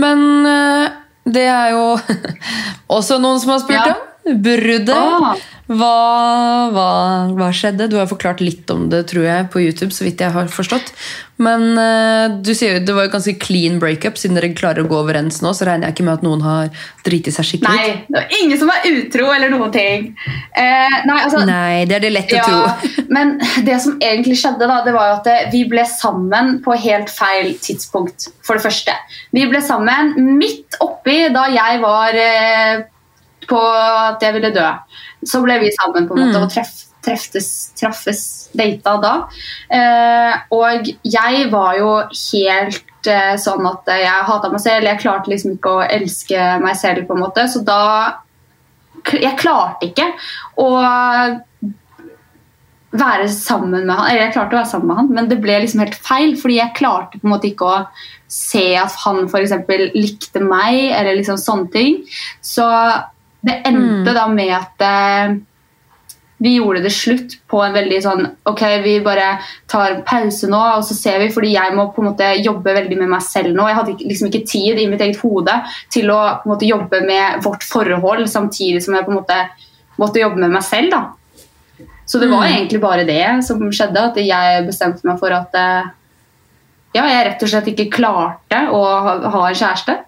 Men 0.00 0.24
eh, 0.48 0.88
det 1.36 1.44
er 1.46 1.74
jo 1.76 1.84
også 2.96 3.20
noen 3.22 3.40
som 3.42 3.54
har 3.54 3.62
spurt 3.62 3.78
Ja. 3.78 3.92
om. 3.94 4.10
Bruddet. 4.24 4.94
Ah. 4.96 5.36
Hva, 5.64 6.68
hva, 6.74 6.88
hva 7.32 7.46
skjedde? 7.56 7.86
Du 7.88 7.96
har 7.96 8.08
forklart 8.08 8.42
litt 8.44 8.68
om 8.72 8.90
det, 8.92 9.06
tror 9.08 9.24
jeg, 9.24 9.46
på 9.52 9.62
YouTube. 9.62 9.94
så 9.96 10.04
vidt 10.04 10.20
jeg 10.20 10.32
har 10.34 10.48
forstått. 10.52 10.92
Men 11.40 11.64
uh, 11.80 12.36
du 12.44 12.52
sier 12.54 12.76
jo 12.76 12.82
det 12.84 12.94
var 12.94 13.08
jo 13.08 13.12
ganske 13.14 13.34
clean 13.40 13.78
breakup. 13.80 14.20
Siden 14.20 14.36
dere 14.36 14.52
klarer 14.56 14.84
å 14.84 14.90
gå 14.90 14.98
overens 15.00 15.40
nå, 15.44 15.54
så 15.56 15.66
regner 15.68 15.88
jeg 15.88 15.96
ikke 15.96 16.06
med 16.06 16.18
at 16.20 16.26
noen 16.26 16.44
har 16.44 16.84
driti 17.06 17.32
seg 17.34 17.48
skikkelig 17.48 17.80
Nei, 17.80 17.96
det 18.06 18.20
var 18.20 18.36
ingen 18.38 18.60
som 18.60 18.70
var 18.70 18.86
utro 18.92 19.32
eller 19.32 19.52
noen 19.52 19.74
ting. 19.74 20.06
Uh, 20.52 20.96
nei, 21.08 21.18
altså, 21.18 21.42
Nei, 21.48 21.84
det 21.88 21.98
er 21.98 22.06
det 22.06 22.14
lett 22.14 22.36
å 22.36 22.40
Ja, 22.40 22.46
tro. 22.48 23.08
men 23.16 23.36
det 23.66 23.80
som 23.84 23.98
egentlig 24.04 24.38
skjedde, 24.40 24.68
da, 24.68 24.80
det 24.84 24.94
var 24.96 25.10
jo 25.10 25.18
at 25.22 25.32
eh, 25.32 25.44
vi 25.52 25.64
ble 25.68 25.84
sammen 25.88 26.58
på 26.64 26.76
helt 26.84 27.12
feil 27.12 27.54
tidspunkt. 27.56 28.28
For 28.44 28.60
det 28.60 28.68
første. 28.68 28.92
Vi 29.32 29.48
ble 29.48 29.64
sammen 29.64 30.12
midt 30.36 30.76
oppi 30.84 31.24
da 31.32 31.48
jeg 31.52 31.80
var 31.80 32.20
eh, 32.20 32.84
på 33.50 33.60
at 33.60 34.22
jeg 34.24 34.34
ville 34.36 34.50
dø. 34.54 34.66
Så 35.26 35.42
ble 35.44 35.58
vi 35.62 35.70
sammen 35.76 36.08
på 36.08 36.16
en 36.16 36.24
måte 36.26 36.38
Mm. 36.38 36.42
og 36.46 36.50
treff, 36.52 36.72
treftes, 37.04 37.48
traffes, 37.76 38.48
data 38.56 38.96
da. 39.02 39.14
Eh, 39.70 40.34
og 40.56 40.86
jeg 41.04 41.50
var 41.52 41.76
jo 41.78 41.90
helt 42.32 43.06
eh, 43.06 43.34
sånn 43.36 43.66
at 43.68 43.90
jeg 44.00 44.24
hata 44.30 44.48
meg 44.50 44.60
selv. 44.60 44.88
Jeg 44.88 45.00
klarte 45.02 45.28
liksom 45.32 45.56
ikke 45.58 45.74
å 45.78 45.88
elske 45.88 46.46
meg 46.64 46.76
selv, 46.76 47.06
på 47.06 47.14
en 47.16 47.24
måte. 47.26 47.48
Så 47.48 47.64
da 47.64 48.20
Jeg 49.04 49.36
klarte 49.36 49.84
ikke 49.84 50.06
å 50.56 50.68
være 52.94 53.26
sammen 53.28 53.84
med 53.86 53.96
han. 53.96 54.06
Eller 54.10 54.22
jeg 54.26 54.34
klarte 54.36 54.54
å 54.54 54.60
være 54.60 54.70
sammen 54.70 54.88
med 54.88 54.96
han, 55.00 55.08
men 55.16 55.28
det 55.28 55.40
ble 55.42 55.58
liksom 55.64 55.82
helt 55.82 55.96
feil. 56.06 56.36
Fordi 56.40 56.56
jeg 56.60 56.76
klarte 56.78 57.18
på 57.20 57.26
en 57.28 57.34
måte 57.34 57.50
ikke 57.50 57.68
å 57.68 57.80
se 58.30 58.64
at 58.80 58.94
han 59.04 59.26
f.eks. 59.28 59.52
likte 59.94 60.40
meg, 60.42 60.92
eller 60.94 61.18
liksom 61.18 61.36
sånne 61.40 61.70
ting. 61.74 61.98
Så 62.40 62.64
det 63.44 63.58
endte 63.66 64.10
Mm. 64.10 64.14
da 64.14 64.26
med 64.28 64.52
at 64.56 64.80
eh, 64.80 65.34
vi 66.44 66.56
gjorde 66.58 66.82
det 66.82 66.90
slutt 66.92 67.36
på 67.48 67.60
en 67.64 67.72
veldig 67.72 67.98
sånn 68.02 68.24
Ok, 68.50 68.60
vi 68.82 68.98
bare 69.00 69.38
tar 69.70 70.00
pause 70.04 70.48
nå, 70.50 70.58
og 70.76 70.82
så 70.84 70.92
ser 70.94 71.18
vi. 71.22 71.28
Fordi 71.32 71.52
jeg 71.54 71.72
må 71.76 71.86
på 71.94 72.02
en 72.02 72.08
måte 72.10 72.26
jobbe 72.42 72.74
veldig 72.74 72.98
med 72.98 73.08
meg 73.08 73.22
selv 73.22 73.54
nå. 73.56 73.66
Jeg 73.68 73.76
hadde 73.78 73.94
liksom 74.04 74.28
ikke 74.28 74.46
tid 74.50 74.78
i 74.82 74.86
mitt 74.90 75.00
eget 75.00 75.20
hode 75.22 75.54
til 75.90 76.10
å 76.10 76.18
på 76.42 76.48
en 76.48 76.52
måte 76.56 76.68
jobbe 76.68 77.00
med 77.06 77.42
vårt 77.44 77.62
forhold 77.62 78.26
samtidig 78.28 78.82
som 78.82 78.94
jeg 78.98 79.04
på 79.06 79.12
en 79.14 79.20
måte 79.22 79.38
måtte 79.98 80.20
jobbe 80.20 80.36
med 80.42 80.50
meg 80.50 80.62
selv. 80.66 80.90
da. 80.90 81.04
Så 82.06 82.20
det 82.20 82.28
var 82.28 82.44
Mm. 82.44 82.52
egentlig 82.52 82.80
bare 82.80 83.04
det 83.06 83.44
som 83.44 83.58
skjedde, 83.70 83.96
at 83.96 84.16
jeg 84.16 84.66
bestemte 84.66 85.04
meg 85.04 85.18
for 85.18 85.30
at 85.32 85.54
eh, 85.54 85.84
ja, 86.94 87.02
jeg 87.08 87.26
rett 87.26 87.42
og 87.42 87.48
slett 87.48 87.66
ikke 87.72 87.90
klarte 87.90 88.68
å 88.70 88.82
ha, 88.84 89.30
ha 89.30 89.46
en 89.48 89.54
kjæreste. 89.54 89.98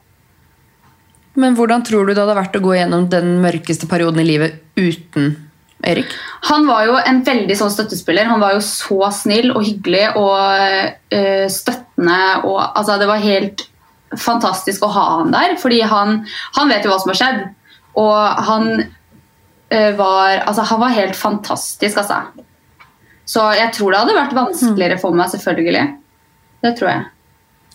Men 1.37 1.57
hvordan 1.57 1.85
tror 1.85 2.07
du 2.07 2.15
det 2.15 2.23
hadde 2.23 2.39
vært 2.39 2.57
å 2.57 2.63
gå 2.65 2.77
gjennom 2.79 3.11
den 3.13 3.37
mørkeste 3.43 3.89
perioden 3.91 4.23
i 4.23 4.29
livet 4.29 4.63
uten 4.79 5.35
Erik? 5.85 6.13
Han 6.49 6.65
var 6.69 6.87
jo 6.89 6.97
en 6.97 7.21
veldig 7.27 7.57
sånn 7.59 7.73
støttespiller. 7.75 8.29
Han 8.31 8.41
var 8.41 8.57
jo 8.57 8.63
så 8.65 9.11
snill 9.13 9.53
og 9.53 9.67
hyggelig 9.67 10.07
og 10.17 11.13
øh, 11.13 11.47
støttende. 11.53 12.21
Og, 12.49 12.61
altså, 12.65 12.97
det 13.03 13.09
var 13.11 13.25
helt 13.25 13.67
fantastisk 14.17 14.87
å 14.87 14.93
ha 14.95 15.07
han 15.19 15.35
der, 15.35 15.57
fordi 15.61 15.83
han, 15.85 16.23
han 16.57 16.73
vet 16.73 16.87
jo 16.87 16.93
hva 16.93 17.01
som 17.03 17.13
har 17.13 17.21
skjedd. 17.21 17.43
Og 18.01 18.47
han 18.49 18.73
øh, 18.81 19.93
var 19.99 20.43
Altså, 20.47 20.65
han 20.71 20.81
var 20.81 20.97
helt 20.97 21.19
fantastisk, 21.19 22.01
altså. 22.01 22.23
Så 23.27 23.43
jeg 23.59 23.75
tror 23.75 23.93
det 23.93 24.01
hadde 24.05 24.17
vært 24.17 24.37
vanskeligere 24.39 25.01
for 25.03 25.17
meg, 25.19 25.29
selvfølgelig. 25.33 25.87
Det 26.63 26.73
tror 26.79 26.93
jeg. 26.93 27.07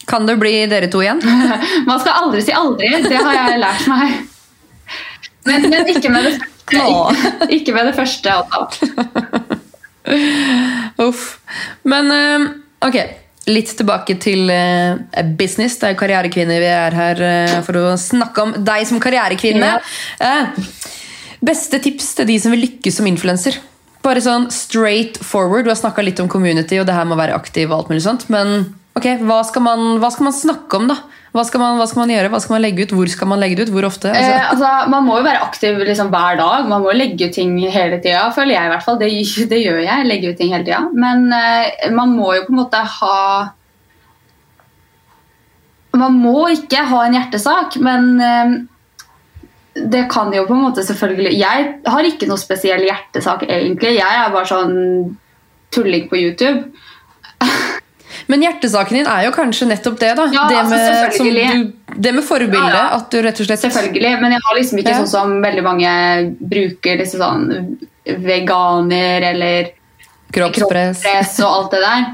Kan 0.09 0.25
det 0.25 0.37
bli 0.41 0.53
dere 0.71 0.89
to 0.91 1.01
igjen? 1.03 1.21
Man 1.89 2.01
skal 2.01 2.25
aldri 2.25 2.43
si 2.45 2.53
aldri. 2.55 2.89
Det 3.05 3.17
har 3.17 3.37
jeg 3.37 3.61
lært 3.61 3.87
meg. 3.91 4.19
Men, 5.47 5.69
men 5.71 5.89
ikke 5.89 6.11
med 6.13 6.27
det. 6.27 6.35
Ikke, 6.71 7.47
ikke 7.57 7.73
med 7.75 7.89
det 7.89 7.95
første. 7.97 8.33
Altså. 8.33 8.87
Uff. 11.01 11.23
Men 11.87 12.11
eh, 12.13 12.45
ok, 12.85 12.97
litt 13.49 13.73
tilbake 13.77 14.17
til 14.21 14.51
eh, 14.53 15.23
business. 15.37 15.79
Det 15.81 15.89
er 15.89 15.97
karrierekvinner 15.99 16.61
vi 16.61 16.69
er 16.69 16.97
her 16.97 17.23
eh, 17.27 17.57
for 17.65 17.81
å 17.81 17.87
snakke 17.99 18.45
om 18.45 18.53
deg 18.61 18.85
som 18.89 19.01
karrierekvinne. 19.03 19.73
Beste 21.41 21.81
tips 21.81 22.13
til 22.19 22.29
de 22.29 22.37
som 22.41 22.53
vil 22.53 22.67
lykkes 22.67 23.01
som 23.01 23.09
influenser? 23.09 23.57
Bare 24.05 24.21
sånn 24.21 24.47
straight 24.53 25.17
forward. 25.25 25.65
Du 25.65 25.73
har 25.73 25.79
snakka 25.79 26.05
litt 26.05 26.21
om 26.21 26.29
community 26.29 26.77
og 26.81 26.87
det 26.89 26.93
her 26.97 27.07
med 27.09 27.17
å 27.17 27.21
være 27.21 27.37
aktiv 27.37 27.69
og 27.69 27.79
alt 27.79 27.91
mulig 27.91 28.05
sånt. 28.05 28.27
Men 28.33 28.75
ok, 28.99 29.07
hva 29.27 29.41
skal 29.47 29.65
man, 29.65 29.87
hva 30.01 30.09
skal 30.13 30.29
man 30.29 30.35
snakke 30.35 30.79
om, 30.79 30.87
da? 30.91 30.99
Hva 31.31 31.45
skal, 31.47 31.61
man, 31.63 31.77
hva 31.79 31.85
skal 31.87 32.01
man 32.01 32.11
gjøre? 32.11 32.29
Hva 32.33 32.39
skal 32.43 32.57
man 32.57 32.63
legge 32.65 32.83
ut? 32.83 32.91
Hvor 32.91 33.07
skal 33.11 33.29
man 33.31 33.39
legge 33.39 33.55
det 33.55 33.69
ut? 33.69 33.71
Hvor 33.71 33.85
ofte? 33.87 34.09
Eh, 34.11 34.17
Altså, 34.19 34.49
altså, 34.51 34.89
man 34.91 35.05
må 35.07 35.15
jo 35.21 35.27
være 35.29 35.43
aktiv 35.45 35.79
liksom, 35.79 36.09
hver 36.11 36.35
dag. 36.41 36.67
Man 36.67 36.83
må 36.83 36.91
legge 36.91 37.29
ut 37.29 37.37
ting 37.37 37.53
hele 37.71 38.01
tida. 38.03 38.25
Føler 38.35 38.57
jeg 38.57 38.67
i 38.67 38.73
hvert 38.73 38.83
fall. 38.83 38.99
Det, 38.99 39.09
det 39.53 39.61
gjør 39.61 39.79
jeg. 39.85 40.09
Legger 40.09 40.33
ut 40.33 40.41
ting 40.41 40.51
hele 40.51 40.67
tida. 40.67 40.81
Men 40.91 41.31
eh, 41.37 41.87
man 41.95 42.11
må 42.17 42.33
jo 42.35 42.43
på 42.49 42.55
en 42.55 42.61
måte 42.63 42.83
ha 42.97 43.17
Man 45.91 46.19
må 46.23 46.47
ikke 46.53 46.85
ha 46.87 47.01
en 47.03 47.15
hjertesak, 47.17 47.75
men 47.83 48.05
eh, 48.23 48.53
det 49.91 50.05
kan 50.11 50.31
jo 50.35 50.45
på 50.47 50.55
en 50.55 50.63
måte 50.63 50.85
selvfølgelig 50.87 51.33
Jeg 51.35 51.65
har 51.87 52.07
ikke 52.07 52.29
noe 52.29 52.39
spesiell 52.39 52.83
hjertesak, 52.87 53.43
egentlig. 53.47 53.97
Jeg 53.97 54.19
er 54.21 54.31
bare 54.31 54.51
sånn 54.51 54.75
tulling 55.71 56.07
på 56.11 56.19
YouTube. 56.19 56.71
men 58.31 58.45
hjertesaken 58.45 58.97
din 59.01 59.09
er 59.11 59.25
jo 59.27 59.33
kanskje 59.35 59.67
nettopp 59.69 59.99
det, 60.01 60.13
da. 60.17 60.25
Ja, 60.33 60.45
det, 60.49 60.57
altså, 60.61 60.79
med, 60.79 61.15
som 61.17 61.27
du, 61.27 61.97
det 62.07 62.13
med 62.15 62.25
forbildet. 62.27 62.71
Ja, 62.71 62.85
ja. 62.87 62.97
At 62.97 63.11
du 63.11 63.19
rett 63.25 63.41
og 63.43 63.49
slett 63.49 63.63
Selvfølgelig, 63.65 64.13
men 64.23 64.35
jeg 64.37 64.45
har 64.47 64.57
liksom 64.57 64.81
ikke 64.81 64.95
sånn 65.01 65.11
som 65.11 65.35
veldig 65.43 65.63
mange 65.67 65.91
bruker 66.53 67.01
liksom 67.03 67.21
sånn 67.25 67.45
veganer 68.25 69.27
eller 69.33 69.71
Kroppspress. 70.31 71.01
kroppspress 71.03 71.39
og 71.43 71.49
alt 71.57 71.75
det 71.75 71.81
der. 71.83 72.05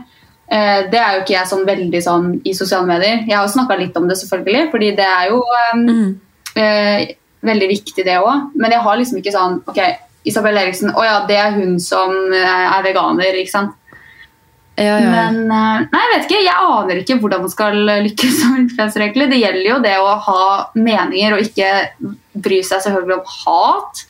Eh, 0.47 0.79
det 0.91 0.99
er 1.03 1.15
jo 1.17 1.21
ikke 1.23 1.35
jeg 1.35 1.49
sånn 1.51 1.65
veldig 1.67 2.01
sånn 2.03 2.27
i 2.47 2.53
sosiale 2.57 2.87
medier. 2.89 3.23
Jeg 3.27 3.35
har 3.37 3.45
jo 3.45 3.53
snakka 3.53 3.77
litt 3.79 3.97
om 3.99 4.07
det, 4.09 4.17
selvfølgelig, 4.21 4.67
fordi 4.73 4.91
det 4.97 5.05
er 5.05 5.31
jo 5.33 5.41
um, 5.43 5.85
Mm. 5.87 6.19
uh, 6.57 7.01
veldig 7.47 7.67
viktig, 7.69 8.05
det 8.07 8.17
òg. 8.17 8.49
Men 8.55 8.71
jeg 8.73 8.81
har 8.81 8.97
liksom 8.97 9.19
ikke 9.19 9.35
sånn 9.35 9.59
Ok, 9.69 9.77
Isabel 10.27 10.57
Eriksen, 10.57 10.89
å 10.97 11.03
ja, 11.05 11.19
det 11.27 11.37
er 11.39 11.51
hun 11.55 11.77
som 11.79 12.11
eh, 12.33 12.65
er 12.77 12.83
veganer, 12.83 13.37
ikke 13.39 13.53
sant. 13.53 13.75
Ja, 14.77 14.99
ja. 15.01 15.09
Men 15.09 15.39
eh, 15.49 15.85
nei, 15.89 16.01
jeg 16.03 16.13
vet 16.13 16.25
ikke, 16.27 16.43
jeg 16.45 16.69
aner 16.69 17.01
ikke 17.01 17.17
hvordan 17.21 17.43
man 17.47 17.53
skal 17.53 17.79
lykkes 18.05 18.39
som 18.43 18.57
influenser. 18.59 19.07
egentlig. 19.07 19.29
Det 19.33 19.41
gjelder 19.41 19.69
jo 19.71 19.77
det 19.83 19.95
å 19.97 20.15
ha 20.27 20.47
meninger 20.77 21.35
og 21.35 21.45
ikke 21.45 21.71
bry 22.37 22.61
seg 22.65 22.83
selvfølgelig 22.85 23.17
om 23.17 23.31
hat. 23.39 24.03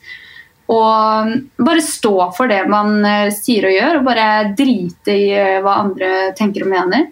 Og 0.68 1.62
bare 1.64 1.84
stå 1.84 2.16
for 2.36 2.50
det 2.50 2.60
man 2.68 2.98
eh, 3.08 3.30
sier 3.32 3.70
og 3.70 3.72
gjør, 3.72 4.00
og 4.00 4.08
bare 4.10 4.26
drite 4.56 5.14
i 5.16 5.30
eh, 5.32 5.60
hva 5.64 5.78
andre 5.86 6.10
tenker 6.36 6.66
og 6.66 6.74
mener. 6.74 7.08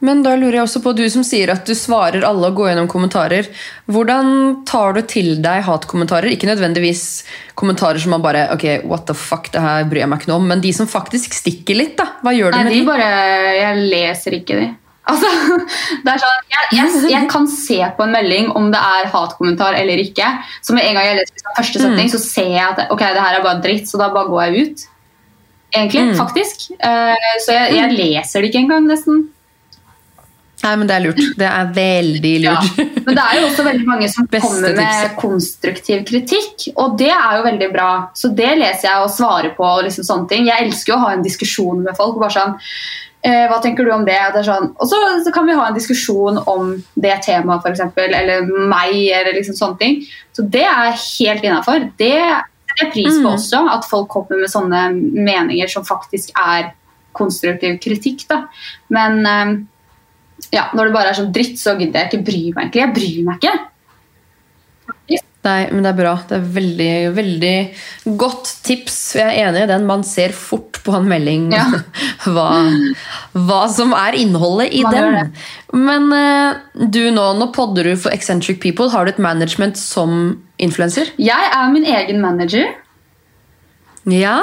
Men 0.00 0.22
da 0.24 0.32
lurer 0.38 0.58
jeg 0.58 0.64
også 0.64 0.80
på, 0.84 0.94
du 0.96 1.04
som 1.12 1.24
sier 1.26 1.52
at 1.52 1.68
du 1.68 1.74
svarer 1.76 2.24
alle 2.24 2.48
og 2.48 2.56
går 2.56 2.70
gjennom 2.70 2.88
kommentarer. 2.88 3.48
Hvordan 3.90 4.62
tar 4.68 4.96
du 4.96 5.02
til 5.04 5.34
deg 5.44 5.64
hatkommentarer? 5.66 6.32
Ikke 6.32 6.48
nødvendigvis 6.48 7.04
kommentarer 7.60 8.00
som 8.00 8.14
man 8.16 8.24
bare 8.24 8.46
Ok, 8.54 8.64
what 8.88 9.04
the 9.10 9.16
fuck, 9.16 9.50
det 9.52 9.60
her 9.60 9.84
bryr 9.90 10.04
jeg 10.04 10.10
meg 10.12 10.22
ikke 10.22 10.30
noe 10.32 10.40
om. 10.40 10.46
Men 10.48 10.62
de 10.64 10.72
som 10.76 10.88
faktisk 10.88 11.36
stikker 11.36 11.76
litt, 11.76 11.98
da. 12.00 12.14
Hva 12.24 12.32
gjør 12.36 12.54
du 12.54 12.62
med 12.62 12.72
de 12.72 12.78
de? 12.78 12.86
bare 12.88 13.10
Jeg 13.58 13.90
leser 13.92 14.36
ikke 14.40 14.60
de. 14.62 14.68
Altså, 15.10 15.28
det 16.04 16.12
er 16.12 16.22
sånn, 16.22 16.46
jeg, 16.54 16.70
jeg, 16.76 17.02
jeg 17.12 17.28
kan 17.32 17.48
se 17.50 17.80
på 17.96 18.06
en 18.06 18.14
melding 18.14 18.50
om 18.56 18.70
det 18.72 18.80
er 18.80 19.10
hatkommentar 19.12 19.76
eller 19.76 20.00
ikke. 20.00 20.28
Så 20.64 20.76
med 20.76 20.86
en 20.86 20.96
gang 20.96 21.10
jeg 21.10 21.18
leser 21.20 21.50
første 21.58 21.82
setning, 21.82 22.08
så 22.12 22.22
ser 22.22 22.54
jeg 22.54 22.64
at 22.64 22.86
ok, 22.88 23.04
det 23.04 23.26
her 23.26 23.36
er 23.36 23.44
bare 23.44 23.60
dritt, 23.64 23.90
så 23.90 24.00
da 24.00 24.08
bare 24.14 24.30
går 24.32 24.46
jeg 24.46 24.64
ut. 24.64 24.86
Egentlig, 25.70 26.16
faktisk. 26.18 26.70
Uh, 26.82 27.14
så 27.44 27.54
jeg, 27.54 27.76
jeg 27.76 27.98
leser 27.98 28.42
det 28.42 28.50
ikke 28.50 28.64
engang, 28.64 28.88
nesten. 28.90 29.28
Nei, 30.62 30.76
men 30.76 30.86
Det 30.86 30.94
er 30.96 31.00
lurt. 31.06 31.20
Det 31.40 31.46
er 31.48 31.66
veldig 31.74 32.32
Ja. 32.42 32.54
lurt. 32.60 33.04
Men 33.06 33.14
det 33.16 33.24
er 33.24 33.40
jo 33.40 33.46
også 33.48 33.64
veldig 33.64 33.86
mange 33.86 34.08
som 34.12 34.26
kommer 34.44 34.74
med 34.76 35.16
konstruktiv 35.16 36.04
kritikk, 36.08 36.68
og 36.76 36.98
det 36.98 37.08
er 37.10 37.36
jo 37.38 37.44
veldig 37.46 37.72
bra. 37.72 37.90
Så 38.14 38.28
det 38.36 38.58
leser 38.58 38.88
jeg 38.90 39.02
og 39.04 39.10
svarer 39.10 39.54
på. 39.56 39.64
og 39.64 39.84
liksom 39.84 40.04
sånne 40.04 40.28
ting. 40.28 40.46
Jeg 40.46 40.66
elsker 40.68 40.92
jo 40.92 40.98
å 40.98 41.04
ha 41.06 41.12
en 41.14 41.22
diskusjon 41.24 41.82
med 41.84 41.96
folk. 41.96 42.18
bare 42.20 42.30
sånn, 42.36 42.54
eh, 43.24 43.48
Hva 43.48 43.60
tenker 43.62 43.84
du 43.84 43.90
om 43.92 44.04
det? 44.04 44.18
det 44.34 44.44
sånn, 44.44 44.74
og 44.78 44.88
så, 44.88 44.96
så 45.24 45.32
kan 45.32 45.46
vi 45.46 45.52
ha 45.54 45.66
en 45.68 45.74
diskusjon 45.74 46.42
om 46.46 46.84
det 46.98 47.22
temaet, 47.22 47.62
f.eks., 47.64 47.80
eller 47.96 48.42
meg, 48.68 48.94
eller 49.12 49.32
liksom 49.34 49.54
sånne 49.56 49.78
ting. 49.78 50.02
Så 50.32 50.48
det 50.48 50.64
er 50.64 50.92
helt 50.92 51.42
innafor. 51.42 51.90
Det 51.96 52.12
setter 52.20 52.84
jeg 52.84 52.92
pris 52.92 53.16
på 53.18 53.26
Mm. 53.26 53.34
også, 53.34 53.68
at 53.72 53.84
folk 53.84 54.08
kommer 54.08 54.38
med 54.40 54.48
sånne 54.50 54.92
meninger 55.24 55.68
som 55.68 55.84
faktisk 55.84 56.30
er 56.36 56.72
konstruktiv 57.12 57.80
kritikk. 57.80 58.26
da. 58.28 58.44
Men 58.90 59.26
eh, 59.26 59.56
ja, 60.54 60.68
når 60.74 60.88
det 60.88 60.94
bare 60.94 61.12
er 61.12 61.18
sånn 61.20 61.34
dritt, 61.34 61.58
så 61.60 61.76
gidder 61.78 62.04
jeg 62.04 62.10
ikke 62.10 62.24
bry 62.26 62.40
meg. 62.54 62.64
egentlig. 62.64 62.82
Jeg 62.82 62.94
bryr 62.96 63.28
meg 63.28 63.42
ikke. 63.44 63.58
Nei, 65.40 65.70
men 65.72 65.80
det 65.86 65.94
er 65.94 65.96
bra. 65.96 66.10
Det 66.28 66.36
er 66.36 66.48
veldig, 66.52 66.94
veldig 67.16 68.16
godt 68.20 68.50
tips. 68.66 68.96
Jeg 69.16 69.24
er 69.24 69.46
enig 69.46 69.62
i 69.64 69.70
den. 69.70 69.86
Man 69.88 70.02
ser 70.04 70.34
fort 70.36 70.82
på 70.84 70.92
en 70.98 71.08
melding 71.08 71.46
Ja. 71.54 71.64
hva, 72.34 72.48
hva 73.32 73.60
som 73.72 73.94
er 73.96 74.18
innholdet 74.20 74.74
i 74.76 74.82
den. 74.84 75.32
Men 75.72 76.12
eh, 76.12 76.60
du 76.92 77.00
nå, 77.14 77.24
nå 77.40 77.48
podder 77.56 77.88
du 77.88 77.94
for 77.96 78.12
Eccentric 78.12 78.60
People. 78.60 78.90
Har 78.92 79.08
du 79.08 79.14
et 79.14 79.22
management 79.22 79.80
som 79.80 80.42
influenser? 80.60 81.14
Jeg 81.16 81.50
er 81.56 81.72
min 81.72 81.88
egen 81.88 82.20
manager. 82.20 82.74
Ja, 84.12 84.42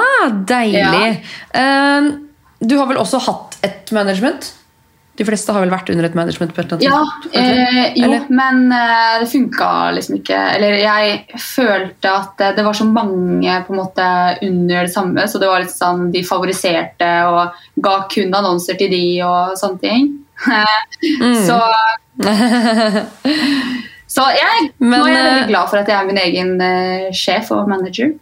deilig. 0.50 1.20
Eh, 1.54 2.10
du 2.58 2.74
har 2.80 2.90
vel 2.90 2.98
også 2.98 3.22
hatt 3.22 3.60
et 3.62 3.94
management? 3.94 4.50
De 5.18 5.26
fleste 5.26 5.54
har 5.54 5.64
vel 5.64 5.72
vært 5.72 5.88
under 5.90 6.06
et 6.06 6.14
management? 6.14 6.52
Ja, 6.84 7.00
eh, 7.34 7.94
jo, 7.98 8.06
Eller? 8.06 8.28
men 8.30 8.68
eh, 8.70 9.16
det 9.18 9.30
funka 9.32 9.70
liksom 9.96 10.20
ikke. 10.20 10.38
Eller 10.54 10.76
jeg 10.78 11.40
følte 11.42 12.12
at 12.12 12.44
eh, 12.44 12.54
det 12.54 12.64
var 12.66 12.76
så 12.78 12.86
mange 12.86 13.56
på 13.66 13.74
en 13.74 13.80
måte 13.80 14.06
under 14.46 14.86
det 14.86 14.92
samme, 14.94 15.26
så 15.26 15.40
det 15.42 15.50
var 15.50 15.64
litt 15.64 15.74
sånn 15.74 16.12
de 16.14 16.22
favoriserte 16.26 17.10
og 17.26 17.58
ga 17.82 17.96
kun 18.12 18.38
annonser 18.38 18.78
til 18.78 18.92
de 18.94 19.02
og 19.26 19.58
sånne 19.58 19.82
ting. 19.82 20.08
Mm. 21.18 21.34
Så, 21.48 21.58
så 24.14 24.24
jeg, 24.36 24.68
Men, 24.78 25.00
nå 25.00 25.06
er 25.08 25.10
jeg 25.10 25.18
eh, 25.18 25.32
veldig 25.32 25.48
glad 25.50 25.70
for 25.72 25.80
at 25.80 25.90
jeg 25.90 25.98
er 25.98 26.06
min 26.06 26.20
egen 26.22 26.52
eh, 26.62 27.08
sjef 27.10 27.50
og 27.56 27.66
manager. 27.70 28.12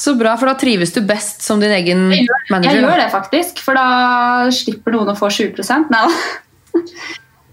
Så 0.00 0.14
bra, 0.16 0.32
for 0.40 0.48
da 0.48 0.56
trives 0.56 0.94
du 0.96 1.02
best 1.04 1.42
som 1.44 1.60
din 1.60 1.72
egen 1.76 2.06
Jeg 2.14 2.24
gjør, 2.24 2.44
manager. 2.50 2.76
jeg 2.76 2.84
gjør 2.86 3.00
det 3.02 3.08
faktisk, 3.12 3.58
for 3.64 3.76
da 3.76 4.50
slipper 4.54 4.96
noen 4.96 5.12
å 5.12 5.16
få 5.18 5.28
20 5.36 5.90
Nei 5.92 6.04
da. 6.06 6.84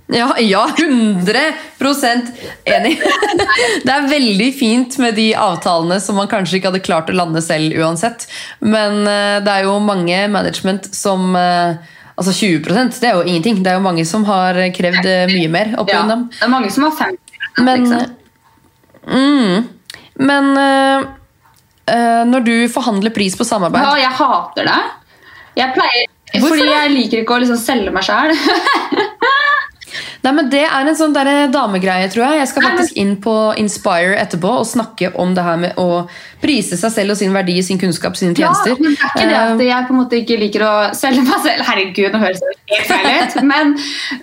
Ja, 0.08 0.30
ja 0.40 0.62
100% 0.78 2.30
enig. 2.64 2.94
Det 3.84 3.92
er 3.92 4.08
veldig 4.08 4.48
fint 4.56 4.96
med 5.04 5.18
de 5.20 5.34
avtalene 5.36 6.00
som 6.00 6.16
man 6.16 6.30
kanskje 6.32 6.62
ikke 6.62 6.72
hadde 6.72 6.84
klart 6.86 7.12
å 7.12 7.18
lande 7.18 7.44
selv 7.44 7.76
uansett. 7.76 8.24
Men 8.64 9.02
eh, 9.04 9.42
det 9.44 9.52
er 9.52 9.68
jo 9.68 9.76
mange 9.84 10.24
management 10.32 10.88
som 10.96 11.36
eh, 11.36 11.94
Altså 12.18 12.32
20% 12.34 12.96
det 12.98 13.12
er 13.12 13.20
jo 13.20 13.28
ingenting. 13.28 13.60
Det 13.62 13.70
er 13.70 13.76
jo 13.78 13.84
mange 13.86 14.02
som 14.10 14.24
har 14.26 14.58
krevd 14.74 15.06
eh, 15.06 15.28
mye 15.30 15.52
mer 15.54 15.76
opp 15.78 15.92
Ja, 15.92 16.02
det 16.08 16.16
er 16.48 16.50
mange 16.50 16.72
som 16.74 16.88
har 16.88 16.96
50 16.98 17.62
Men, 17.68 17.84
liksom. 17.84 18.16
mm, 19.12 19.68
men 20.32 20.50
eh, 20.58 20.96
eh, 20.96 21.12
når 21.88 22.44
du 22.44 22.54
forhandler 22.72 23.14
pris 23.16 23.36
på 23.40 23.46
samarbeid 23.48 23.86
Ja, 23.86 23.94
jeg 24.02 24.16
hater 24.18 24.68
det. 24.68 24.80
Jeg 25.58 25.72
pleier, 25.74 26.10
Hvorfor 26.34 26.58
fordi 26.58 26.68
jeg 26.68 26.92
liker 26.92 27.22
ikke 27.24 27.38
å 27.38 27.40
liksom 27.42 27.60
selge 27.62 27.94
meg 27.96 28.04
sjøl. 28.06 28.34
Nei, 30.28 30.34
men 30.36 30.50
Det 30.52 30.64
er 30.68 30.90
en 30.90 30.98
sånn 31.00 31.14
damegreie, 31.16 32.10
tror 32.12 32.26
jeg. 32.26 32.42
Jeg 32.42 32.48
skal 32.52 32.66
faktisk 32.66 32.98
inn 33.00 33.14
på 33.24 33.34
Inspire 33.62 34.18
etterpå 34.20 34.58
og 34.60 34.68
snakke 34.68 35.14
om 35.16 35.32
det 35.38 35.46
her 35.46 35.62
med 35.62 35.78
å 35.80 36.04
prise 36.42 36.76
seg 36.76 36.92
selv 36.92 37.14
og 37.16 37.20
sin 37.20 37.32
verdi, 37.32 37.56
sin 37.64 37.80
kunnskap, 37.80 38.18
sine 38.20 38.36
tjenester. 38.36 38.76
Ja, 38.76 38.82
men 38.82 38.92
det 38.92 39.00
er 39.00 39.14
ikke 39.14 39.30
det 39.30 39.38
at 39.38 39.62
Eh, 39.62 39.66
jeg 39.70 39.88
på 39.88 39.94
en 39.94 40.00
måte 40.02 40.20
ikke 40.20 40.40
liker 40.42 40.66
å 40.68 40.74
selge 40.98 41.24
meg 41.24 41.46
selv. 41.46 41.64
Herregud, 41.70 42.10
nå 42.12 42.22
høres 42.26 42.44
det 42.44 42.52
helt 42.74 42.92
feil 42.92 43.08
ut. 43.08 43.38
Men, 43.52 43.74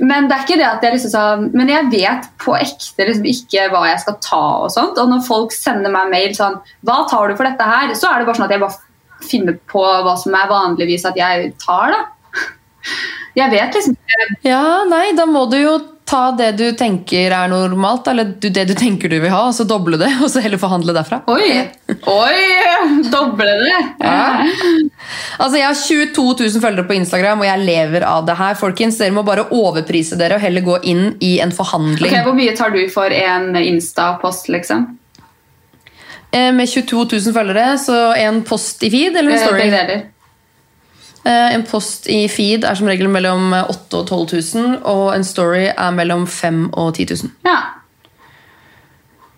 men 0.05 0.28
det 0.28 0.36
er 0.36 0.42
ikke 0.44 0.59
det 0.61 0.66
at 0.68 0.82
jeg 0.84 0.96
liksom 0.96 1.12
sånn 1.12 1.44
Men 1.57 1.70
jeg 1.70 1.86
vet 1.92 2.26
på 2.42 2.52
ekte 2.59 3.07
liksom 3.09 3.28
ikke 3.30 3.68
hva 3.72 3.84
jeg 3.88 4.02
skal 4.02 4.18
ta 4.24 4.42
og 4.66 4.72
sånt. 4.74 4.98
Og 5.00 5.09
når 5.09 5.24
folk 5.24 5.55
sender 5.55 5.92
meg 5.94 6.11
mail 6.12 6.34
sånn 6.36 6.59
Hva 6.84 7.05
tar 7.09 7.30
du 7.30 7.38
for 7.38 7.48
dette 7.48 7.68
her? 7.70 7.94
Så 7.96 8.11
er 8.11 8.20
det 8.20 8.28
bare 8.28 8.40
sånn 8.40 8.48
at 8.48 8.55
jeg 8.57 8.64
bare 8.64 9.24
finner 9.24 9.57
på 9.70 9.80
hva 9.80 10.16
som 10.20 10.36
er 10.36 10.50
vanligvis 10.50 11.07
at 11.09 11.16
jeg 11.16 11.55
tar, 11.62 11.94
da. 11.94 12.02
Jeg 13.38 13.50
vet 13.55 13.78
liksom 13.78 13.96
Ja, 14.44 14.84
nei, 14.88 15.07
da 15.16 15.24
må 15.30 15.46
du 15.50 15.57
jo 15.62 15.78
ta 16.14 16.22
det 16.38 16.52
du 16.60 16.64
tenker 16.78 17.34
er 17.34 17.48
normalt, 17.50 18.06
eller 18.12 18.30
det 18.38 18.64
du 18.70 18.74
tenker 18.78 19.10
du 19.10 19.16
vil 19.20 19.32
ha, 19.34 19.42
og 19.50 19.54
så 19.56 19.66
doble 19.66 19.98
det, 20.00 20.12
og 20.22 20.30
så 20.30 20.40
heller 20.44 20.60
forhandle 20.62 20.94
derfra. 20.94 21.18
Oi! 21.34 21.64
Oi! 22.08 23.02
Doble 23.10 23.50
det. 23.64 23.80
Ja. 24.00 24.46
Altså, 25.38 25.58
Jeg 25.58 25.66
har 25.66 25.74
22 25.74 26.24
000 26.40 26.62
følgere 26.62 26.86
på 26.88 26.96
Instagram, 27.00 27.42
og 27.42 27.48
jeg 27.50 27.64
lever 27.66 28.06
av 28.06 28.24
det 28.28 28.36
her. 28.38 28.54
folkens. 28.60 28.98
Dere 29.02 29.12
må 29.16 29.24
bare 29.26 29.48
overprise 29.50 30.16
dere 30.20 30.38
og 30.38 30.44
heller 30.46 30.64
gå 30.64 30.78
inn 30.94 31.04
i 31.20 31.34
en 31.44 31.52
forhandling. 31.52 32.12
Ok, 32.14 32.22
Hvor 32.28 32.38
mye 32.38 32.54
tar 32.56 32.70
du 32.74 32.80
for 32.94 33.10
en 33.12 33.50
Insta-post, 33.60 34.48
liksom? 34.54 34.86
Eh, 36.34 36.50
Med 36.54 36.66
22 36.70 37.04
000 37.18 37.34
følgere, 37.36 37.66
så 37.78 37.98
en 38.18 38.42
post 38.46 38.82
i 38.86 38.90
feed 38.90 39.16
eller 39.16 39.34
en 39.34 39.38
Eh, 39.38 39.46
story? 39.46 39.60
Begge 39.66 39.82
deler. 39.82 40.02
Eh, 41.24 41.54
En 41.54 41.62
post 41.64 42.06
i 42.12 42.26
feed 42.28 42.64
er 42.68 42.74
som 42.76 42.86
regel 42.90 43.08
mellom 43.08 43.52
8000 43.52 43.94
og 43.94 44.06
12 44.28 44.42
000, 44.54 44.76
og 44.84 45.14
en 45.14 45.24
story 45.24 45.66
er 45.72 45.90
mellom 45.96 46.26
5000 46.26 46.70
og 46.72 46.94
10 46.94 47.06
000. 47.22 47.30
Ja. 47.46 47.56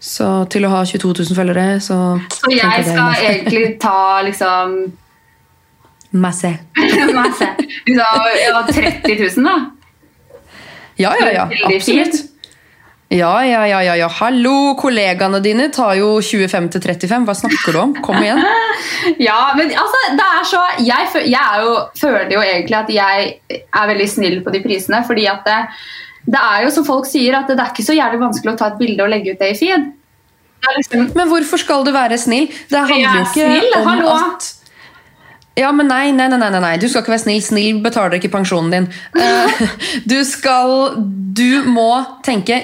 Så 0.01 0.27
til 0.53 0.67
å 0.67 0.71
ha 0.71 0.83
22 0.85 1.13
000 1.31 1.37
følgere, 1.39 1.81
så 1.81 1.97
Så 2.35 2.51
jeg 2.53 2.85
skal 2.85 3.01
masse. 3.01 3.25
egentlig 3.31 3.79
ta 3.81 4.23
liksom 4.23 4.77
Masse. 6.13 6.49
masse. 7.15 7.49
Liksom, 7.87 7.97
ja, 7.99 8.63
30 8.71 9.19
000, 9.37 9.45
da. 9.45 9.57
Ja, 10.99 11.11
ja, 11.21 11.27
ja. 11.35 11.49
Absolutt. 11.67 12.23
Ja, 13.09 13.45
ja, 13.47 13.61
ja, 13.71 13.83
ja, 13.87 13.95
ja. 13.95 14.07
Hallo, 14.19 14.75
kollegaene 14.81 15.39
dine 15.39 15.69
tar 15.71 15.95
jo 15.95 16.17
25 16.19 16.73
til 16.75 16.83
35. 16.83 17.27
Hva 17.29 17.35
snakker 17.39 17.77
du 17.77 17.79
om? 17.85 17.93
Kom 18.03 18.19
igjen. 18.23 18.43
Ja, 19.23 19.55
men 19.57 19.71
altså, 19.73 20.01
det 20.19 20.25
er 20.27 20.43
så 20.45 20.59
Jeg, 20.85 21.07
jeg 21.31 21.61
jo, 21.63 21.77
føler 21.97 22.33
jo 22.35 22.43
egentlig 22.43 22.77
at 22.77 22.91
jeg 22.93 23.31
er 23.55 23.87
veldig 23.89 24.09
snill 24.11 24.41
på 24.45 24.53
de 24.53 24.61
prisene. 24.65 25.05
Fordi 25.07 25.29
at 25.31 25.47
det, 25.47 25.61
det 26.35 26.43
er 26.43 26.67
jo 26.67 26.75
som 26.75 26.89
folk 26.89 27.07
sier, 27.09 27.39
at 27.39 27.49
det 27.53 27.57
er 27.63 27.71
ikke 27.71 27.87
så 27.87 27.97
jævlig 27.97 28.21
vanskelig 28.25 28.53
å 28.53 28.59
ta 28.59 28.73
et 28.73 28.81
bilde 28.83 29.07
og 29.07 29.13
legge 29.15 29.37
ut 29.37 29.41
det 29.41 29.53
i 29.55 29.57
feed. 29.63 29.87
Det 30.67 30.77
liksom, 30.81 31.09
Men 31.15 31.31
hvorfor 31.31 31.63
skal 31.63 31.87
du 31.87 31.93
være 31.95 32.19
snill? 32.19 32.51
Det 32.73 32.83
handler 32.91 33.21
jo 33.21 33.25
ikke 33.29 33.49
snill, 33.55 33.73
om 33.79 33.91
hallo. 33.93 34.19
at 34.19 34.51
ja, 35.57 35.73
men 35.73 35.89
nei, 35.89 36.13
nei, 36.13 36.29
nei, 36.29 36.39
nei, 36.39 36.61
nei. 36.61 36.75
Du 36.81 36.89
skal 36.89 37.03
ikke 37.03 37.15
være 37.15 37.25
snill. 37.25 37.43
Snill 37.45 37.81
betaler 37.85 38.19
ikke 38.19 38.33
pensjonen 38.35 38.75
din. 38.75 38.89
Eh, 39.17 39.63
du 40.13 40.19
skal 40.29 40.97
Du 41.37 41.65
må 41.69 41.91
tenke 42.25 42.63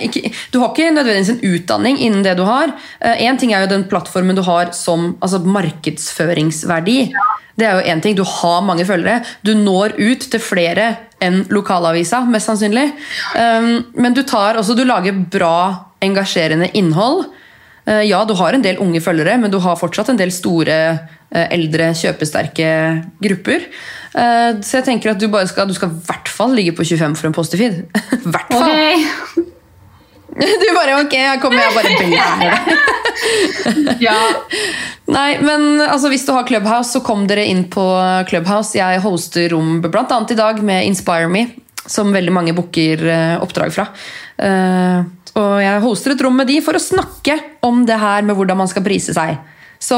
Du 0.52 0.58
har 0.62 0.70
ikke 0.70 0.90
nødvendigvis 0.94 1.34
en 1.34 1.42
utdanning 1.54 1.98
innen 2.00 2.24
det 2.24 2.36
du 2.38 2.44
har. 2.48 2.72
Én 3.00 3.40
ting 3.40 3.52
er 3.52 3.64
jo 3.64 3.72
den 3.74 3.84
plattformen 3.88 4.36
du 4.36 4.44
har 4.46 4.72
som 4.76 5.14
altså 5.20 5.42
markedsføringsverdi. 5.44 6.98
Det 7.58 7.68
er 7.68 7.78
jo 7.78 7.92
én 7.92 8.00
ting. 8.00 8.16
Du 8.16 8.24
har 8.24 8.64
mange 8.64 8.86
følgere. 8.88 9.22
Du 9.44 9.52
når 9.56 9.96
ut 10.00 10.28
til 10.32 10.40
flere 10.40 10.88
enn 11.22 11.42
lokalavisa, 11.52 12.22
mest 12.30 12.50
sannsynlig. 12.50 12.88
Um, 13.36 13.84
men 13.94 14.16
du 14.16 14.24
tar 14.26 14.58
også 14.58 14.76
Du 14.78 14.84
lager 14.88 15.14
bra, 15.14 15.92
engasjerende 16.02 16.72
innhold. 16.78 17.28
Eh, 17.86 18.02
Ja, 18.08 18.24
du 18.24 18.34
har 18.38 18.52
en 18.54 18.62
del 18.62 18.76
unge 18.78 19.00
følgere, 19.02 19.38
men 19.40 19.50
du 19.50 19.58
har 19.58 19.76
fortsatt 19.76 20.08
en 20.12 20.16
del 20.20 20.30
store, 20.30 20.76
eh, 21.32 21.46
eldre, 21.50 21.90
kjøpesterke 21.98 22.68
grupper. 23.22 23.64
Eh, 24.14 24.52
Så 24.62 24.78
jeg 24.78 24.84
tenker 24.84 25.10
at 25.10 25.18
du 25.18 25.28
bare 25.28 25.46
skal, 25.48 25.66
du 25.66 25.74
skal 25.74 25.88
i 25.90 26.00
hvert 26.06 26.28
fall 26.28 26.54
ligge 26.54 26.72
på 26.76 26.84
25 26.84 27.16
for 27.16 27.26
en 27.26 27.32
post 27.32 27.54
i 27.54 27.58
hvert 28.32 28.52
fall. 28.52 28.70
ok. 28.70 29.48
Du 30.32 30.64
bare 30.74 30.94
ok, 31.04 31.12
jeg 31.12 31.40
kommer, 31.42 31.60
jeg 31.60 31.74
bare 31.76 31.90
belærer 32.00 32.38
deg. 32.40 33.98
Ja. 34.00 34.14
Nei, 35.12 35.36
men 35.44 35.80
altså, 35.84 36.08
hvis 36.08 36.24
du 36.24 36.32
har 36.32 36.46
Clubhouse, 36.48 36.88
så 36.94 37.02
kom 37.04 37.26
dere 37.28 37.44
inn 37.44 37.66
på 37.68 37.84
Clubhouse. 38.30 38.72
Jeg 38.78 39.02
hoster 39.04 39.50
rom 39.52 39.82
bl.a. 39.84 40.06
i 40.30 40.34
dag 40.38 40.62
med 40.64 40.86
Inspire 40.88 41.28
Me, 41.28 41.44
som 41.84 42.14
veldig 42.16 42.32
mange 42.32 42.54
booker 42.56 43.04
oppdrag 43.44 43.74
fra. 43.76 43.86
Og 45.38 45.54
jeg 45.62 45.80
hoster 45.84 46.12
et 46.12 46.22
rom 46.24 46.36
med 46.36 46.50
de 46.50 46.58
for 46.64 46.76
å 46.76 46.82
snakke 46.82 47.38
om 47.64 47.86
det 47.88 47.96
her 48.00 48.24
med 48.26 48.36
hvordan 48.36 48.58
man 48.60 48.70
skal 48.70 48.84
prise 48.84 49.14
seg. 49.16 49.38
Så 49.82 49.96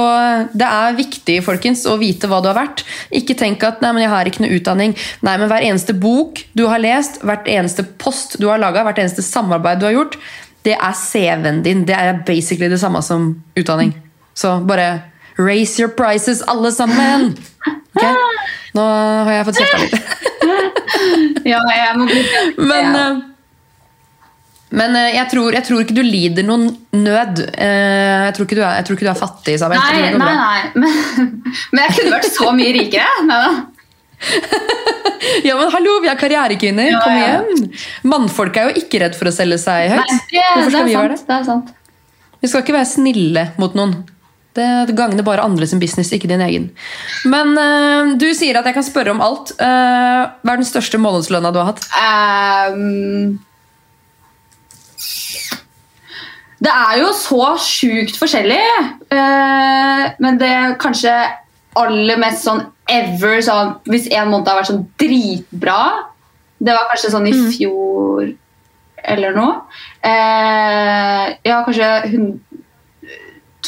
det 0.56 0.64
er 0.64 0.96
viktig 0.96 1.40
folkens, 1.44 1.82
å 1.90 1.98
vite 2.00 2.28
hva 2.30 2.38
du 2.40 2.48
har 2.48 2.56
vært. 2.56 2.84
Ikke 3.12 3.36
tenk 3.36 3.64
at 3.66 3.82
nei, 3.84 3.90
men 3.92 4.06
jeg 4.06 4.12
har 4.14 4.30
ikke 4.30 4.44
noe 4.46 4.56
utdanning. 4.56 4.94
Nei, 5.26 5.34
men 5.40 5.50
Hver 5.50 5.66
eneste 5.66 5.96
bok 6.00 6.40
du 6.56 6.64
har 6.70 6.80
lest, 6.80 7.20
hvert 7.26 7.50
eneste 7.50 7.84
post 8.00 8.38
du 8.40 8.48
har 8.48 8.62
laga, 8.62 8.86
hvert 8.86 9.02
eneste 9.02 9.24
samarbeid 9.26 9.82
du 9.82 9.88
har 9.90 9.98
gjort, 9.98 10.16
det 10.64 10.78
er 10.78 10.96
CV-en 10.96 11.60
din. 11.66 11.84
Det 11.84 11.96
er 11.98 12.22
basically 12.24 12.70
det 12.72 12.80
samme 12.80 13.02
som 13.04 13.34
utdanning. 13.60 13.92
Så 14.34 14.56
bare 14.64 15.02
raise 15.36 15.76
your 15.82 15.92
prices, 15.92 16.40
alle 16.48 16.72
sammen! 16.72 17.34
Ok? 17.94 18.06
Nå 18.74 18.84
har 19.28 19.32
jeg 19.36 19.46
fått 19.50 19.60
kjefta 19.60 19.82
litt. 19.84 19.94
ja, 21.52 21.60
jeg 21.60 22.00
må 22.00 22.08
bli 22.08 22.24
Men, 22.72 22.96
eh, 22.98 23.22
men 24.74 24.96
eh, 24.98 25.10
jeg, 25.14 25.28
tror, 25.30 25.54
jeg 25.54 25.64
tror 25.68 25.82
ikke 25.84 25.96
du 25.96 26.02
lider 26.02 26.46
noen 26.46 26.66
nød. 26.98 27.44
Eh, 27.54 28.24
Jeg 28.26 28.34
tror 28.36 28.48
ikke 28.48 28.58
du 28.58 28.62
er, 28.66 28.82
tror 28.86 28.98
ikke 28.98 29.06
du 29.06 29.12
er 29.12 29.18
fattig, 29.20 29.54
Isabel. 29.58 29.78
Nei, 29.78 30.10
nei, 30.18 30.34
nei. 30.34 30.62
Men, 30.82 31.42
men 31.70 31.84
jeg 31.84 31.96
kunne 31.98 32.16
vært 32.16 32.30
så 32.34 32.50
mye 32.56 32.72
rikere. 32.74 33.08
Ja, 35.44 35.54
men 35.56 35.70
hallo, 35.72 35.98
vi 36.04 36.08
er 36.08 36.18
karrierekvinner. 36.20 36.86
Ja, 36.92 36.98
Kom 37.04 37.14
ja. 37.16 37.28
igjen. 37.44 37.68
Mannfolk 38.08 38.56
er 38.60 38.68
jo 38.70 38.80
ikke 38.82 39.00
redd 39.02 39.16
for 39.18 39.28
å 39.28 39.32
selge 39.34 39.56
seg 39.60 39.90
høyt. 39.94 40.10
Nei, 40.10 40.18
det, 40.30 40.42
Hvorfor 40.54 40.74
skal 40.74 40.88
vi 40.88 40.96
være 40.96 41.16
sant. 41.16 41.24
det? 41.24 41.28
Det 41.30 41.36
er 41.38 41.46
sant. 41.48 41.70
Vi 42.44 42.50
skal 42.52 42.64
ikke 42.64 42.76
være 42.76 42.88
snille 42.90 43.44
mot 43.60 43.76
noen. 43.78 43.94
Det 44.54 44.66
gagner 44.94 45.24
bare 45.26 45.42
andre 45.44 45.66
sin 45.66 45.80
business, 45.82 46.12
ikke 46.14 46.28
din 46.30 46.44
egen. 46.44 46.68
Men 47.26 47.54
uh, 47.58 48.12
du 48.20 48.26
sier 48.36 48.60
at 48.60 48.68
jeg 48.68 48.76
kan 48.76 48.86
spørre 48.86 49.14
om 49.16 49.22
alt. 49.24 49.54
Uh, 49.58 50.28
hva 50.44 50.54
er 50.54 50.60
den 50.62 50.68
største 50.68 51.00
månedslønna 51.02 51.50
du 51.54 51.58
har 51.62 51.72
hatt? 51.72 51.82
Ehm, 52.04 53.34
det 56.64 56.72
er 56.72 57.00
jo 57.02 57.10
så 57.16 57.54
sjukt 57.60 58.16
forskjellig, 58.20 58.62
eh, 59.12 60.04
men 60.22 60.38
det 60.40 60.48
er 60.48 60.78
kanskje 60.80 61.12
aller 61.76 62.20
mest 62.22 62.44
sånn 62.46 62.62
ever 62.90 63.40
sånn, 63.42 63.78
Hvis 63.88 64.06
en 64.12 64.30
måned 64.30 64.48
har 64.48 64.60
vært 64.60 64.68
sånn 64.68 64.84
dritbra 65.00 65.78
Det 66.60 66.74
var 66.76 66.84
kanskje 66.90 67.10
sånn 67.14 67.28
i 67.30 67.32
fjor 67.56 68.34
eller 69.04 69.34
noe. 69.36 69.56
Eh, 70.00 71.24
ja, 71.44 71.58
kanskje 71.66 71.88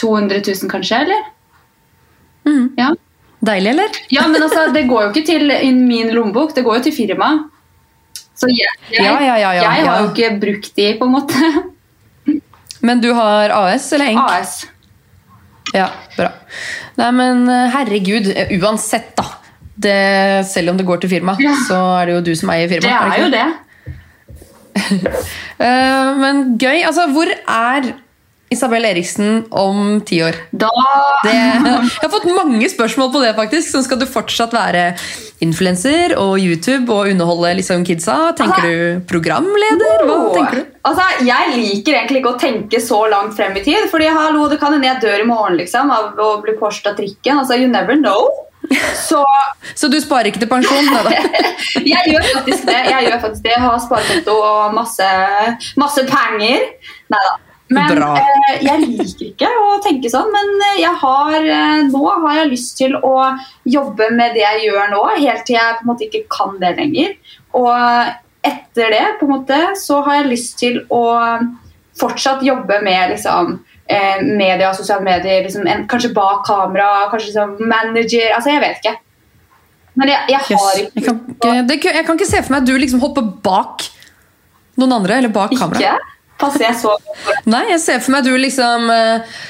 200 0.01 0.39
000, 0.41 0.71
kanskje? 0.71 1.01
eller? 1.05 1.27
Mm. 2.47 2.71
Ja. 2.79 2.95
Deilig, 3.45 3.75
eller? 3.75 3.99
Ja, 4.09 4.25
men 4.33 4.47
altså, 4.47 4.71
det 4.73 4.87
går 4.89 5.03
jo 5.03 5.11
ikke 5.13 5.27
til 5.29 5.53
min 5.77 6.09
lommebok, 6.15 6.55
det 6.57 6.65
går 6.65 6.79
jo 6.79 6.87
til 6.87 6.97
firma. 6.97 7.29
Så 8.37 8.51
jeg, 8.53 8.69
jeg, 8.93 9.01
Ja, 9.05 9.15
ja, 9.21 9.37
ja, 9.41 9.53
ja, 9.57 9.63
jeg 9.65 9.87
har 9.87 9.87
ja. 9.87 9.99
jo 10.05 10.11
ikke 10.13 10.31
brukt 10.43 10.75
de, 10.77 10.89
på 11.01 11.07
en 11.09 11.15
måte. 11.15 11.53
Men 12.87 13.01
du 13.03 13.09
har 13.17 13.51
AS 13.57 13.89
eller 13.97 14.13
ENK? 14.13 14.31
AS. 14.37 14.57
Ja, 15.75 15.89
bra. 16.17 16.29
Nei, 17.01 17.09
men 17.17 17.41
eh, 17.51 17.71
herregud, 17.75 18.29
eh, 18.37 18.53
uansett, 18.61 19.15
da. 19.19 19.25
Det, 19.77 19.97
selv 20.49 20.73
om 20.73 20.79
det 20.79 20.87
går 20.89 21.03
til 21.03 21.11
firma, 21.13 21.35
Ja. 21.43 21.53
så 21.69 21.81
er 22.01 22.07
det 22.09 22.15
jo 22.15 22.21
du 22.31 22.35
som 22.39 22.53
eier 22.55 22.69
Det 22.71 22.79
er, 22.85 23.11
er 23.13 23.25
jo 23.25 23.31
det. 23.35 23.47
Eh, 25.57 26.09
men 26.21 26.59
gøy. 26.61 26.83
Altså, 26.85 27.07
hvor 27.09 27.31
er 27.33 27.87
Isabel 28.53 28.85
Eriksen 28.87 29.41
om 29.51 30.01
ti 30.07 30.21
år? 30.23 30.37
Da 30.55 30.71
Det, 31.25 31.33
jeg 31.35 32.03
har 32.03 32.11
fått 32.13 32.29
mange 32.31 32.69
spørsmål 32.71 33.11
på 33.15 33.23
det, 33.25 33.33
faktisk. 33.35 33.73
Sånn 33.73 33.85
skal 33.87 33.99
du 33.99 34.07
fortsatt 34.07 34.55
være 34.55 34.93
influenser 35.43 36.15
og 36.21 36.39
YouTube 36.39 36.87
og 36.95 37.11
underholde 37.11 37.57
liksom, 37.59 37.83
kidsa? 37.87 38.33
Tenker 38.39 38.69
du 38.69 39.03
programleder? 39.11 40.07
Hva 40.07 40.19
tenker 40.37 40.61
du? 40.61 40.73
Altså, 40.87 41.09
Jeg 41.27 41.57
liker 41.57 41.99
egentlig 41.99 42.23
ikke 42.23 42.35
å 42.37 42.41
tenke 42.41 42.81
så 42.81 43.03
langt 43.11 43.35
frem 43.37 43.57
i 43.59 43.65
tid. 43.67 43.89
Fordi 43.91 44.13
hallo, 44.15 44.47
det 44.53 44.61
kan 44.63 44.77
hende 44.77 44.93
jeg 44.93 45.03
dør 45.03 45.25
i 45.25 45.29
morgen 45.29 45.59
liksom, 45.59 45.91
av 45.91 46.21
å 46.23 46.37
bli 46.45 46.55
korset 46.61 46.93
av 46.93 47.01
trikken. 47.01 47.43
Altså, 47.43 47.59
You 47.59 47.67
never 47.73 47.99
know. 47.99 48.29
Så 48.95 49.25
Så 49.81 49.91
du 49.91 49.99
sparer 50.03 50.31
ikke 50.31 50.45
til 50.45 50.51
pensjon? 50.51 50.87
da? 50.95 51.11
jeg 51.95 52.15
gjør 52.15 52.31
faktisk 52.31 52.71
det. 52.71 52.79
Jeg 52.93 53.09
gjør 53.09 53.19
faktisk 53.27 53.43
det. 53.43 53.57
Jeg 53.57 53.65
har 53.67 53.83
sparekonto 53.83 54.39
og 54.39 54.79
masse, 54.79 55.11
masse 55.83 56.07
penger. 56.07 56.71
Neida. 57.11 57.35
Men 57.69 57.99
eh, 57.99 58.61
jeg 58.63 58.83
liker 58.85 59.25
ikke 59.27 59.49
å 59.59 59.79
tenke 59.83 60.11
sånn. 60.11 60.31
Men 60.35 60.53
eh, 60.69 60.87
har, 61.03 61.37
eh, 61.41 61.83
nå 61.91 62.03
har 62.13 62.41
jeg 62.41 62.53
lyst 62.53 62.77
til 62.79 62.95
å 62.95 63.17
jobbe 63.67 64.11
med 64.15 64.37
det 64.37 64.45
jeg 64.45 64.69
gjør 64.69 64.93
nå, 64.93 65.03
helt 65.17 65.47
til 65.49 65.59
jeg 65.59 65.79
på 65.81 65.87
en 65.87 65.91
måte 65.91 66.07
ikke 66.07 66.23
kan 66.31 66.55
det 66.63 66.77
lenger. 66.79 67.17
Og 67.59 68.47
etter 68.47 68.95
det 68.95 69.05
på 69.19 69.27
en 69.27 69.35
måte, 69.35 69.61
så 69.81 69.99
har 70.07 70.21
jeg 70.21 70.31
lyst 70.31 70.59
til 70.63 70.85
å 70.95 71.03
fortsatt 71.99 72.45
jobbe 72.47 72.79
med 72.85 73.17
liksom, 73.17 73.59
eh, 73.91 74.23
media 74.23 74.71
sosiale 74.77 75.03
medier. 75.03 75.43
Liksom, 75.49 75.67
en, 75.67 75.87
kanskje 75.91 76.15
bak 76.15 76.47
kamera, 76.47 77.09
kanskje 77.11 77.35
som 77.35 77.57
manager. 77.59 78.31
Altså, 78.37 78.55
jeg 78.55 78.63
vet 78.63 78.83
ikke. 78.83 78.97
Men 79.97 80.13
jeg, 80.13 80.37
jeg 80.37 80.45
har 80.45 80.77
Yes. 80.77 80.91
Jeg, 80.95 81.03
kan 81.03 81.23
ikke, 81.33 81.53
det, 81.67 81.85
jeg 81.85 82.05
kan 82.05 82.19
ikke 82.19 82.29
se 82.29 82.43
for 82.45 82.55
meg 82.55 82.63
at 82.63 82.69
du 82.69 82.77
liksom 82.79 83.01
hopper 83.03 83.25
bak 83.43 83.89
noen 84.77 85.01
andre, 85.01 85.19
eller 85.19 85.33
bak 85.33 85.57
kamera. 85.57 85.81
ikke 85.81 86.16
Passer 86.41 86.67
jeg 86.69 86.79
så? 86.83 86.97
Nei, 87.49 87.65
jeg 87.73 87.81
ser 87.83 88.03
for 88.05 88.17
meg 88.17 88.27
du 88.27 88.35
liksom 88.37 88.91
uh, 88.93 89.41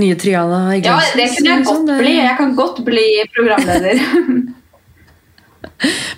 Nye 0.00 0.18
Triana 0.18 0.60
i 0.74 0.82
Ja, 0.82 0.98
det 1.14 1.30
kunne 1.36 1.52
jeg 1.52 1.62
liksom, 1.62 1.86
godt 1.86 2.02
bli. 2.02 2.16
Jeg 2.18 2.36
kan 2.40 2.54
godt 2.58 2.84
bli 2.86 3.08
programleder. 3.36 4.04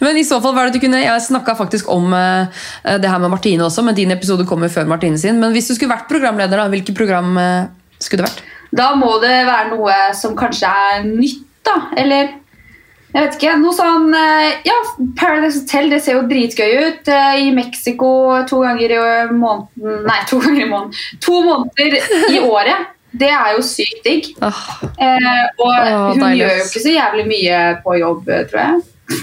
Men 0.05 0.19
i 0.21 0.25
så 0.27 0.39
fall, 0.43 0.55
hva 0.55 0.65
er 0.65 0.71
det 0.71 0.79
du 0.79 0.85
kunne 0.85 1.01
Jeg 1.01 1.23
snakka 1.27 1.57
faktisk 1.59 1.89
om 1.93 2.13
uh, 2.13 2.47
det 2.85 3.11
her 3.11 3.23
med 3.23 3.33
Martine 3.33 3.67
også, 3.67 3.83
men 3.83 3.97
din 3.97 4.15
episode 4.15 4.47
kommer 4.47 4.71
før 4.73 4.89
Martine 4.89 5.19
sin. 5.19 5.41
Men 5.43 5.57
hvis 5.57 5.71
du 5.71 5.75
skulle 5.75 5.95
vært 5.95 6.11
programleder, 6.11 6.61
da, 6.61 6.69
hvilket 6.73 6.97
program 6.97 7.33
uh, 7.41 7.67
skulle 7.99 8.23
det 8.23 8.31
vært? 8.31 8.45
Da 8.77 8.91
må 8.99 9.17
det 9.23 9.35
være 9.49 9.71
noe 9.73 9.97
som 10.17 10.37
kanskje 10.39 10.71
er 10.71 11.07
nytt, 11.09 11.43
da. 11.67 11.81
Eller 11.99 12.37
jeg 13.17 13.25
vet 13.25 13.37
ikke. 13.39 13.53
Noe 13.63 13.73
sånn 13.73 14.11
eh, 14.13 14.59
Ja, 14.69 14.75
Paradise 15.17 15.63
Hotel 15.63 15.89
det 15.93 16.03
ser 16.05 16.19
jo 16.19 16.27
dritgøy 16.29 16.75
ut. 16.85 17.09
Eh, 17.09 17.47
I 17.47 17.55
Mexico 17.57 18.11
to 18.51 18.61
ganger 18.65 18.93
i 18.93 18.99
måneden 19.33 20.05
Nei, 20.05 20.19
to 20.29 20.41
ganger 20.43 20.67
i 20.67 20.69
måneden. 20.69 21.01
To 21.25 21.41
måneder 21.47 21.97
i 22.35 22.43
året. 22.45 22.93
Det 23.17 23.31
er 23.33 23.55
jo 23.57 23.63
sykt 23.65 24.05
digg. 24.05 24.29
Oh. 24.45 24.65
Eh, 25.01 25.45
og 25.63 25.73
hun 25.73 26.21
deilig, 26.21 26.43
gjør 26.43 26.59
jo 26.59 26.67
ikke 26.67 26.83
så 26.85 26.93
jævlig 26.93 27.25
mye 27.31 27.61
på 27.85 27.97
jobb, 28.03 28.29
eh, 28.29 28.43
tror 28.51 28.63
jeg. 28.63 29.23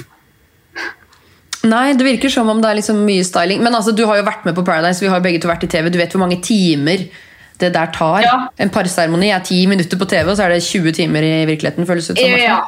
nei, 1.69 1.83
det 1.99 2.07
virker 2.07 2.33
som 2.33 2.49
om 2.49 2.63
det 2.63 2.71
er 2.71 2.79
liksom 2.79 3.03
mye 3.05 3.27
styling. 3.27 3.61
Men 3.61 3.77
altså, 3.77 3.93
du 3.93 4.07
har 4.09 4.17
jo 4.17 4.25
vært 4.25 4.47
med 4.47 4.57
på 4.57 4.65
Paradise, 4.65 5.03
vi 5.03 5.11
har 5.13 5.21
begge 5.21 5.43
to 5.43 5.51
vært 5.51 5.67
i 5.67 5.69
TV. 5.69 5.91
Du 5.93 6.01
vet 6.01 6.15
hvor 6.15 6.23
mange 6.25 6.41
timer 6.41 7.05
det 7.61 7.69
der 7.73 7.91
tar. 7.93 8.21
Ja. 8.25 8.35
En 8.57 8.71
parseremoni 8.73 9.29
er 9.33 9.43
ti 9.45 9.63
minutter 9.69 9.99
på 9.99 10.07
TV, 10.09 10.29
og 10.31 10.37
så 10.37 10.47
er 10.47 10.55
det 10.55 10.63
20 10.65 10.95
timer 10.99 11.25
i 11.25 11.33
virkeligheten. 11.49 11.87
føles 11.87 12.09
ut 12.09 12.19
som. 12.19 12.37
Ja, 12.39 12.59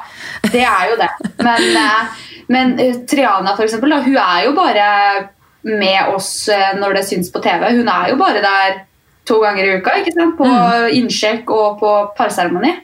det 0.52 0.64
er 0.64 0.90
jo 0.92 0.98
det. 1.02 1.12
Men, 1.44 1.70
eh, 1.84 2.26
men 2.48 2.76
eh, 2.80 3.00
Triana, 3.10 3.56
for 3.56 3.66
eksempel, 3.68 3.96
da, 3.96 4.02
hun 4.06 4.18
er 4.22 4.44
jo 4.46 4.56
bare 4.58 4.90
med 5.66 6.16
oss 6.16 6.48
eh, 6.54 6.76
når 6.78 7.00
det 7.00 7.08
syns 7.10 7.32
på 7.34 7.42
TV. 7.44 7.72
Hun 7.80 7.90
er 7.90 8.12
jo 8.14 8.20
bare 8.22 8.44
der 8.46 8.82
to 9.26 9.40
ganger 9.42 9.66
i 9.66 9.78
uka, 9.80 9.96
ikke 10.00 10.14
sant? 10.14 10.38
på 10.38 10.50
innsjekk 10.94 11.50
og 11.50 11.80
på 11.82 11.94
parseremoni. 12.18 12.76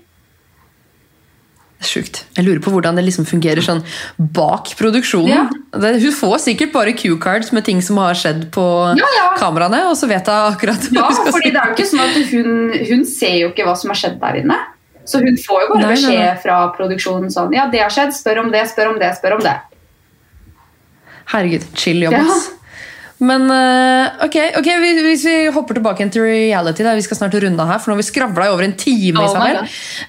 Sjukt. 1.82 2.20
Jeg 2.38 2.46
lurer 2.46 2.60
på 2.62 2.70
hvordan 2.76 2.98
det 3.00 3.04
liksom 3.08 3.26
fungerer 3.26 3.64
sånn 3.66 3.80
bak 4.38 4.70
produksjonen. 4.78 5.32
Ja. 5.34 5.80
Det, 5.82 5.96
hun 6.04 6.14
får 6.14 6.36
sikkert 6.44 6.74
bare 6.76 6.94
Q-cards 6.94 7.50
med 7.56 7.66
ting 7.66 7.80
som 7.82 7.98
har 7.98 8.14
skjedd 8.18 8.44
på 8.54 8.66
Ja, 9.00 9.08
ja. 9.18 9.26
kameraene, 9.40 9.80
og 9.90 9.96
så 9.98 10.10
vet 10.12 10.30
hun 10.30 10.52
akkurat 10.54 10.86
hva 10.92 11.00
Ja, 11.00 11.08
hun 11.10 11.18
skal 11.18 11.34
fordi 11.40 11.50
det 11.56 11.64
er 11.64 11.72
jo 11.72 11.78
ikke 11.80 11.90
sånn 11.90 12.04
at 12.06 12.20
hun, 12.36 12.52
hun 12.92 13.04
ser 13.10 13.36
jo 13.40 13.50
ikke 13.50 13.66
hva 13.66 13.74
som 13.82 13.90
har 13.94 13.98
skjedd 14.04 14.20
der 14.22 14.40
inne. 14.44 14.60
Så 15.10 15.18
hun 15.26 15.38
får 15.42 15.64
jo 15.64 15.72
bare 15.74 15.82
Nei, 15.88 15.96
beskjed 15.96 16.22
nei. 16.22 16.38
fra 16.44 16.60
produksjonen 16.78 17.34
sånn 17.34 17.56
Ja, 17.58 17.66
det 17.74 17.82
har 17.82 17.90
skjedd. 17.94 18.14
Spør 18.14 18.44
om 18.46 18.52
det, 18.54 18.62
spør 18.70 18.94
om 18.94 19.00
det, 19.02 19.10
spør 19.18 19.40
om 19.40 19.46
det. 19.48 19.58
Herregud, 21.32 21.66
chill 21.80 22.04
jobb, 22.06 22.14
ass. 22.22 22.50
Men 23.22 23.44
eh, 23.54 24.24
ok, 24.26 24.36
okay 24.58 24.78
hvis 24.82 25.26
vi 25.28 25.36
hopper 25.54 25.78
tilbake 25.78 26.08
til 26.14 26.26
reality, 26.26 26.82
da, 26.86 26.96
vi 26.98 27.04
skal 27.06 27.20
snart 27.20 27.36
runde 27.44 27.62
av 27.62 27.70
her, 27.70 27.82
for 27.82 27.92
nå 27.92 27.98
har 27.98 28.02
vi 28.02 28.08
skravla 28.08 28.48
i 28.48 28.54
over 28.54 28.66
en 28.66 28.74
time. 28.74 29.22
Oh. 29.22 29.60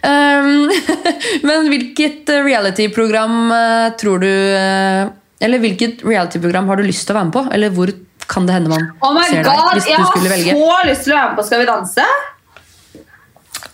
Um, 0.09 0.71
men 1.49 1.69
hvilket 1.69 2.33
reality-program 2.47 3.37
eh, 3.59 3.91
tror 4.01 4.23
du 4.25 4.31
eh, 4.31 5.11
Eller 5.45 5.61
hvilket 5.61 6.01
reality-program 6.07 6.71
har 6.73 6.81
du 6.81 6.89
lyst 6.89 7.05
til 7.05 7.13
å 7.13 7.21
være 7.21 7.29
med 7.29 7.37
på? 7.37 7.45
Eller 7.53 7.77
hvor 7.77 7.93
kan 8.33 8.47
det 8.49 8.57
hende 8.57 8.71
man 8.73 8.85
Oh 9.05 9.17
ser 9.19 9.43
ser 9.43 9.49
deg? 9.49 9.63
Hvis 9.77 9.89
Jeg 9.91 9.99
du 9.99 10.05
har 10.05 10.13
skulle 10.15 10.33
velge. 10.33 10.57
så 10.57 10.77
lyst 10.89 11.05
til 11.05 11.13
å 11.13 11.19
være 11.19 11.31
med 11.33 11.41
på 11.41 11.47
Skal 11.49 11.63
vi 11.63 11.69
danse. 11.69 12.11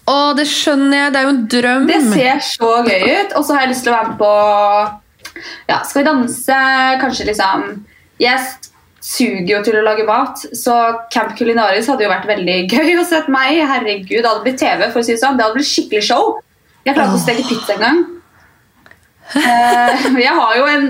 Å, 0.09 0.15
det 0.35 0.47
skjønner 0.49 0.97
jeg, 0.97 1.13
det 1.13 1.21
er 1.21 1.27
jo 1.27 1.33
en 1.35 1.43
drøm. 1.53 1.87
Det 1.91 1.99
ser 2.15 2.41
så 2.47 2.71
gøy 2.87 3.03
ut. 3.05 3.35
Og 3.37 3.45
så 3.45 3.55
har 3.55 3.67
jeg 3.67 3.75
lyst 3.75 3.85
til 3.87 3.93
å 3.93 3.99
være 3.99 4.15
med 4.15 4.19
på 4.23 4.33
ja, 5.69 5.83
Skal 5.85 6.01
vi 6.01 6.09
danse, 6.09 6.63
kanskje 7.05 7.29
liksom 7.29 7.69
Jeg 8.19 8.41
suger 9.05 9.51
jo 9.53 9.63
til 9.65 9.79
å 9.79 9.85
lage 9.87 10.07
mat, 10.09 10.43
så 10.57 10.77
Camp 11.15 11.35
Culinaris 11.39 11.89
hadde 11.91 12.07
jo 12.07 12.13
vært 12.13 12.29
veldig 12.29 12.59
gøy 12.75 12.99
å 12.99 13.07
sett 13.09 13.31
meg. 13.33 13.63
Herregud, 13.71 14.21
det 14.21 14.29
hadde 14.29 14.45
blitt 14.47 14.61
TV, 14.61 14.87
for 14.91 15.03
å 15.03 15.07
si 15.07 15.15
det 15.15 15.23
sånn. 15.23 15.39
Det 15.39 15.47
hadde 15.47 15.59
blitt 15.61 15.73
skikkelig 15.73 16.07
show. 16.11 16.39
Jeg 16.87 16.97
klarte 16.97 17.19
å 17.19 17.23
steke 17.23 17.47
pizza 17.49 17.77
en 17.77 17.85
gang. 17.85 18.05
Eh, 19.37 20.07
jeg 20.25 20.35
har 20.41 20.55
jo 20.57 20.69
en, 20.73 20.87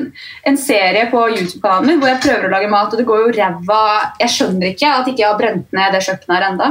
en 0.47 0.59
serie 0.61 1.09
på 1.11 1.25
YouTube-kanalen 1.35 1.99
hvor 1.99 2.13
jeg 2.13 2.23
prøver 2.23 2.47
å 2.47 2.53
lage 2.53 2.71
mat, 2.71 2.93
og 2.93 3.01
det 3.01 3.07
går 3.09 3.25
jo 3.25 3.33
ræva 3.35 3.81
Jeg 4.21 4.35
skjønner 4.37 4.71
ikke 4.71 4.93
at 4.95 5.09
ikke 5.11 5.25
jeg 5.25 5.31
har 5.33 5.41
brent 5.41 5.75
ned 5.75 5.97
det 5.97 6.05
kjøkkenet 6.07 6.37
her 6.37 6.47
ennå. 6.53 6.69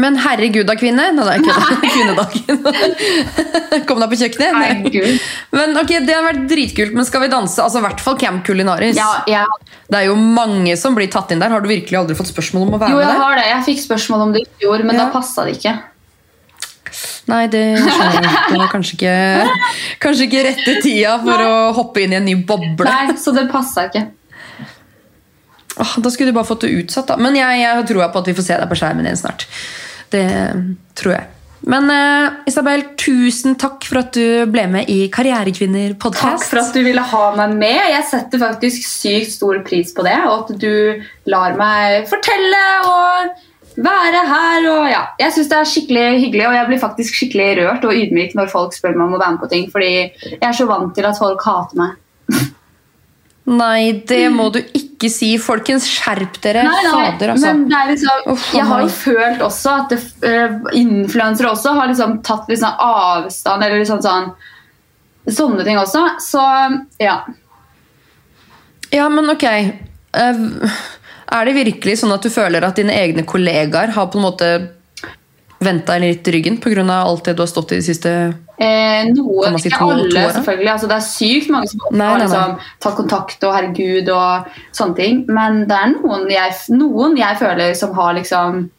Men 0.00 0.16
herregud 0.18 0.66
da, 0.66 0.74
kvinne. 0.74 1.04
Nei, 1.14 1.36
er 1.36 1.42
ikke 1.44 1.76
kvinnedagen. 1.94 2.58
Kom 3.88 4.00
deg 4.02 4.10
på 4.10 4.18
kjøkkenet. 4.24 4.56
Herregud. 4.58 5.20
Men 5.54 5.76
ok, 5.78 5.92
Det 6.08 6.16
har 6.16 6.24
vært 6.26 6.42
dritkult, 6.50 6.96
men 6.98 7.06
skal 7.06 7.22
vi 7.22 7.30
danse? 7.30 7.60
Altså, 7.62 7.78
I 7.78 7.86
hvert 7.86 8.02
fall 8.02 8.18
Camp 8.18 8.42
Culinaris. 8.46 8.98
Ja, 8.98 9.12
ja. 9.30 9.44
Det 9.86 10.00
er 10.00 10.08
jo 10.10 10.16
mange 10.18 10.74
som 10.80 10.96
blir 10.98 11.10
tatt 11.12 11.30
inn 11.34 11.42
der. 11.44 11.52
Har 11.54 11.62
du 11.62 11.70
virkelig 11.70 11.98
aldri 12.00 12.16
fått 12.18 12.32
spørsmål 12.32 12.66
om 12.68 12.74
å 12.74 12.82
være 12.82 12.94
jo, 12.96 13.00
jeg 13.02 13.06
med 13.06 13.14
der? 13.14 13.22
har 13.22 13.38
det. 13.38 13.46
Jeg 13.52 13.66
fikk 13.70 13.82
spørsmål 13.86 14.26
om 14.26 14.32
det 14.34 14.42
i 14.42 14.48
fjor, 14.64 14.82
men 14.88 14.96
Ja. 14.98 15.04
da 15.06 15.10
passa 15.14 15.46
det 15.46 15.58
ikke. 15.60 15.74
Nei, 17.26 17.46
det 17.50 17.62
skjønner 17.80 18.26
jeg. 18.26 18.34
Det 18.52 18.58
var 18.60 18.68
kanskje 18.70 18.96
ikke, 18.98 19.14
kanskje 20.02 20.26
ikke 20.28 20.42
rette 20.46 20.74
tida 20.84 21.14
for 21.24 21.42
å 21.46 21.54
hoppe 21.78 22.02
inn 22.04 22.12
i 22.12 22.18
en 22.20 22.26
ny 22.28 22.34
boble. 22.46 22.84
Nei, 22.86 23.14
Så 23.18 23.32
det 23.34 23.46
passa 23.50 23.86
ikke. 23.88 24.04
Åh, 25.80 25.94
da 25.98 26.10
skulle 26.12 26.30
du 26.30 26.36
bare 26.36 26.48
fått 26.48 26.66
det 26.66 26.74
utsatt, 26.82 27.08
da. 27.10 27.18
Men 27.20 27.36
jeg, 27.38 27.62
jeg 27.62 27.86
tror 27.90 28.04
på 28.12 28.22
at 28.22 28.28
vi 28.30 28.36
får 28.38 28.46
se 28.46 28.58
deg 28.60 28.70
på 28.70 28.78
skjermen 28.78 29.08
igjen 29.08 29.22
snart. 29.24 29.46
Det 30.14 30.26
tror 30.98 31.16
jeg. 31.16 31.30
Men 31.64 31.88
uh, 31.88 32.42
Isabel, 32.48 32.82
tusen 33.00 33.56
takk 33.60 33.86
for 33.88 34.02
at 34.02 34.12
du 34.16 34.44
ble 34.52 34.66
med 34.68 34.90
i 34.92 35.06
Karrierekvinner 35.12 35.94
Takk 35.96 36.44
for 36.44 36.60
at 36.60 36.76
du 36.76 36.82
ville 36.84 37.00
ha 37.00 37.24
meg 37.38 37.56
med. 37.56 37.80
Jeg 37.94 38.04
setter 38.10 38.42
faktisk 38.42 38.84
sykt 38.84 39.32
stor 39.32 39.62
pris 39.64 39.94
på 39.96 40.04
det. 40.04 40.18
Og 40.28 40.44
at 40.44 40.60
du 40.60 41.00
lar 41.32 41.56
meg 41.56 42.04
fortelle 42.10 42.62
og 42.84 43.32
være 43.80 44.24
her. 44.28 44.68
Og 44.74 44.90
ja, 44.92 45.02
jeg 45.20 45.36
syns 45.36 45.50
det 45.50 45.58
er 45.58 45.70
skikkelig 45.72 46.04
hyggelig, 46.26 46.46
og 46.50 46.58
jeg 46.58 46.70
blir 46.70 46.82
faktisk 46.84 47.20
skikkelig 47.20 47.48
rørt 47.62 47.88
og 47.88 48.02
ydmyk 48.02 48.36
når 48.38 48.52
folk 48.52 48.76
spør 48.76 48.98
meg 48.98 49.06
om 49.08 49.16
å 49.16 49.22
være 49.22 49.36
med 49.36 49.44
på 49.44 49.52
ting, 49.54 49.70
fordi 49.72 49.92
jeg 49.94 50.44
er 50.44 50.56
så 50.56 50.68
vant 50.68 50.92
til 50.96 51.08
at 51.08 51.20
folk 51.20 51.48
hater 51.48 51.80
meg. 51.80 51.96
Nei, 53.44 53.92
det 54.08 54.30
må 54.32 54.46
du 54.48 54.60
ikke 54.62 55.10
si. 55.12 55.34
Folkens, 55.42 55.84
skjerp 55.90 56.38
dere. 56.44 56.62
Nei, 56.64 56.80
nei, 56.86 56.92
Fader, 56.94 57.34
altså. 57.34 57.52
liksom, 57.90 58.32
Uff, 58.32 58.46
jeg 58.56 58.64
har 58.70 58.84
jo 58.86 58.88
følt 58.88 59.44
også 59.44 59.74
at 59.82 59.92
det, 59.92 60.00
uh, 60.24 60.54
influensere 60.80 61.50
også 61.52 61.74
har 61.76 61.90
liksom 61.92 62.18
tatt 62.24 62.48
sånn 62.48 62.80
avstand 62.88 63.66
eller 63.66 63.82
liksom 63.82 64.02
sånn 64.04 64.34
Sånne 65.24 65.64
ting 65.64 65.78
også. 65.80 66.02
Så 66.20 66.40
ja. 67.00 67.14
Ja, 68.92 69.06
men 69.08 69.30
ok. 69.32 69.46
Uh, 70.12 70.74
Er 71.32 71.48
det 71.48 71.54
virkelig 71.56 71.98
sånn 72.02 72.12
at 72.12 72.24
du 72.24 72.28
føler 72.32 72.64
at 72.66 72.76
dine 72.76 72.92
egne 72.92 73.24
kollegaer 73.26 73.94
har 73.96 74.10
på 74.12 74.20
en 74.20 74.26
måte 74.26 74.50
vendt 75.64 75.86
deg 75.88 76.02
litt 76.02 76.28
i 76.28 76.34
ryggen 76.36 76.58
pga. 76.62 76.84
alt 77.02 77.24
det 77.24 77.36
du 77.36 77.42
har 77.42 77.50
stått 77.50 77.72
i 77.72 77.80
de 77.80 77.86
siste 77.86 78.12
Eh, 78.54 79.02
noe, 79.10 79.48
si 79.58 79.66
ikke 79.68 79.82
alle, 79.82 80.20
selvfølgelig. 80.36 80.68
Altså, 80.70 80.86
det 80.86 80.94
er 80.94 81.06
sykt 81.08 81.48
mange 81.50 81.66
som 81.72 81.80
Nei, 81.90 82.06
har 82.06 82.20
liksom, 82.22 82.52
tatt 82.84 82.94
kontakt 82.94 83.42
og 83.42 83.54
'herregud' 83.56 84.10
og 84.14 84.46
sånne 84.70 84.96
ting. 84.96 85.24
Men 85.26 85.64
det 85.66 85.74
er 85.74 85.90
noen 85.96 86.28
jeg, 86.30 86.52
noen 86.70 87.16
jeg 87.18 87.36
føler 87.40 87.74
som 87.74 87.94
har 87.98 88.14
liksom 88.14 88.70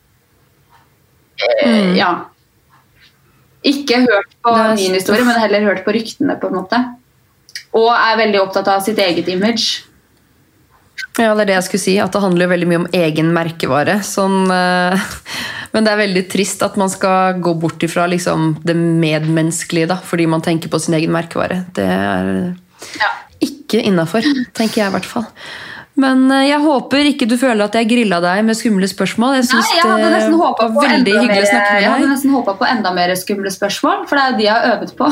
eh, 1.36 1.68
Mm. 1.68 1.96
Ja. 1.98 2.14
Ikke 3.66 3.98
hørt 4.06 4.32
på 4.46 4.54
er- 4.56 4.76
min 4.76 4.94
historie, 4.94 5.26
men 5.26 5.40
heller 5.42 5.66
hørt 5.66 5.84
på 5.84 5.92
ryktene, 5.92 6.40
på 6.40 6.48
en 6.48 6.54
måte. 6.54 6.80
Og 7.74 7.90
er 7.92 8.18
veldig 8.18 8.40
opptatt 8.42 8.68
av 8.68 8.82
sitt 8.82 8.98
eget 8.98 9.28
image. 9.28 9.84
Ja, 11.18 11.34
det 11.36 11.42
er 11.42 11.46
det 11.46 11.56
jeg 11.56 11.64
skulle 11.64 11.84
si. 11.84 11.98
At 12.00 12.12
det 12.12 12.22
handler 12.22 12.48
veldig 12.48 12.68
mye 12.68 12.82
om 12.84 12.88
egen 12.94 13.34
merkevare. 13.34 14.00
Sånn, 14.04 14.50
eh, 14.52 15.00
men 15.76 15.84
det 15.84 15.92
er 15.92 16.00
veldig 16.00 16.22
trist 16.32 16.64
at 16.64 16.78
man 16.80 16.88
skal 16.92 17.42
gå 17.44 17.52
bort 17.60 17.84
ifra 17.84 18.06
liksom, 18.08 18.54
det 18.64 18.78
medmenneskelige 18.80 19.90
da, 19.92 19.98
fordi 20.00 20.26
man 20.32 20.44
tenker 20.46 20.72
på 20.72 20.80
sin 20.80 20.96
egen 20.96 21.12
merkevare. 21.12 21.66
Det 21.76 21.84
er 21.84 22.30
Ja. 23.02 23.10
ikke 23.44 23.82
innafor, 23.84 24.24
tenker 24.56 24.82
jeg 24.86 24.88
i 24.88 24.96
hvert 24.96 25.10
fall. 25.10 25.26
Men 25.96 26.26
eh, 26.32 26.50
jeg 26.50 26.60
håper 26.60 27.08
ikke 27.08 27.26
du 27.32 27.38
føler 27.40 27.64
at 27.70 27.76
jeg 27.80 27.88
grilla 27.88 28.18
deg 28.20 28.42
med 28.44 28.58
skumle 28.60 28.88
spørsmål. 28.92 29.38
Jeg 29.38 29.46
Nei, 29.48 29.62
jeg 29.78 29.86
hadde 29.88 30.10
nesten 30.12 30.34
håpa 30.42 30.66
på 30.68 30.82
veldig 30.84 31.14
enda 31.14 31.22
hyggelig 31.24 31.44
å 31.46 31.52
snakke 31.52 31.72
mer- 31.72 31.82
jeg 31.86 31.92
hadde 31.94 32.10
nesten 32.12 32.34
håpet 32.36 32.58
på 32.60 32.66
enda 32.68 32.92
mer 32.98 33.14
skumle 33.16 33.52
spørsmål, 33.54 34.02
for 34.10 34.20
det 34.20 34.24
er 34.26 34.32
jo 34.32 34.38
de 34.42 34.44
jeg 34.44 34.56
har 34.56 34.66
øvet 34.76 34.92
på. 35.00 35.08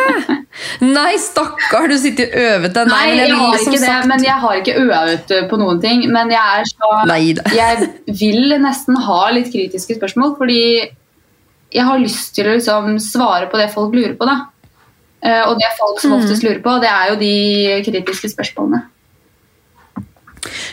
Nei, 0.96 1.12
stakkar, 1.20 1.88
du 1.90 1.96
sitter 2.00 2.30
og 2.32 2.46
øvet 2.46 2.74
deg. 2.78 2.88
Nei, 2.90 3.02
Nei 3.10 3.18
jeg, 3.20 3.34
har 3.40 3.58
ikke 3.58 3.74
det, 3.76 3.82
sagt- 3.84 4.08
men 4.10 4.24
jeg 4.24 4.38
har 4.44 4.60
ikke 4.62 4.76
øvet 4.86 5.34
uh, 5.36 5.42
på 5.50 5.58
noen 5.60 5.80
ting. 5.82 6.06
Men 6.12 6.32
jeg 6.32 6.60
er 6.60 6.70
så 6.70 6.92
Neida. 7.10 7.44
Jeg 7.54 7.90
vil 8.22 8.56
nesten 8.64 8.96
ha 9.06 9.20
litt 9.36 9.50
kritiske 9.52 9.98
spørsmål, 10.00 10.32
fordi 10.40 10.60
jeg 11.70 11.84
har 11.86 12.00
lyst 12.02 12.32
til 12.34 12.48
å 12.50 12.56
liksom 12.56 12.96
svare 13.04 13.46
på 13.52 13.60
det 13.60 13.68
folk 13.74 13.92
lurer 13.94 14.16
på. 14.18 14.26
da. 14.26 14.38
Eh, 15.22 15.42
Og 15.46 15.58
det 15.60 15.68
folk 15.78 16.00
som 16.00 16.10
Mm. 16.16 16.22
oftest 16.24 16.42
lurer 16.42 16.62
på, 16.64 16.80
det 16.80 16.88
er 16.90 17.10
jo 17.12 17.16
de 17.20 17.82
kritiske 17.86 18.32
spørsmålene. 18.32 18.82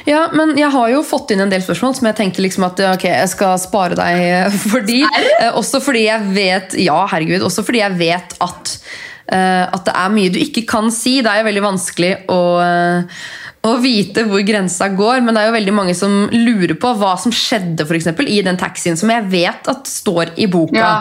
Ja, 0.07 0.28
men 0.34 0.53
jeg 0.59 0.69
har 0.73 0.91
jo 0.91 1.01
fått 1.05 1.32
inn 1.34 1.41
en 1.43 1.51
del 1.51 1.63
spørsmål 1.65 1.95
som 1.97 2.07
jeg 2.09 2.17
tenkte 2.19 2.43
liksom 2.45 2.65
at 2.67 2.80
ok, 2.93 3.07
jeg 3.09 3.32
skal 3.34 3.57
spare 3.61 3.97
deg 3.99 4.21
eh, 4.23 4.57
for 4.71 4.86
de. 4.88 5.01
Eh, 5.39 5.51
Også 5.57 5.82
fordi 5.84 6.05
jeg 6.07 6.32
vet 6.36 6.78
Ja, 6.82 7.01
herregud. 7.11 7.45
Også 7.47 7.65
fordi 7.67 7.84
jeg 7.84 7.97
vet 7.99 8.36
at, 8.43 8.73
eh, 9.34 9.65
at 9.67 9.84
det 9.88 9.95
er 9.95 10.15
mye 10.15 10.34
du 10.34 10.39
ikke 10.41 10.65
kan 10.69 10.91
si. 10.93 11.19
Det 11.25 11.32
er 11.32 11.41
jo 11.43 11.49
veldig 11.49 11.65
vanskelig 11.67 12.11
å, 12.34 12.41
å 13.67 13.78
vite 13.84 14.23
hvor 14.30 14.43
grensa 14.47 14.89
går, 14.95 15.23
men 15.25 15.36
det 15.36 15.41
er 15.43 15.49
jo 15.51 15.57
veldig 15.57 15.75
mange 15.75 15.95
som 15.97 16.19
lurer 16.34 16.78
på 16.80 16.93
hva 16.99 17.15
som 17.19 17.34
skjedde 17.36 17.88
for 17.88 17.97
eksempel, 17.97 18.30
i 18.32 18.41
den 18.45 18.59
taxien, 18.59 18.97
som 18.99 19.11
jeg 19.11 19.28
vet 19.34 19.67
at 19.71 19.89
står 19.89 20.36
i 20.39 20.47
boka. 20.51 20.78
Ja, 20.78 20.93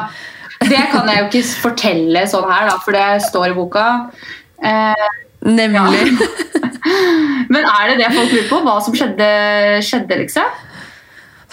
Det 0.65 0.81
kan 0.91 1.09
jeg 1.13 1.21
jo 1.21 1.29
ikke 1.29 1.45
fortelle 1.61 2.25
sånn 2.31 2.49
her, 2.51 2.71
da, 2.71 2.79
for 2.83 2.97
det 2.97 3.23
står 3.29 3.51
i 3.53 3.57
boka. 3.59 3.87
Eh, 4.65 5.07
Nemlig. 5.45 6.17
Men 7.53 7.67
er 7.67 7.93
det 7.93 7.99
det 8.01 8.15
folk 8.15 8.33
lurer 8.33 8.49
på? 8.51 8.63
Hva 8.67 8.79
som 8.85 8.97
skjedde, 8.97 9.29
skjedde 9.85 10.19
liksom? 10.23 10.65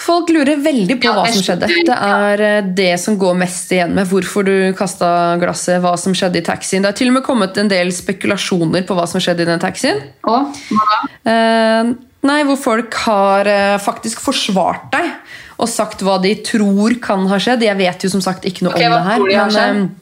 Folk 0.04 0.32
lurer 0.34 0.58
veldig 0.60 0.98
på 1.00 1.08
Ja, 1.08 1.14
hva 1.16 1.28
som 1.32 1.44
skjedde. 1.46 1.70
Det 1.88 1.96
er 1.96 2.42
eh, 2.44 2.70
det 2.76 2.94
som 3.00 3.18
går 3.20 3.38
mest 3.40 3.72
igjen 3.72 3.94
med 3.96 4.10
hvorfor 4.10 4.46
du 4.48 4.56
kasta 4.78 5.08
glasset, 5.42 5.80
hva 5.84 5.94
som 6.02 6.16
skjedde 6.18 6.42
i 6.42 6.46
taxien. 6.46 6.84
Det 6.84 6.92
har 6.92 6.98
til 6.98 7.12
og 7.12 7.20
med 7.20 7.26
kommet 7.28 7.60
en 7.62 7.70
del 7.72 7.94
spekulasjoner 7.94 8.84
på 8.88 8.98
hva 8.98 9.06
som 9.10 9.24
skjedde 9.24 9.46
i 9.46 9.50
den 9.52 9.62
taxien. 9.64 10.02
Og 10.28 10.58
hva 10.74 10.90
da? 10.90 11.00
Eh, 11.34 11.94
nei, 12.28 12.42
hvor 12.50 12.60
folk 12.60 13.00
har 13.06 13.50
eh, 13.50 13.78
faktisk 13.84 14.24
forsvart 14.26 14.90
deg 14.96 15.14
og 15.62 15.70
sagt 15.70 16.02
hva 16.04 16.18
de 16.24 16.34
tror 16.42 16.98
kan 17.04 17.28
ha 17.30 17.40
skjedd. 17.40 17.64
Jeg 17.64 17.80
vet 17.80 18.04
jo 18.04 18.12
som 18.12 18.24
sagt 18.26 18.48
ikke 18.50 18.66
noe 18.66 18.74
okay, 18.74 18.90
om 18.90 18.98
det 18.98 19.04
her. 19.08 19.22
tror 19.22 19.30
de 19.30 19.40
har 19.40 19.54
skjedd? 19.54 19.84
eh, 19.86 20.00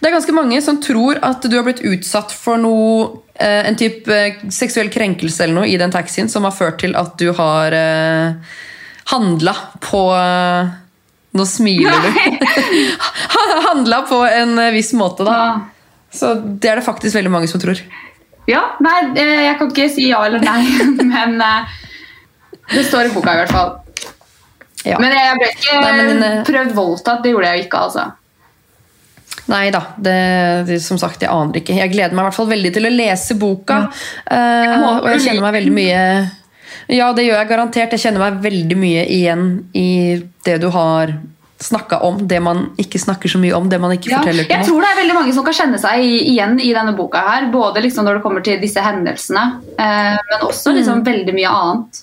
det 0.00 0.08
er 0.08 0.14
ganske 0.14 0.34
mange 0.36 0.60
som 0.64 0.80
tror 0.82 1.20
at 1.24 1.44
du 1.48 1.56
har 1.56 1.66
blitt 1.66 1.82
utsatt 1.86 2.32
for 2.34 2.60
noe, 2.60 3.22
eh, 3.34 3.62
en 3.68 3.76
type 3.78 4.12
eh, 4.12 4.40
seksuell 4.52 4.90
krenkelse 4.92 5.44
eller 5.44 5.60
noe 5.60 5.70
i 5.70 5.78
den 5.80 5.94
taxien 5.94 6.30
som 6.32 6.46
har 6.48 6.54
ført 6.56 6.80
til 6.82 6.96
at 6.98 7.16
du 7.20 7.30
har 7.36 7.76
eh, 7.76 8.56
handla 9.12 9.56
på 9.84 10.06
eh, 10.18 10.80
Nå 11.34 11.42
smiler 11.50 11.96
du. 11.98 12.10
handla 13.64 13.96
på 14.06 14.20
en 14.22 14.52
viss 14.70 14.92
måte, 14.94 15.24
da. 15.26 15.32
Ja. 15.34 15.54
Så 16.14 16.28
det 16.38 16.70
er 16.70 16.78
det 16.78 16.84
faktisk 16.86 17.16
veldig 17.18 17.32
mange 17.34 17.48
som 17.50 17.58
tror. 17.58 17.80
Ja, 18.46 18.60
nei, 18.78 19.00
jeg 19.18 19.56
kan 19.58 19.72
ikke 19.72 19.88
si 19.90 20.06
ja 20.12 20.20
eller 20.28 20.44
nei, 20.46 20.60
men 21.10 21.42
det 22.70 22.84
står 22.86 23.08
i 23.08 23.12
boka 23.16 23.34
i 23.34 23.40
hvert 23.42 23.50
fall. 23.50 23.74
Ja. 24.84 24.98
Men 25.00 25.14
jeg 25.16 25.36
ble 25.40 25.50
ikke 25.56 25.80
Nei, 25.80 25.92
men, 25.96 26.24
prøvd 26.46 26.74
voldtatt, 26.76 27.24
det 27.24 27.32
gjorde 27.32 27.50
jeg 27.50 27.64
jo 27.64 27.66
ikke, 27.66 27.82
altså. 27.88 28.06
Nei 29.50 29.66
da, 29.74 29.80
det, 30.00 30.14
det, 30.70 30.78
som 30.80 30.96
sagt, 31.00 31.20
jeg 31.20 31.28
aner 31.28 31.58
ikke. 31.60 31.74
Jeg 31.76 31.92
gleder 31.92 32.14
meg 32.16 32.22
i 32.24 32.28
hvert 32.30 32.38
fall 32.38 32.48
veldig 32.48 32.70
til 32.72 32.86
å 32.88 32.92
lese 32.94 33.36
boka. 33.36 33.82
Ja. 34.30 34.38
Uh, 34.80 35.02
og 35.02 35.10
jeg 35.12 35.26
kjenner 35.26 35.44
meg 35.44 35.58
veldig 35.60 35.74
mye 35.76 36.00
Ja, 36.92 37.10
det 37.16 37.26
gjør 37.26 37.38
jeg 37.42 37.48
garantert. 37.50 37.92
Jeg 37.96 38.02
kjenner 38.06 38.24
meg 38.24 38.40
veldig 38.44 38.76
mye 38.80 39.04
igjen 39.08 39.44
i 39.76 39.88
det 40.44 40.58
du 40.64 40.70
har 40.74 41.12
snakka 41.64 42.00
om. 42.04 42.18
Det 42.28 42.40
man 42.44 42.64
ikke 42.80 42.98
snakker 43.00 43.30
så 43.30 43.38
mye 43.40 43.54
om. 43.56 43.68
Det 43.72 43.78
man 43.80 43.92
ikke 43.94 44.10
Ja, 44.10 44.18
forteller 44.20 44.44
til 44.48 44.56
jeg 44.56 44.66
tror 44.68 44.80
det 44.84 44.88
er 44.90 44.98
veldig 45.02 45.14
mange 45.16 45.36
som 45.36 45.44
kan 45.46 45.56
kjenne 45.56 45.78
seg 45.80 46.02
igjen 46.04 46.58
i 46.60 46.72
denne 46.76 46.96
boka 46.96 47.22
her. 47.24 47.46
Både 47.52 47.80
liksom 47.84 48.04
når 48.08 48.18
det 48.18 48.24
kommer 48.26 48.44
til 48.44 48.58
disse 48.64 48.80
hendelsene, 48.84 49.44
uh, 49.78 50.16
men 50.32 50.48
også 50.48 50.72
Mm. 50.72 50.76
liksom 50.80 51.04
veldig 51.06 51.36
mye 51.36 51.52
annet. 51.60 52.02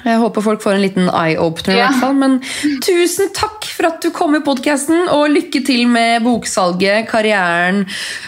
Jeg 0.00 0.16
håper 0.22 0.44
folk 0.44 0.62
får 0.64 0.78
en 0.78 0.82
liten 0.84 1.08
eye-opener. 1.12 1.76
Ja. 1.76 1.88
hvert 1.90 2.00
fall. 2.04 2.16
Men 2.20 2.38
tusen 2.84 3.30
takk 3.36 3.68
for 3.68 3.90
at 3.90 4.00
du 4.04 4.08
kom 4.16 4.36
i 4.38 4.42
podkasten, 4.44 5.06
og 5.12 5.28
lykke 5.32 5.62
til 5.66 5.84
med 5.90 6.24
boksalget, 6.24 7.08
karrieren. 7.10 7.82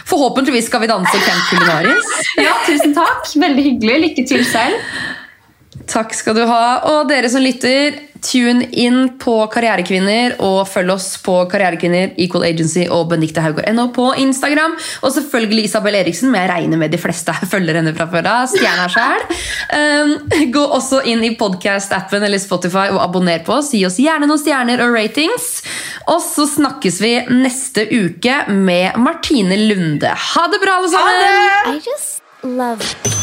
Forhåpentligvis 0.09 0.69
skal 0.69 0.83
vi 0.85 0.91
danse 0.91 1.23
Camp 1.25 1.49
Culinaris. 1.49 2.13
Ja, 2.43 2.53
tusen 2.67 2.93
takk. 2.97 3.27
Veldig 3.41 3.67
hyggelig. 3.71 3.99
Lykke 4.07 4.25
til 4.29 4.45
selv. 4.45 4.77
Takk 5.89 6.13
skal 6.15 6.37
du 6.37 6.43
ha. 6.49 6.65
Og 6.93 7.09
dere 7.09 7.29
som 7.31 7.43
lytter, 7.43 7.97
tune 8.23 8.67
inn 8.71 9.13
på 9.21 9.35
Karrierekvinner, 9.53 10.37
og 10.43 10.63
følg 10.69 10.93
oss 10.95 11.09
på 11.23 11.35
Karrierekvinner, 11.51 12.13
Equal 12.21 12.45
Agency 12.47 12.85
og 12.87 13.09
Benedicte 13.11 13.43
Haugård.no 13.43 13.89
på 13.95 14.09
Instagram. 14.21 14.75
Og 15.03 15.13
selvfølgelig 15.15 15.67
Isabel 15.69 15.99
Eriksen, 15.99 16.31
men 16.31 16.43
jeg 16.43 16.51
regner 16.53 16.81
med 16.81 16.93
de 16.93 17.01
fleste 17.01 17.35
følger 17.53 17.79
henne 17.79 17.95
fra 17.97 18.07
før 18.11 18.29
av. 18.31 18.47
Stjerna 18.53 18.87
sjæl. 18.91 19.25
Um, 19.73 20.15
gå 20.53 20.63
også 20.79 21.03
inn 21.09 21.23
i 21.25 21.33
podcast-appen 21.39 22.23
eller 22.23 22.41
Spotify 22.41 22.89
og 22.93 23.01
abonner 23.03 23.43
på 23.45 23.57
oss. 23.59 23.73
Gi 23.75 23.83
oss 23.87 23.99
gjerne 24.01 24.29
noen 24.29 24.41
stjerner 24.41 24.83
og 24.85 24.95
ratings. 24.95 25.51
Og 26.11 26.19
så 26.23 26.47
snakkes 26.49 27.01
vi 27.03 27.13
neste 27.31 27.87
uke 27.91 28.43
med 28.51 28.99
Martine 29.01 29.59
Lunde. 29.67 30.11
Ha 30.33 30.47
det 30.51 30.63
bra, 30.63 30.79
alle 30.81 30.93
sammen! 30.93 31.75
I 31.75 31.79
just 31.83 32.21
love 32.43 33.22